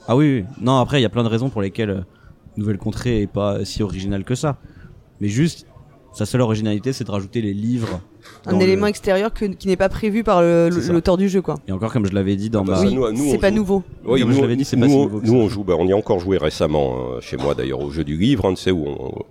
Ah 0.08 0.16
oui, 0.16 0.40
oui. 0.40 0.46
non, 0.60 0.78
après, 0.80 1.00
il 1.00 1.04
y 1.04 1.06
a 1.06 1.10
plein 1.10 1.24
de 1.24 1.30
raisons 1.30 1.50
pour 1.50 1.62
lesquelles 1.62 1.90
euh, 1.92 2.02
Nouvelle 2.58 2.80
Contrée 2.80 3.22
est 3.22 3.28
pas 3.28 3.64
si 3.64 3.84
originale 3.84 4.24
que 4.24 4.36
ça. 4.36 4.58
Mais 5.22 5.28
juste, 5.28 5.68
sa 6.14 6.26
seule 6.26 6.42
originalité, 6.42 6.92
c'est 6.94 7.04
de 7.04 7.12
rajouter 7.12 7.42
les 7.42 7.54
livres. 7.54 8.02
Un 8.46 8.58
le- 8.58 8.64
élément 8.64 8.88
extérieur 8.88 9.34
que- 9.34 9.46
qui 9.46 9.68
n'est 9.68 9.76
pas 9.78 9.90
prévu 9.90 10.24
par 10.24 10.42
l'auteur 10.42 11.18
du 11.18 11.30
jeu, 11.30 11.42
quoi. 11.42 11.56
Et 11.68 11.72
encore, 11.72 11.92
comme 11.94 12.06
je 12.06 12.14
l'avais 12.14 12.36
dit 12.36 12.50
dans 12.50 12.62
Ah 12.62 12.66
bah, 12.66 12.84
ma... 12.84 12.90
nous, 12.92 13.16
C'est 13.16 13.36
on 13.36 13.40
pas 13.40 13.50
joue- 13.50 13.56
nouveau. 13.56 13.84
Oui, 14.06 14.22
Comme 14.22 14.32
je 14.32 14.36
nous, 14.36 14.42
l'avais 14.42 14.56
dit, 14.56 14.66
c'est 14.66 14.78
pas 14.78 14.86
nous, 14.88 14.92
si 14.92 14.98
on- 14.98 15.04
nouveau 15.04 15.22
nous, 15.22 15.34
on 15.34 15.48
joue, 15.50 15.64
bah, 15.64 15.74
on 15.78 15.88
y 15.88 15.94
a 15.94 15.98
encore 15.98 16.20
joué 16.20 16.38
récemment 16.38 17.14
euh, 17.14 17.22
chez 17.22 17.38
moi 17.38 17.54
d'ailleurs 17.56 17.82
au 17.82 17.90
jeu 17.92 18.04
du 18.04 18.18
livre, 18.18 18.46
hein, 18.46 18.54
tu 18.54 18.62
sais 18.62 18.72
où 18.72 18.86
on- 18.88 19.24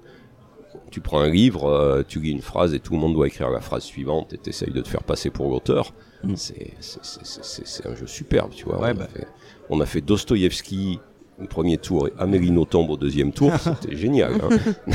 tu 0.90 1.00
prends 1.00 1.20
un 1.20 1.30
livre, 1.30 1.66
euh, 1.68 2.02
tu 2.06 2.18
lis 2.20 2.30
une 2.32 2.40
phrase 2.42 2.74
et 2.74 2.80
tout 2.80 2.92
le 2.94 2.98
monde 2.98 3.14
doit 3.14 3.26
écrire 3.28 3.48
la 3.50 3.60
phrase 3.60 3.84
suivante 3.84 4.32
et 4.32 4.38
t'essayes 4.38 4.72
de 4.72 4.80
te 4.80 4.88
faire 4.88 5.04
passer 5.04 5.30
pour 5.30 5.48
l'auteur. 5.48 5.92
Mm. 6.24 6.32
C'est- 6.36 7.86
un 7.86 7.94
jeu 7.94 8.06
superbe, 8.06 8.50
tu 8.54 8.64
vois. 8.64 8.80
Ouais, 8.80 8.90
on, 8.92 8.94
bah. 8.94 9.04
a 9.04 9.08
fait, 9.18 9.26
on 9.70 9.80
a 9.80 9.86
fait 9.86 10.00
Dostoïevski 10.00 10.98
au 11.42 11.46
premier 11.46 11.78
tour 11.78 12.08
et 12.08 12.12
Amélie 12.18 12.50
Nothomb 12.50 12.88
au 12.88 12.96
deuxième 12.96 13.32
tour, 13.32 13.52
c'était 13.82 13.96
génial. 13.96 14.32
hein. 14.42 14.92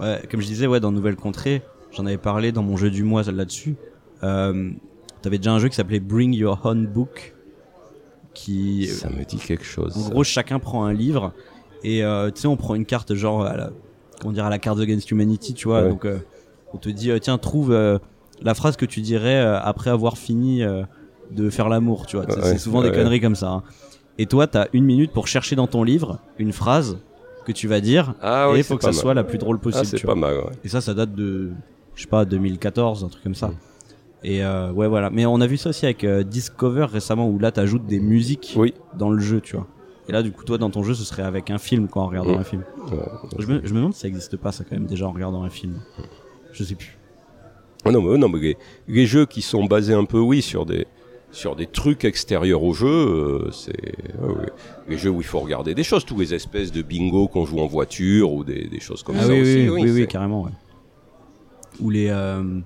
Ouais, 0.00 0.22
comme 0.30 0.40
je 0.40 0.46
disais, 0.46 0.66
ouais, 0.66 0.80
dans 0.80 0.92
Nouvelle 0.92 1.16
Contrée, 1.16 1.62
j'en 1.94 2.06
avais 2.06 2.18
parlé 2.18 2.52
dans 2.52 2.62
mon 2.62 2.76
jeu 2.76 2.90
du 2.90 3.02
mois 3.04 3.22
là-dessus. 3.22 3.76
Euh, 4.22 4.70
T'avais 5.22 5.38
déjà 5.38 5.52
un 5.52 5.58
jeu 5.60 5.68
qui 5.68 5.76
s'appelait 5.76 6.00
Bring 6.00 6.32
Your 6.34 6.60
Own 6.64 6.86
Book, 6.86 7.34
qui, 8.34 8.86
Ça 8.88 9.08
me 9.08 9.24
dit 9.24 9.36
quelque 9.36 9.64
chose. 9.64 9.96
en 9.96 10.08
gros, 10.10 10.24
chacun 10.24 10.58
prend 10.58 10.84
un 10.84 10.92
livre 10.92 11.32
et 11.84 12.02
euh, 12.04 12.30
tu 12.30 12.40
sais, 12.42 12.46
on 12.48 12.56
prend 12.56 12.74
une 12.74 12.86
carte 12.86 13.14
genre 13.14 13.44
à 13.44 13.56
la, 13.56 13.70
comment 14.20 14.32
dire, 14.32 14.44
à 14.46 14.50
la 14.50 14.58
carte 14.58 14.80
Against 14.80 15.10
Humanity, 15.10 15.54
tu 15.54 15.68
vois. 15.68 15.82
Ouais. 15.82 15.88
Donc, 15.90 16.04
euh, 16.06 16.18
on 16.72 16.78
te 16.78 16.88
dit, 16.88 17.10
euh, 17.10 17.18
tiens, 17.18 17.38
trouve 17.38 17.72
la 18.42 18.54
phrase 18.54 18.76
que 18.76 18.86
tu 18.86 19.00
dirais 19.00 19.38
après 19.40 19.90
avoir 19.90 20.16
fini 20.18 20.62
de 21.30 21.50
faire 21.50 21.68
l'amour, 21.68 22.06
tu 22.06 22.16
vois. 22.16 22.26
Ouais, 22.26 22.34
c'est 22.42 22.58
souvent 22.58 22.82
des 22.82 22.90
conneries 22.90 23.20
comme 23.20 23.36
ça. 23.36 23.50
hein. 23.50 23.62
Et 24.18 24.26
toi, 24.26 24.46
t'as 24.46 24.66
une 24.72 24.84
minute 24.84 25.12
pour 25.12 25.26
chercher 25.28 25.56
dans 25.56 25.66
ton 25.66 25.84
livre 25.84 26.18
une 26.38 26.52
phrase 26.52 26.98
que 27.46 27.52
tu 27.52 27.66
vas 27.68 27.80
dire 27.80 28.14
ah 28.22 28.46
et 28.48 28.52
oui, 28.52 28.58
il 28.58 28.64
faut 28.64 28.76
que 28.76 28.82
ça 28.84 28.90
mal. 28.90 28.94
soit 29.00 29.14
la 29.14 29.24
plus 29.24 29.38
drôle 29.38 29.56
Ah, 29.60 29.62
possible. 29.64 29.86
c'est 29.86 29.96
tu 29.96 30.06
pas 30.06 30.14
vois. 30.14 30.20
mal. 30.30 30.36
ouais. 30.38 30.50
Et 30.64 30.68
ça, 30.68 30.80
ça 30.80 30.94
date 30.94 31.14
de, 31.14 31.50
je 32.02 32.06
sais 32.06 32.10
pas, 32.10 32.24
2014, 32.24 33.04
un 33.04 33.08
truc 33.08 33.22
comme 33.22 33.34
ça. 33.36 33.48
Mm. 33.48 33.54
Et 34.24 34.44
euh, 34.44 34.72
ouais, 34.72 34.88
voilà. 34.88 35.08
Mais 35.10 35.24
on 35.26 35.40
a 35.40 35.46
vu 35.46 35.56
ça 35.56 35.70
aussi 35.70 35.84
avec 35.84 36.02
euh, 36.04 36.22
Discover 36.24 36.86
récemment, 36.92 37.28
où 37.28 37.38
là, 37.38 37.52
t'ajoutes 37.52 37.86
des 37.86 38.00
musiques 38.00 38.54
Oui. 38.56 38.74
dans 38.98 39.10
le 39.10 39.20
jeu, 39.20 39.40
tu 39.40 39.54
vois. 39.56 39.66
Et 40.08 40.12
là, 40.12 40.22
du 40.24 40.32
coup, 40.32 40.42
toi, 40.44 40.58
dans 40.58 40.70
ton 40.70 40.82
jeu, 40.82 40.94
ce 40.94 41.04
serait 41.04 41.22
avec 41.22 41.48
un 41.50 41.58
film, 41.58 41.86
quoi, 41.88 42.02
en 42.02 42.06
regardant 42.08 42.36
Mm. 42.36 42.40
un 42.40 42.44
film. 42.44 42.64
Ouais. 42.90 42.98
Je 43.38 43.46
me, 43.46 43.60
je 43.64 43.70
me 43.72 43.78
demande 43.78 43.94
si 43.94 44.00
ça 44.00 44.08
existe 44.08 44.36
pas, 44.36 44.50
ça, 44.50 44.64
quand 44.64 44.74
même, 44.76 44.86
déjà, 44.86 45.06
en 45.06 45.12
regardant 45.12 45.44
un 45.44 45.50
film. 45.50 45.74
Je 46.52 46.64
sais 46.64 46.74
plus. 46.74 46.98
Ah 47.84 47.92
non, 47.92 48.02
mais, 48.02 48.18
non, 48.18 48.28
mais 48.28 48.40
les, 48.40 48.56
les 48.88 49.06
jeux 49.06 49.26
qui 49.26 49.42
sont 49.42 49.64
basés 49.64 49.94
un 49.94 50.04
peu, 50.04 50.18
oui, 50.18 50.42
sur 50.42 50.66
des, 50.66 50.86
sur 51.30 51.54
des 51.56 51.66
trucs 51.66 52.04
extérieurs 52.04 52.62
au 52.64 52.72
jeu, 52.74 52.86
euh, 52.88 53.50
c'est 53.52 53.96
ouais. 54.20 54.50
les 54.88 54.98
jeux 54.98 55.10
où 55.10 55.20
il 55.20 55.26
faut 55.26 55.40
regarder 55.40 55.74
des 55.74 55.82
choses, 55.84 56.04
tous 56.04 56.18
les 56.18 56.34
espèces 56.34 56.70
de 56.72 56.82
bingo 56.82 57.26
qu'on 57.28 57.44
joue 57.44 57.58
en 57.60 57.66
voiture 57.66 58.32
ou 58.32 58.42
des, 58.44 58.66
des 58.68 58.80
choses 58.80 59.02
comme 59.02 59.16
ah 59.18 59.22
ça 59.24 59.32
oui, 59.32 59.40
aussi. 59.40 59.68
oui, 59.70 59.90
oui, 59.90 60.06
carrément, 60.08 60.42
ouais. 60.42 60.50
Ou 61.80 61.90
les, 61.90 62.08
euh, 62.10 62.60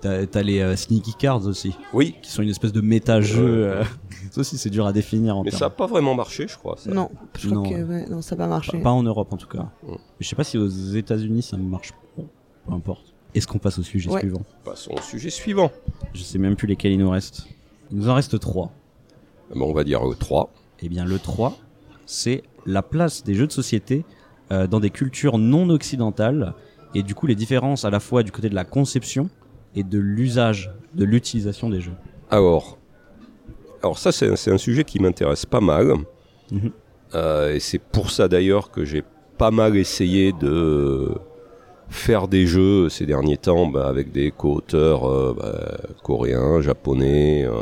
t'as, 0.00 0.42
les 0.42 0.60
euh, 0.60 0.76
sneaky 0.76 1.14
cards 1.14 1.46
aussi, 1.46 1.74
Oui, 1.92 2.16
qui 2.22 2.30
sont 2.30 2.42
une 2.42 2.48
espèce 2.50 2.72
de 2.72 2.80
méta-jeu. 2.80 3.44
Euh, 3.66 3.84
ça 4.30 4.40
aussi, 4.40 4.58
c'est 4.58 4.70
dur 4.70 4.86
à 4.86 4.92
définir 4.92 5.36
en 5.36 5.44
mais 5.44 5.50
termes. 5.50 5.58
ça 5.60 5.66
n'a 5.66 5.70
pas 5.70 5.86
vraiment 5.86 6.14
marché, 6.14 6.46
je 6.48 6.56
crois. 6.56 6.76
ça. 6.78 6.90
Non, 6.90 7.10
je 7.38 7.48
crois 7.48 7.62
Non, 7.62 7.62
que 7.68 7.74
ouais. 7.74 7.82
ouais, 7.82 8.06
non, 8.08 8.22
ça 8.22 8.34
va 8.36 8.46
marcher. 8.46 8.72
Pas, 8.78 8.84
pas 8.84 8.90
en 8.92 9.02
Europe 9.02 9.32
en 9.32 9.36
tout 9.36 9.48
cas. 9.48 9.68
Mm. 9.82 9.92
Je 10.20 10.28
sais 10.28 10.36
pas 10.36 10.44
si 10.44 10.58
aux 10.58 10.68
États-Unis 10.68 11.42
ça 11.42 11.56
marche. 11.56 11.92
Peu 12.16 12.72
importe. 12.72 13.12
Est-ce 13.34 13.46
qu'on 13.46 13.58
passe 13.58 13.78
au 13.78 13.82
sujet 13.82 14.10
Ouais. 14.10 14.20
suivant? 14.20 14.42
Passons 14.64 14.92
au 14.92 15.00
sujet 15.02 15.28
suivant. 15.30 15.70
Je 16.14 16.22
sais 16.22 16.38
même 16.38 16.56
plus 16.56 16.66
lesquels 16.68 16.92
il 16.92 16.98
nous 16.98 17.10
reste. 17.10 17.46
Il 17.90 17.98
nous 17.98 18.08
en 18.08 18.14
reste 18.14 18.38
trois. 18.40 18.70
Bon, 19.54 19.68
on 19.70 19.74
va 19.74 19.84
dire 19.84 20.06
euh, 20.08 20.14
3. 20.14 20.50
Eh 20.80 20.88
bien, 20.88 21.04
le 21.04 21.18
3, 21.18 21.56
c'est 22.06 22.42
la 22.64 22.82
place 22.82 23.22
des 23.24 23.34
jeux 23.34 23.46
de 23.46 23.52
société 23.52 24.04
euh, 24.52 24.66
dans 24.66 24.80
des 24.80 24.90
cultures 24.90 25.36
non 25.38 25.68
occidentales 25.68 26.54
et 26.94 27.02
du 27.02 27.14
coup 27.14 27.26
les 27.26 27.34
différences 27.34 27.84
à 27.84 27.90
la 27.90 28.00
fois 28.00 28.22
du 28.22 28.32
côté 28.32 28.48
de 28.48 28.54
la 28.54 28.64
conception 28.64 29.28
et 29.74 29.82
de 29.82 29.98
l'usage, 29.98 30.70
de 30.94 31.04
l'utilisation 31.04 31.68
des 31.68 31.80
jeux. 31.80 31.94
Alors, 32.30 32.78
alors 33.82 33.98
ça, 33.98 34.12
c'est 34.12 34.50
un, 34.50 34.58
sujet 34.58 34.84
qui 34.84 34.98
m'intéresse 34.98 35.44
pas 35.44 35.60
mal. 35.60 35.94
Mhm. 36.50 36.70
Euh, 37.14 37.54
et 37.54 37.60
c'est 37.60 37.78
pour 37.78 38.10
ça 38.10 38.28
d'ailleurs 38.28 38.70
que 38.70 38.84
j'ai 38.84 39.02
pas 39.36 39.50
mal 39.50 39.76
essayé 39.76 40.32
de 40.32 41.12
faire 41.88 42.28
des 42.28 42.46
jeux 42.46 42.88
ces 42.88 43.06
derniers 43.06 43.36
temps 43.36 43.66
bah, 43.66 43.86
avec 43.86 44.10
des 44.10 44.30
co-auteurs 44.30 45.04
euh, 45.04 45.34
bah, 45.38 45.94
coréens, 46.02 46.60
japonais, 46.60 47.44
euh, 47.44 47.52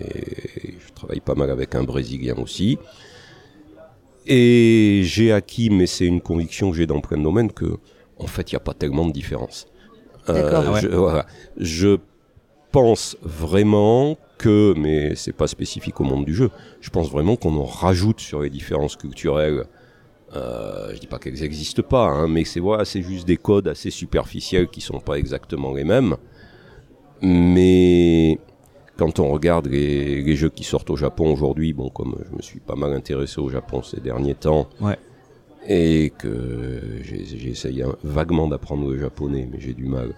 et 0.00 0.74
je 0.78 0.92
travaille 0.94 1.20
pas 1.20 1.34
mal 1.34 1.50
avec 1.50 1.74
un 1.74 1.82
brésilien 1.82 2.36
aussi. 2.38 2.78
Et 4.26 5.02
j'ai 5.04 5.32
acquis, 5.32 5.70
mais 5.70 5.86
c'est 5.86 6.06
une 6.06 6.20
conviction 6.20 6.70
que 6.70 6.76
j'ai 6.76 6.86
dans 6.86 7.00
plein 7.00 7.18
de 7.18 7.22
domaines, 7.22 7.52
que 7.52 7.78
en 8.18 8.26
fait 8.26 8.50
il 8.50 8.54
n'y 8.54 8.58
a 8.58 8.60
pas 8.60 8.74
tellement 8.74 9.06
de 9.06 9.12
différence. 9.12 9.66
D'accord. 10.26 10.60
Euh, 10.60 10.64
Ah 10.66 10.72
ouais. 10.72 10.80
je, 10.82 10.88
voilà. 10.88 11.26
Je 11.56 11.98
pense 12.72 13.16
vraiment 13.22 14.18
que, 14.38 14.74
mais 14.76 15.14
c'est 15.14 15.32
pas 15.32 15.46
spécifique 15.46 16.00
au 16.00 16.04
monde 16.04 16.24
du 16.24 16.34
jeu, 16.34 16.50
je 16.80 16.90
pense 16.90 17.10
vraiment 17.10 17.36
qu'on 17.36 17.56
en 17.56 17.64
rajoute 17.64 18.20
sur 18.20 18.40
les 18.42 18.50
différences 18.50 18.96
culturelles. 18.96 19.64
Euh, 20.34 20.92
je 20.92 20.98
dis 20.98 21.06
pas 21.06 21.18
qu'elles 21.18 21.40
n'existent 21.40 21.82
pas, 21.82 22.06
hein, 22.08 22.26
mais 22.28 22.44
c'est 22.44 22.60
voilà, 22.60 22.84
c'est 22.84 23.00
juste 23.02 23.26
des 23.26 23.36
codes 23.36 23.68
assez 23.68 23.90
superficiels 23.90 24.66
qui 24.68 24.80
sont 24.80 24.98
pas 25.00 25.14
exactement 25.18 25.72
les 25.72 25.84
mêmes. 25.84 26.16
Mais 27.22 28.38
quand 28.96 29.18
on 29.20 29.30
regarde 29.30 29.66
les, 29.68 30.22
les 30.22 30.36
jeux 30.36 30.50
qui 30.50 30.64
sortent 30.64 30.90
au 30.90 30.96
Japon 30.96 31.32
aujourd'hui, 31.32 31.72
bon, 31.72 31.88
comme 31.88 32.16
je 32.30 32.36
me 32.36 32.42
suis 32.42 32.60
pas 32.60 32.74
mal 32.74 32.92
intéressé 32.92 33.40
au 33.40 33.48
Japon 33.48 33.82
ces 33.82 34.00
derniers 34.00 34.34
temps, 34.34 34.68
Ouais. 34.80 34.98
Et 35.68 36.12
que 36.16 36.80
j'ai 37.02 37.48
essayé 37.48 37.84
vaguement 38.04 38.48
d'apprendre 38.48 38.90
le 38.90 38.98
japonais, 38.98 39.48
mais 39.50 39.58
j'ai 39.60 39.74
du 39.74 39.86
mal. 39.86 40.14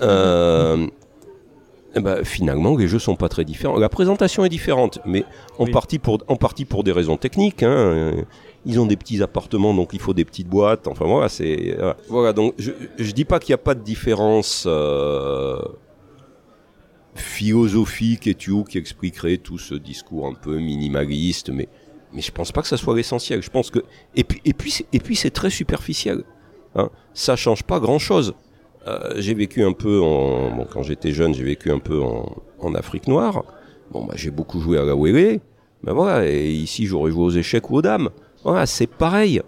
Euh, 0.00 0.86
ben, 1.94 2.24
finalement, 2.24 2.76
les 2.76 2.88
jeux 2.88 2.98
sont 2.98 3.16
pas 3.16 3.28
très 3.28 3.44
différents. 3.44 3.78
La 3.78 3.88
présentation 3.88 4.44
est 4.44 4.48
différente, 4.48 5.00
mais 5.04 5.24
en, 5.58 5.64
Oui. 5.64 5.70
partie, 5.70 5.98
pour, 5.98 6.22
en 6.28 6.36
partie 6.36 6.64
pour 6.64 6.84
des 6.84 6.92
raisons 6.92 7.16
techniques. 7.16 7.62
Hein. 7.62 8.12
Ils 8.64 8.78
ont 8.80 8.86
des 8.86 8.96
petits 8.96 9.22
appartements, 9.22 9.74
donc 9.74 9.90
il 9.92 10.00
faut 10.00 10.14
des 10.14 10.24
petites 10.24 10.48
boîtes. 10.48 10.86
Enfin 10.86 11.04
voilà, 11.04 11.28
c'est 11.28 11.74
voilà. 11.76 11.96
Voilà, 12.08 12.32
donc 12.32 12.54
je, 12.58 12.70
je 12.96 13.12
dis 13.12 13.24
pas 13.24 13.40
qu'il 13.40 13.50
n'y 13.52 13.56
a 13.56 13.58
pas 13.58 13.74
de 13.74 13.82
différence 13.82 14.64
euh, 14.68 15.60
philosophique 17.14 18.26
et 18.26 18.34
tout 18.34 18.64
qui 18.64 18.78
expliquerait 18.78 19.36
tout 19.36 19.58
ce 19.58 19.74
discours 19.74 20.26
un 20.26 20.34
peu 20.34 20.56
minimaliste, 20.58 21.50
mais 21.50 21.68
mais 22.12 22.20
je 22.20 22.32
pense 22.32 22.52
pas 22.52 22.62
que 22.62 22.68
ça 22.68 22.76
soit 22.76 22.96
l'essentiel. 22.96 23.42
Je 23.42 23.50
pense 23.50 23.70
que 23.70 23.80
et 24.14 24.24
puis 24.24 24.40
et 24.44 24.52
puis 24.52 24.84
et 24.92 25.00
puis 25.00 25.16
c'est 25.16 25.30
très 25.30 25.50
superficiel. 25.50 26.24
Hein. 26.74 26.90
Ça 27.14 27.36
change 27.36 27.62
pas 27.62 27.80
grand 27.80 27.98
chose. 27.98 28.34
j'ai 29.16 29.34
vécu 29.34 29.62
un 29.62 29.72
peu 29.72 30.00
en 30.00 30.54
bon, 30.56 30.66
quand 30.70 30.82
j'étais 30.82 31.12
jeune, 31.12 31.34
j'ai 31.34 31.44
vécu 31.44 31.70
un 31.70 31.78
peu 31.78 32.00
en, 32.02 32.34
en 32.58 32.74
Afrique 32.74 33.06
noire. 33.08 33.44
Bon 33.90 34.04
bah 34.04 34.14
j'ai 34.16 34.30
beaucoup 34.30 34.60
joué 34.60 34.78
à 34.78 34.84
la 34.84 34.96
wélé. 34.96 35.40
Ben 35.82 35.92
voilà, 35.92 36.26
et 36.28 36.50
ici 36.50 36.86
j'aurais 36.86 37.10
joué 37.10 37.24
aux 37.24 37.30
échecs 37.30 37.68
ou 37.70 37.76
aux 37.76 37.82
dames. 37.82 38.10
Voilà, 38.44 38.66
c'est 38.66 38.86
pareil. 38.86 39.42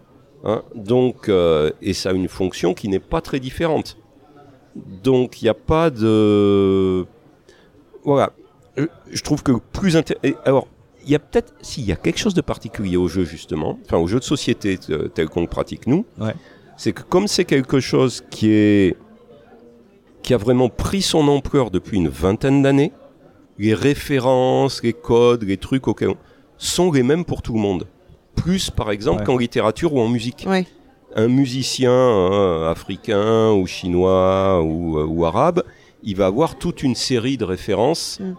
Hein. 0.45 0.63
Donc 0.75 1.29
euh, 1.29 1.71
et 1.81 1.95
ça 1.95 2.11
a 2.11 2.13
une 2.13 2.29
fonction 2.29 2.75
qui 2.75 2.89
n'est 2.89 2.99
pas 3.01 3.21
très 3.21 3.41
différente. 3.41 3.97
Donc 4.75 5.41
il 5.41 5.47
n'y 5.47 5.49
a 5.49 5.55
pas 5.55 5.91
de 5.91 7.07
voilà. 8.05 8.33
Je, 8.77 9.23
trouve 9.23 9.43
que 9.43 9.53
plus 9.73 9.97
inté- 9.97 10.19
et 10.25 10.35
alors 10.45 10.67
il 11.05 11.11
y 11.11 11.15
a 11.15 11.19
peut-être 11.19 11.53
s'il 11.63 11.85
y 11.85 11.93
a 11.93 11.97
quelque 11.97 12.19
chose 12.19 12.35
de 12.35 12.41
particulier 12.41 12.97
au 12.97 13.09
jeu 13.09 13.25
justement, 13.25 13.79
enfin 13.85 13.99
au 13.99 14.07
jeu 14.07 14.19
de 14.19 14.25
société 14.25 14.79
euh, 14.91 15.09
tel 15.09 15.29
qu'on 15.29 15.43
le 15.43 15.47
pratique 15.47 15.87
nous, 15.87 16.05
Ouais. 16.21 16.35
c'est 16.77 16.93
que 16.93 17.03
comme 17.03 17.27
c'est 17.29 17.45
quelque 17.45 17.81
chose 17.81 18.23
qui 18.31 18.51
est 18.51 18.97
qui 20.23 20.33
a 20.33 20.39
vraiment 20.39 20.71
pris 20.71 21.03
son 21.03 21.29
ampleur 21.29 21.71
depuis 21.71 21.99
une 21.99 22.09
vingtaine 22.09 22.63
d'années, 22.63 22.93
les 23.59 23.75
références, 23.75 24.83
les 24.83 24.95
codes, 24.95 25.43
les 25.45 25.59
trucs 25.59 25.87
auxquels 25.87 26.11
on- 26.11 26.17
sont 26.57 26.91
les 26.93 27.03
mêmes 27.03 27.25
pour 27.27 27.43
tout 27.43 27.53
le 27.53 27.61
monde. 27.61 27.87
Plus 28.35 28.71
par 28.71 28.91
exemple 28.91 29.21
Ouais. 29.21 29.27
qu'en 29.27 29.37
littérature 29.37 29.93
ou 29.95 30.01
en 30.01 30.09
musique 30.09 30.45
Ouais. 30.49 30.67
un 31.15 31.29
musicien 31.29 31.93
hein, 31.93 32.71
africain 32.71 33.53
ou 33.53 33.67
chinois 33.67 34.63
ou, 34.63 34.99
euh, 34.99 35.05
ou 35.05 35.25
arabe, 35.27 35.63
il 36.03 36.17
va 36.17 36.27
avoir 36.27 36.57
toute 36.57 36.83
une 36.83 36.95
série 36.95 37.37
de 37.37 37.45
références 37.45 38.19
Mm. 38.21 38.35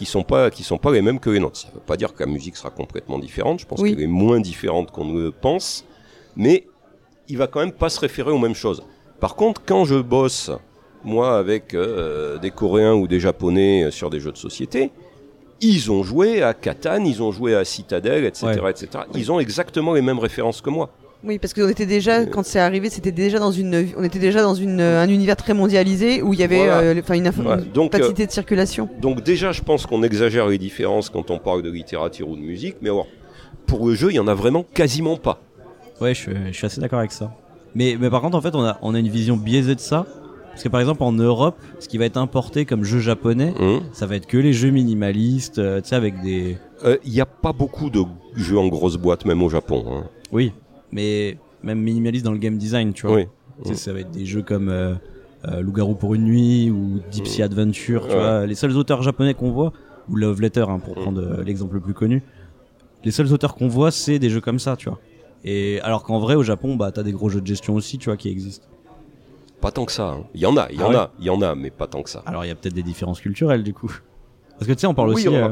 Qui 0.00 0.06
sont 0.06 0.22
pas 0.22 0.50
qui 0.50 0.62
sont 0.64 0.78
pas 0.78 0.92
les 0.92 1.02
mêmes 1.02 1.20
que 1.20 1.28
les 1.28 1.40
nôtres. 1.40 1.58
Ça 1.58 1.68
veut 1.74 1.80
pas 1.80 1.98
dire 1.98 2.14
que 2.14 2.20
la 2.20 2.26
musique 2.26 2.56
sera 2.56 2.70
complètement 2.70 3.18
différente. 3.18 3.60
Je 3.60 3.66
pense 3.66 3.78
Oui. 3.82 3.90
qu'elle 3.90 4.02
est 4.02 4.06
moins 4.06 4.40
différente 4.40 4.90
qu'on 4.92 5.04
ne 5.04 5.20
le 5.24 5.30
pense, 5.30 5.84
mais 6.36 6.66
il 7.28 7.36
va 7.36 7.46
quand 7.46 7.60
même 7.60 7.72
pas 7.72 7.90
se 7.90 8.00
référer 8.00 8.30
aux 8.30 8.38
mêmes 8.38 8.54
choses. 8.54 8.82
Par 9.20 9.36
contre, 9.36 9.60
quand 9.66 9.84
je 9.84 9.96
bosse 9.96 10.50
moi 11.04 11.36
avec 11.36 11.74
euh, 11.74 12.38
des 12.38 12.50
Coréens 12.50 12.94
ou 12.94 13.06
des 13.08 13.20
Japonais 13.20 13.84
euh, 13.84 13.90
sur 13.90 14.08
des 14.08 14.20
jeux 14.20 14.32
de 14.32 14.38
société, 14.38 14.90
ils 15.60 15.92
ont 15.92 16.02
joué 16.02 16.42
à 16.42 16.54
Catan, 16.54 17.04
ils 17.04 17.22
ont 17.22 17.30
joué 17.30 17.54
à 17.54 17.66
Citadel, 17.66 18.24
etc., 18.24 18.46
Ouais. 18.62 18.70
etc. 18.70 18.88
Ils 19.14 19.30
ont 19.30 19.38
exactement 19.38 19.92
les 19.92 20.00
mêmes 20.00 20.18
références 20.18 20.62
que 20.62 20.70
moi. 20.70 20.88
Oui, 21.22 21.38
parce 21.38 21.52
qu'on 21.52 21.68
était 21.68 21.84
déjà, 21.86 22.24
quand 22.24 22.42
c'est 22.44 22.58
arrivé, 22.60 22.88
c'était 22.88 23.12
déjà 23.12 23.38
dans 23.38 23.52
une, 23.52 23.88
on 23.98 24.02
était 24.04 24.18
déjà 24.18 24.42
dans 24.42 24.54
une, 24.54 24.80
un 24.80 25.08
univers 25.08 25.36
très 25.36 25.52
mondialisé 25.52 26.22
où 26.22 26.32
il 26.32 26.40
y 26.40 26.42
avait, 26.42 26.56
Voilà. 26.56 26.78
euh, 26.80 27.00
enfin, 27.00 27.14
une, 27.14 27.26
une 27.26 27.72
donc, 27.74 27.94
euh, 27.94 27.98
facilité 27.98 28.26
de 28.26 28.32
circulation. 28.32 28.88
Donc 29.02 29.22
déjà, 29.22 29.52
je 29.52 29.60
pense 29.60 29.84
qu'on 29.84 30.02
exagère 30.02 30.46
les 30.48 30.56
différences 30.56 31.10
quand 31.10 31.30
on 31.30 31.38
parle 31.38 31.62
de 31.62 31.70
littérature 31.70 32.28
ou 32.28 32.36
de 32.36 32.40
musique, 32.40 32.76
mais 32.80 32.88
alors, 32.88 33.06
pour 33.66 33.86
le 33.86 33.94
jeu, 33.94 34.10
il 34.10 34.14
y 34.14 34.18
en 34.18 34.28
a 34.28 34.34
vraiment 34.34 34.64
quasiment 34.74 35.16
pas. 35.18 35.40
Ouais, 36.00 36.14
je 36.14 36.20
suis, 36.20 36.32
je 36.48 36.52
suis 36.56 36.66
assez 36.66 36.80
d'accord 36.80 37.00
avec 37.00 37.12
ça. 37.12 37.30
Mais, 37.74 37.96
mais 38.00 38.08
par 38.08 38.22
contre, 38.22 38.36
en 38.36 38.40
fait, 38.40 38.54
on 38.54 38.64
a, 38.64 38.78
on 38.80 38.94
a 38.94 38.98
une 38.98 39.08
vision 39.08 39.36
biaisée 39.36 39.74
de 39.74 39.80
ça. 39.80 40.06
Parce 40.50 40.64
que 40.64 40.68
par 40.70 40.80
exemple, 40.80 41.02
en 41.04 41.12
Europe, 41.12 41.56
ce 41.78 41.86
qui 41.88 41.96
va 41.98 42.06
être 42.06 42.16
importé 42.16 42.64
comme 42.64 42.82
jeu 42.82 42.98
japonais, 42.98 43.54
Hein 43.60 43.80
ça 43.92 44.06
va 44.06 44.16
être 44.16 44.26
que 44.26 44.36
les 44.36 44.52
jeux 44.52 44.70
minimalistes, 44.70 45.58
euh, 45.58 45.80
tu 45.80 45.90
sais, 45.90 45.94
avec 45.96 46.20
des. 46.22 46.56
Euh, 46.84 46.96
Il 47.04 47.12
n'y 47.12 47.20
a 47.20 47.26
pas 47.26 47.52
beaucoup 47.52 47.88
de 47.90 48.02
jeux 48.36 48.58
en 48.58 48.66
grosse 48.68 48.96
boîte, 48.96 49.24
même 49.26 49.42
au 49.42 49.48
Japon. 49.48 49.84
hein. 49.88 50.04
Oui, 50.32 50.52
mais 50.92 51.36
même 51.62 51.80
minimalistes 51.80 52.24
dans 52.24 52.32
le 52.32 52.38
game 52.38 52.56
design, 52.58 52.92
tu 52.92 53.06
vois. 53.06 53.16
Oui. 53.16 53.26
Tu 53.62 53.68
sais, 53.68 53.74
ça 53.76 53.92
va 53.92 54.00
être 54.00 54.10
des 54.10 54.24
jeux 54.24 54.42
comme 54.42 54.68
euh, 54.70 54.94
euh, 55.46 55.60
Loup-garou 55.60 55.94
pour 55.94 56.14
une 56.14 56.24
nuit 56.24 56.70
ou 56.70 57.00
Deep 57.10 57.26
Sea 57.26 57.42
Adventure, 57.42 58.06
tu 58.06 58.14
Ouais. 58.14 58.20
vois. 58.20 58.46
Les 58.46 58.54
seuls 58.54 58.76
auteurs 58.76 59.02
japonais 59.02 59.34
qu'on 59.34 59.50
voit, 59.50 59.72
ou 60.08 60.16
Love 60.16 60.40
Letter, 60.40 60.64
hein, 60.68 60.78
pour 60.78 60.94
prendre 60.94 61.20
euh, 61.20 61.42
l'exemple 61.44 61.74
le 61.74 61.80
plus 61.80 61.94
connu, 61.94 62.22
les 63.04 63.10
seuls 63.10 63.32
auteurs 63.32 63.54
qu'on 63.54 63.68
voit, 63.68 63.90
c'est 63.90 64.18
des 64.18 64.30
jeux 64.30 64.40
comme 64.40 64.58
ça, 64.58 64.76
tu 64.76 64.88
vois. 64.88 64.98
Et 65.44 65.80
alors 65.82 66.02
qu'en 66.04 66.18
vrai, 66.18 66.34
au 66.34 66.42
Japon, 66.42 66.76
bah, 66.76 66.90
t'as 66.92 67.02
des 67.02 67.12
gros 67.12 67.28
jeux 67.28 67.40
de 67.40 67.46
gestion 67.46 67.74
aussi, 67.74 67.98
tu 67.98 68.06
vois, 68.06 68.16
qui 68.16 68.28
existent. 68.28 68.66
Pas 69.60 69.70
tant 69.70 69.84
que 69.84 69.92
ça. 69.92 70.08
hein. 70.08 70.24
Il 70.34 70.40
y 70.40 70.46
en 70.46 70.56
a, 70.56 70.68
il 70.70 70.78
y 70.78 70.82
Ah 70.82 70.86
en 70.86 70.90
ouais 70.90 70.96
a, 70.96 71.10
il 71.18 71.24
y 71.26 71.30
en 71.30 71.40
a, 71.42 71.54
mais 71.54 71.70
pas 71.70 71.86
tant 71.86 72.02
que 72.02 72.08
ça. 72.10 72.22
Alors 72.26 72.44
il 72.44 72.48
y 72.48 72.50
a 72.50 72.54
peut-être 72.54 72.74
des 72.74 72.82
différences 72.82 73.20
culturelles, 73.20 73.62
du 73.62 73.74
coup. 73.74 73.94
Parce 74.60 74.68
que 74.68 74.72
tu 74.74 74.80
sais, 74.80 74.86
on 74.86 74.94
parle 74.94 75.08
oui, 75.08 75.14
aussi. 75.16 75.28
on- 75.28 75.34
euh, 75.34 75.48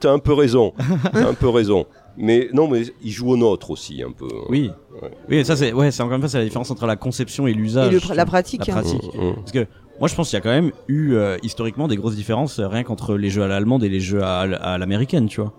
t'as- 0.00 0.10
un 0.12 0.18
peu 0.18 0.32
raison. 0.32 0.72
t'as 1.12 1.28
un 1.28 1.34
peu 1.34 1.48
raison. 1.50 1.84
Mais 2.16 2.48
non, 2.52 2.68
mais 2.68 2.82
ils 3.02 3.10
jouent 3.10 3.30
au 3.32 3.36
nôtre 3.36 3.70
aussi, 3.70 4.02
un 4.02 4.12
peu. 4.12 4.28
Oui. 4.48 4.70
Ouais. 5.02 5.10
Oui, 5.28 5.44
ça 5.44 5.56
c'est 5.56 5.72
ouais, 5.72 5.90
c'est 5.90 6.02
encore 6.02 6.14
une 6.16 6.20
fois 6.22 6.28
c'est 6.28 6.38
la 6.38 6.44
différence 6.44 6.70
entre 6.70 6.86
la 6.86 6.96
conception 6.96 7.46
et 7.46 7.50
Et 7.50 7.54
l'usage. 7.54 7.92
pr- 7.94 8.06
vois. 8.06 8.14
la 8.14 8.24
pratique. 8.26 8.66
La 8.66 8.74
hein. 8.76 8.80
pratique. 8.82 9.02
Hum, 9.18 9.28
hum. 9.28 9.34
Parce 9.36 9.52
que 9.52 9.66
moi 9.98 10.08
je 10.08 10.14
pense 10.14 10.28
qu'il 10.30 10.36
y 10.36 10.40
a 10.40 10.42
quand 10.42 10.50
même 10.50 10.72
eu 10.88 11.14
euh, 11.14 11.36
historiquement 11.42 11.88
des 11.88 11.96
grosses 11.96 12.14
différences 12.16 12.58
euh, 12.60 12.68
rien 12.68 12.82
qu'entre 12.84 13.16
les 13.16 13.30
jeux 13.30 13.42
à 13.42 13.48
l'allemande 13.48 13.82
et 13.84 13.88
les 13.88 14.00
jeux 14.00 14.22
à, 14.22 14.40
à 14.40 14.78
l'américaine, 14.78 15.26
tu 15.26 15.40
vois. 15.40 15.52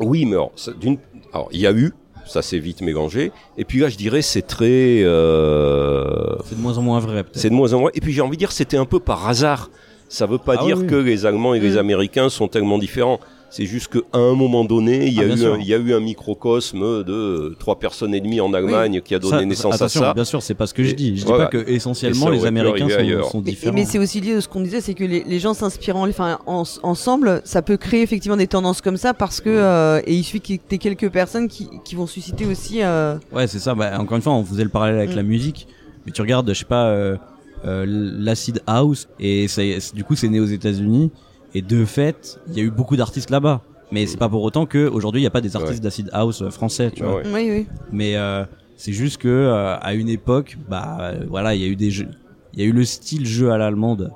Oui, 0.00 0.24
mais 0.26 0.32
alors, 0.32 0.52
ça- 0.56 0.72
d'une- 0.72 0.98
alors, 1.32 1.48
il 1.52 1.60
y 1.60 1.66
a 1.66 1.72
eu, 1.72 1.92
ça 2.26 2.42
s'est 2.42 2.58
vite 2.58 2.82
mélangé. 2.82 3.32
Et 3.56 3.64
puis 3.64 3.78
là, 3.80 3.88
je 3.88 3.96
dirais, 3.96 4.20
c'est 4.22 4.42
très. 4.42 5.02
euh, 5.02 6.36
C'est 6.44 6.56
de 6.56 6.60
moins 6.60 6.76
en 6.78 6.82
moins 6.82 6.98
vrai 7.00 7.22
peut-être. 7.24 7.38
C'est 7.38 7.50
de 7.50 7.54
moins 7.54 7.72
en 7.72 7.80
moins. 7.80 7.90
Et 7.94 8.00
puis 8.00 8.12
j'ai 8.12 8.20
envie 8.20 8.36
de 8.36 8.40
dire, 8.40 8.52
c'était 8.52 8.76
un 8.76 8.84
peu 8.86 9.00
par 9.00 9.26
hasard. 9.28 9.70
Ça 10.14 10.26
veut 10.26 10.38
pas 10.38 10.54
Ah 10.60 10.64
dire 10.64 10.78
oui, 10.78 10.86
que 10.86 10.94
les 10.94 11.26
Allemands 11.26 11.54
et 11.54 11.60
les 11.60 11.72
Mm. 11.74 11.78
Américains 11.78 12.28
sont 12.28 12.46
tellement 12.48 12.78
différents. 12.78 13.18
C'est 13.50 13.66
juste 13.66 13.86
qu'à 13.92 14.00
un 14.18 14.34
moment 14.34 14.64
donné, 14.64 15.06
il 15.06 15.12
y, 15.14 15.20
a 15.20 15.22
Ah, 15.22 15.26
eu 15.36 15.44
un, 15.46 15.58
il 15.60 15.66
y 15.66 15.74
a 15.74 15.76
eu 15.76 15.92
un 15.94 16.00
microcosme 16.00 17.04
de 17.04 17.54
trois 17.60 17.78
personnes 17.78 18.12
et 18.12 18.20
demie 18.20 18.40
en 18.40 18.52
Allemagne 18.52 19.00
qui 19.00 19.14
a 19.14 19.20
donné 19.20 19.38
Ça, 19.38 19.44
naissance 19.44 19.80
à 19.82 19.88
ça. 19.88 20.12
bien 20.12 20.24
sûr, 20.24 20.42
c'est 20.42 20.54
pas 20.54 20.66
ce 20.66 20.74
que 20.74 20.82
je 20.82 20.94
dis. 20.94 21.10
Je 21.16 21.22
dis 21.24 21.26
voilà. 21.28 21.44
pas 21.44 21.50
que 21.50 21.68
essentiellement 21.70 22.30
les 22.30 22.46
Américains 22.46 22.88
sont, 23.30 23.40
différents. 23.40 23.74
mais 23.74 23.84
c'est 23.84 23.98
aussi 23.98 24.20
lié 24.20 24.34
à 24.34 24.40
ce 24.40 24.48
qu'on 24.48 24.60
disait, 24.60 24.80
c'est 24.80 24.94
que 24.94 25.04
les, 25.04 25.22
les 25.24 25.38
gens 25.38 25.54
s'inspirant, 25.54 26.08
enfin, 26.08 26.38
en- 26.46 26.64
ensemble, 26.82 27.42
ça 27.44 27.62
peut 27.62 27.76
créer 27.76 28.02
effectivement 28.02 28.36
des 28.36 28.48
tendances 28.48 28.80
comme 28.80 28.96
ça 28.96 29.14
parce 29.14 29.40
que 29.40 29.50
euh, 29.50 30.00
et 30.04 30.14
il 30.14 30.24
suffit 30.24 30.40
qu'il 30.40 30.56
y 30.56 30.74
ait 30.74 30.78
quelques 30.78 31.10
personnes 31.10 31.46
qui, 31.48 31.68
qui 31.84 31.94
vont 31.94 32.08
susciter 32.08 32.46
aussi. 32.46 32.82
euh, 32.82 33.16
Ouais, 33.32 33.46
c'est 33.46 33.60
ça. 33.60 33.74
Bah, 33.76 33.92
encore 34.00 34.16
une 34.16 34.22
fois, 34.22 34.32
on 34.32 34.44
faisait 34.44 34.64
le 34.64 34.70
parallèle 34.70 34.96
avec 34.98 35.12
Mm. 35.12 35.16
la 35.16 35.22
musique, 35.22 35.68
mais 36.06 36.12
tu 36.12 36.20
regardes, 36.22 36.48
je 36.48 36.54
sais 36.58 36.64
pas, 36.64 36.86
euh, 36.86 37.16
l'acid 37.64 38.60
house, 38.66 39.08
et 39.18 39.48
c'est- 39.48 39.94
du 39.94 40.04
coup, 40.04 40.14
c'est 40.14 40.28
né 40.28 40.40
aux 40.40 40.44
États-Unis, 40.46 41.10
et 41.54 41.62
de 41.62 41.84
fait, 41.84 42.38
il 42.48 42.54
y 42.56 42.60
a 42.60 42.64
eu 42.64 42.70
beaucoup 42.70 42.96
d'artistes 42.96 43.30
là-bas. 43.30 43.62
Mais 43.92 44.06
c'est 44.06 44.16
pas 44.16 44.28
pour 44.28 44.42
autant 44.42 44.66
que 44.66 44.88
aujourd'hui, 44.88 45.20
il 45.20 45.24
y 45.24 45.26
a 45.26 45.30
pas 45.30 45.40
des 45.40 45.54
artistes 45.56 45.74
Ouais. 45.78 45.80
d'acid 45.84 46.10
house 46.12 46.42
euh, 46.42 46.50
français, 46.50 46.90
tu 46.90 47.02
Ah 47.04 47.06
vois. 47.06 47.16
ouais. 47.18 47.22
Oui, 47.32 47.48
oui. 47.50 47.66
Mais 47.92 48.16
euh, 48.16 48.44
c'est 48.76 48.92
juste 48.92 49.18
que 49.18 49.28
euh, 49.28 49.76
à 49.78 49.94
une 49.94 50.08
époque, 50.08 50.56
bah 50.68 50.98
euh, 51.00 51.24
voilà, 51.28 51.54
il 51.54 51.60
y 51.60 51.64
a 51.64 51.68
eu 51.68 51.76
des 51.76 51.90
jeux, 51.90 52.08
il 52.54 52.60
y 52.60 52.62
a 52.64 52.66
eu 52.66 52.72
le 52.72 52.84
style 52.84 53.24
jeu 53.26 53.52
à 53.52 53.58
l'allemande 53.58 54.10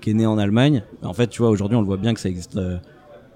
qui 0.00 0.10
est 0.10 0.14
né 0.14 0.24
en 0.24 0.38
Allemagne. 0.38 0.82
En 1.02 1.12
fait, 1.12 1.26
tu 1.26 1.42
vois, 1.42 1.50
aujourd'hui, 1.50 1.76
on 1.76 1.80
le 1.80 1.86
voit 1.86 1.96
bien 1.98 2.14
que 2.14 2.20
ça 2.20 2.28
existe 2.30 2.56
euh, 2.56 2.78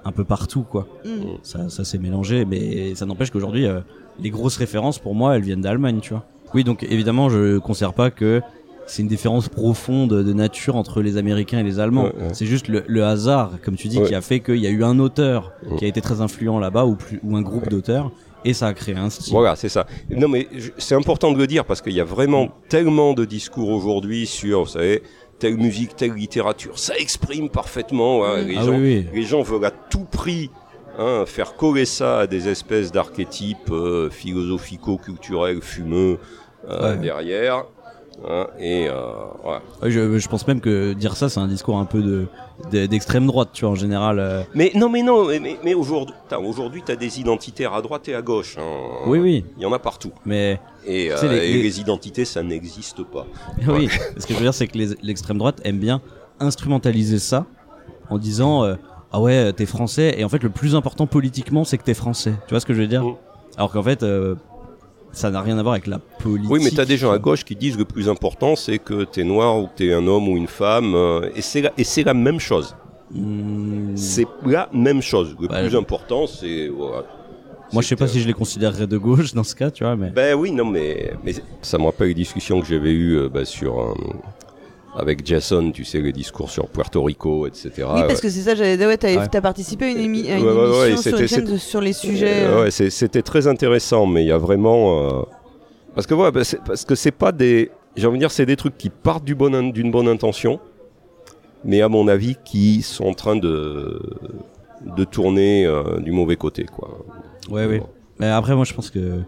un 0.05 0.13
peu 0.13 0.25
partout, 0.25 0.63
quoi. 0.63 0.87
Mm. 1.05 1.09
Ça, 1.43 1.69
ça 1.69 1.85
s'est 1.85 1.99
mélangé, 1.99 2.45
mais 2.47 2.95
ça 2.95 3.05
n'empêche 3.05 3.31
qu'aujourd'hui, 3.31 3.67
euh, 3.67 3.81
les 4.21 4.31
grosses 4.31 4.57
références 4.57 4.99
pour 4.99 5.15
moi, 5.15 5.37
elles 5.37 5.43
viennent 5.43 5.61
d'Allemagne, 5.61 5.99
tu 6.01 6.11
vois. 6.15 6.25
Oui, 6.55 6.65
donc 6.65 6.85
évidemment, 6.85 7.29
je 7.29 7.59
considère 7.59 7.93
pas 7.93 8.11
que 8.11 8.41
c'est 8.93 9.03
une 9.03 9.09
différence 9.09 9.49
profonde 9.49 10.11
de 10.11 10.33
nature 10.33 10.77
entre 10.77 11.01
les 11.01 11.17
Américains 11.17 11.59
et 11.61 11.63
les 11.63 11.81
Allemands. 11.81 12.05
Ouais, 12.05 12.13
ouais. 12.15 12.29
C'est 12.35 12.47
juste 12.47 12.69
le, 12.69 12.85
le 12.87 13.05
hasard, 13.05 13.53
comme 13.65 13.77
tu 13.77 13.89
dis, 13.89 13.99
Ouais. 13.99 14.07
qui 14.09 14.15
a 14.15 14.21
fait 14.21 14.41
qu'il 14.41 14.57
y 14.59 14.67
a 14.67 14.71
eu 14.71 14.85
un 14.85 14.99
auteur 14.99 15.53
Ouais. 15.69 15.77
qui 15.79 15.85
a 15.85 15.89
été 15.89 16.01
très 16.01 16.21
influent 16.21 16.59
là-bas 16.59 16.85
ou, 16.85 16.97
plus, 16.97 17.19
ou 17.23 17.37
un 17.37 17.43
groupe 17.43 17.69
d'auteurs, 17.69 18.11
et 18.45 18.53
ça 18.55 18.67
a 18.67 18.75
créé 18.75 18.95
un 18.97 19.09
style. 19.09 19.33
Voilà, 19.33 19.57
c'est 19.57 19.69
ça. 19.69 19.87
Non, 20.11 20.29
mais 20.29 20.49
c'est 20.79 20.95
important 20.95 21.33
de 21.33 21.39
le 21.39 21.47
dire 21.47 21.65
parce 21.65 21.81
qu'il 21.81 21.93
y 21.95 22.01
a 22.01 22.05
vraiment 22.05 22.49
tellement 22.69 23.15
de 23.15 23.25
discours 23.25 23.71
aujourd'hui 23.71 24.27
sur, 24.27 24.65
vous 24.65 24.69
savez, 24.71 25.03
telle 25.39 25.57
musique, 25.57 25.97
telle 25.97 26.13
littérature. 26.15 26.79
Ça 26.79 26.95
exprime 26.99 27.49
parfaitement. 27.49 28.21
ouais, 28.21 28.45
les, 28.45 28.57
Ah 28.59 28.63
gens, 28.65 28.73
oui, 28.73 29.05
oui. 29.05 29.07
les 29.15 29.23
gens 29.23 29.43
veulent 29.43 29.65
à 29.65 29.71
tout 29.71 30.05
prix 30.11 30.51
hein, 30.99 31.25
faire 31.27 31.55
coller 31.57 31.85
ça 31.87 32.21
à 32.21 32.27
des 32.27 32.49
espèces 32.49 32.93
d'archétypes 32.93 33.71
euh, 33.71 34.11
philosophico-culturels 34.11 35.63
fumeux 35.63 36.19
euh, 36.69 36.93
Ouais. 36.95 36.99
derrière. 37.01 37.65
Hein, 38.29 38.47
et 38.59 38.89
euh, 38.89 39.59
je, 39.83 40.19
je 40.19 40.29
pense 40.29 40.47
même 40.47 40.61
que 40.61 40.93
dire 40.93 41.17
ça, 41.17 41.29
c'est 41.29 41.41
un 41.41 41.49
discours 41.49 41.79
un 41.79 41.85
peu 41.85 42.03
de 42.03 42.27
de- 42.71 42.87
d'extrême 42.87 43.27
droite, 43.27 43.49
tu 43.53 43.65
vois, 43.65 43.73
en 43.73 43.75
général. 43.75 44.21
euh. 44.21 44.43
Mais 44.55 44.71
non, 44.77 44.89
mais 44.89 45.03
non, 45.03 45.27
mais, 45.27 45.59
mais, 45.65 45.75
aujourd'hui, 45.75 46.15
t'as- 46.29 46.39
aujourd'hui, 46.39 46.83
t'as 46.87 46.95
des 46.95 47.19
identitaires 47.19 47.73
à 47.75 47.83
droite 47.83 48.09
et 48.09 48.15
à 48.15 48.23
gauche. 48.23 48.57
hein. 48.59 48.63
Oui, 49.07 49.19
oui, 49.19 49.45
Il 49.57 49.63
y 49.63 49.67
en 49.67 49.73
a 49.73 49.79
partout. 49.81 50.13
mais 50.25 50.61
Et, 50.87 51.11
euh, 51.11 51.17
les- 51.23 51.37
et 51.49 51.53
les- 51.55 51.63
les 51.63 51.81
identités, 51.81 52.25
ça 52.25 52.43
n'existe 52.45 53.03
pas. 53.03 53.27
oui. 53.69 53.89
Ce 54.17 54.27
que 54.27 54.35
je 54.35 54.39
veux 54.39 54.45
dire, 54.45 54.55
c'est 54.55 54.69
que 54.69 54.79
l'extrême 55.03 55.39
droite 55.39 55.61
aime 55.65 55.79
bien 55.79 56.01
instrumentaliser 56.39 57.19
ça 57.19 57.47
en 58.11 58.19
disant 58.19 58.65
ah 59.13 59.21
ouais, 59.21 59.53
t'es 59.53 59.67
français 59.67 60.15
et 60.19 60.25
en 60.25 60.29
fait 60.29 60.43
le 60.43 60.49
plus 60.51 60.75
important 60.75 61.07
politiquement, 61.07 61.65
c'est 61.65 61.79
que 61.79 61.85
t'es 61.85 61.95
français. 61.95 62.33
Tu 62.47 62.51
vois 62.55 62.61
ce 62.61 62.67
que 62.67 62.75
je 62.75 62.81
veux 62.81 62.87
dire? 62.89 63.05
Mm. 63.05 63.15
Alors 63.57 63.71
qu'en 63.73 63.83
fait, 63.83 64.03
euh, 64.03 64.35
ça 65.13 65.31
n'a 65.31 65.41
rien 65.43 65.59
à 65.59 65.63
voir 65.63 65.75
avec 65.75 65.87
la 65.87 65.99
politique. 65.99 66.51
Oui, 66.51 66.61
mais 66.65 66.71
t'as 66.71 66.85
des 66.85 66.97
gens 66.97 67.13
à 67.13 67.19
gauche 67.19 67.45
qui 67.45 67.55
disent 67.55 67.75
que 67.75 67.81
le 67.81 67.85
plus 67.85 68.09
important, 68.09 68.57
c'est 68.57 68.79
que 68.79 69.05
t'es 69.05 69.25
noir 69.25 69.59
ou 69.59 69.67
que 69.67 69.73
t'es 69.77 69.93
un 69.93 70.07
homme 70.07 70.29
ou 70.29 70.37
une 70.37 70.47
femme. 70.47 70.95
euh, 70.95 71.31
et 71.37 71.43
c'est 71.43 71.61
la, 72.05 72.15
même 72.15 72.41
chose. 72.41 72.75
Hmm, 73.11 73.95
C'est 73.97 74.27
la 74.47 74.69
même 74.73 75.03
chose. 75.03 75.37
Le 75.41 75.49
Ouais, 75.49 75.63
plus 75.69 75.77
important, 75.77 76.27
c'est. 76.27 76.69
voilà. 76.69 77.05
Moi, 77.73 77.81
je 77.83 77.89
sais 77.89 77.97
pas 77.97 78.07
si 78.07 78.21
je 78.21 78.27
les 78.27 78.35
considérerais 78.35 78.87
de 78.87 78.99
gauche 78.99 79.33
dans 79.33 79.45
ce 79.45 79.55
cas, 79.55 79.71
tu 79.71 79.83
vois, 79.85 79.97
mais. 79.97 80.11
Ben 80.11 80.35
oui, 80.35 80.51
non, 80.53 80.65
mais, 80.67 81.13
mais 81.25 81.35
ça 81.63 81.79
me 81.79 81.85
rappelle 81.85 82.09
les 82.09 82.15
discussions 82.15 82.61
que 82.61 82.67
j'avais 82.67 82.91
eues 82.93 83.17
euh, 83.19 83.29
bah, 83.31 83.45
sur. 83.47 83.81
euh, 83.81 83.95
avec 84.95 85.27
Jason, 85.27 85.71
tu 85.73 85.85
sais, 85.85 86.01
les 86.01 86.13
discours 86.13 86.51
sur 86.51 86.69
Puerto 86.69 87.03
Rico, 87.03 87.47
etc. 87.47 87.71
oui, 87.79 88.03
parce 88.07 88.21
que 88.21 88.29
c'est 88.29 88.43
ça, 88.43 88.55
j'allais 88.55 88.77
dire, 88.77 88.89
ouais, 88.89 88.99
t'as 88.99 89.17
Ouais. 89.17 89.41
participé 89.41 89.87
à 89.87 89.89
une, 89.89 89.99
émi- 89.99 90.31
à 90.31 90.37
une 90.39 90.45
Ouais, 90.45 90.53
ouais, 90.53 90.59
ouais, 90.81 90.89
émission 90.91 90.97
sur 90.97 91.03
c'était- 91.19 91.23
une 91.23 91.29
chaîne 91.29 91.53
de- 91.55 91.57
sur 91.59 91.81
les 91.81 91.93
sujets. 91.95 92.45
Euh, 92.45 92.65
ouais, 92.65 92.71
c'était 92.71 93.23
très 93.23 93.47
intéressant, 93.47 94.07
mais 94.07 94.23
il 94.23 94.29
y 94.29 94.33
a 94.33 94.39
vraiment 94.39 95.09
euh, 95.09 95.23
parce 95.95 96.07
que 96.07 96.15
voilà, 96.15 96.31
bah, 96.31 96.45
c'est- 96.45 96.61
parce 96.65 96.85
que 96.85 96.95
c'est 96.95 97.11
pas 97.11 97.33
des, 97.33 97.71
j'ai 97.97 98.07
envie 98.07 98.19
de 98.19 98.23
dire, 98.23 98.31
c'est 98.31 98.45
des 98.47 98.57
trucs 98.57 98.77
qui 98.77 98.91
partent 98.91 99.25
du 99.25 99.35
bon 99.35 99.55
in- 99.55 99.71
d'une 99.71 99.91
bonne 99.91 100.09
intention, 100.09 100.61
mais 101.65 101.81
à 101.81 101.89
mon 101.89 102.07
avis, 102.09 102.37
qui 102.45 102.83
sont 102.83 103.05
en 103.07 103.15
train 103.15 103.37
de 103.37 104.01
de 104.85 105.05
tourner 105.05 105.65
euh, 105.65 106.01
du 106.01 106.11
mauvais 106.11 106.35
côté, 106.37 106.65
quoi. 106.65 106.99
Ouais, 107.49 107.67
ouais. 107.67 107.83
Mais 108.19 108.27
après, 108.29 108.55
moi, 108.57 108.65
je 108.65 108.75
pense 108.75 108.91
que 108.91 109.21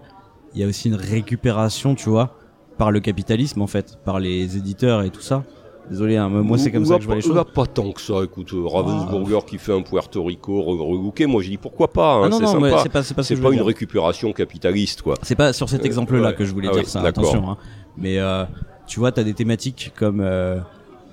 il 0.55 0.61
y 0.61 0.65
a 0.65 0.67
aussi 0.67 0.89
une 0.89 0.97
récupération, 0.97 1.95
tu 1.95 2.09
vois, 2.11 2.37
par 2.79 2.91
le 2.91 3.01
capitalisme, 3.01 3.62
en 3.62 3.66
fait, 3.66 3.99
par 4.05 4.18
les 4.20 4.57
éditeurs 4.57 5.03
et 5.03 5.11
tout 5.11 5.20
ça. 5.20 5.43
Désolé, 5.91 6.16
hein, 6.16 6.29
moi, 6.31 6.57
c'est 6.57 6.72
comme 6.72 6.87
ça 6.87 6.97
que 6.97 7.03
je 7.03 7.07
vois 7.07 7.14
pas- 7.14 7.20
les 7.20 7.27
choses. 7.27 7.37
Là, 7.37 7.45
pas 7.45 7.66
tant 7.66 7.93
que 7.93 8.01
ça, 8.01 8.14
écoute, 8.25 8.55
euh, 8.55 8.66
Ravensburger 8.66 9.45
qui 9.47 9.59
fait 9.59 9.72
un 9.75 9.83
Puerto 9.83 10.25
Rico 10.25 10.59
re- 10.62 10.81
relooké, 10.81 11.27
moi 11.27 11.43
j'ai 11.43 11.51
dit 11.51 11.57
pourquoi 11.59 11.89
pas, 11.89 12.14
hein, 12.14 12.20
Ah 12.25 12.29
non, 12.31 12.39
c'est 12.39 12.47
sympa. 12.47 12.79
c'est 12.83 12.89
pas, 12.89 13.03
pas 13.03 13.22
ce 13.22 13.35
je 13.35 13.41
pas 13.43 13.49
une 13.51 13.57
dire. 13.57 13.66
récupération 13.66 14.33
capitaliste, 14.33 15.03
quoi. 15.03 15.16
C'est 15.20 15.35
pas 15.35 15.53
sur 15.53 15.68
cet 15.68 15.83
Euh, 15.83 15.85
exemple-là 15.85 16.29
ouais. 16.31 16.35
que 16.35 16.47
je 16.47 16.53
voulais 16.55 16.68
Ah 16.70 16.75
dire 16.75 16.85
oui, 16.85 16.89
ça, 16.89 17.03
attention. 17.03 17.51
Hein. 17.51 17.59
Mais 17.99 18.18
euh, 18.18 18.45
tu 18.87 18.99
vois, 18.99 19.12
t'as 19.12 19.25
des 19.25 19.35
thématiques 19.35 19.93
comme, 19.95 20.20
euh, 20.22 20.59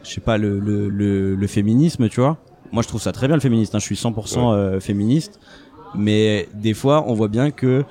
je 0.04 0.10
sais 0.10 0.22
pas, 0.22 0.38
le, 0.38 0.58
le, 0.58 0.88
le, 0.88 1.36
le 1.36 1.48
féminisme, 1.48 2.08
tu 2.08 2.22
vois. 2.22 2.38
Moi, 2.72 2.82
je 2.82 2.88
trouve 2.88 3.02
ça 3.02 3.12
très 3.12 3.28
bien 3.28 3.36
le 3.36 3.42
féministe. 3.42 3.76
Hein. 3.76 3.80
Je 3.80 3.84
suis 3.84 3.96
100% 3.96 4.54
euh, 4.54 4.80
féministe, 4.80 5.38
mais 5.96 6.48
des 6.54 6.74
fois, 6.74 7.04
on 7.08 7.14
voit 7.14 7.28
bien 7.28 7.52
que 7.52 7.84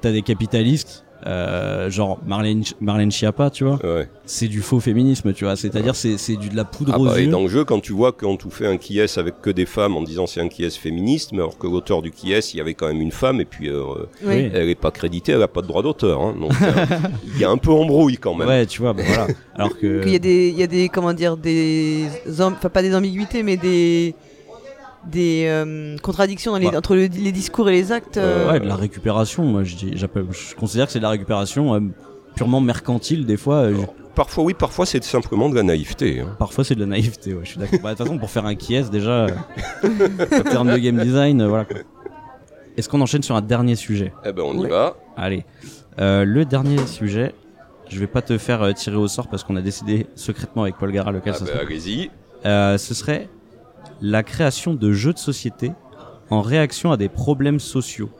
t'as 0.00 0.12
des 0.12 0.22
capitalistes, 0.22 1.04
euh, 1.26 1.90
genre 1.90 2.18
Marlène, 2.26 2.64
Marlène 2.80 3.10
Schiappa, 3.10 3.50
tu 3.50 3.64
vois. 3.64 3.78
Ouais. 3.84 4.08
C'est 4.24 4.48
du 4.48 4.60
faux 4.60 4.80
féminisme, 4.80 5.32
tu 5.32 5.44
vois. 5.44 5.56
C'est-à-dire, 5.56 5.94
c'est 5.94 6.18
c'est 6.18 6.36
du 6.36 6.48
de 6.48 6.56
la 6.56 6.64
poudre 6.64 6.92
Ah 6.94 6.98
aux 7.00 7.06
bah, 7.06 7.20
et 7.20 7.24
yeux. 7.24 7.30
dans 7.30 7.42
le 7.42 7.48
jeu, 7.48 7.64
quand 7.64 7.80
tu 7.80 7.92
vois 7.92 8.12
qu'on 8.12 8.36
tout 8.36 8.50
fait 8.50 8.66
un 8.66 8.76
qui 8.76 8.98
est 8.98 9.18
avec 9.18 9.40
que 9.40 9.50
des 9.50 9.66
femmes 9.66 9.96
en 9.96 10.02
disant 10.02 10.26
c'est 10.26 10.40
un 10.40 10.48
qui 10.48 10.64
est 10.64 10.76
féministe, 10.76 11.30
mais 11.32 11.38
alors 11.38 11.58
que 11.58 11.66
l'auteur 11.66 12.02
du 12.02 12.10
qui 12.10 12.32
est, 12.32 12.54
il 12.54 12.58
y 12.58 12.60
avait 12.60 12.74
quand 12.74 12.86
même 12.88 13.00
une 13.00 13.12
femme 13.12 13.40
et 13.40 13.44
puis 13.44 13.68
euh, 13.68 13.82
oui. 14.24 14.50
elle 14.52 14.68
est 14.68 14.74
pas 14.74 14.90
créditée, 14.90 15.32
elle 15.32 15.42
a 15.42 15.48
pas 15.48 15.62
de 15.62 15.66
droit 15.66 15.82
d'auteur. 15.82 16.20
Hein, 16.20 16.34
donc 16.40 16.52
euh, 16.62 16.86
il 17.34 17.40
y 17.40 17.44
a 17.44 17.50
un 17.50 17.58
peu 17.58 17.70
embrouille 17.70 18.18
quand 18.18 18.34
même. 18.34 18.48
Ouais, 18.48 18.66
tu 18.66 18.80
vois, 18.80 18.92
bah, 18.92 19.02
voilà. 19.06 19.26
Alors 19.54 19.76
que. 19.78 20.02
Qu'il 20.02 20.12
y 20.12 20.16
a 20.16 20.20
des, 20.20 20.48
il 20.48 20.58
y 20.58 20.62
a 20.62 20.66
des, 20.66 20.88
comment 20.88 21.12
dire, 21.12 21.36
des, 21.36 22.06
enfin 22.30 22.68
pas 22.68 22.82
des 22.82 22.94
ambiguïtés, 22.94 23.42
mais 23.42 23.56
des, 23.56 24.14
des 25.10 25.46
euh, 25.48 25.96
contradictions 25.98 26.52
dans 26.52 26.58
les, 26.58 26.70
Bah. 26.70 26.78
entre 26.78 26.94
le- 26.94 27.06
les 27.06 27.32
discours 27.32 27.68
et 27.68 27.72
les 27.72 27.92
actes. 27.92 28.16
euh, 28.18 28.50
Ouais, 28.52 28.60
de 28.60 28.66
la 28.66 28.76
récupération, 28.76 29.44
moi 29.44 29.64
je, 29.64 29.74
dis, 29.76 29.92
j'appelle- 29.96 30.26
je 30.30 30.54
considère 30.54 30.86
que 30.86 30.92
c'est 30.92 30.98
de 31.00 31.04
la 31.04 31.10
récupération 31.10 31.74
euh, 31.74 31.80
purement 32.36 32.60
mercantile 32.60 33.26
des 33.26 33.36
fois. 33.36 33.56
euh, 33.56 33.74
je- 33.80 33.86
Parfois 34.14 34.44
oui, 34.44 34.52
parfois 34.54 34.84
c'est 34.84 35.02
simplement 35.02 35.48
de 35.48 35.54
la 35.54 35.62
naïveté. 35.62 36.20
hein. 36.20 36.36
parfois 36.38 36.64
c'est 36.64 36.74
de 36.74 36.80
la 36.80 36.86
naïveté, 36.86 37.32
ouais, 37.32 37.40
je 37.44 37.48
suis 37.50 37.58
d'accord. 37.58 37.78
Bah, 37.82 37.92
De 37.92 37.96
toute 37.96 38.06
façon, 38.06 38.18
pour 38.18 38.30
faire 38.30 38.44
un 38.44 38.54
qui 38.54 38.78
déjà, 38.90 39.10
euh, 39.26 39.28
en 39.84 40.42
termes 40.42 40.70
de 40.72 40.76
game 40.78 40.98
design, 40.98 41.40
euh, 41.40 41.48
voilà. 41.48 41.64
quoi. 41.64 41.78
Est-ce 42.76 42.88
qu'on 42.88 43.00
enchaîne 43.00 43.22
sur 43.22 43.36
un 43.36 43.40
dernier 43.42 43.74
sujet? 43.74 44.12
Eh 44.24 44.32
ben 44.32 44.42
on 44.44 44.62
y 44.64 44.68
va. 44.68 44.96
Allez, 45.16 45.44
Euh, 46.00 46.24
le 46.24 46.44
dernier 46.46 46.86
sujet, 46.86 47.34
je 47.90 47.98
vais 47.98 48.06
pas 48.06 48.22
te 48.22 48.38
faire 48.38 48.62
euh, 48.62 48.72
tirer 48.72 48.96
au 48.96 49.08
sort 49.08 49.28
parce 49.28 49.44
qu'on 49.44 49.56
a 49.56 49.60
décidé 49.60 50.06
secrètement 50.14 50.62
avec 50.62 50.76
Paul 50.78 50.90
Gara 50.92 51.10
lequel 51.12 51.34
Ah 51.34 51.38
ce 51.38 51.44
ben, 51.44 51.52
serait. 51.52 51.60
allez-y. 51.66 52.10
Euh, 52.46 52.78
ce 52.78 52.94
serait 52.94 53.28
la 54.02 54.22
création 54.22 54.74
de 54.74 54.92
jeux 54.92 55.12
de 55.12 55.18
société 55.18 55.72
en 56.28 56.42
réaction 56.42 56.92
à 56.92 56.96
des 56.96 57.08
problèmes 57.08 57.60
sociaux 57.60 58.10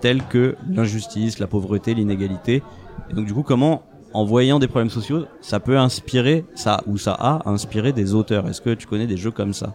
tels 0.00 0.22
que 0.24 0.56
l'injustice, 0.68 1.38
la 1.38 1.46
pauvreté, 1.46 1.94
l'inégalité. 1.94 2.62
Et 3.10 3.14
donc 3.14 3.26
du 3.26 3.34
coup, 3.34 3.42
comment 3.42 3.82
en 4.12 4.24
voyant 4.24 4.58
des 4.58 4.68
problèmes 4.68 4.90
sociaux, 4.90 5.26
ça 5.40 5.60
peut 5.60 5.78
inspirer 5.78 6.44
ça 6.54 6.82
ou 6.86 6.98
ça 6.98 7.12
a 7.12 7.48
inspiré 7.48 7.92
des 7.92 8.14
auteurs? 8.14 8.48
Est-ce 8.48 8.60
que 8.60 8.70
tu 8.74 8.86
connais 8.86 9.06
des 9.06 9.16
jeux 9.16 9.30
comme 9.30 9.52
ça? 9.54 9.74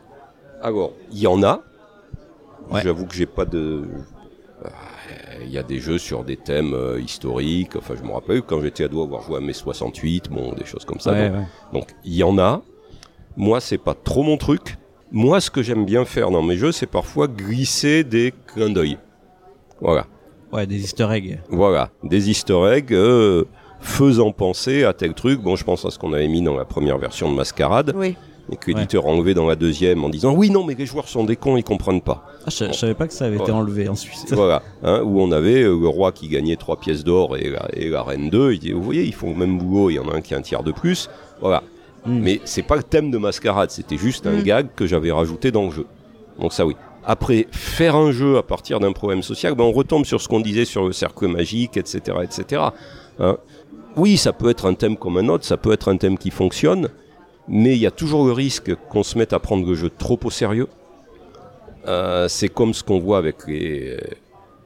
Alors, 0.61 0.93
il 1.11 1.19
y 1.19 1.27
en 1.27 1.43
a. 1.43 1.61
Ouais. 2.71 2.81
J'avoue 2.83 3.05
que 3.05 3.13
j'ai 3.15 3.25
pas 3.25 3.45
de. 3.45 3.83
Euh, 4.65 4.69
Il 5.43 5.51
y 5.51 5.57
a 5.57 5.63
des 5.63 5.79
jeux 5.79 5.97
sur 5.97 6.23
des 6.23 6.37
thèmes 6.37 6.73
euh, 6.73 6.99
historiques. 7.01 7.75
Enfin, 7.75 7.95
je 7.97 8.03
me 8.03 8.11
rappelle 8.13 8.41
quand 8.41 8.61
j'étais 8.61 8.85
ado 8.85 9.03
avoir 9.03 9.21
joué 9.21 9.37
à 9.37 9.39
mai 9.41 9.53
68, 9.53 10.29
bon, 10.31 10.53
des 10.53 10.65
choses 10.65 10.85
comme 10.85 10.99
ça. 10.99 11.11
Ouais, 11.11 11.29
Donc, 11.29 11.37
ouais. 11.37 11.45
Donc 11.73 11.95
il 12.03 12.15
y 12.15 12.23
en 12.23 12.37
a. 12.37 12.61
Moi, 13.35 13.59
c'est 13.59 13.77
pas 13.77 13.93
trop 13.93 14.23
mon 14.23 14.37
truc. 14.37 14.77
Moi, 15.13 15.39
ce 15.41 15.51
que 15.51 15.61
j'aime 15.61 15.85
bien 15.85 16.05
faire 16.05 16.31
dans 16.31 16.41
mes 16.41 16.57
jeux, 16.57 16.71
c'est 16.71 16.87
parfois 16.87 17.27
glisser 17.27 18.03
des 18.03 18.33
clins 18.47 18.69
d'œil. 18.71 18.97
Voilà, 19.79 20.07
Ouais, 20.51 20.65
des 20.67 20.79
easter 20.83 21.07
eggs. 21.11 21.39
voilà, 21.49 21.89
des 22.03 22.29
Easter 22.29 22.57
eggs 22.71 22.93
euh, 22.93 23.43
faisant 23.79 24.31
penser 24.31 24.83
à 24.83 24.93
tel 24.93 25.13
truc. 25.13 25.41
Bon, 25.41 25.55
je 25.55 25.63
pense 25.63 25.83
à 25.85 25.89
ce 25.91 25.97
qu'on 25.99 26.13
avait 26.13 26.27
mis 26.27 26.41
dans 26.41 26.55
la 26.55 26.65
première 26.65 26.97
version 26.99 27.29
de 27.31 27.35
Mascarade 27.35 27.91
Oui. 27.95 28.15
et 28.51 28.55
que 28.55 28.71
l'éditeur 28.71 29.05
a 29.05 29.09
enlevé 29.09 29.33
dans 29.33 29.47
la 29.47 29.55
deuxième 29.55 30.03
en 30.03 30.09
disant 30.09 30.33
oui, 30.35 30.49
non, 30.51 30.63
mais 30.63 30.75
les 30.75 30.85
joueurs 30.85 31.07
sont 31.07 31.23
des 31.23 31.35
cons, 31.35 31.57
ils 31.57 31.63
comprennent 31.63 32.01
pas. 32.01 32.23
Ah, 32.45 32.49
je, 32.51 32.65
je 32.65 32.71
savais 32.73 32.93
pas 32.93 33.07
que 33.07 33.13
ça 33.13 33.25
avait 33.25 33.35
été 33.37 33.45
Ouais. 33.45 33.51
enlevé 33.51 33.89
en 33.89 33.95
Suisse. 33.95 34.25
voilà, 34.31 34.61
hein, 34.83 35.01
où 35.03 35.19
on 35.21 35.31
avait 35.31 35.63
euh, 35.63 35.77
le 35.79 35.87
roi 35.87 36.11
qui 36.11 36.27
gagnait 36.27 36.55
trois 36.55 36.77
pièces 36.79 37.03
d'or 37.03 37.35
et 37.37 37.49
la, 37.49 37.67
et 37.73 37.89
la 37.89 38.01
reine 38.03 38.29
2. 38.29 38.53
Il 38.53 38.59
dit, 38.59 38.71
vous 38.73 38.81
voyez, 38.83 39.03
ils 39.03 39.13
font 39.13 39.29
le 39.31 39.35
même 39.37 39.57
boulot, 39.57 39.89
il 39.89 39.95
y 39.95 39.99
en 39.99 40.07
a 40.09 40.15
un 40.15 40.21
qui 40.21 40.33
a 40.33 40.37
un 40.37 40.41
tiers 40.41 40.63
de 40.63 40.71
plus. 40.71 41.09
Voilà. 41.41 41.61
Mm. 42.05 42.19
Mais 42.19 42.41
c'est 42.43 42.63
pas 42.63 42.75
le 42.75 42.83
thème 42.83 43.11
de 43.11 43.17
Mascarade, 43.17 43.71
c'était 43.71 43.97
juste 43.97 44.27
un 44.27 44.37
Mm. 44.39 44.43
gag 44.43 44.67
que 44.75 44.85
j'avais 44.85 45.11
rajouté 45.11 45.51
dans 45.51 45.63
le 45.65 45.71
jeu. 45.71 45.85
Donc 46.39 46.53
ça 46.53 46.65
oui. 46.65 46.75
Après, 47.05 47.47
faire 47.51 47.95
un 47.97 48.11
jeu 48.11 48.37
à 48.37 48.43
partir 48.43 48.79
d'un 48.79 48.93
problème 48.93 49.23
social, 49.23 49.55
ben 49.55 49.65
on 49.65 49.71
retombe 49.73 50.05
sur 50.05 50.21
ce 50.21 50.27
qu'on 50.29 50.39
disait 50.39 50.63
sur 50.65 50.85
le 50.85 50.93
cercle 50.93 51.27
magique, 51.27 51.75
etc., 51.75 52.17
etc. 52.23 52.61
Hein. 53.19 53.37
Oui, 53.97 54.15
ça 54.17 54.31
peut 54.31 54.49
être 54.49 54.65
un 54.67 54.73
thème 54.73 54.95
comme 54.97 55.17
un 55.17 55.27
autre, 55.27 55.43
ça 55.45 55.57
peut 55.57 55.73
être 55.73 55.89
un 55.91 55.97
thème 55.97 56.17
qui 56.17 56.29
fonctionne, 56.31 56.89
mais 57.49 57.73
il 57.75 57.79
y 57.79 57.85
a 57.85 57.91
toujours 57.91 58.25
le 58.25 58.31
risque 58.31 58.73
qu'on 58.89 59.03
se 59.03 59.17
mette 59.17 59.33
à 59.33 59.39
prendre 59.39 59.67
le 59.67 59.75
jeu 59.75 59.89
trop 59.89 60.17
au 60.23 60.29
sérieux. 60.29 60.67
Euh, 61.87 62.27
c'est 62.29 62.47
comme 62.47 62.73
ce 62.73 62.83
qu'on 62.83 62.99
voit 62.99 63.17
avec 63.17 63.45
les, 63.47 63.97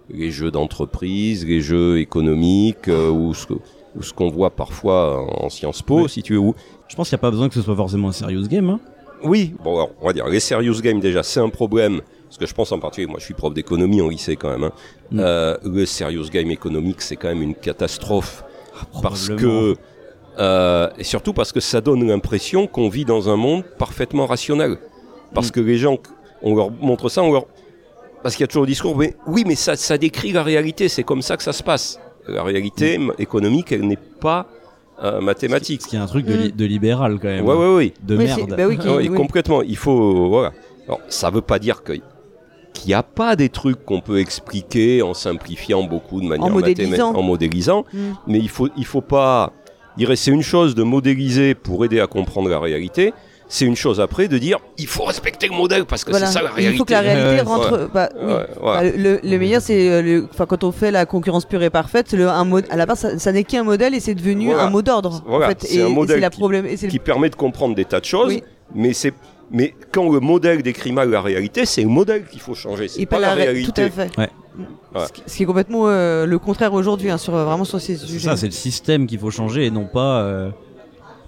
les 0.10 0.30
jeux 0.32 0.52
d'entreprise, 0.52 1.46
les 1.46 1.62
jeux 1.62 2.00
économiques, 2.00 2.88
euh, 2.88 3.10
ou 3.10 3.34
ce, 3.34 4.14
qu'on 4.14 4.30
voit 4.30 4.52
parfois 4.52 5.26
en 5.44 5.50
Sciences 5.50 5.82
Po, 5.82 6.04
Oui. 6.04 6.10
si 6.10 6.22
tu 6.22 6.36
veux. 6.36 6.54
Je 6.88 6.96
pense 6.96 7.10
qu'il 7.10 7.16
n'y 7.16 7.20
a 7.20 7.22
pas 7.22 7.32
besoin 7.32 7.50
que 7.50 7.56
ce 7.56 7.62
soit 7.62 7.76
forcément 7.76 8.10
un 8.10 8.14
serious 8.14 8.48
game. 8.48 8.70
Hein. 8.70 8.80
Oui, 9.24 9.54
bon, 9.64 9.76
alors, 9.76 9.90
on 10.02 10.08
va 10.08 10.14
dire, 10.14 10.28
les 10.28 10.40
serious 10.40 10.80
games 10.82 11.00
déjà, 11.00 11.24
c'est 11.24 11.40
un 11.40 11.50
problème. 11.50 12.02
Parce 12.28 12.38
que 12.38 12.46
je 12.46 12.54
pense 12.54 12.72
en 12.72 12.80
particulier, 12.80 13.08
moi 13.08 13.20
je 13.20 13.26
suis 13.26 13.34
prof 13.34 13.54
d'économie 13.54 14.02
en 14.02 14.10
lycée 14.10 14.36
quand 14.36 14.50
même. 14.50 14.66
hein. 14.66 14.72
Mm. 15.12 15.20
Euh, 15.22 15.58
le 15.64 15.86
serious 15.86 16.26
game 16.30 16.52
économique, 16.52 17.02
c'est 17.02 17.16
quand 17.16 17.30
même 17.30 17.42
une 17.42 17.56
catastrophe. 17.56 18.44
Parce 19.02 19.28
Probablement. 19.30 19.74
que. 19.74 19.76
euh, 20.40 20.90
et 21.00 21.04
surtout 21.04 21.34
parce 21.34 21.52
que 21.52 21.60
ça 21.60 21.82
donne 21.82 22.06
l'impression 22.08 22.68
qu'on 22.68 22.90
vit 22.90 23.06
dans 23.06 23.30
un 23.30 23.38
monde 23.38 23.64
parfaitement 23.78 24.26
rationnel. 24.28 24.78
Parce 25.34 25.48
Mm. 25.50 25.52
que 25.52 25.60
les 25.62 25.78
gens, 25.78 25.98
on 26.42 26.56
leur 26.56 26.70
montre 26.72 27.10
ça, 27.10 27.24
on 27.24 27.32
leur. 27.32 27.46
Parce 28.24 28.36
qu'il 28.36 28.44
y 28.44 28.46
a 28.46 28.48
toujours 28.48 28.64
le 28.64 28.68
discours, 28.70 28.96
mais 28.98 29.16
oui, 29.26 29.44
mais 29.48 29.56
ça, 29.56 29.76
ça 29.76 29.98
décrit 29.98 30.32
la 30.32 30.44
réalité, 30.44 30.90
c'est 30.90 31.04
comme 31.04 31.22
ça 31.22 31.38
que 31.38 31.44
ça 31.44 31.54
se 31.54 31.64
passe. 31.64 32.00
La 32.28 32.44
réalité 32.44 32.98
Mm. 32.98 33.14
économique, 33.20 33.72
elle 33.72 33.88
n'est 33.88 33.96
pas 34.20 34.48
euh, 35.04 35.22
mathématique. 35.22 35.82
Ce 35.82 35.88
qui 35.88 35.96
est 35.96 36.00
un 36.00 36.06
truc 36.08 36.26
de, 36.26 36.34
li- 36.34 36.52
de 36.52 36.66
libéral 36.66 37.20
quand 37.22 37.28
même. 37.28 37.46
Ouais, 37.46 37.56
ouais, 37.56 37.76
ouais. 37.76 37.94
De 38.04 38.16
Oui, 38.18 38.26
merde. 38.26 38.40
c'est- 38.50 38.56
bah 38.56 38.68
oui, 38.68 38.78
qui- 38.78 38.88
oui, 38.88 39.10
oui. 39.10 39.16
complètement. 39.16 39.62
Il 39.62 39.78
faut, 39.78 40.28
voilà. 40.30 40.54
Alors, 40.88 41.00
ça 41.10 41.30
veut 41.30 41.42
pas 41.42 41.60
dire 41.60 41.84
que 41.84 41.94
qu'il 42.74 42.90
n'y 42.90 42.94
a 42.94 43.02
pas 43.04 43.36
des 43.36 43.50
trucs 43.50 43.84
qu'on 43.86 44.02
peut 44.02 44.20
expliquer 44.20 45.02
en 45.02 45.14
simplifiant 45.16 45.84
beaucoup 45.84 46.22
de 46.22 46.28
manière 46.28 46.52
modélisant. 46.52 46.90
mathématique, 46.92 47.18
en 47.18 47.24
modélisant, 47.24 47.86
Mm. 47.92 47.98
mais 48.28 48.38
il 48.40 48.50
faut, 48.50 48.70
il 48.78 48.86
faut 48.86 49.02
pas. 49.02 49.52
Il 49.98 50.06
reste 50.06 50.26
c'est 50.26 50.32
une 50.32 50.44
chose 50.44 50.76
de 50.76 50.84
modéliser 50.84 51.56
pour 51.56 51.84
aider 51.86 52.00
à 52.00 52.06
comprendre 52.06 52.50
la 52.50 52.60
réalité, 52.60 53.14
C'est 53.50 53.66
une 53.66 53.76
chose 53.78 54.02
après 54.02 54.28
de 54.28 54.38
dire 54.38 54.60
il 54.78 54.88
faut 54.88 55.04
respecter 55.06 55.48
le 55.48 55.56
modèle 55.56 55.86
parce 55.86 56.04
que 56.04 56.12
Voilà. 56.12 56.26
c'est 56.28 56.34
ça 56.34 56.42
la 56.42 56.50
réalité. 56.50 56.74
Il 56.74 56.78
faut 56.78 56.84
que 56.86 56.92
la 56.92 57.00
réalité 57.00 57.36
Ouais, 57.36 57.42
rentre. 57.42 57.90
bah, 57.94 58.10
oui. 58.20 58.26
Ouais, 58.26 58.34
ouais. 58.34 58.46
Bah, 58.62 58.84
le, 58.84 59.20
le 59.24 59.38
meilleur, 59.40 59.62
c'est 59.62 59.90
euh, 59.90 60.02
le- 60.02 60.28
quand 60.46 60.64
on 60.66 60.72
fait 60.74 60.92
la 60.92 61.06
concurrence 61.06 61.46
pure 61.46 61.64
et 61.64 61.70
parfaite, 61.70 62.12
le, 62.14 62.28
un 62.28 62.44
mode, 62.44 62.66
à 62.70 62.76
la 62.76 62.86
base, 62.86 63.00
ça, 63.00 63.18
ça 63.20 63.32
n'est 63.32 63.46
qu'un 63.46 63.64
modèle 63.64 63.94
et 63.96 64.00
c'est 64.02 64.16
devenu 64.16 64.48
Voilà. 64.48 64.64
un 64.66 64.70
mot 64.70 64.82
d'ordre. 64.82 65.24
Voilà, 65.26 65.46
en 65.46 65.50
fait. 65.50 65.64
c'est 65.64 65.82
un 65.82 65.88
modèle 65.90 66.20
la 66.20 66.30
qui- 66.30 66.38
problème. 66.40 66.66
Et 66.66 66.76
c'est 66.76 66.88
le- 66.88 66.92
qui 66.92 67.00
permet 67.00 67.30
de 67.30 67.36
comprendre 67.36 67.74
des 67.74 67.86
tas 67.86 68.00
de 68.02 68.06
choses, 68.06 68.28
Oui. 68.34 68.44
mais 68.76 68.92
c'est 68.94 69.14
mais 69.50 69.74
quand 69.94 70.10
le 70.12 70.20
modèle 70.20 70.62
décrit 70.62 70.92
mal 70.92 71.10
la 71.10 71.22
réalité, 71.22 71.66
c'est 71.66 71.82
le 71.84 71.88
modèle 71.88 72.26
qu'il 72.26 72.42
faut 72.42 72.54
changer, 72.54 72.90
c'est 72.90 73.00
et 73.00 73.06
pas, 73.06 73.16
pas 73.16 73.22
la, 73.22 73.28
la 73.30 73.34
ré- 73.36 73.44
réalité. 73.44 73.72
Tout 73.72 73.82
à 73.82 73.90
fait. 73.90 74.18
Ouais. 74.18 74.30
Ouais. 74.94 75.02
Ce, 75.26 75.36
qui, 75.38 75.44
est 75.44 75.46
complètement 75.46 75.84
euh, 75.88 76.26
le 76.26 76.38
contraire 76.40 76.74
aujourd'hui, 76.74 77.10
hein, 77.10 77.18
sur 77.18 77.34
euh, 77.34 77.46
vraiment 77.46 77.64
sur 77.64 77.80
ces 77.80 77.96
C'est 77.96 78.08
sujets. 78.08 78.28
ça, 78.28 78.36
c'est 78.36 78.48
le 78.48 78.52
système 78.52 79.08
qu'il 79.08 79.20
faut 79.20 79.32
changer 79.32 79.66
et 79.68 79.72
non 79.72 79.86
pas. 79.86 80.20
euh, 80.24 80.50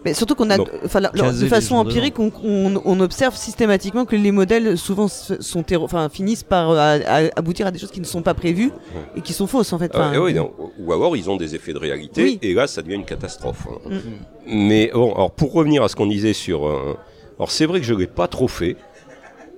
Mais 0.06 0.14
surtout 0.14 0.34
qu'on 0.36 0.50
a, 0.50 0.58
de 0.58 1.48
façon 1.48 1.76
empirique, 1.76 2.20
on, 2.20 2.32
on- 2.44 2.82
on 2.86 3.00
observe 3.02 3.36
systématiquement 3.36 4.06
que 4.06 4.16
les 4.16 4.32
modèles 4.32 4.78
souvent 4.78 5.10
sont, 5.10 5.66
enfin, 5.76 6.08
finissent 6.08 6.44
par 6.44 6.70
euh, 6.72 6.78
à- 7.06 7.16
à 7.16 7.22
aboutir 7.36 7.68
à 7.68 7.72
des 7.72 7.80
choses 7.80 7.92
qui 7.92 8.00
ne 8.00 8.06
sont 8.06 8.22
pas 8.22 8.34
prévues 8.34 8.72
et 9.18 9.22
qui 9.22 9.34
sont 9.34 9.46
fausses 9.46 9.74
en 9.74 9.78
fait. 9.78 9.92
Ah, 9.94 10.00
Enfin, 10.00 10.14
et 10.14 10.18
oui, 10.18 10.34
non, 10.34 10.52
ou 10.80 10.94
alors 10.94 11.18
ils 11.18 11.30
ont 11.30 11.36
des 11.36 11.54
effets 11.54 11.74
de 11.74 11.80
réalité, 11.80 12.24
Oui. 12.24 12.40
et 12.42 12.54
là 12.54 12.66
ça 12.68 12.82
devient 12.82 12.96
une 12.96 13.04
catastrophe. 13.06 13.68
hein. 13.70 13.90
Mm. 13.90 14.54
Mais 14.56 14.90
bon, 14.94 15.12
alors 15.14 15.32
pour 15.32 15.52
revenir 15.52 15.84
à 15.84 15.90
ce 15.90 15.98
qu'on 15.98 16.08
disait 16.08 16.32
sur, 16.34 16.66
euh, 16.66 16.98
alors 17.38 17.52
c'est 17.52 17.66
vrai 17.66 17.80
que 17.82 17.86
je 17.86 17.94
l'ai 17.94 18.08
pas 18.08 18.30
trop 18.30 18.48
fait, 18.48 18.78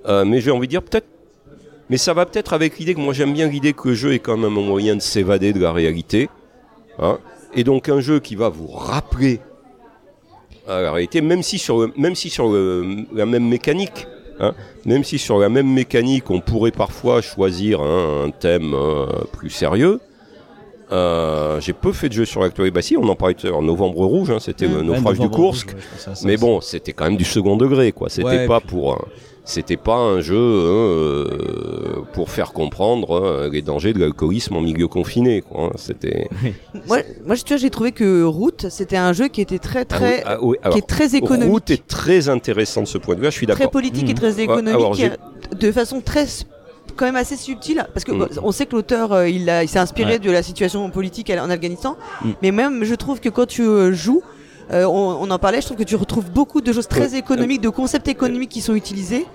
euh, 0.08 0.24
mais 0.24 0.40
j'ai 0.40 0.50
envie 0.50 0.66
de 0.66 0.70
dire 0.72 0.82
peut-être, 0.82 1.06
mais 1.88 1.98
ça 1.98 2.14
va 2.14 2.26
peut-être 2.26 2.52
avec 2.52 2.78
l'idée 2.80 2.94
que 2.94 3.00
moi 3.00 3.14
j'aime 3.14 3.32
bien 3.32 3.46
l'idée 3.46 3.74
que 3.74 3.88
le 3.90 3.94
jeu 3.94 4.12
est 4.12 4.18
quand 4.18 4.36
même 4.36 4.58
un 4.58 4.62
moyen 4.66 4.96
de 4.96 5.00
s'évader 5.02 5.52
de 5.52 5.60
la 5.60 5.72
réalité, 5.72 6.28
hein, 6.98 7.18
et 7.54 7.62
donc 7.62 7.88
un 7.88 8.00
jeu 8.00 8.18
qui 8.18 8.34
va 8.34 8.48
vous 8.48 8.66
rappeler 8.66 9.38
à 10.68 10.80
la 10.80 10.92
réalité, 10.92 11.20
même 11.20 11.42
si 11.42 11.58
sur, 11.58 11.78
le- 11.80 11.92
même 11.96 12.14
si 12.14 12.30
sur 12.30 12.48
le- 12.48 13.04
la 13.14 13.26
même 13.26 13.48
mécanique. 13.48 14.06
hein, 14.40 14.54
même 14.86 15.04
si 15.04 15.18
sur 15.18 15.38
la 15.38 15.48
même 15.48 15.68
mécanique, 15.72 16.30
on 16.30 16.40
pourrait 16.40 16.70
parfois 16.72 17.20
choisir 17.22 17.80
hein, 17.80 18.24
un 18.26 18.30
thème 18.30 18.72
euh, 18.74 19.06
plus 19.32 19.50
sérieux, 19.50 20.00
euh, 20.90 21.60
j'ai 21.60 21.72
peu 21.72 21.92
fait 21.92 22.08
de 22.08 22.14
jeux 22.14 22.24
sur 22.24 22.40
l'actualité. 22.40 22.74
Bah 22.74 22.82
si, 22.82 22.96
on 22.96 23.08
en 23.08 23.14
parlait 23.14 23.34
tout 23.34 23.46
à 23.46 23.50
l'heure, 23.50 23.62
Novembre 23.62 24.04
Rouge, 24.04 24.30
hein, 24.30 24.38
c'était 24.40 24.66
le 24.66 24.82
naufrage 24.82 25.18
du 25.18 25.28
Kursk. 25.30 25.70
Rouge, 25.70 25.76
ouais, 25.80 26.14
ça 26.14 26.26
Mais 26.26 26.36
bon, 26.36 26.60
c'était 26.60 26.92
quand 26.92 27.04
même 27.04 27.16
du 27.16 27.24
second 27.24 27.56
degré, 27.56 27.92
quoi. 27.92 28.08
C'était 28.08 28.24
Ouais, 28.26 28.46
pas 28.46 28.60
puis- 28.60 28.68
pour, 28.70 29.06
c'était 29.44 29.76
pas 29.76 29.96
un 29.96 30.20
jeu 30.20 30.36
hein, 30.36 30.38
euh, 30.38 32.02
pour 32.12 32.30
faire 32.30 32.52
comprendre 32.52 33.22
hein, 33.44 33.48
les 33.52 33.62
dangers 33.62 33.92
de 33.92 33.98
l'alcoolisme 33.98 34.56
en 34.56 34.60
milieu 34.60 34.86
confiné, 34.88 35.40
quoi. 35.42 35.64
hein. 35.64 35.70
C'était 35.76 36.28
moi, 36.86 36.98
moi, 37.26 37.36
tu 37.36 37.48
vois, 37.48 37.56
j'ai 37.56 37.70
trouvé 37.70 37.92
que 37.92 38.22
Route, 38.22 38.66
c'était 38.70 38.96
un 38.96 39.12
jeu 39.12 39.28
qui 39.28 39.40
était 39.40 39.58
très, 39.58 39.84
très, 39.84 40.22
Ah 40.24 40.38
oui, 40.40 40.40
ah 40.40 40.46
oui, 40.46 40.56
alors, 40.62 40.74
qui 40.74 40.78
est 40.78 40.86
très 40.86 41.14
économique. 41.16 41.50
Route 41.50 41.70
est 41.70 41.86
très 41.86 42.28
intéressant 42.28 42.82
de 42.82 42.86
ce 42.86 42.98
point 42.98 43.14
de 43.16 43.20
vue. 43.20 43.26
Je 43.26 43.30
suis 43.30 43.46
très 43.46 43.56
d'accord. 43.56 43.70
politique 43.72 44.08
et 44.08 44.12
Mhm. 44.12 44.18
très 44.18 44.40
économique, 44.40 44.74
alors, 44.74 44.94
j'ai- 44.94 45.10
de 45.58 45.72
façon 45.72 46.00
très 46.00 46.26
quand 46.96 47.06
même 47.06 47.16
assez 47.16 47.36
subtile 47.36 47.86
parce 47.94 48.04
que 48.04 48.12
bon, 48.12 48.28
on 48.42 48.52
sait 48.52 48.66
que 48.66 48.76
l'auteur 48.76 49.12
euh, 49.12 49.28
il, 49.28 49.50
s'est 49.66 49.78
inspiré 49.78 50.12
Ouais. 50.14 50.18
de 50.18 50.30
la 50.30 50.42
situation 50.42 50.88
politique 50.90 51.30
en 51.30 51.48
Afghanistan 51.48 51.96
Mhm. 52.22 52.34
mais 52.42 52.50
même 52.52 52.84
je 52.84 52.94
trouve 52.94 53.18
que 53.18 53.28
quand 53.30 53.46
tu 53.46 53.62
euh, 53.62 53.92
joues 53.92 54.22
on, 54.70 55.18
on 55.20 55.30
en 55.30 55.38
parlait 55.38 55.60
je 55.60 55.66
trouve 55.66 55.78
que 55.78 55.82
tu 55.84 55.96
retrouves 55.96 56.30
beaucoup 56.30 56.60
de 56.60 56.72
choses 56.72 56.88
très 56.88 57.14
économiques 57.14 57.60
de 57.60 57.68
concepts 57.68 58.08
économiques 58.08 58.50
qui 58.50 58.60
sont 58.60 58.74
utilisés 58.74 59.26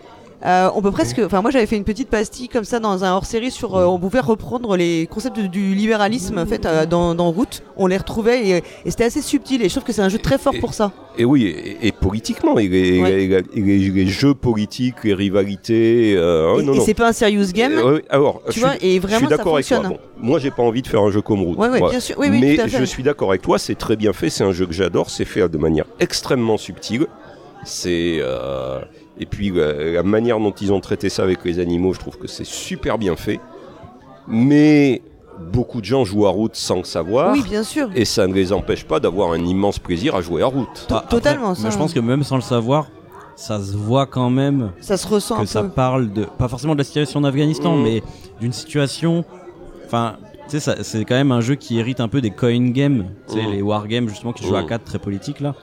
Euh, 0.46 0.70
on 0.76 0.84
peut 0.84 0.92
presque, 0.92 1.20
enfin 1.26 1.42
moi 1.42 1.50
j'avais 1.50 1.66
fait 1.66 1.78
une 1.78 1.84
petite 1.84 2.10
pastille 2.10 2.48
comme 2.48 2.64
ça 2.64 2.80
dans 2.80 3.04
un 3.04 3.12
hors-série 3.14 3.50
sur, 3.50 3.76
euh, 3.76 3.86
on 3.86 3.98
pouvait 3.98 4.20
reprendre 4.20 4.78
les 4.78 5.08
concepts 5.08 5.36
du, 5.40 5.50
du 5.50 5.74
libéralisme 5.74 6.38
en 6.38 6.46
fait 6.46 6.68
euh, 6.68 6.86
dans, 6.86 7.16
dans 7.16 7.32
Route, 7.32 7.64
on 7.76 7.88
les 7.88 7.98
retrouvait 7.98 8.48
et, 8.48 8.58
et 8.58 8.92
c'était 8.92 9.06
assez 9.06 9.24
subtil 9.24 9.64
et 9.64 9.68
je 9.68 9.74
trouve 9.74 9.84
que 9.84 9.92
c'est 9.94 10.04
un 10.04 10.10
jeu 10.10 10.20
très 10.20 10.38
fort 10.38 10.54
Et- 10.54 10.60
pour 10.60 10.76
ça. 10.76 10.92
Et 11.18 11.26
oui, 11.26 11.46
et, 11.48 11.88
et 11.88 11.92
politiquement, 11.92 12.60
et 12.60 12.68
les, 12.68 13.02
Ouais. 13.02 13.12
les- 13.12 13.42
les- 13.56 13.90
les 13.90 14.06
jeux 14.06 14.36
politiques, 14.36 15.04
les 15.04 15.16
rivalités. 15.16 16.12
et 16.12 16.16
non, 16.16 16.74
et 16.74 16.80
c'est 16.82 16.94
pas 16.94 17.08
un 17.08 17.14
serious 17.14 17.48
game, 17.52 17.74
alors, 18.12 18.44
tu 18.52 18.60
je 18.60 18.64
vois, 18.64 18.76
suis- 18.76 18.88
et 18.88 18.96
je 18.98 19.02
vraiment 19.02 19.18
suis 19.18 19.28
ça 19.30 19.38
d'accord 19.38 19.56
avec 19.56 19.66
toi. 19.66 19.80
Bon, 19.80 19.98
moi, 20.20 20.38
j'ai 20.38 20.52
pas 20.52 20.62
envie 20.62 20.84
de 20.84 20.88
faire 20.88 21.02
un 21.02 21.10
jeu 21.10 21.22
comme 21.24 21.42
Route. 21.42 21.58
Ouais, 21.58 21.70
ouais, 21.70 21.80
Voilà. 21.80 21.94
bien 21.94 22.00
sûr, 22.00 22.16
oui, 22.20 22.28
oui, 22.30 22.38
Mais 22.40 22.58
je 22.70 22.84
suis 22.86 23.02
d'accord 23.02 23.30
avec 23.32 23.42
toi, 23.42 23.58
c'est 23.58 23.74
très 23.74 23.96
bien 23.96 24.14
fait. 24.14 24.30
C'est 24.30 24.44
un 24.44 24.52
jeu 24.52 24.68
que 24.68 24.74
j'adore. 24.74 25.10
C'est 25.10 25.26
fait 25.26 25.50
de 25.50 25.58
manière 25.58 25.86
extrêmement 26.00 26.58
subtile. 26.58 27.08
C'est 27.66 28.20
et 29.20 29.26
puis 29.26 29.50
la, 29.52 29.74
la 29.94 30.04
manière 30.04 30.40
dont 30.40 30.52
ils 30.52 30.72
ont 30.74 30.80
traité 30.80 31.10
ça 31.10 31.24
avec 31.24 31.44
les 31.46 31.60
animaux, 31.60 31.94
je 31.94 32.00
trouve 32.00 32.18
que 32.18 32.28
c'est 32.28 32.46
super 32.46 32.98
bien 32.98 33.16
fait. 33.16 33.40
Mais 34.28 35.02
beaucoup 35.52 35.80
de 35.82 35.86
gens 35.86 36.04
jouent 36.04 36.26
à 36.28 36.30
Route 36.30 36.56
sans 36.56 36.78
le 36.78 36.84
savoir. 36.84 37.34
Oui, 37.34 37.42
bien 37.44 37.64
sûr. 37.64 37.90
Et 37.96 38.06
ça 38.06 38.28
ne 38.28 38.34
les 38.34 38.52
empêche 38.54 38.86
pas 38.86 39.00
d'avoir 39.00 39.32
un 39.32 39.44
immense 39.46 39.80
plaisir 39.80 40.16
à 40.16 40.22
jouer 40.22 40.42
à 40.42 40.48
Route. 40.48 40.88
Ah, 40.90 40.98
après, 40.98 41.10
totalement, 41.10 41.50
mais 41.50 41.56
ça. 41.56 41.70
je 41.70 41.78
pense 41.78 41.94
que 41.94 42.00
même 42.00 42.24
sans 42.24 42.36
le 42.36 42.42
savoir, 42.42 42.88
ça 43.36 43.62
se 43.62 43.76
voit 43.76 44.06
quand 44.08 44.30
même 44.30 44.72
Ça 44.82 44.98
se 44.98 45.08
ressent 45.08 45.38
que 45.38 45.42
un 45.44 45.46
ça 45.46 45.62
peu. 45.64 45.70
parle 45.70 46.12
de 46.12 46.24
pas 46.26 46.48
forcément 46.48 46.74
de 46.74 46.80
la 46.80 46.84
situation 46.84 47.22
d'Afghanistan, 47.22 47.78
Mm. 47.78 47.84
mais 47.84 48.04
d'une 48.42 48.52
situation. 48.54 49.24
Enfin, 49.86 50.18
tu 50.50 50.60
sais, 50.60 50.76
c'est 50.84 51.06
quand 51.06 51.16
même 51.16 51.32
un 51.32 51.42
jeu 51.42 51.56
qui 51.56 51.78
hérite 51.80 52.00
un 52.00 52.08
peu 52.08 52.20
des 52.20 52.32
coin 52.32 52.72
games, 52.72 53.06
tu 53.28 53.36
sais, 53.36 53.44
Mm. 53.46 53.52
les 53.52 53.62
wargames 53.62 54.10
justement 54.10 54.34
qui 54.34 54.46
jouent 54.46 54.56
à 54.56 54.64
Mm. 54.64 54.68
4 54.68 54.84
très 54.84 55.00
politiques 55.00 55.40
là. 55.40 55.54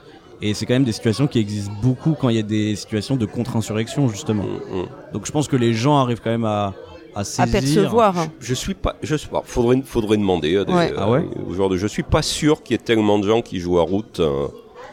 Et 0.47 0.53
c'est 0.53 0.65
quand 0.65 0.73
même 0.75 0.83
des 0.83 0.91
situations 0.91 1.27
qui 1.27 1.39
existent 1.39 1.73
beaucoup 1.81 2.13
quand 2.19 2.29
il 2.29 2.35
y 2.35 2.39
a 2.39 2.43
des 2.43 2.75
situations 2.75 3.15
de 3.15 3.25
contre-insurrection 3.25 4.07
justement. 4.09 4.43
Mm, 4.43 4.79
mm. 4.81 4.85
Donc 5.13 5.25
je 5.25 5.31
pense 5.31 5.47
que 5.47 5.55
les 5.55 5.73
gens 5.73 5.97
arrivent 5.97 6.21
quand 6.23 6.29
même 6.29 6.45
à, 6.45 6.73
à 7.15 7.21
à 7.21 7.23
saisir. 7.23 7.51
percevoir. 7.51 8.17
hein. 8.19 8.27
Je 8.39 8.53
suis 8.53 8.73
pas, 8.75 8.95
je 9.01 9.15
sais 9.15 9.27
pas. 9.27 9.41
Faudrait, 9.45 9.81
faudrait 9.83 10.17
demander 10.17 10.57
à 10.57 10.65
des, 10.65 10.73
Ouais. 10.73 10.93
Ah 10.97 11.09
ouais 11.09 11.23
aux 11.47 11.53
joueurs 11.53 11.69
de. 11.69 11.77
Je 11.77 11.87
suis 11.87 12.03
pas 12.03 12.21
sûr 12.21 12.61
qu'il 12.61 12.73
y 12.73 12.75
ait 12.75 12.83
tellement 12.83 13.17
de 13.19 13.27
gens 13.27 13.41
qui 13.41 13.59
jouent 13.59 13.79
à 13.79 13.83
Route. 13.83 14.19
euh, 14.19 14.47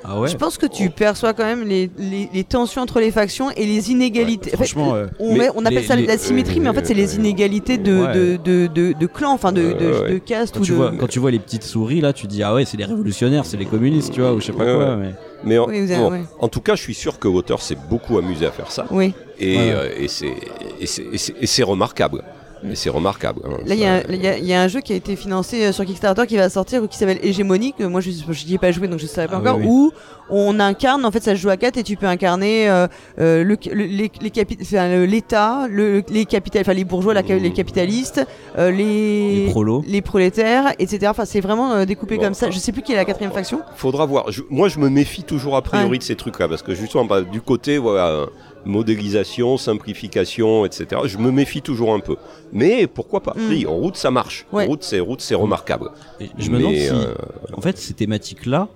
Ah 0.05 0.19
ouais. 0.21 0.29
Je 0.29 0.37
pense 0.37 0.59
que 0.59 0.67
tu 0.67 0.91
perçois 0.91 1.33
quand 1.33 1.45
même 1.45 1.65
les, 1.67 1.91
les, 1.99 2.29
les 2.33 2.45
tensions 2.45 2.83
entre 2.83 2.99
les 3.01 3.11
factions 3.11 3.51
et 3.53 3.67
les 3.67 3.91
inégalités. 3.91 4.51
En 4.51 4.59
fait, 4.59 4.65
Franchement, 4.65 4.95
euh, 4.95 5.07
on, 5.21 5.33
mais 5.33 5.39
met- 5.39 5.51
on 5.55 5.65
appelle 5.65 5.79
les- 5.79 5.83
ça 5.85 5.97
les- 5.97 6.07
la 6.07 6.19
symétrie, 6.19 6.61
mais 6.61 6.69
en 6.69 6.75
fait, 6.75 6.87
c'est 6.87 6.95
les 6.95 7.17
inégalités 7.17 7.79
de, 7.79 8.03
Ouais. 8.03 8.15
de, 8.15 8.37
de, 8.37 8.67
de, 8.67 8.93
de 8.99 9.07
clans, 9.07 9.33
enfin 9.33 9.53
de, 9.53 9.61
de, 9.61 9.67
Ouais, 9.93 10.01
ouais. 10.03 10.13
de 10.15 10.19
castes 10.19 10.55
quand 10.55 10.61
ou 10.61 10.65
tu 10.65 10.73
de. 10.73 10.77
vois 10.77 10.93
quand 10.99 11.07
tu 11.09 11.19
vois 11.19 11.31
les 11.31 11.39
petites 11.39 11.65
souris 11.65 12.01
là, 12.01 12.13
tu 12.13 12.27
dis 12.27 12.43
ah 12.43 12.55
ouais, 12.55 12.65
c'est 12.65 12.77
les 12.77 12.85
révolutionnaires, 12.85 13.45
c'est 13.47 13.57
les 13.57 13.67
communistes, 13.67 14.13
tu 14.13 14.21
vois, 14.21 14.33
ou 14.33 14.41
je 14.41 14.47
sais 14.47 14.53
pas 14.53 14.65
Ouais, 14.65 14.75
quoi. 14.75 14.97
Mais 14.97 15.11
Mais 15.45 15.59
en, 15.59 15.67
Oui, 15.69 15.81
vous 15.85 15.91
avez- 15.91 16.01
bon, 16.01 16.11
ouais. 16.13 16.23
en 16.39 16.49
tout 16.49 16.61
cas, 16.61 16.77
je 16.77 16.83
suis 16.83 16.95
sûr 16.95 17.19
que 17.19 17.27
l'auteur 17.27 17.61
s'est 17.63 17.77
beaucoup 17.91 18.17
amusé 18.19 18.47
à 18.47 18.53
faire 18.53 18.71
ça. 18.71 18.87
Oui. 18.93 19.13
Et, 19.41 19.57
Ouais. 19.57 19.73
euh, 19.73 19.89
et 19.99 20.07
c'est 20.09 20.33
et 20.81 20.87
c'est- 20.87 21.07
et 21.13 21.19
c'est- 21.19 21.35
et 21.41 21.47
c'est 21.47 21.63
remarquable. 21.65 22.23
Et 22.71 22.75
c'est 22.77 22.91
remarquable. 22.91 23.41
hein. 23.45 23.59
Là, 23.67 23.75
il 23.75 23.81
y, 23.81 23.85
a 23.85 23.95
un- 23.97 24.03
il 24.09 24.23
y 24.23 24.27
a- 24.29 24.39
il 24.39 24.45
y 24.47 24.55
a 24.55 24.63
un 24.63 24.69
jeu 24.69 24.81
qui 24.81 24.93
a 24.93 24.97
été 24.97 25.17
financé 25.17 25.65
euh, 25.67 25.73
sur 25.73 25.85
Kickstarter 25.85 26.27
qui 26.27 26.37
va 26.37 26.49
sortir 26.49 26.87
qui 26.89 26.97
s'appelle 26.97 27.19
Hégémonique. 27.23 27.81
Moi, 27.81 28.01
je 28.01 28.11
n'y 28.47 28.55
ai 28.55 28.59
pas 28.59 28.71
joué, 28.71 28.87
donc 28.89 28.99
je 29.01 29.05
ne 29.05 29.09
savais 29.09 29.27
pas 29.29 29.37
Ah 29.37 29.41
encore. 29.41 29.59
oui, 29.59 29.65
oui. 29.67 29.71
Où 29.71 29.93
on 30.31 30.61
incarne, 30.61 31.05
en 31.05 31.11
fait, 31.11 31.23
ça 31.23 31.33
se 31.35 31.41
joue 31.41 31.51
à 31.51 31.57
4 31.57 31.77
et 31.77 31.83
tu 31.83 31.97
peux 31.97 32.07
incarner 32.07 32.71
euh, 32.71 32.87
euh, 33.19 33.43
le, 33.45 33.59
le- 33.73 33.85
les, 33.85 34.11
les 34.21 34.31
capi- 34.31 34.57
enfin, 34.63 34.89
le- 34.89 35.05
l'État, 35.07 35.67
le, 35.69 36.03
les 36.09 36.27
enfin 36.61 36.73
les 36.73 36.85
bourgeois, 36.85 37.13
la, 37.15 37.23
les 37.23 37.53
capitalistes, 37.53 38.25
euh, 38.59 38.71
les, 38.71 39.45
Les 39.47 39.51
prolos. 39.51 39.83
les 39.87 40.01
prolétaires, 40.01 40.73
etc. 40.79 41.09
Enfin, 41.11 41.25
c'est 41.25 41.41
vraiment 41.41 41.73
euh, 41.73 41.85
découpé 41.85 42.17
Bon. 42.17 42.23
comme 42.23 42.35
ça. 42.35 42.51
Je 42.51 42.59
sais 42.59 42.73
plus 42.73 42.83
qui 42.83 42.93
est 42.93 42.97
la 42.97 43.05
quatrième 43.05 43.33
faction. 43.33 43.61
Faudra 43.77 44.07
voir. 44.07 44.31
Je- 44.31 44.43
moi, 44.51 44.69
je 44.69 44.79
me 44.79 44.89
méfie 44.89 45.25
toujours 45.25 45.57
a 45.57 45.63
priori 45.63 45.91
Ouais. 45.91 45.99
de 45.99 46.03
ces 46.03 46.17
trucs-là 46.17 46.49
parce 46.49 46.63
que 46.63 46.75
justement, 46.75 47.05
bah, 47.05 47.23
du 47.23 47.41
côté 47.41 47.77
voilà, 47.79 48.07
euh, 48.07 48.27
modélisation, 48.65 49.57
simplification, 49.57 50.65
etc. 50.65 51.03
Je 51.05 51.19
me 51.19 51.31
méfie 51.31 51.63
toujours 51.63 51.95
un 51.95 52.01
peu. 52.01 52.17
Mais 52.53 52.87
pourquoi 52.87 53.21
pas? 53.21 53.35
Mm. 53.37 53.49
Oui, 53.49 53.67
En 53.67 53.75
route, 53.77 53.97
ça 53.97 54.11
marche. 54.11 54.47
Ouais. 54.53 54.65
En 54.65 54.69
route, 54.69 54.83
c'est 54.83 55.01
route, 55.01 55.21
c'est 55.21 55.35
remarquable. 55.35 55.91
Et 56.21 56.31
je 56.39 56.51
me 56.51 56.59
demande 56.59 56.73
Mais, 56.73 56.89
si, 56.89 56.95
euh, 56.95 57.15
en 57.57 57.61
fait, 57.61 57.79
ces 57.79 57.95
thématiques-là, 57.95 58.69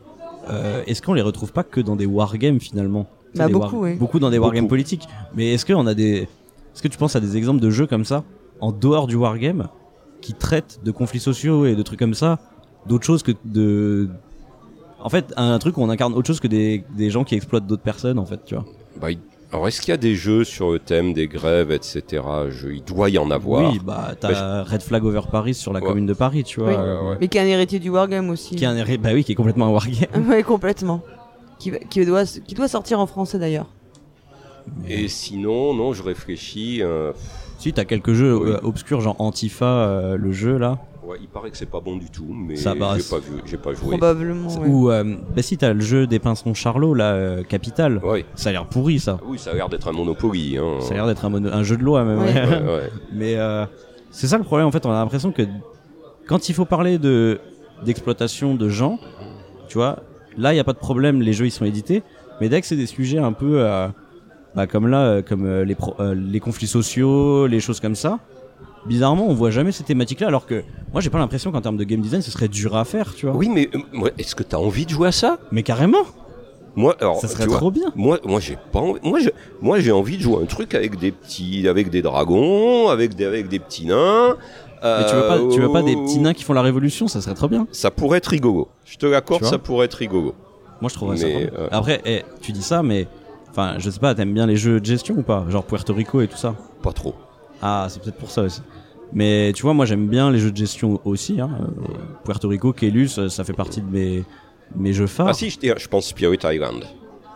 euh, 0.51 0.83
est-ce 0.87 1.03
qu'on 1.03 1.15
les 1.15 1.23
retrouve 1.23 1.53
pas 1.53 1.65
que 1.65 1.81
dans 1.81 1.97
des 1.97 2.07
wargames 2.07 2.61
finalement? 2.61 3.07
Bah, 3.35 3.49
beaucoup, 3.49 3.83
oui. 3.83 3.95
Beaucoup 3.95 4.19
dans 4.19 4.31
des 4.31 4.39
wargames 4.39 4.69
politiques. 4.69 5.07
Mais 5.35 5.53
est-ce 5.55 5.67
qu'on 5.67 5.87
a 5.87 5.95
des, 5.95 6.23
est-ce 6.75 6.83
que 6.83 6.89
tu 6.89 6.99
penses 6.99 7.17
à 7.17 7.21
des 7.21 7.37
exemples 7.37 7.61
de 7.61 7.71
jeux 7.71 7.87
comme 7.87 8.05
ça, 8.05 8.25
en 8.61 8.73
dehors 8.73 9.07
du 9.07 9.17
wargame, 9.17 9.69
qui 10.21 10.33
traitent 10.33 10.81
de 10.85 10.91
conflits 10.91 11.21
sociaux 11.21 11.67
et 11.67 11.75
de 11.75 11.83
trucs 11.83 11.99
comme 11.99 12.15
ça, 12.15 12.39
d'autres 12.87 13.05
choses 13.05 13.23
que 13.23 13.33
de, 13.45 14.09
en 15.01 15.09
fait, 15.09 15.33
un 15.37 15.59
truc 15.59 15.77
où 15.79 15.83
on 15.83 15.91
incarne 15.91 16.15
autre 16.15 16.27
chose 16.27 16.41
que 16.41 16.49
des, 16.49 16.85
des 16.97 17.11
gens 17.11 17.25
qui 17.25 17.35
exploitent 17.35 17.67
d'autres 17.67 17.83
personnes, 17.83 18.19
en 18.19 18.27
fait, 18.27 18.41
tu 18.45 18.55
vois? 18.55 18.65
bah, 19.01 19.09
alors, 19.57 19.69
est-ce 19.69 19.81
qu'il 19.81 19.91
y 19.91 19.95
a 19.95 19.97
des 19.97 20.15
jeux 20.15 20.45
sur 20.45 20.71
le 20.73 20.79
thème 20.79 21.13
des 21.13 21.27
grèves, 21.29 21.71
etc. 21.73 22.23
Je- 22.51 22.69
il 22.69 22.85
doit 22.85 23.09
y 23.11 23.19
en 23.19 23.31
avoir. 23.31 23.73
Oui, 23.73 23.81
bah 23.83 24.13
t'as 24.21 24.63
Red 24.65 24.83
Flag 24.83 25.05
Over 25.05 25.23
Paris 25.31 25.55
sur 25.55 25.73
la 25.73 25.81
Ouais. 25.81 25.87
commune 25.87 26.07
de 26.07 26.13
Paris, 26.15 26.45
tu 26.45 26.61
vois. 26.61 26.69
Oui. 26.69 26.75
euh, 26.79 27.11
ouais. 27.11 27.17
Mais 27.21 27.29
qui 27.29 27.39
est 27.39 27.41
un 27.41 27.47
héritier 27.47 27.79
du 27.79 27.89
Wargame 27.91 28.31
aussi. 28.31 28.55
Qui 28.57 28.65
est 28.65 28.67
un, 28.69 28.77
hé- 28.77 28.99
bah 28.99 29.11
oui, 29.15 29.25
qui 29.25 29.33
est 29.33 29.35
complètement 29.35 29.67
un 29.67 29.71
wargame. 29.71 30.09
Ouais, 30.29 30.43
complètement. 30.43 31.01
Qui, 31.59 31.71
doit, 32.05 32.25
qui 32.25 32.55
doit 32.55 32.69
sortir 32.69 33.01
en 33.01 33.07
français 33.07 33.39
d'ailleurs. 33.39 33.67
Et 34.89 35.09
sinon, 35.09 35.73
non, 35.75 35.93
je 35.95 36.03
réfléchis. 36.03 36.83
euh, 36.83 37.13
Si 37.59 37.73
t'as 37.73 37.85
quelques 37.87 38.13
jeux 38.13 38.37
Oui. 38.37 38.51
euh, 38.51 38.59
obscurs, 38.63 39.01
genre 39.01 39.17
Antifa, 39.19 39.65
euh, 39.65 40.17
le 40.19 40.33
jeu 40.33 40.59
là. 40.59 40.79
Ouais, 41.07 41.19
il 41.21 41.29
paraît 41.29 41.51
que 41.51 41.57
c'est 41.57 41.71
pas 41.71 41.81
bon 41.81 41.97
du 41.97 42.11
tout, 42.11 42.27
mais 42.29 42.57
j'ai 42.57 42.65
pas 42.75 42.95
vu, 42.97 43.03
j'ai 43.47 43.57
pas 43.57 43.73
joué. 43.73 43.89
Probablement. 43.89 44.49
ouais. 44.49 44.69
Ou 44.69 44.91
euh, 44.91 45.17
bah 45.35 45.43
si 45.43 45.57
t'as 45.57 45.73
le 45.73 45.81
jeu 45.81 46.07
des 46.07 46.19
pincons 46.19 46.55
Charlot 46.55 46.95
là, 46.95 47.13
euh, 47.13 47.43
Capital. 47.43 47.99
Ouais. 48.05 48.25
Ça 48.35 48.51
a 48.51 48.53
l'air 48.53 48.67
pourri 48.67 48.99
ça. 48.99 49.19
Oui, 49.27 49.39
ça 49.39 49.51
a 49.51 49.55
l'air 49.55 49.69
d'être 49.69 49.89
un 49.89 49.93
Monopoly. 49.93 50.59
Hein. 50.59 50.81
Ça 50.81 50.93
a 50.93 50.95
l'air 50.95 51.07
d'être 51.07 51.25
un, 51.25 51.63
jeu 51.63 51.77
de 51.77 51.83
loi 51.83 52.05
même. 52.05 52.19
Ouais. 52.19 52.35
ouais. 52.35 52.49
Ouais, 52.49 52.75
ouais. 52.77 52.91
Mais 53.13 53.37
euh, 53.37 53.65
c'est 54.11 54.27
ça 54.27 54.39
le 54.39 54.45
problème 54.45 54.67
en 54.67 54.73
fait. 54.73 54.85
On 54.87 54.91
a 54.91 54.95
l'impression 54.95 55.33
que 55.33 55.43
quand 56.27 56.49
il 56.49 56.55
faut 56.55 56.65
parler 56.65 56.99
de 56.99 57.41
d'exploitation 57.85 58.55
de 58.55 58.69
gens, 58.69 58.99
tu 59.69 59.79
vois, 59.79 59.99
là 60.39 60.53
il 60.53 60.57
y 60.57 60.61
a 60.61 60.65
pas 60.65 60.73
de 60.73 60.79
problème. 60.79 61.21
Les 61.21 61.33
jeux 61.33 61.47
ils 61.47 61.51
sont 61.51 61.65
édités. 61.65 62.03
Mais 62.41 62.49
dès 62.49 62.61
que 62.61 62.67
c'est 62.67 62.77
des 62.77 62.87
sujets 62.87 63.19
un 63.19 63.33
peu, 63.33 63.61
euh, 63.65 63.89
bah, 64.55 64.67
comme 64.67 64.89
là, 64.89 65.01
euh, 65.07 65.23
comme 65.23 65.47
euh, 65.47 65.65
les, 65.65 65.75
pro- 65.75 65.95
euh, 66.01 66.15
les 66.15 66.41
conflits 66.41 66.67
sociaux, 66.67 67.47
les 67.47 67.61
choses 67.61 67.81
comme 67.81 67.95
ça, 67.95 68.19
bizarrement, 68.87 69.27
on 69.29 69.35
voit 69.35 69.51
jamais 69.51 69.73
ces 69.73 69.85
thématiques-là. 69.85 70.29
Alors 70.29 70.47
que 70.47 70.63
moi, 70.93 71.01
j'ai 71.01 71.11
pas 71.11 71.19
l'impression 71.19 71.53
qu'en 71.53 71.61
termes 71.61 71.77
de 71.77 71.85
game 71.85 72.01
design, 72.01 72.23
ce 72.23 72.31
serait 72.31 72.49
dur 72.49 72.77
à 72.77 72.85
faire, 72.85 73.15
tu 73.15 73.27
vois. 73.27 73.35
Oui, 73.37 73.49
mais 73.49 73.69
euh, 73.75 74.11
est-ce 74.19 74.35
que 74.35 74.43
t'as 74.43 74.57
envie 74.57 74.87
de 74.87 74.91
jouer 74.91 75.09
à 75.09 75.13
ça? 75.13 75.39
Mais 75.53 75.63
carrément, 75.63 76.05
Moi, 76.75 76.97
alors, 77.01 77.21
ça 77.21 77.29
serait 77.29 77.47
vois, 77.47 77.59
trop 77.59 77.71
bien. 77.71 77.93
Moi, 77.95 78.19
moi, 78.25 78.41
j'ai 78.41 78.57
pas 78.73 78.81
envie. 78.81 79.01
Moi, 79.03 79.19
je- 79.21 79.31
moi, 79.61 79.81
j'ai 79.81 79.93
envie 79.93 80.17
de 80.19 80.23
jouer 80.23 80.43
un 80.43 80.47
truc 80.47 80.75
avec 80.75 80.99
des 80.99 81.11
petits, 81.11 81.69
avec 81.69 81.91
des 81.91 82.03
dragons, 82.03 82.89
avec 82.89 83.15
des, 83.15 83.25
avec 83.25 83.49
des 83.49 83.59
petits 83.59 83.87
nains. 83.87 84.37
Mais 84.83 85.07
tu 85.09 85.15
veux 85.17 85.27
pas, 85.27 85.39
tu 85.53 85.61
veux 85.61 85.73
pas 85.73 85.83
des 85.83 85.97
petits 85.97 86.19
euh, 86.19 86.23
nains 86.23 86.35
qui 86.35 86.45
font 86.45 86.53
la 86.53 86.63
révolution, 86.63 87.09
ça 87.09 87.21
serait 87.21 87.35
trop 87.35 87.49
bien. 87.49 87.67
Ça 87.73 87.91
pourrait 87.91 88.19
être 88.19 88.27
rigolo. 88.27 88.69
Je 88.85 88.97
te 88.99 89.07
l'accorde, 89.07 89.45
ça 89.45 89.59
pourrait 89.59 89.87
être 89.87 89.95
rigolo. 89.95 90.35
Moi, 90.81 90.91
je 90.91 90.95
trouverais 90.95 91.17
ça. 91.17 91.27
Mais, 91.27 91.51
euh, 91.59 91.69
Après, 91.71 92.01
eh, 92.05 92.23
tu 92.43 92.53
dis 92.53 92.63
ça, 92.63 92.83
mais 92.83 93.09
enfin, 93.51 93.77
je 93.79 93.89
sais 93.91 93.99
pas, 93.99 94.15
t'aimes 94.15 94.35
bien 94.35 94.47
les 94.47 94.57
jeux 94.57 94.79
de 94.79 94.85
gestion 94.85 95.15
ou 95.17 95.23
pas? 95.23 95.45
Genre 95.49 95.65
Puerto 95.65 95.95
Rico 95.95 96.21
et 96.21 96.29
tout 96.29 96.37
ça? 96.37 96.55
Pas 96.83 96.93
trop. 96.93 97.15
Ah, 97.63 97.87
c'est 97.89 98.03
peut-être 98.03 98.19
pour 98.19 98.31
ça 98.31 98.43
aussi. 98.43 98.61
Mais 99.13 99.53
tu 99.55 99.63
vois, 99.63 99.73
moi 99.75 99.87
j'aime 99.87 100.09
bien 100.09 100.31
les 100.31 100.39
jeux 100.39 100.51
de 100.51 100.57
gestion 100.57 101.01
aussi. 101.05 101.41
Hein. 101.41 101.51
Puerto 102.25 102.49
Rico, 102.49 102.73
Kelus, 102.73 103.29
ça 103.29 103.45
fait 103.45 103.53
partie 103.53 103.81
de 103.81 103.91
mes, 103.91 104.25
mes 104.77 104.93
jeux 104.93 105.07
phares. 105.07 105.29
Ah 105.29 105.33
si, 105.35 105.51
je, 105.51 105.59
je 105.77 105.89
pense 105.89 106.07
Spirit 106.09 106.39
Island. 106.45 106.85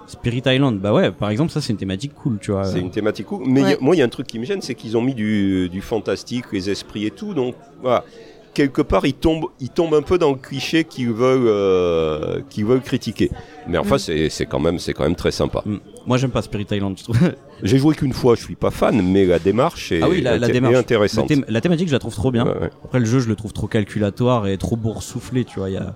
Spirit 0.06 0.42
Island, 0.46 0.80
bah 0.80 0.92
ouais, 0.92 1.12
par 1.12 1.30
exemple, 1.30 1.52
ça 1.52 1.60
c'est 1.60 1.72
une 1.72 1.78
thématique 1.78 2.12
cool, 2.14 2.38
tu 2.40 2.50
vois. 2.50 2.64
C'est 2.64 2.80
une 2.80 2.90
thématique 2.90 3.26
cool. 3.26 3.44
Mais 3.46 3.62
Ouais. 3.62 3.70
y 3.70 3.74
a- 3.74 3.78
moi, 3.80 3.94
il 3.94 4.00
y 4.00 4.02
a 4.02 4.04
un 4.04 4.08
truc 4.08 4.26
qui 4.26 4.40
me 4.40 4.44
gêne, 4.44 4.60
c'est 4.60 4.74
qu'ils 4.74 4.96
ont 4.96 5.02
mis 5.02 5.14
du, 5.14 5.68
du 5.68 5.80
fantastique, 5.80 6.46
les 6.52 6.68
esprits 6.68 7.06
et 7.06 7.12
tout. 7.12 7.32
Donc, 7.32 7.54
voilà. 7.80 8.04
Quelque 8.52 8.82
part, 8.82 9.06
ils 9.06 9.14
tombent, 9.14 9.46
ils 9.60 9.68
tombent 9.68 9.94
un 9.94 10.02
peu 10.02 10.18
dans 10.18 10.30
le 10.30 10.36
cliché 10.36 10.82
qu'ils 10.84 11.12
veulent, 11.12 11.46
euh, 11.46 12.40
qu'ils 12.50 12.64
veulent 12.64 12.80
critiquer. 12.80 13.30
Mais 13.68 13.78
enfin, 13.78 13.94
Mm. 13.96 14.28
c'est, 14.28 14.46
quand 14.46 14.58
même, 14.58 14.78
c'est 14.80 14.92
quand 14.92 15.04
même 15.04 15.14
très 15.14 15.30
sympa. 15.30 15.62
Mm. 15.64 15.76
Moi 16.06 16.16
j'aime 16.18 16.30
pas 16.32 16.42
Spirit 16.42 16.66
Island, 16.72 16.96
je 16.98 17.04
trouve. 17.04 17.16
J'ai 17.62 17.78
joué 17.78 17.94
qu'une 17.94 18.12
fois, 18.12 18.34
je 18.34 18.42
suis 18.42 18.56
pas 18.56 18.70
fan, 18.72 19.00
mais 19.02 19.24
la 19.24 19.38
démarche 19.38 19.92
est, 19.92 20.02
ah 20.02 20.08
oui, 20.08 20.20
la, 20.20 20.36
la 20.38 20.48
est 20.48 20.52
démarche. 20.52 20.74
intéressante. 20.76 21.30
La, 21.30 21.36
thém- 21.36 21.44
la 21.46 21.60
thématique, 21.60 21.88
je 21.88 21.92
la 21.92 21.98
trouve 22.00 22.14
trop 22.14 22.32
bien. 22.32 22.44
Ouais, 22.44 22.58
ouais. 22.58 22.70
Après, 22.84 22.98
le 22.98 23.04
jeu, 23.04 23.20
je 23.20 23.28
le 23.28 23.36
trouve 23.36 23.52
trop 23.52 23.66
calculatoire 23.68 24.48
et 24.48 24.56
trop 24.58 24.76
boursouflé, 24.76 25.44
tu 25.44 25.60
vois. 25.60 25.70
Y 25.70 25.76
a... 25.76 25.94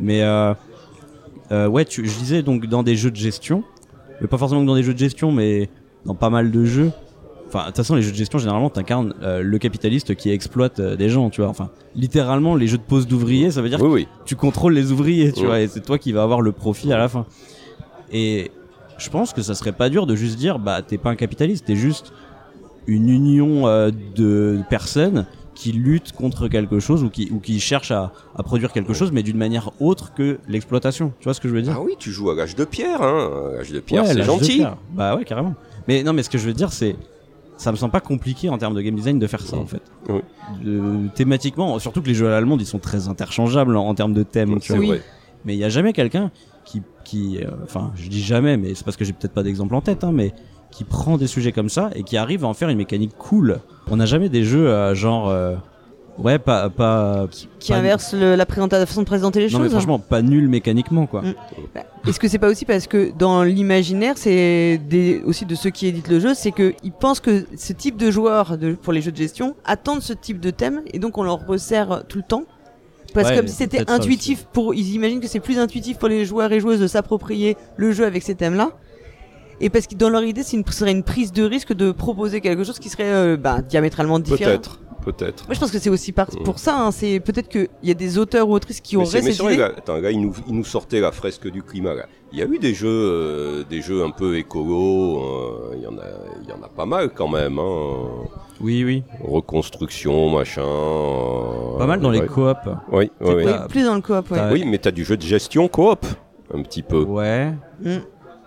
Mais 0.00 0.22
euh, 0.22 0.52
euh, 1.52 1.68
ouais, 1.68 1.84
tu, 1.84 2.04
je 2.08 2.18
disais 2.18 2.42
donc 2.42 2.66
dans 2.66 2.82
des 2.82 2.96
jeux 2.96 3.10
de 3.12 3.16
gestion, 3.16 3.62
mais 4.20 4.26
pas 4.26 4.38
forcément 4.38 4.62
que 4.62 4.66
dans 4.66 4.74
des 4.74 4.82
jeux 4.82 4.94
de 4.94 4.98
gestion, 4.98 5.30
mais 5.30 5.68
dans 6.06 6.14
pas 6.16 6.30
mal 6.30 6.50
de 6.50 6.64
jeux. 6.64 6.90
Enfin, 7.54 7.62
de 7.62 7.66
toute 7.68 7.76
façon, 7.76 7.94
les 7.94 8.02
jeux 8.02 8.10
de 8.10 8.16
gestion, 8.16 8.38
généralement, 8.38 8.68
t'incarnes 8.68 9.14
euh, 9.22 9.40
le 9.42 9.58
capitaliste 9.58 10.16
qui 10.16 10.30
exploite 10.30 10.80
euh, 10.80 10.96
des 10.96 11.08
gens, 11.08 11.30
tu 11.30 11.40
vois. 11.40 11.48
Enfin, 11.50 11.70
littéralement, 11.94 12.56
les 12.56 12.66
jeux 12.66 12.78
de 12.78 12.82
pose 12.82 13.06
d'ouvriers, 13.06 13.52
ça 13.52 13.62
veut 13.62 13.68
dire 13.68 13.80
Oui, 13.80 13.88
oui. 13.90 14.04
que 14.06 14.26
tu 14.26 14.34
contrôles 14.34 14.74
les 14.74 14.90
ouvriers, 14.90 15.30
tu 15.32 15.46
vois, 15.46 15.60
et 15.60 15.68
c'est 15.68 15.80
toi 15.84 15.96
qui 15.98 16.10
vas 16.10 16.24
avoir 16.24 16.40
le 16.40 16.50
profit 16.50 16.92
à 16.92 16.98
la 16.98 17.08
fin. 17.08 17.26
Et 18.12 18.50
je 18.98 19.08
pense 19.08 19.32
que 19.32 19.40
ça 19.42 19.54
serait 19.54 19.72
pas 19.72 19.88
dur 19.88 20.06
de 20.06 20.16
juste 20.16 20.36
dire, 20.36 20.58
bah, 20.58 20.82
t'es 20.82 20.98
pas 20.98 21.10
un 21.10 21.14
capitaliste, 21.16 21.66
t'es 21.66 21.76
juste 21.76 22.12
une 22.88 23.08
union 23.08 23.68
euh, 23.68 23.90
de 24.16 24.58
personnes 24.68 25.24
qui 25.54 25.70
luttent 25.70 26.10
contre 26.12 26.48
quelque 26.48 26.80
chose 26.80 27.04
ou 27.04 27.08
qui, 27.10 27.30
ou 27.30 27.38
qui 27.38 27.60
cherchent 27.60 27.92
à, 27.92 28.12
à 28.36 28.42
produire 28.42 28.72
quelque 28.72 28.92
chose, 28.94 29.12
mais 29.12 29.22
d'une 29.22 29.36
manière 29.38 29.70
autre 29.78 30.12
que 30.12 30.38
l'exploitation. 30.48 31.12
Tu 31.20 31.24
vois 31.24 31.34
ce 31.34 31.40
que 31.40 31.48
je 31.48 31.54
veux 31.54 31.62
dire? 31.62 31.74
Ah 31.76 31.80
oui, 31.80 31.92
tu 32.00 32.10
joues 32.10 32.30
à 32.30 32.34
l'âge 32.34 32.56
de 32.56 32.64
pierre, 32.64 33.00
hein. 33.00 33.30
L'âge 33.56 33.70
de 33.70 33.78
pierre, 33.78 34.02
Ouais, 34.02 34.08
c'est 34.08 34.16
de 34.16 34.22
gentil. 34.22 34.56
pierre. 34.56 34.76
Bah 34.92 35.14
ouais, 35.14 35.24
carrément. 35.24 35.54
Mais 35.86 36.02
non, 36.02 36.12
mais 36.12 36.24
ce 36.24 36.30
que 36.30 36.38
je 36.38 36.46
veux 36.46 36.52
dire, 36.52 36.72
c'est. 36.72 36.96
Ça 37.64 37.72
me 37.72 37.76
semble 37.76 37.92
pas 37.92 38.02
compliqué 38.02 38.50
en 38.50 38.58
termes 38.58 38.74
de 38.74 38.82
game 38.82 38.94
design 38.94 39.18
de 39.18 39.26
faire 39.26 39.40
ça, 39.40 39.56
en 39.56 39.64
fait. 39.64 39.80
Oui. 40.10 40.20
Thématiquement, 41.14 41.78
surtout 41.78 42.02
que 42.02 42.08
les 42.08 42.14
jeux 42.14 42.26
à 42.26 42.30
l'allemande, 42.32 42.60
ils 42.60 42.66
sont 42.66 42.78
très 42.78 43.08
interchangeables 43.08 43.74
en, 43.74 43.88
en 43.88 43.94
termes 43.94 44.12
de 44.12 44.22
thèmes, 44.22 44.60
tu 44.60 44.74
vois. 44.76 44.96
Mais 45.46 45.54
il 45.54 45.58
y 45.58 45.64
a 45.64 45.70
jamais 45.70 45.94
quelqu'un 45.94 46.30
qui, 46.66 46.82
qui, 47.04 47.38
euh, 47.38 47.48
enfin, 47.62 47.90
je 47.94 48.10
dis 48.10 48.22
jamais, 48.22 48.58
mais 48.58 48.74
c'est 48.74 48.84
parce 48.84 48.98
que 48.98 49.04
j'ai 49.06 49.14
peut-être 49.14 49.32
pas 49.32 49.42
d'exemple 49.42 49.74
en 49.74 49.80
tête, 49.80 50.04
hein, 50.04 50.12
mais 50.12 50.34
qui 50.70 50.84
prend 50.84 51.16
des 51.16 51.26
sujets 51.26 51.52
comme 51.52 51.70
ça 51.70 51.88
et 51.94 52.02
qui 52.02 52.18
arrive 52.18 52.44
à 52.44 52.48
en 52.48 52.52
faire 52.54 52.68
une 52.68 52.76
mécanique 52.76 53.12
cool. 53.16 53.60
On 53.90 53.96
n'a 53.96 54.04
jamais 54.04 54.28
des 54.28 54.44
jeux 54.44 54.68
euh, 54.68 54.94
genre, 54.94 55.30
euh, 55.30 55.56
ouais, 56.18 56.38
pas, 56.38 56.70
pas, 56.70 57.26
Qui 57.58 57.72
pas- 57.72 57.78
inverse 57.78 58.14
le- 58.14 58.34
la, 58.36 58.46
façon 58.46 59.00
de 59.02 59.06
présenter 59.06 59.40
les 59.40 59.46
Non 59.52 59.58
mais 59.58 59.64
choses. 59.64 59.74
hein. 59.74 59.78
franchement, 59.78 59.98
pas 59.98 60.22
nul 60.22 60.48
mécaniquement 60.48 61.06
quoi. 61.06 61.22
Mm. 61.22 61.34
Est-ce 62.08 62.20
que 62.20 62.28
c'est 62.28 62.38
pas 62.38 62.48
aussi 62.48 62.64
parce 62.64 62.86
que 62.86 63.12
dans 63.16 63.42
l'imaginaire, 63.42 64.16
c'est 64.18 64.80
aussi 65.24 65.46
de 65.46 65.54
ceux 65.54 65.70
qui 65.70 65.86
éditent 65.86 66.08
le 66.08 66.20
jeu, 66.20 66.34
c'est 66.34 66.52
que 66.52 66.74
ils 66.82 66.92
pensent 66.92 67.20
que 67.20 67.46
ce 67.56 67.72
type 67.72 67.96
de 67.96 68.10
joueurs 68.10 68.58
de, 68.58 68.72
pour 68.74 68.92
les 68.92 69.00
jeux 69.02 69.12
de 69.12 69.16
gestion 69.16 69.54
attendent 69.64 70.02
ce 70.02 70.12
type 70.12 70.40
de 70.40 70.50
thème 70.50 70.82
et 70.92 70.98
donc 70.98 71.18
on 71.18 71.22
leur 71.22 71.46
resserre 71.46 72.04
tout 72.08 72.18
le 72.18 72.24
temps? 72.24 72.44
Parce 73.12 73.28
Ouais, 73.28 73.34
que 73.34 73.40
comme 73.40 73.48
si 73.48 73.54
c'était 73.54 73.88
intuitif 73.88 74.44
pour, 74.52 74.74
ils 74.74 74.92
imaginent 74.94 75.20
que 75.20 75.28
c'est 75.28 75.38
plus 75.38 75.58
intuitif 75.60 75.98
pour 75.98 76.08
les 76.08 76.24
joueurs 76.24 76.50
et 76.50 76.58
joueuses 76.58 76.80
de 76.80 76.88
s'approprier 76.88 77.56
le 77.76 77.92
jeu 77.92 78.04
avec 78.04 78.24
ces 78.24 78.34
thèmes-là. 78.34 78.70
Et 79.60 79.70
parce 79.70 79.86
que 79.86 79.94
dans 79.94 80.10
leur 80.10 80.24
idée, 80.24 80.42
c'est 80.42 80.56
une, 80.56 80.64
ce 80.66 80.72
serait 80.72 80.90
une 80.90 81.04
prise 81.04 81.30
de 81.32 81.44
risque 81.44 81.72
de 81.72 81.92
proposer 81.92 82.40
quelque 82.40 82.64
chose 82.64 82.80
qui 82.80 82.88
serait 82.88 83.04
euh, 83.12 83.36
bah, 83.36 83.62
diamétralement 83.62 84.18
différent. 84.18 84.50
Peut-être, 84.50 84.80
peut-être. 85.04 85.46
Moi, 85.46 85.54
je 85.54 85.60
pense 85.60 85.70
que 85.70 85.78
c'est 85.78 85.90
aussi 85.90 86.12
par- 86.12 86.28
Mm. 86.34 86.42
pour 86.44 86.58
ça. 86.58 86.78
hein, 86.80 86.90
c'est 86.90 87.20
peut-être 87.20 87.48
qu'il 87.48 87.68
y 87.82 87.90
a 87.90 87.94
des 87.94 88.18
auteurs 88.18 88.48
ou 88.48 88.54
autrices 88.54 88.80
qui 88.80 88.96
Mais 88.96 89.04
auraient 89.04 89.56
là, 89.56 89.70
attends, 89.76 89.98
là, 90.00 90.10
il 90.10 90.20
nous, 90.20 90.34
il 90.48 90.54
nous 90.54 90.64
sortait 90.64 91.00
la 91.00 91.12
fresque 91.12 91.48
du 91.50 91.62
climat. 91.62 91.94
Là. 91.94 92.06
Il 92.32 92.38
y 92.38 92.42
a 92.42 92.46
eu 92.46 92.58
des 92.58 92.74
jeux, 92.74 92.88
euh, 92.88 93.64
des 93.68 93.80
jeux 93.82 94.02
un 94.02 94.10
peu 94.10 94.36
écolo. 94.36 95.20
euh, 95.20 95.74
Il 95.76 95.82
y 95.82 95.86
en 95.86 95.96
a, 95.98 96.06
il 96.42 96.48
y 96.48 96.52
en 96.52 96.62
a 96.64 96.68
pas 96.68 96.86
mal 96.86 97.10
quand 97.14 97.28
même. 97.28 97.58
Hein. 97.58 98.26
Oui 98.60 98.84
oui. 98.84 99.02
Reconstruction, 99.22 100.30
machin. 100.30 100.62
euh, 100.64 101.78
Pas 101.78 101.86
mal 101.86 102.00
dans 102.00 102.10
les 102.10 102.20
ouais. 102.20 102.26
coops. 102.26 102.56
Oui, 102.90 103.10
oui, 103.20 103.34
oui. 103.36 103.42
Oui, 103.46 103.52
plus 103.68 103.84
dans 103.84 103.94
le 103.94 104.00
coop. 104.00 104.30
Ouais. 104.30 104.38
Oui, 104.52 104.64
mais 104.66 104.78
t'as 104.78 104.90
du 104.90 105.04
jeu 105.04 105.16
de 105.16 105.22
gestion 105.22 105.68
coop, 105.68 106.04
un 106.52 106.62
petit 106.62 106.82
peu. 106.82 107.02
Ouais. 107.04 107.52
Mm. 107.82 107.98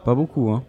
Pas 0.06 0.16
beaucoup 0.16 0.50
hein. 0.52 0.64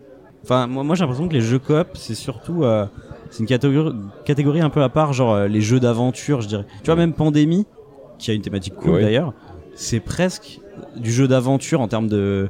Enfin 0.45 0.67
moi, 0.67 0.83
moi 0.85 0.95
j'ai 0.97 1.03
l'impression 1.03 1.29
que 1.29 1.35
les 1.35 1.41
jeux 1.41 1.59
coop 1.59 1.89
c'est 1.95 2.15
surtout 2.15 2.65
euh, 2.65 2.87
c'est 3.31 3.41
une 3.41 3.47
catégorie, 3.47 3.93
catégorie 4.25 4.61
un 4.61 4.71
peu 4.71 4.83
à 4.83 4.89
part 4.89 5.13
genre 5.13 5.35
euh, 5.35 5.49
les 5.49 5.61
jeux 5.61 5.81
d'aventure 5.81 6.41
je 6.41 6.49
dirais. 6.49 6.65
Tu 6.83 6.87
vois 6.87 6.97
même 6.97 7.13
Pandémie 7.13 7.67
qui 8.19 8.31
a 8.31 8.35
une 8.35 8.43
thématique 8.43 8.75
cool 8.75 8.95
Oui. 8.97 9.03
d'ailleurs, 9.03 9.33
c'est 9.75 10.01
presque 10.01 10.61
du 10.97 11.13
jeu 11.13 11.29
d'aventure 11.29 11.81
en 11.81 11.89
termes 11.89 12.09
de, 12.09 12.49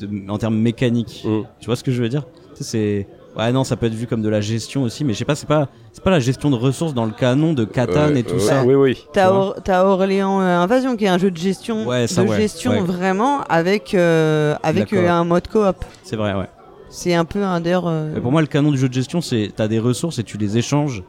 de 0.00 0.30
en 0.30 0.38
termes 0.38 0.56
mécaniques. 0.56 1.22
Mm. 1.26 1.40
Tu 1.60 1.66
vois 1.66 1.76
ce 1.76 1.84
que 1.84 1.92
je 1.92 2.02
veux 2.02 2.08
dire? 2.08 2.24
C'est 2.54 3.06
ouais 3.36 3.50
non 3.50 3.64
ça 3.64 3.76
peut 3.76 3.86
être 3.86 3.94
vu 3.94 4.06
comme 4.06 4.20
de 4.20 4.28
la 4.28 4.42
gestion 4.42 4.82
aussi 4.82 5.04
mais 5.06 5.14
je 5.14 5.18
sais 5.18 5.24
pas 5.24 5.34
c'est 5.34 5.48
pas 5.48 5.68
c'est 5.92 6.04
pas 6.04 6.10
la 6.10 6.20
gestion 6.20 6.50
de 6.50 6.56
ressources 6.56 6.92
dans 6.92 7.06
le 7.06 7.12
canon 7.12 7.54
de 7.54 7.64
Catan 7.64 8.08
Ouais, 8.08 8.20
et 8.20 8.22
tout 8.22 8.34
ouais, 8.34 8.40
ça. 8.40 8.62
Oui, 8.64 8.74
oui. 8.74 9.02
T'as. 9.14 9.30
Or- 9.30 9.56
t'as 9.64 9.84
Orléans 9.84 10.40
euh, 10.42 10.58
Invasion 10.58 10.96
qui 10.96 11.06
est 11.06 11.08
un 11.08 11.16
jeu 11.16 11.30
de 11.30 11.36
gestion, 11.38 11.86
Ouais, 11.86 12.06
ça, 12.06 12.24
de 12.24 12.28
ouais, 12.28 12.36
gestion 12.36 12.72
ouais. 12.72 12.80
vraiment 12.80 13.40
avec 13.48 13.94
euh, 13.94 14.54
avec 14.62 14.92
euh, 14.92 15.08
un 15.08 15.24
mode 15.24 15.48
coop. 15.48 15.76
C'est 16.02 16.16
vrai 16.16 16.34
ouais. 16.34 16.48
C'est 16.94 17.14
un 17.14 17.24
peu 17.24 17.42
un 17.42 17.60
d'ailleurs. 17.60 17.86
euh, 17.86 18.20
pour 18.20 18.30
moi, 18.32 18.42
le 18.42 18.46
canon 18.46 18.70
du 18.70 18.76
jeu 18.78 18.88
de 18.88 18.92
gestion, 18.94 19.20
c'est 19.22 19.50
t'as 19.56 19.66
des 19.66 19.78
ressources 19.78 20.18
et 20.18 20.24
tu 20.24 20.36
les 20.36 20.58
échanges 20.58 21.02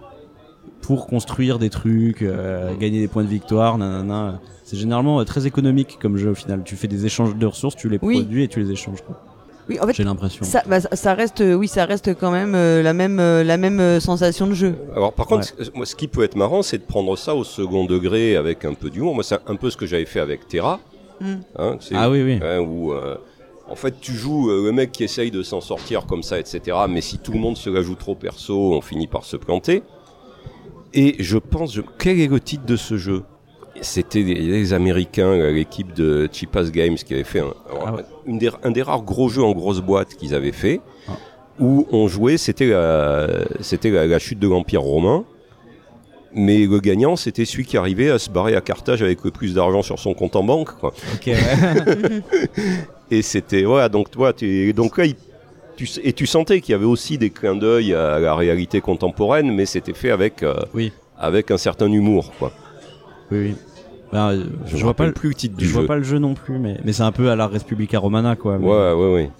pour 0.81 1.07
construire 1.07 1.59
des 1.59 1.69
trucs, 1.69 2.21
euh, 2.21 2.73
gagner 2.79 2.99
des 3.01 3.07
points 3.09 3.23
de 3.23 3.27
victoire, 3.27 3.77
nanana. 3.77 4.39
C'est 4.63 4.77
généralement 4.77 5.19
euh, 5.19 5.23
très 5.25 5.45
économique 5.45 5.97
comme 6.01 6.15
jeu 6.17 6.29
au 6.31 6.35
final. 6.35 6.61
Tu 6.63 6.75
fais 6.77 6.87
des 6.87 7.05
échanges 7.05 7.35
de 7.35 7.45
ressources, 7.45 7.75
tu 7.75 7.89
les 7.89 7.99
Oui. 8.01 8.21
produis 8.21 8.43
et 8.43 8.47
tu 8.47 8.61
les 8.61 8.71
échanges. 8.71 9.01
quoi. 9.05 9.19
Oui, 9.69 9.77
en 9.81 9.87
fait, 9.87 9.93
J'ai 9.93 10.03
l'impression. 10.03 10.43
ça, 10.45 10.61
bah, 10.67 10.79
ça- 10.81 11.13
reste, 11.13 11.41
oui, 11.45 11.67
ça 11.69 11.85
reste 11.85 12.13
quand 12.17 12.31
même 12.31 12.53
euh, 12.55 12.81
la 12.81 12.93
même 12.93 13.19
euh, 13.19 13.43
la 13.45 13.55
même 13.57 13.79
euh, 13.79 13.99
sensation 14.01 14.47
de 14.47 14.53
jeu. 14.53 14.75
Alors 14.95 15.13
par 15.13 15.25
contre, 15.25 15.45
ce- 15.45 15.69
moi, 15.73 15.85
ce 15.85 15.95
qui 15.95 16.07
peut 16.09 16.23
être 16.23 16.35
marrant, 16.35 16.61
c'est 16.63 16.77
de 16.79 16.83
prendre 16.83 17.17
ça 17.17 17.33
au 17.35 17.43
second 17.45 17.85
degré 17.85 18.35
avec 18.35 18.65
un 18.65 18.73
peu 18.73 18.89
d'humour. 18.89 19.15
Moi, 19.15 19.23
c'est 19.23 19.37
un 19.47 19.55
peu 19.55 19.69
ce 19.69 19.77
que 19.77 19.85
j'avais 19.85 20.05
fait 20.05 20.19
avec 20.19 20.47
Terra. 20.49 20.79
Mm. 21.21 21.33
Hein, 21.59 21.77
Ah 21.93 22.09
oui, 22.09 22.23
oui. 22.23 22.39
hein, 22.43 22.59
où 22.59 22.91
euh, 22.91 23.15
en 23.73 23.75
fait 23.75 23.99
tu 23.99 24.13
joues 24.13 24.49
euh, 24.51 24.63
le 24.65 24.71
mec 24.71 24.91
qui 24.91 25.03
essaye 25.03 25.31
de 25.31 25.41
s'en 25.43 25.59
sortir 25.59 26.05
comme 26.05 26.21
ça, 26.23 26.37
etc. 26.39 26.77
Mais 26.87 27.01
si 27.01 27.17
tout 27.17 27.31
le 27.33 27.39
monde 27.39 27.57
se 27.57 27.69
la 27.71 27.81
joue 27.81 27.95
trop 27.95 28.13
perso, 28.15 28.73
on 28.73 28.81
finit 28.81 29.07
par 29.07 29.25
se 29.25 29.35
planter. 29.35 29.81
Et 30.93 31.15
je 31.17 31.39
pense, 31.39 31.73
je- 31.73 31.81
quel 31.97 32.19
est 32.19 32.27
le 32.27 32.39
titre 32.39 32.65
de 32.67 32.75
ce 32.75 32.97
jeu? 32.97 33.23
C'était 33.81 34.21
les, 34.21 34.35
les 34.35 34.73
Américains, 34.73 35.35
là, 35.35 35.49
l'équipe 35.51 35.91
de 35.93 36.29
Chipas 36.31 36.65
Games 36.65 36.95
qui 36.95 37.15
avait 37.15 37.23
fait 37.23 37.39
un, 37.39 37.51
alors, 37.67 37.83
Ah 37.87 37.93
ouais. 37.95 38.03
une 38.27 38.37
des- 38.37 38.51
un 38.63 38.69
des 38.71 38.83
rares 38.83 39.01
gros 39.01 39.27
jeux 39.27 39.43
en 39.43 39.53
grosse 39.53 39.81
boîte 39.81 40.13
qu'ils 40.15 40.35
avaient 40.35 40.51
fait, 40.51 40.79
Ah. 41.09 41.13
où 41.59 41.87
on 41.91 42.07
jouait, 42.07 42.37
c'était 42.37 42.67
la, 42.67 43.27
c'était 43.61 43.89
la, 43.89 44.05
la 44.05 44.19
chute 44.19 44.37
de 44.39 44.47
l'Empire 44.47 44.83
romain. 44.83 45.25
Mais 46.35 46.65
le 46.65 46.79
gagnant, 46.79 47.15
c'était 47.15 47.45
celui 47.45 47.63
qui 47.63 47.77
arrivait 47.77 48.09
à 48.09 48.17
se 48.17 48.27
barrer 48.31 48.55
à 48.55 48.61
Carthage 48.61 49.03
avec 49.03 49.23
le 49.23 49.29
plus 49.29 49.53
d'argent 49.53 49.83
sur 49.83 49.99
son 49.99 50.15
compte 50.15 50.35
en 50.35 50.43
banque. 50.43 50.71
Quoi. 50.79 50.91
Et 53.17 53.21
c'était 53.21 53.63
voilà 53.63 53.89
donc 53.89 54.09
toi 54.09 54.33
tu 54.33 54.73
donc 54.73 54.97
là 54.97 55.05
il- 55.05 55.15
tu, 55.75 55.87
et 56.03 56.13
tu 56.13 56.25
sentais 56.27 56.61
qu'il 56.61 56.71
y 56.73 56.75
avait 56.75 56.85
aussi 56.85 57.17
des 57.17 57.29
clins 57.31 57.55
d'œil 57.55 57.93
à 57.93 58.19
la 58.19 58.35
réalité 58.35 58.79
contemporaine 58.81 59.51
mais 59.53 59.65
c'était 59.65 59.93
fait 59.93 60.11
avec 60.11 60.43
euh, 60.43 60.53
oui, 60.73 60.91
avec 61.17 61.49
un 61.51 61.57
certain 61.57 61.91
humour 61.91 62.31
quoi. 62.39 62.51
oui, 63.31 63.37
oui. 63.49 63.55
Ben, 64.11 64.29
euh, 64.31 64.43
Je, 64.67 64.77
je, 64.77 64.83
vois 64.83 64.93
pas, 64.93 65.07
le- 65.07 65.13
plus 65.13 65.33
titre 65.33 65.55
du 65.57 65.65
je 65.65 65.73
vois 65.73 65.81
jeu. 65.81 65.87
pas 65.87 65.95
le 65.97 66.03
jeu 66.03 66.19
non 66.19 66.35
plus, 66.35 66.59
mais, 66.59 66.77
mais 66.85 66.93
c'est 66.93 67.01
un 67.01 67.11
peu 67.11 67.31
à 67.31 67.35
la 67.35 67.47
Respublica 67.47 67.97
Romana, 67.97 68.35
quoi. 68.35 68.59
mais- 68.59 68.67
Ouais 68.67 68.93
ouais 68.93 69.13
ouais. 69.15 69.31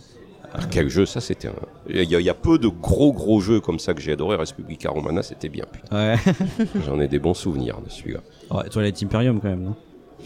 Ah, 0.51 0.59
Quel 0.69 0.89
jeu 0.89 1.05
ça 1.05 1.21
c'était 1.21 1.47
un... 1.49 1.53
il, 1.89 2.03
y 2.09 2.15
a, 2.15 2.19
il 2.19 2.25
y 2.25 2.29
a 2.29 2.33
peu 2.33 2.57
de 2.57 2.67
gros 2.67 3.11
gros 3.13 3.39
jeux 3.39 3.59
comme 3.59 3.77
ça 3.79 3.93
que 3.93 4.01
j'ai 4.01 4.11
adoré 4.13 4.35
Respublica 4.35 4.89
Romana 4.89 5.21
c'était 5.23 5.49
bien 5.49 5.65
putain. 5.71 5.95
Ouais. 5.95 6.15
J'en 6.85 6.99
ai 6.99 7.07
des 7.07 7.19
bons 7.19 7.33
souvenirs 7.35 7.79
de 7.85 7.89
celui-là. 7.91 8.19
ouais. 8.51 8.69
Twilight 8.69 9.01
Imperium, 9.03 9.39
quand 9.39 9.49
même, 9.49 9.63
non? 9.63 9.75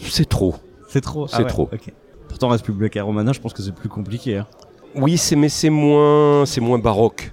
C'est 0.00 0.28
trop. 0.28 0.54
C'est 0.88 1.00
trop. 1.02 1.26
C'est 1.28 1.44
trop. 1.46 1.68
Pourtant, 2.28 2.48
Respublica 2.48 3.02
Romana, 3.02 3.32
je 3.32 3.40
pense 3.40 3.52
que 3.52 3.62
c'est 3.62 3.74
plus 3.74 3.88
compliqué. 3.88 4.38
hein. 4.38 4.46
Oui, 4.94 5.16
c'est 5.18 5.36
mais 5.36 5.48
c'est 5.48 5.70
moins, 5.70 6.44
c'est 6.46 6.60
moins 6.60 6.78
baroque. 6.78 7.32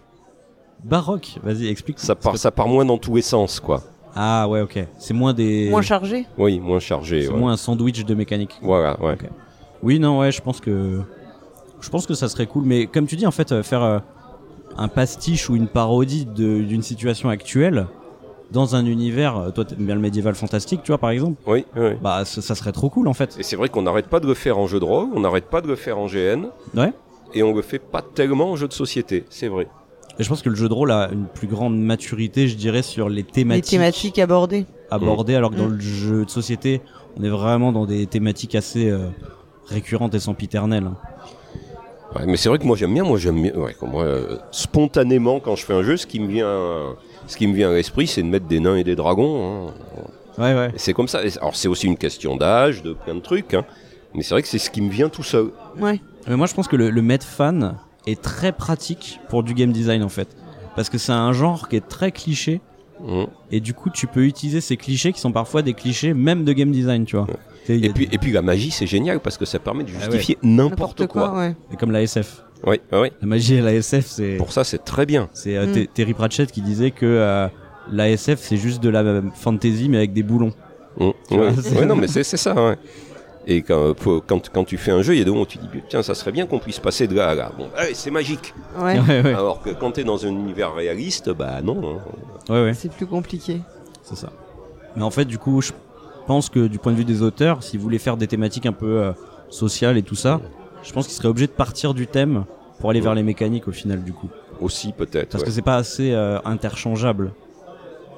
Baroque, 0.84 1.38
vas-y, 1.44 1.68
explique. 1.68 2.00
Ça 2.00 2.16
part, 2.16 2.38
ça 2.38 2.52
part 2.52 2.68
moins 2.68 2.86
dans 2.86 2.98
tous 2.98 3.16
les 3.16 3.22
sens, 3.22 3.60
quoi. 3.60 3.82
Ah 4.16 4.48
ouais, 4.48 4.62
ok. 4.62 4.86
C'est 4.98 5.14
moins 5.14 5.34
des. 5.34 5.70
Moins 5.70 5.82
chargé? 5.82 6.26
Oui, 6.38 6.60
moins 6.60 6.80
chargé. 6.80 7.24
C'est 7.24 7.32
ouais. 7.34 7.40
moins 7.40 7.54
un 7.54 7.58
sandwich 7.58 8.06
de 8.06 8.14
mécanique. 8.16 8.56
Voilà, 8.62 9.00
ouais. 9.02 9.14
Ok. 9.14 9.30
Oui, 9.84 10.00
non, 10.00 10.20
ouais, 10.20 10.32
je 10.32 10.42
pense 10.42 10.62
que. 10.62 11.02
Je 11.82 11.90
pense 11.90 12.06
que 12.06 12.14
ça 12.14 12.30
serait 12.30 12.46
cool. 12.48 12.64
Mais 12.66 12.88
comme 12.88 13.08
tu 13.08 13.16
dis, 13.16 13.28
en 13.28 13.32
fait, 13.32 13.52
euh, 13.52 13.62
faire 13.64 13.84
euh, 13.84 14.00
un 14.78 14.88
pastiche 14.88 15.50
ou 15.50 15.56
une 15.56 15.68
parodie 15.68 16.26
de- 16.26 16.62
d'une 16.62 16.82
situation 16.82 17.30
actuelle 17.30 17.88
dans 18.52 18.76
un 18.76 18.86
univers. 18.86 19.38
euh, 19.38 19.50
Toi, 19.52 19.66
t'aimes 19.66 19.86
bien 19.86 19.96
le 19.96 20.02
médiéval 20.02 20.36
fantastique, 20.36 20.82
tu 20.84 20.92
vois, 20.92 20.98
par 20.98 21.10
exemple. 21.12 21.42
Oui, 21.48 21.66
oui. 21.76 21.92
Bah, 22.02 22.24
ça, 22.26 22.42
ça 22.42 22.56
serait 22.56 22.72
trop 22.72 22.90
cool, 22.90 23.08
en 23.08 23.14
fait. 23.14 23.36
Et 23.40 23.44
c'est 23.44 23.56
vrai 23.56 23.70
qu'on 23.70 23.82
n'arrête 23.82 24.08
pas 24.08 24.20
de 24.20 24.28
le 24.28 24.34
faire 24.34 24.58
en 24.58 24.68
jeu 24.68 24.80
de 24.80 24.86
rôle, 24.86 25.10
on 25.16 25.20
n'arrête 25.22 25.46
pas 25.46 25.62
de 25.62 25.68
le 25.68 25.76
faire 25.76 25.98
en 25.98 26.08
GN, 26.08 26.48
Ouais. 26.76 26.94
et 27.34 27.44
on 27.44 27.54
le 27.54 27.62
fait 27.62 27.80
pas 27.80 28.02
tellement 28.02 28.52
en 28.52 28.56
jeu 28.56 28.68
de 28.68 28.74
société, 28.74 29.26
c'est 29.30 29.48
vrai. 29.48 29.68
Et 30.18 30.24
je 30.24 30.30
pense 30.30 30.42
que 30.42 30.50
le 30.50 30.56
jeu 30.56 30.70
de 30.70 30.74
rôle 30.74 30.92
a 30.92 31.10
une 31.12 31.26
plus 31.26 31.48
grande 31.48 31.78
maturité, 31.78 32.48
je 32.48 32.56
dirais, 32.56 32.82
sur 32.84 33.10
les 33.10 33.16
Les 33.18 33.24
thématiques, 33.24 33.70
thématiques 33.72 34.20
abordées. 34.20 34.66
abordées, 34.90 35.36
alors 35.36 35.52
que 35.52 35.58
dans 35.58 35.68
Mm. 35.68 35.74
le 35.76 35.80
jeu 35.82 36.26
de 36.26 36.30
société, 36.30 36.82
on 37.20 37.24
est 37.24 37.30
vraiment 37.30 37.72
dans 37.74 37.86
des 37.86 38.06
thématiques 38.08 38.56
assez 38.56 38.90
euh, 38.90 39.08
récurrentes 39.68 40.14
et 40.16 40.20
sempiternelles. 40.20 40.90
Ouais, 42.16 42.26
mais 42.28 42.38
c'est 42.38 42.48
vrai 42.48 42.60
que 42.60 42.64
moi 42.66 42.78
j'aime 42.78 42.94
bien, 42.94 43.04
moi 43.04 43.18
j'aime 43.18 43.42
bien, 43.42 43.54
ouais, 43.56 43.76
moi, 43.82 44.04
euh, 44.04 44.38
spontanément 44.52 45.42
quand 45.42 45.56
je 45.58 45.66
fais 45.66 45.74
un 45.74 45.84
jeu, 45.84 45.98
ce 45.98 46.08
qui 46.08 46.20
me 46.22 46.28
vient, 46.28 46.48
ce 47.28 47.38
qui 47.38 47.48
me 47.48 47.54
vient 47.54 47.70
à 47.70 47.74
l'esprit, 47.74 48.08
c'est 48.08 48.22
de 48.22 48.28
mettre 48.28 48.46
des 48.48 48.60
nains 48.60 48.76
et 48.76 48.84
des 48.84 48.96
dragons. 48.96 49.68
hein. 49.68 49.72
Ouais, 50.38 50.54
ouais. 50.54 50.72
C'est 50.76 50.94
comme 50.94 51.08
ça. 51.08 51.22
Alors 51.40 51.56
c'est 51.56 51.68
aussi 51.68 51.88
une 51.88 51.98
question 51.98 52.36
d'âge, 52.36 52.84
de 52.84 52.94
plein 52.94 53.16
de 53.16 53.22
trucs, 53.22 53.54
hein. 53.54 53.64
mais 54.14 54.22
c'est 54.22 54.34
vrai 54.36 54.42
que 54.42 54.48
c'est 54.48 54.58
ce 54.60 54.70
qui 54.70 54.82
me 54.82 54.90
vient 54.90 55.10
tout 55.10 55.24
seul. 55.24 55.52
Ouais. 55.80 56.00
Mais 56.28 56.36
moi, 56.36 56.48
je 56.48 56.54
pense 56.54 56.68
que 56.68 56.76
le, 56.76 56.90
le 56.90 57.02
mettre 57.02 57.26
fan 57.26 57.76
est 58.08 58.22
très 58.22 58.52
pratique 58.52 59.20
pour 59.30 59.44
du 59.44 59.54
game 59.54 59.72
design, 59.72 60.04
en 60.04 60.10
fait. 60.10 60.28
Parce 60.76 60.90
que 60.90 60.98
c'est 60.98 61.12
un 61.14 61.32
genre 61.32 61.70
qui 61.70 61.78
est 61.78 61.88
très 61.88 62.12
cliché. 62.12 62.60
Mhm. 63.02 63.28
Et 63.52 63.60
du 63.62 63.74
coup, 63.74 63.90
tu 63.90 64.08
peux 64.08 64.26
utiliser 64.26 64.60
ces 64.62 64.76
clichés 64.78 65.14
qui 65.14 65.20
sont 65.20 65.32
parfois 65.32 65.62
des 65.62 65.74
clichés 65.74 66.14
même 66.14 66.44
de 66.44 66.52
game 66.54 66.72
design, 66.72 67.06
tu 67.06 67.16
vois. 67.16 67.28
Et 67.70 67.90
puis, 67.90 68.08
et 68.12 68.18
puis 68.18 68.32
la 68.32 68.42
magie, 68.42 68.72
c'est 68.72 68.86
génial 68.88 69.20
parce 69.20 69.38
que 69.38 69.46
ça 69.46 69.58
permet 69.60 69.84
de 69.84 69.90
Ah 69.94 69.98
ouais. 69.98 70.12
justifier 70.12 70.38
n'importe 70.44 71.08
quoi. 71.08 71.34
ouais. 71.38 71.56
Comme 71.80 71.92
la 71.92 72.02
SF. 72.04 72.44
Oui, 72.66 72.80
oui. 72.92 73.12
La 73.22 73.28
magie 73.28 73.56
et 73.56 73.62
la 73.62 73.74
SF, 73.74 74.06
c'est 74.08 74.38
Pour 74.38 74.52
ça, 74.52 74.64
c'est 74.64 74.84
très 74.84 75.06
bien. 75.06 75.30
c'est 75.34 75.56
euh, 75.56 75.68
Mm. 75.68 75.72
Ter- 75.74 75.88
Terry 75.94 76.14
Pratchett 76.14 76.52
qui 76.52 76.62
disait 76.62 76.92
que 76.92 77.06
euh, 77.06 77.48
la 77.92 78.10
SF 78.10 78.40
c'est 78.40 78.58
juste 78.58 78.82
de 78.82 78.90
la 78.90 79.22
fantasy 79.36 79.88
mais 79.90 79.98
avec 79.98 80.14
des 80.14 80.24
boulons. 80.24 80.52
Vois, 80.98 81.14
Ouais. 81.32 81.52
c'est- 81.62 81.78
Ouais, 81.78 81.86
non, 81.86 81.96
mais 81.96 82.08
c'est 82.08 82.24
c'est 82.24 82.38
ça. 82.38 82.54
ouais. 82.56 82.78
Et 83.48 83.62
quand, 83.62 83.94
quand, 84.26 84.50
quand 84.50 84.64
tu 84.64 84.76
fais 84.78 84.90
un 84.92 85.04
jeu, 85.04 85.14
il 85.14 85.20
y 85.20 85.22
a 85.22 85.24
des 85.24 85.30
moments 85.30 85.44
où 85.44 85.46
tu 85.46 85.60
dis, 85.60 85.68
tiens, 85.88 86.02
ça 86.02 86.16
serait 86.16 86.32
bien 86.32 86.48
qu'on 86.48 86.58
puisse 86.58 86.80
passer 86.80 87.08
de 87.08 87.14
là 87.14 87.30
à 87.30 87.36
là. 87.36 87.52
Bon, 87.56 87.68
allez, 87.78 87.94
c'est 87.94 88.10
magique. 88.10 88.56
Ouais. 88.80 89.00
Ouais, 89.00 89.22
ouais, 89.22 89.34
Alors 89.36 89.62
que 89.62 89.70
quand 89.70 89.92
tu 89.92 90.00
es 90.02 90.04
dans 90.04 90.26
un 90.26 90.30
univers 90.30 90.74
réaliste, 90.74 91.30
bah 91.30 91.62
non. 91.62 92.00
hein. 92.50 92.54
ouais, 92.54 92.64
ouais, 92.64 92.74
C'est 92.74 92.92
plus 92.92 93.06
compliqué. 93.06 93.62
c'est 94.02 94.16
ça. 94.16 94.32
Mais 94.96 95.04
en 95.04 95.12
fait, 95.12 95.26
du 95.26 95.38
coup, 95.38 95.62
je 95.62 95.74
pense 96.26 96.50
que 96.50 96.66
du 96.66 96.80
point 96.80 96.92
de 96.92 96.98
vue 96.98 97.06
des 97.06 97.22
auteurs, 97.22 97.62
s'ils 97.62 97.80
voulaient 97.80 98.00
faire 98.00 98.18
des 98.18 98.26
thématiques 98.26 98.66
un 98.66 98.72
peu 98.74 99.00
euh, 99.04 99.12
sociales 99.50 99.98
et 99.98 100.02
tout 100.04 100.16
ça, 100.16 100.42
je 100.84 100.92
pense 100.94 101.08
qu'ils 101.08 101.16
seraient 101.16 101.28
obligés 101.28 101.48
de 101.48 101.52
partir 101.52 101.94
du 101.94 102.08
thème 102.08 102.46
pour 102.80 102.90
aller 102.90 103.02
vers 103.02 103.16
les 103.16 103.24
mécaniques 103.24 103.68
au 103.68 103.72
final, 103.72 104.04
du 104.04 104.14
coup. 104.14 104.30
Aussi, 104.62 104.92
peut-être. 104.94 105.30
Parce 105.30 105.42
ouais. 105.44 105.48
que 105.48 105.54
c'est 105.54 105.62
pas 105.62 105.76
assez 105.78 106.12
euh, 106.14 106.40
interchangeable. 106.46 107.32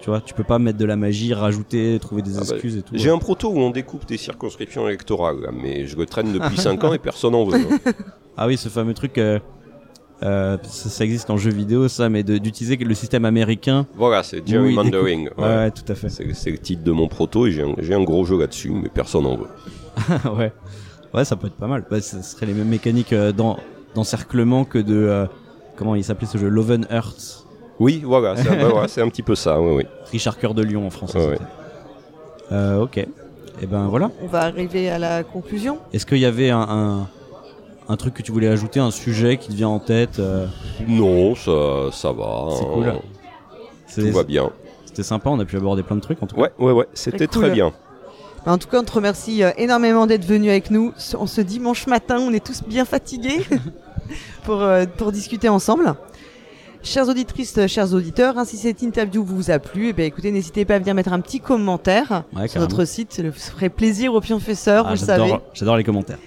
Tu 0.01 0.09
vois, 0.11 0.21
tu 0.21 0.33
peux 0.35 0.43
pas 0.43 0.59
mettre 0.59 0.77
de 0.77 0.85
la 0.85 0.95
magie, 0.95 1.33
rajouter, 1.33 1.97
trouver 1.99 2.21
des 2.21 2.37
Ah 2.37 2.41
bah, 2.41 2.53
excuses 2.53 2.77
et 2.77 2.81
tout. 2.83 2.93
J'ai 2.95 3.09
un 3.09 3.17
proto 3.17 3.49
où 3.49 3.57
on 3.59 3.71
découpe 3.71 4.05
des 4.05 4.17
circonscriptions 4.17 4.87
électorales, 4.87 5.41
là, 5.41 5.49
mais 5.51 5.87
je 5.87 5.97
le 5.97 6.05
traîne 6.05 6.31
depuis 6.31 6.57
5 6.61 6.83
ans 6.83 6.93
et 6.93 6.99
personne 6.99 7.31
n'en 7.31 7.45
veut. 7.45 7.57
hein. 7.59 7.91
Ah 8.37 8.45
oui, 8.47 8.57
ce 8.57 8.69
fameux 8.69 8.93
truc, 8.93 9.17
euh, 9.17 9.39
euh, 10.23 10.57
ça, 10.63 10.89
ça 10.89 11.03
existe 11.03 11.31
en 11.31 11.37
jeu 11.37 11.49
vidéo, 11.49 11.87
ça, 11.87 12.09
mais 12.09 12.21
d'utiliser 12.23 12.75
le 12.77 12.93
système 12.93 13.25
américain. 13.25 13.87
Voilà, 13.95 14.21
c'est 14.21 14.47
gerrymandering. 14.47 15.29
ouais. 15.37 15.43
Ouais, 15.43 15.71
tout 15.71 15.91
à 15.91 15.95
fait. 15.95 16.09
C'est 16.09 16.51
le 16.51 16.57
titre 16.59 16.83
de 16.83 16.91
mon 16.91 17.07
proto 17.07 17.47
et 17.47 17.51
j'ai 17.51 17.63
un, 17.63 17.99
un 17.99 18.03
gros 18.03 18.23
jeu 18.23 18.37
là-dessus, 18.39 18.69
mais 18.69 18.89
personne 18.89 19.23
n'en 19.23 19.35
veut. 19.37 19.47
ouais. 20.37 20.53
Ouais, 21.13 21.25
ça 21.25 21.35
peut 21.35 21.47
être 21.47 21.55
pas 21.55 21.67
mal. 21.67 21.85
Bah, 21.89 22.01
ce 22.01 22.21
serait 22.21 22.45
les 22.45 22.53
mêmes 22.53 22.67
mécaniques 22.67 23.13
euh, 23.13 23.31
d'encerclement 23.95 24.65
que 24.65 24.77
de 24.79 24.95
euh, 24.95 25.25
comment 25.75 25.95
il 25.95 26.03
s'appelait 26.03 26.27
ce 26.27 26.37
jeu, 26.37 26.47
Loven 26.47 26.85
Earth. 26.91 27.45
Oui, 27.79 28.01
voilà, 28.03 28.35
c'est 28.35 28.49
un, 28.49 28.69
voilà, 28.69 28.87
c'est 28.87 29.01
un 29.01 29.09
petit 29.09 29.23
peu 29.23 29.35
ça, 29.35 29.61
oui, 29.61 29.75
oui. 29.77 29.83
Richard 30.11 30.37
Cœur 30.39 30.53
de 30.53 30.63
Lion 30.63 30.85
en 30.85 30.89
français. 30.89 31.19
Ouais. 31.19 31.37
Euh, 32.51 32.81
ok. 32.81 32.97
Et 32.97 33.65
ben 33.65 33.87
voilà. 33.87 34.11
On 34.21 34.27
va 34.27 34.41
arriver 34.41 34.89
à 34.89 34.99
la 34.99 35.23
conclusion. 35.23 35.79
Est-ce 35.93 36.05
qu'il 36.05 36.19
y 36.19 36.25
avait 36.25 36.49
un, 36.49 36.65
un 36.69 37.07
un 37.89 37.95
truc 37.95 38.13
que 38.13 38.21
tu 38.21 38.31
voulais 38.31 38.47
ajouter, 38.47 38.79
un 38.79 38.91
sujet 38.91 39.37
qui 39.37 39.49
te 39.49 39.53
vient 39.53 39.69
en 39.69 39.79
tête 39.79 40.19
euh, 40.19 40.45
Non, 40.87 41.35
ça, 41.35 41.91
ça 41.91 42.11
va. 42.11 42.47
C'est 42.51 42.63
hein. 42.63 42.67
cool. 42.73 42.85
Tout 42.85 42.99
c'est- 43.87 44.11
va 44.11 44.23
bien. 44.23 44.49
C'était 44.85 45.03
sympa, 45.03 45.29
on 45.29 45.39
a 45.39 45.45
pu 45.45 45.55
aborder 45.57 45.83
plein 45.83 45.95
de 45.95 46.01
trucs 46.01 46.21
en 46.23 46.27
tout 46.27 46.35
cas. 46.35 46.41
Ouais, 46.41 46.51
ouais, 46.59 46.71
ouais, 46.71 46.87
c'était 46.93 47.27
Très 47.27 47.51
bien. 47.51 47.71
Bah, 48.47 48.53
en 48.53 48.57
tout 48.57 48.69
cas, 48.69 48.79
on 48.79 48.83
te 48.85 48.93
remercie 48.93 49.43
euh, 49.43 49.51
énormément 49.57 50.07
d'être 50.07 50.23
venu 50.23 50.49
avec 50.49 50.71
nous 50.71 50.93
en 51.17 51.27
ce 51.27 51.41
dimanche 51.41 51.85
matin. 51.85 52.17
On 52.21 52.31
est 52.31 52.41
tous 52.41 52.63
bien 52.63 52.85
fatigués 52.85 53.41
pour, 54.45 54.61
euh, 54.63 54.85
pour 54.85 55.11
discuter 55.11 55.49
ensemble. 55.49 55.95
Chères 56.81 57.09
auditrices, 57.09 57.57
euh, 57.57 57.67
chers 57.67 57.93
auditeurs, 57.93 58.37
hein, 58.37 58.45
si 58.45 58.55
cette 58.55 58.81
interview 58.81 59.21
vous 59.21 59.51
a 59.51 59.59
plu, 59.59 59.89
eh 59.89 59.93
bien, 59.93 60.05
écoutez, 60.05 60.31
n'hésitez 60.31 60.63
pas 60.63 60.75
à 60.75 60.79
venir 60.79 60.95
mettre 60.95 61.11
un 61.11 61.19
petit 61.19 61.41
commentaire 61.41 62.23
Ouais, 62.33 62.47
sur 62.47 62.61
notre 62.61 62.85
site. 62.85 63.11
Ça 63.11 63.23
ferait 63.31 63.67
plaisir 63.67 64.13
aux 64.13 64.21
pionfesseurs, 64.21 64.85
Ah, 64.87 64.93
vous 64.95 65.01
le 65.01 65.05
savez. 65.05 65.23
j'adore, 65.25 65.41
j'adore 65.53 65.75
les 65.75 65.83
commentaires. 65.83 66.19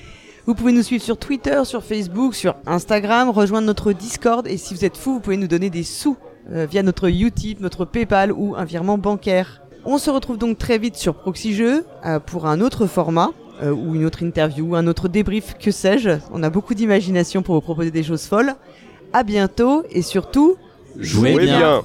Vous 0.44 0.54
pouvez 0.54 0.72
nous 0.72 0.82
suivre 0.82 1.02
sur 1.02 1.16
Twitter, 1.16 1.62
sur 1.64 1.82
Facebook, 1.82 2.34
sur 2.34 2.54
Instagram, 2.66 3.30
rejoindre 3.30 3.66
notre 3.66 3.94
Discord 3.94 4.46
et 4.46 4.58
si 4.58 4.74
vous 4.74 4.84
êtes 4.84 4.98
fou, 4.98 5.14
vous 5.14 5.20
pouvez 5.20 5.38
nous 5.38 5.48
donner 5.48 5.70
des 5.70 5.84
sous 5.84 6.18
euh, 6.52 6.66
via 6.70 6.82
notre 6.82 7.08
Utip, 7.08 7.60
notre 7.60 7.86
PayPal 7.86 8.30
ou 8.30 8.56
un 8.56 8.64
virement 8.66 8.98
bancaire. 8.98 9.59
On 9.84 9.98
se 9.98 10.10
retrouve 10.10 10.36
donc 10.36 10.58
très 10.58 10.78
vite 10.78 10.96
sur 10.96 11.14
Proxy 11.14 11.54
Jeux 11.54 11.84
euh, 12.04 12.20
pour 12.20 12.46
un 12.46 12.60
autre 12.60 12.86
format 12.86 13.30
euh, 13.62 13.70
ou 13.70 13.94
une 13.94 14.04
autre 14.04 14.22
interview, 14.22 14.74
un 14.74 14.86
autre 14.86 15.08
débrief, 15.08 15.56
que 15.58 15.70
sais-je. 15.70 16.10
On 16.32 16.42
a 16.42 16.50
beaucoup 16.50 16.74
d'imagination 16.74 17.42
pour 17.42 17.54
vous 17.54 17.60
proposer 17.60 17.90
des 17.90 18.02
choses 18.02 18.26
folles. 18.26 18.54
À 19.12 19.22
bientôt 19.22 19.82
et 19.90 20.02
surtout, 20.02 20.56
Jouez 20.96 21.32
Jouez 21.32 21.44
bien. 21.44 21.58
bien. 21.58 21.82